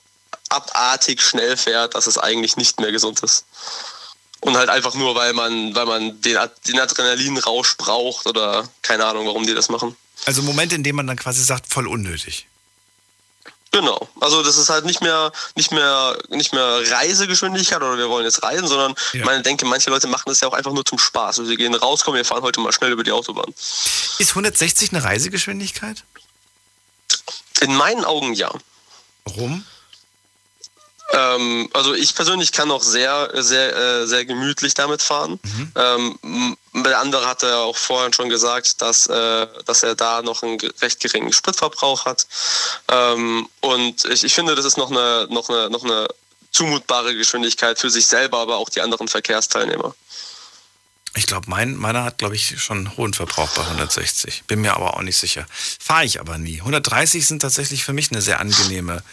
abartig 0.49 1.21
schnell 1.21 1.57
fährt, 1.57 1.95
dass 1.95 2.07
es 2.07 2.17
eigentlich 2.17 2.57
nicht 2.57 2.79
mehr 2.79 2.91
gesund 2.91 3.19
ist. 3.21 3.45
Und 4.41 4.55
halt 4.55 4.69
einfach 4.69 4.93
nur, 4.95 5.15
weil 5.15 5.33
man, 5.33 5.75
weil 5.75 5.85
man 5.85 6.21
den, 6.21 6.37
den 6.67 6.79
Adrenalinrausch 6.79 7.75
braucht 7.77 8.25
oder 8.25 8.67
keine 8.81 9.05
Ahnung, 9.05 9.27
warum 9.27 9.45
die 9.45 9.53
das 9.53 9.69
machen. 9.69 9.95
Also 10.25 10.41
Momente, 10.41 10.75
in 10.75 10.83
denen 10.83 10.95
man 10.95 11.07
dann 11.07 11.17
quasi 11.17 11.43
sagt, 11.43 11.71
voll 11.71 11.87
unnötig. 11.87 12.47
Genau. 13.71 14.09
Also 14.19 14.41
das 14.41 14.57
ist 14.57 14.69
halt 14.69 14.85
nicht 14.85 15.01
mehr, 15.01 15.31
nicht 15.55 15.71
mehr, 15.71 16.17
nicht 16.29 16.53
mehr 16.53 16.81
Reisegeschwindigkeit 16.91 17.77
oder 17.77 17.97
wir 17.97 18.09
wollen 18.09 18.25
jetzt 18.25 18.41
reisen, 18.41 18.67
sondern 18.67 18.95
Ja. 19.13 19.19
ich 19.19 19.25
meine, 19.25 19.43
denke, 19.43 19.65
manche 19.65 19.89
Leute 19.91 20.07
machen 20.07 20.23
das 20.27 20.39
ja 20.39 20.47
auch 20.47 20.53
einfach 20.53 20.71
nur 20.73 20.85
zum 20.85 20.97
Spaß. 20.97 21.39
Also 21.39 21.45
sie 21.45 21.55
gehen 21.55 21.75
raus, 21.75 22.03
kommen, 22.03 22.17
wir 22.17 22.25
fahren 22.25 22.41
heute 22.41 22.59
mal 22.61 22.71
schnell 22.73 22.91
über 22.91 23.03
die 23.03 23.11
Autobahn. 23.11 23.53
Ist 24.17 24.29
160 24.31 24.91
eine 24.91 25.03
Reisegeschwindigkeit? 25.03 26.03
In 27.61 27.75
meinen 27.75 28.05
Augen 28.05 28.33
ja. 28.33 28.51
Warum? 29.25 29.65
Ähm, 31.11 31.69
also 31.73 31.93
ich 31.93 32.13
persönlich 32.13 32.51
kann 32.51 32.69
auch 32.71 32.83
sehr, 32.83 33.31
sehr, 33.41 33.75
äh, 33.75 34.07
sehr 34.07 34.25
gemütlich 34.25 34.73
damit 34.75 35.01
fahren. 35.01 35.39
Ähm, 35.75 36.19
m- 36.21 36.57
der 36.83 36.99
andere 36.99 37.25
hatte 37.27 37.47
ja 37.47 37.57
auch 37.57 37.75
vorhin 37.77 38.13
schon 38.13 38.29
gesagt, 38.29 38.81
dass, 38.81 39.07
äh, 39.07 39.47
dass 39.65 39.81
er 39.83 39.95
da 39.95 40.21
noch 40.21 40.43
einen 40.43 40.59
recht 40.81 40.99
geringen 40.99 41.33
Spritverbrauch 41.33 42.05
hat. 42.05 42.27
Ähm, 42.91 43.49
und 43.61 44.05
ich, 44.05 44.23
ich 44.23 44.33
finde, 44.35 44.53
das 44.55 44.65
ist 44.65 44.77
noch 44.77 44.91
eine, 44.91 45.27
noch, 45.31 45.49
eine, 45.49 45.69
noch 45.69 45.83
eine 45.83 46.07
zumutbare 46.51 47.15
Geschwindigkeit 47.15 47.79
für 47.79 47.89
sich 47.89 48.05
selber, 48.07 48.39
aber 48.39 48.57
auch 48.57 48.69
die 48.69 48.81
anderen 48.81 49.07
Verkehrsteilnehmer. 49.07 49.95
Ich 51.15 51.25
glaube, 51.25 51.49
mein, 51.49 51.75
meiner 51.75 52.03
hat, 52.03 52.19
glaube 52.19 52.35
ich, 52.35 52.61
schon 52.61 52.77
einen 52.85 52.97
hohen 52.97 53.13
Verbrauch 53.15 53.49
bei 53.55 53.63
160. 53.63 54.43
Bin 54.45 54.61
mir 54.61 54.75
aber 54.75 54.93
auch 54.95 55.01
nicht 55.01 55.17
sicher. 55.17 55.45
Fahre 55.79 56.05
ich 56.05 56.19
aber 56.19 56.37
nie. 56.37 56.59
130 56.59 57.25
sind 57.25 57.41
tatsächlich 57.41 57.83
für 57.83 57.93
mich 57.93 58.11
eine 58.11 58.21
sehr 58.21 58.39
angenehme, 58.39 59.03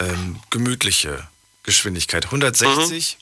ähm, 0.00 0.40
gemütliche 0.50 1.26
Geschwindigkeit. 1.66 2.26
160. 2.26 3.18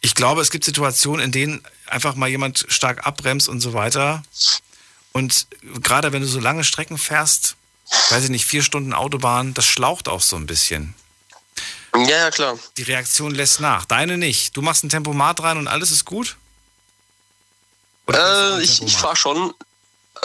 Ich 0.00 0.14
glaube, 0.14 0.40
es 0.40 0.50
gibt 0.50 0.64
Situationen, 0.64 1.24
in 1.26 1.32
denen 1.32 1.62
einfach 1.86 2.14
mal 2.14 2.28
jemand 2.28 2.64
stark 2.68 3.06
abbremst 3.06 3.48
und 3.48 3.60
so 3.60 3.74
weiter. 3.74 4.22
Und 5.12 5.46
gerade 5.82 6.12
wenn 6.12 6.22
du 6.22 6.28
so 6.28 6.40
lange 6.40 6.64
Strecken 6.64 6.98
fährst, 6.98 7.56
weiß 8.10 8.24
ich 8.24 8.30
nicht, 8.30 8.46
vier 8.46 8.62
Stunden 8.62 8.94
Autobahn, 8.94 9.54
das 9.54 9.66
schlaucht 9.66 10.08
auch 10.08 10.22
so 10.22 10.36
ein 10.36 10.46
bisschen. 10.46 10.94
Ja, 11.94 12.00
ja, 12.08 12.30
klar. 12.30 12.58
Die 12.78 12.82
Reaktion 12.84 13.34
lässt 13.34 13.60
nach. 13.60 13.84
Deine 13.84 14.16
nicht. 14.16 14.56
Du 14.56 14.62
machst 14.62 14.82
ein 14.82 14.88
Tempomat 14.88 15.42
rein 15.42 15.58
und 15.58 15.68
alles 15.68 15.90
ist 15.90 16.06
gut? 16.06 16.36
Äh, 18.08 18.62
ich 18.62 18.82
ich 18.82 18.96
fahre 18.96 19.16
schon. 19.16 19.52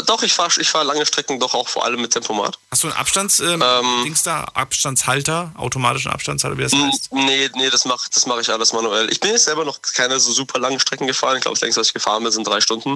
Doch, 0.05 0.21
ich 0.21 0.31
fahre 0.33 0.51
ich 0.61 0.69
fahr 0.69 0.83
lange 0.83 1.05
Strecken 1.05 1.39
doch 1.39 1.53
auch 1.55 1.67
vor 1.67 1.83
allem 1.83 2.01
mit 2.01 2.11
Tempomat. 2.11 2.59
Hast 2.71 2.83
du 2.83 2.87
einen 2.87 2.97
Abstands, 2.97 3.39
ähm, 3.39 3.63
Dings 4.03 4.21
da, 4.21 4.43
Abstandshalter, 4.53 5.51
automatischen 5.57 6.11
Abstandshalter, 6.11 6.55
wie 6.57 6.63
das 6.63 6.71
heißt? 6.73 7.09
Nee, 7.13 7.49
nee, 7.55 7.69
das 7.71 7.83
mache 7.85 8.07
das 8.13 8.27
mach 8.27 8.37
ich 8.39 8.49
alles 8.49 8.73
manuell. 8.73 9.11
Ich 9.11 9.19
bin 9.19 9.31
jetzt 9.31 9.45
selber 9.45 9.65
noch 9.65 9.81
keine 9.81 10.19
so 10.19 10.31
super 10.31 10.59
langen 10.59 10.79
Strecken 10.79 11.07
gefahren. 11.07 11.37
Ich 11.37 11.41
glaube, 11.41 11.55
das 11.55 11.61
längste, 11.61 11.81
was 11.81 11.87
ich 11.87 11.93
gefahren 11.95 12.21
bin, 12.21 12.31
sind 12.31 12.45
drei 12.47 12.61
Stunden. 12.61 12.93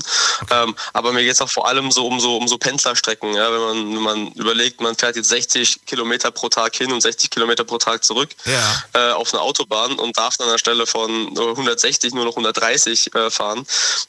Ähm, 0.52 0.76
aber 0.94 1.12
mir 1.12 1.24
geht 1.24 1.32
es 1.34 1.42
auch 1.42 1.50
vor 1.50 1.68
allem 1.68 1.92
so 1.92 2.06
um 2.06 2.20
so, 2.20 2.38
um 2.38 2.48
so 2.48 2.60
Pendlerstrecken. 2.60 3.34
Ja? 3.34 3.52
Wenn, 3.52 3.60
man, 3.62 3.96
wenn 3.96 4.04
man 4.04 4.28
überlegt, 4.34 4.80
man 4.80 4.96
fährt 4.96 5.16
jetzt 5.16 5.30
60 5.30 5.86
Kilometer 5.88 6.30
pro 6.30 6.50
Tag 6.50 6.76
hin 6.76 6.92
und 6.92 7.02
60 7.02 7.32
Kilometer 7.32 7.64
pro 7.64 7.80
Tag 7.80 8.04
zurück 8.04 8.30
Ja. 8.46 8.84
äh, 8.94 9.14
auf 9.14 9.34
eine 9.34 9.42
Autobahn 9.42 9.94
und 9.94 10.16
darf 10.18 10.38
dann 10.38 10.50
anstelle 10.50 10.86
von 10.86 11.10
160 11.36 12.14
nur 12.14 12.26
noch 12.26 12.34
130 12.34 13.16
äh, 13.16 13.32
fahren. 13.32 13.66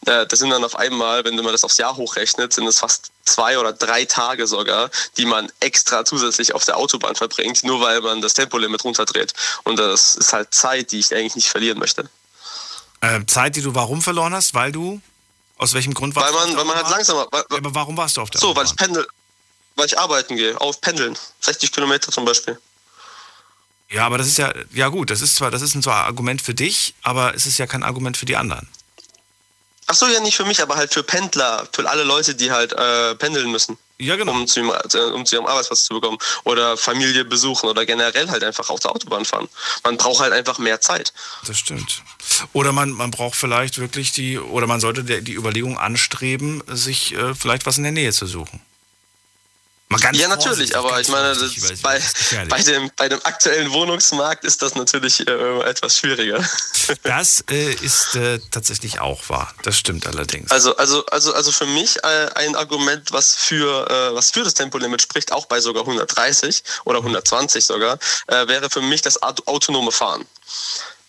Äh, 0.07 0.27
das 0.27 0.41
sind 0.41 0.51
dann 0.51 0.63
auf 0.65 0.77
einmal, 0.77 1.25
wenn 1.25 1.37
man 1.37 1.53
das 1.53 1.65
aufs 1.65 1.79
Jahr 1.79 1.97
hochrechnet, 1.97 2.53
sind 2.53 2.67
es 2.67 2.82
fast 2.83 3.13
zwei 3.25 3.59
oder 3.59 3.73
drei 3.73 4.05
Tage 4.05 4.49
sogar, 4.49 4.91
die 5.17 5.25
man 5.25 5.51
extra 5.61 6.05
zusätzlich 6.05 6.53
auf 6.53 6.65
der 6.65 6.77
Autobahn 6.77 7.15
verbringt, 7.15 7.63
nur 7.63 7.81
weil 7.81 8.01
man 8.01 8.21
das 8.21 8.35
Tempolimit 8.35 8.83
runterdreht. 8.83 9.33
Und 9.63 9.77
das 9.79 10.17
ist 10.17 10.33
halt 10.33 10.53
Zeit, 10.53 10.91
die 10.91 10.99
ich 10.99 11.15
eigentlich 11.15 11.37
nicht 11.37 11.49
verlieren 11.49 11.79
möchte. 11.79 12.11
Ähm, 13.01 13.27
Zeit, 13.29 13.55
die 13.55 13.63
du 13.63 13.75
warum 13.75 14.03
verloren 14.03 14.35
hast? 14.35 14.55
Weil 14.55 14.73
du, 14.73 15.01
aus 15.59 15.75
welchem 15.75 15.95
Grund 15.95 16.17
warst 16.17 16.27
Weil 16.27 16.33
du 16.33 16.39
man, 16.41 16.49
der 16.49 16.59
weil 16.59 16.65
man 16.65 16.75
halt 16.77 16.87
Autobahn? 16.87 16.99
langsamer. 16.99 17.29
Weil, 17.31 17.45
Ja, 17.51 17.57
aber 17.59 17.75
warum 17.75 17.97
warst 17.97 18.17
du 18.17 18.21
auf 18.21 18.31
der 18.31 18.41
so, 18.41 18.55
weil 18.57 18.67
ich 18.67 18.75
pendel, 18.77 19.07
weil 19.77 19.87
ich 19.87 19.97
arbeiten 19.99 20.37
gehe, 20.37 20.61
auf 20.61 20.81
Pendeln. 20.81 21.17
60 21.41 21.71
Kilometer 21.71 22.11
zum 22.11 22.25
Beispiel. 22.25 22.59
Ja, 23.91 24.07
aber 24.07 24.19
das 24.19 24.27
ist 24.27 24.39
ja, 24.39 24.53
ja 24.73 24.89
gut, 24.89 25.11
das 25.11 25.21
ist 25.21 25.37
zwar, 25.37 25.51
das 25.53 25.63
ist 25.63 25.75
ein 25.77 25.83
zwar 25.83 26.05
Argument 26.07 26.43
für 26.43 26.55
dich, 26.55 26.95
aber 27.03 27.35
es 27.35 27.47
ist 27.47 27.59
ja 27.59 27.67
kein 27.67 27.83
Argument 27.85 28.17
für 28.17 28.27
die 28.27 28.37
anderen. 28.37 28.69
Ach 29.87 29.95
so, 29.95 30.07
ja, 30.07 30.21
nicht 30.21 30.37
für 30.37 30.45
mich, 30.45 30.63
aber 30.63 30.77
halt 30.77 30.93
für 30.93 31.03
Pendler, 31.03 31.67
für 31.73 31.89
alle 31.89 32.05
Leute, 32.05 32.35
die 32.35 32.51
halt 32.51 32.73
äh, 32.73 33.15
pendeln 33.17 33.51
müssen. 33.51 33.77
Ja, 33.99 34.17
genau. 34.17 34.33
Um 34.33 34.47
zu, 34.47 34.61
ihrem, 34.61 34.71
äh, 34.71 34.99
um 35.13 35.25
zu 35.27 35.37
ihrem 35.37 35.47
Arbeitsplatz 35.47 35.85
zu 35.85 35.95
bekommen. 35.95 36.19
Oder 36.45 36.77
Familie 36.77 37.25
besuchen 37.25 37.69
oder 37.69 37.87
generell 37.87 38.29
halt 38.31 38.43
einfach 38.43 38.69
auf 38.71 38.81
der 38.81 38.93
Autobahn 38.93 39.25
fahren. 39.25 39.49
Man 39.85 39.97
braucht 39.97 40.21
halt 40.21 40.33
einfach 40.33 40.59
mehr 40.59 40.81
Zeit. 40.81 41.13
Das 41.47 41.59
stimmt. 41.59 42.03
Oder 42.53 42.73
man, 42.73 42.91
man 42.91 43.11
braucht 43.11 43.37
vielleicht 43.37 43.79
wirklich 43.79 44.13
die, 44.13 44.39
oder 44.39 44.67
man 44.67 44.81
sollte 44.81 45.05
der, 45.05 45.21
die 45.21 45.35
Überlegung 45.35 45.79
anstreben, 45.79 46.63
sich 46.69 47.15
äh, 47.15 47.35
vielleicht 47.35 47.67
was 47.67 47.77
in 47.77 47.85
der 47.85 47.93
Nähe 47.93 48.13
zu 48.13 48.27
suchen. 48.27 48.61
Ja, 50.13 50.29
natürlich, 50.29 50.77
aber 50.77 51.01
ich 51.01 51.09
meine, 51.09 51.35
bei, 51.83 52.01
bei, 52.49 52.63
dem, 52.63 52.91
bei 52.97 53.09
dem 53.09 53.21
aktuellen 53.25 53.73
Wohnungsmarkt 53.73 54.45
ist 54.45 54.63
das 54.63 54.75
natürlich 54.75 55.27
äh, 55.27 55.61
etwas 55.63 55.99
schwieriger. 55.99 56.43
Das 57.05 57.45
äh, 57.51 57.73
ist 57.75 58.17
äh, 58.17 58.41
tatsächlich 58.51 59.01
auch 59.01 59.29
wahr. 59.29 59.55
Das 59.63 59.79
stimmt 59.79 60.07
allerdings. 60.07 60.51
Also, 60.51 60.77
also, 60.77 61.07
also, 61.07 61.33
also 61.33 61.53
für 61.53 61.67
mich 61.67 61.97
äh, 62.03 62.29
ein 62.35 62.57
Argument, 62.57 63.13
was 63.13 63.35
für, 63.35 63.89
äh, 63.89 64.15
was 64.15 64.31
für 64.33 64.43
das 64.43 64.55
Tempolimit 64.55 65.01
spricht, 65.01 65.33
auch 65.33 65.47
bei 65.47 65.61
sogar 65.61 65.83
130 65.85 66.63
oder 66.85 66.99
120 66.99 67.65
sogar, 67.65 67.99
äh, 68.27 68.49
wäre 68.49 68.69
für 68.69 68.81
mich 68.83 69.01
das 69.03 69.23
aut- 69.23 69.47
autonome 69.47 69.93
Fahren. 69.93 70.27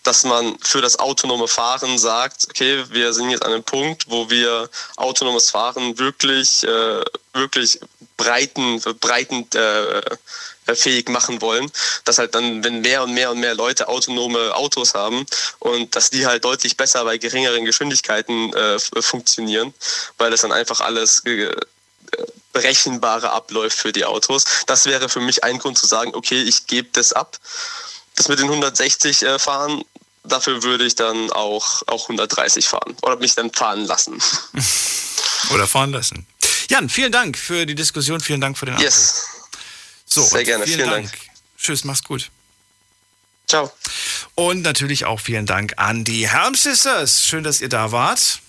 Dass 0.04 0.24
man 0.26 0.58
für 0.62 0.82
das 0.82 1.00
autonome 1.00 1.48
Fahren 1.48 1.98
sagt, 1.98 2.46
okay, 2.50 2.84
wir 2.90 3.14
sind 3.14 3.30
jetzt 3.30 3.44
an 3.44 3.54
einem 3.54 3.64
Punkt, 3.64 4.06
wo 4.10 4.30
wir 4.30 4.70
autonomes 4.98 5.50
Fahren 5.50 5.98
wirklich, 5.98 6.64
äh, 6.64 7.04
wirklich 7.34 7.80
breiten, 8.24 8.82
breiten 9.00 9.48
äh, 9.54 10.76
fähig 10.76 11.10
machen 11.10 11.41
wollen, 11.41 11.70
dass 12.06 12.20
halt 12.20 12.36
dann, 12.36 12.64
wenn 12.64 12.82
mehr 12.82 13.04
und 13.04 13.14
mehr 13.14 13.32
und 13.32 13.40
mehr 13.40 13.54
Leute 13.54 13.88
autonome 13.90 14.56
Autos 14.56 14.94
haben 14.94 15.26
und 15.60 15.95
dass 15.95 16.10
die 16.10 16.26
halt 16.26 16.45
deutlich 16.45 16.78
besser 16.78 17.04
bei 17.04 17.18
geringeren 17.18 17.66
Geschwindigkeiten 17.66 18.54
äh, 18.54 18.80
funktionieren, 18.80 19.74
weil 20.18 20.32
das 20.32 20.41
dann 20.41 20.54
einfach 20.54 20.80
alles 20.80 21.20
äh, 21.26 21.54
berechenbarer 22.54 23.34
abläuft 23.34 23.78
für 23.78 23.91
die 23.91 24.06
Autos. 24.06 24.45
Das 24.68 24.86
wäre 24.86 25.10
für 25.10 25.20
mich 25.20 25.44
ein 25.44 25.60
Grund 25.60 25.78
zu 25.78 25.86
sagen, 25.86 26.16
okay, 26.16 26.41
ich 26.41 26.68
gebe 26.68 26.88
das 26.94 27.12
ab. 27.12 27.38
das 28.16 28.30
mit 28.30 28.40
den 28.40 28.45
160 28.45 29.24
äh, 29.24 29.40
fahren, 29.40 29.84
dafür 30.24 30.64
würde 30.64 30.86
ich 30.86 30.95
dann 30.95 31.32
auch, 31.32 31.82
auch 31.88 32.04
130 32.04 32.68
fahren 32.68 32.95
oder 33.02 33.18
mich 33.18 33.36
dann 33.36 33.52
fahren 33.52 33.86
lassen. 33.86 34.22
Oder 35.52 35.68
fahren 35.68 35.91
lassen. 35.91 36.26
Jan, 36.69 36.90
vielen 36.90 37.11
Dank 37.11 37.38
für 37.38 37.65
die 37.65 37.76
Diskussion, 37.76 38.19
vielen 38.19 38.41
Dank 38.41 38.57
für 38.57 38.65
den 38.65 38.76
Anruf. 38.76 38.85
Yes. 38.85 39.27
So, 40.06 40.23
Sehr 40.23 40.44
gerne, 40.44 40.65
vielen, 40.65 40.80
vielen 40.80 40.90
Dank. 40.90 41.11
Dank. 41.11 41.22
Tschüss, 41.57 41.84
mach's 41.84 42.03
gut. 42.03 42.30
Ciao. 43.48 43.72
Und 44.35 44.61
natürlich 44.61 45.06
auch 45.06 45.19
vielen 45.19 45.45
Dank 45.45 45.73
an 45.77 46.03
die 46.03 46.30
Helm 46.30 46.56
Sisters. 46.56 47.26
Schön, 47.26 47.44
dass 47.44 47.61
ihr 47.61 47.69
da 47.69 47.91
wart. 47.91 48.40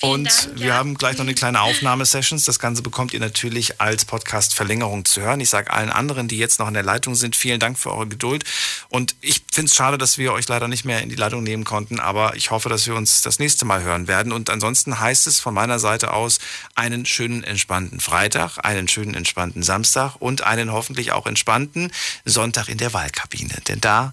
Und 0.00 0.50
wir 0.56 0.74
haben 0.74 0.94
gleich 0.96 1.14
noch 1.16 1.24
eine 1.24 1.34
kleine 1.34 1.62
Aufnahmesessions. 1.62 2.44
Das 2.44 2.58
Ganze 2.58 2.82
bekommt 2.82 3.14
ihr 3.14 3.20
natürlich 3.20 3.80
als 3.80 4.04
Podcast-Verlängerung 4.04 5.04
zu 5.04 5.22
hören. 5.22 5.40
Ich 5.40 5.48
sage 5.48 5.72
allen 5.72 5.90
anderen, 5.90 6.28
die 6.28 6.36
jetzt 6.36 6.58
noch 6.58 6.68
in 6.68 6.74
der 6.74 6.82
Leitung 6.82 7.14
sind, 7.14 7.34
vielen 7.34 7.60
Dank 7.60 7.78
für 7.78 7.92
eure 7.92 8.06
Geduld. 8.06 8.44
Und 8.88 9.16
ich 9.22 9.42
finde 9.50 9.70
es 9.70 9.74
schade, 9.74 9.96
dass 9.96 10.18
wir 10.18 10.32
euch 10.32 10.46
leider 10.48 10.68
nicht 10.68 10.84
mehr 10.84 11.00
in 11.02 11.08
die 11.08 11.16
Leitung 11.16 11.42
nehmen 11.42 11.64
konnten. 11.64 11.98
Aber 11.98 12.36
ich 12.36 12.50
hoffe, 12.50 12.68
dass 12.68 12.86
wir 12.86 12.94
uns 12.94 13.22
das 13.22 13.38
nächste 13.38 13.64
Mal 13.64 13.82
hören 13.82 14.06
werden. 14.06 14.32
Und 14.32 14.50
ansonsten 14.50 15.00
heißt 15.00 15.26
es 15.26 15.40
von 15.40 15.54
meiner 15.54 15.78
Seite 15.78 16.12
aus 16.12 16.38
einen 16.74 17.06
schönen, 17.06 17.42
entspannten 17.42 18.00
Freitag, 18.00 18.58
einen 18.58 18.88
schönen, 18.88 19.14
entspannten 19.14 19.62
Samstag 19.62 20.16
und 20.18 20.42
einen 20.42 20.72
hoffentlich 20.72 21.12
auch 21.12 21.26
entspannten 21.26 21.90
Sonntag 22.24 22.68
in 22.68 22.78
der 22.78 22.92
Wahlkabine. 22.92 23.54
Denn 23.68 23.80
da 23.80 24.12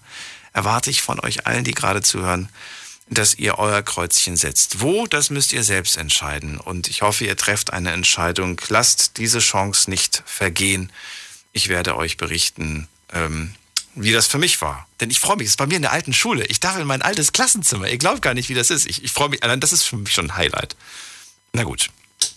erwarte 0.54 0.90
ich 0.90 1.02
von 1.02 1.20
euch 1.20 1.46
allen, 1.46 1.64
die 1.64 1.74
gerade 1.74 2.02
zuhören, 2.02 2.48
dass 3.10 3.36
ihr 3.36 3.60
euer 3.60 3.82
Kreuzchen 3.82 4.38
setzt. 4.38 4.82
Wo, 4.82 5.08
das 5.08 5.30
müsst 5.30 5.54
ihr 5.54 5.64
selbst 5.64 5.98
entscheiden. 5.98 6.60
Und 6.60 6.88
ich 6.88 7.02
hoffe, 7.02 7.26
ihr 7.26 7.38
trefft 7.38 7.74
eine 7.74 7.92
Entscheidung. 7.92 8.60
Lasst 8.70 9.18
diese 9.18 9.40
Chance 9.40 9.90
nicht 9.90 10.24
vergehen. 10.26 10.92
Ich 11.52 11.70
werde 11.70 11.96
euch 11.98 12.18
berichten, 12.18 12.88
ähm, 13.12 13.54
wie 13.96 14.12
das 14.12 14.28
für 14.28 14.38
mich 14.38 14.62
war. 14.62 14.88
Denn 15.00 15.10
ich 15.10 15.20
freue 15.20 15.38
mich, 15.38 15.46
es 15.46 15.52
ist 15.52 15.58
bei 15.58 15.68
mir 15.68 15.76
in 15.76 15.82
der 15.84 15.92
alten 15.92 16.14
Schule. 16.14 16.46
Ich 16.46 16.60
darf 16.60 16.78
in 16.78 16.88
mein 16.88 17.02
altes 17.02 17.34
Klassenzimmer. 17.34 17.90
Ihr 17.90 17.98
glaubt 17.98 18.22
gar 18.22 18.34
nicht, 18.34 18.50
wie 18.50 18.56
das 18.56 18.72
ist. 18.72 18.88
Ich, 18.88 19.04
ich 19.04 19.12
freue 19.12 19.30
mich, 19.30 19.44
allein 19.44 19.60
das 19.60 19.74
ist 19.74 19.84
für 19.84 19.98
mich 19.98 20.14
schon 20.14 20.32
ein 20.32 20.36
Highlight. 20.38 20.76
Na 21.52 21.64
gut. 21.64 21.90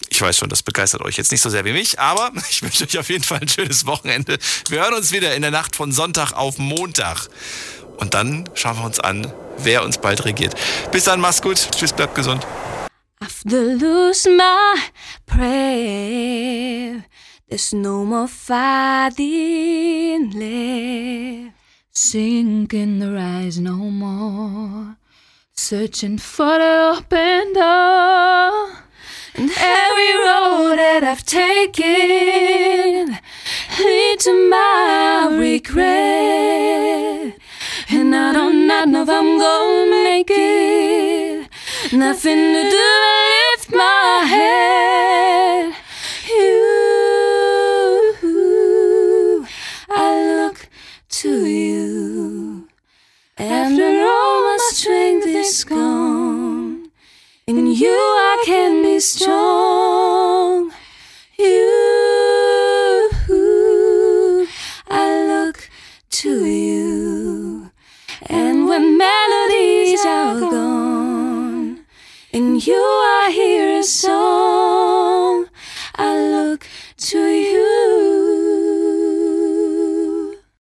Ich 0.08 0.20
weiß 0.20 0.38
schon, 0.38 0.48
das 0.48 0.62
begeistert 0.62 1.02
euch 1.02 1.16
jetzt 1.16 1.30
nicht 1.30 1.40
so 1.40 1.50
sehr 1.50 1.64
wie 1.64 1.72
mich, 1.72 2.00
aber 2.00 2.32
ich 2.50 2.62
wünsche 2.62 2.84
euch 2.84 2.98
auf 2.98 3.08
jeden 3.08 3.24
Fall 3.24 3.40
ein 3.40 3.48
schönes 3.48 3.86
Wochenende. 3.86 4.38
Wir 4.68 4.80
hören 4.80 4.94
uns 4.94 5.12
wieder 5.12 5.34
in 5.34 5.42
der 5.42 5.50
Nacht 5.50 5.76
von 5.76 5.92
Sonntag 5.92 6.32
auf 6.32 6.58
Montag. 6.58 7.28
Und 7.98 8.14
dann 8.14 8.48
schauen 8.54 8.76
wir 8.76 8.84
uns 8.84 9.00
an, 9.00 9.32
wer 9.64 9.82
uns 9.82 9.98
bald 9.98 10.24
regiert. 10.24 10.54
Bis 10.92 11.04
dann, 11.04 11.20
mach's 11.20 11.42
gut. 11.42 11.68
Tschüss, 11.76 11.92
bleibt 11.92 12.14
gesund. 12.14 12.46
After 13.20 13.56
lose 13.56 14.28
my 14.28 14.76
prayer, 15.26 17.02
there's 17.48 17.72
no 17.72 18.04
more 18.04 18.28
fighting 18.28 20.30
left. 20.32 21.54
Sink 21.92 22.74
in 22.74 22.98
the 22.98 23.10
rise 23.10 23.58
no 23.58 23.72
more, 23.72 24.96
searching 25.54 26.18
for 26.18 26.58
the 26.58 26.98
open 26.98 27.54
door. 27.54 28.68
And 29.34 29.50
every 29.50 30.14
road 30.24 30.76
that 30.76 31.04
I've 31.04 31.24
taken 31.24 33.16
lead 33.78 34.20
to 34.20 34.50
my 34.50 35.28
regret. 35.38 37.35
And 37.88 38.16
I 38.16 38.32
don't 38.32 38.66
not 38.66 38.88
know 38.88 39.02
if 39.02 39.08
I'm 39.08 39.38
gonna 39.38 39.90
make 39.90 40.28
it. 40.28 41.48
Nothing 41.92 42.36
to 42.54 42.62
do 42.68 42.86
but 43.02 43.16
lift 43.36 43.70
my 43.72 44.24
head. 44.26 45.72
You, 46.28 46.56
I 49.88 50.36
look 50.36 50.68
to 51.08 51.46
you. 51.46 52.66
After 53.38 54.00
all 54.04 54.40
my 54.42 54.58
strength 54.72 55.26
is 55.28 55.62
gone, 55.62 56.90
in 57.46 57.66
you 57.68 57.94
I 57.94 58.42
can 58.44 58.82
be 58.82 58.98
strong. 58.98 60.72
You, 61.38 61.65
In 72.36 72.60
you 72.60 72.74
I 72.74 73.30
hear 73.32 73.78
a 73.78 73.82
song. 73.82 75.46
I 75.94 76.18
look 76.18 76.68
to 77.08 77.18
you. 77.18 78.15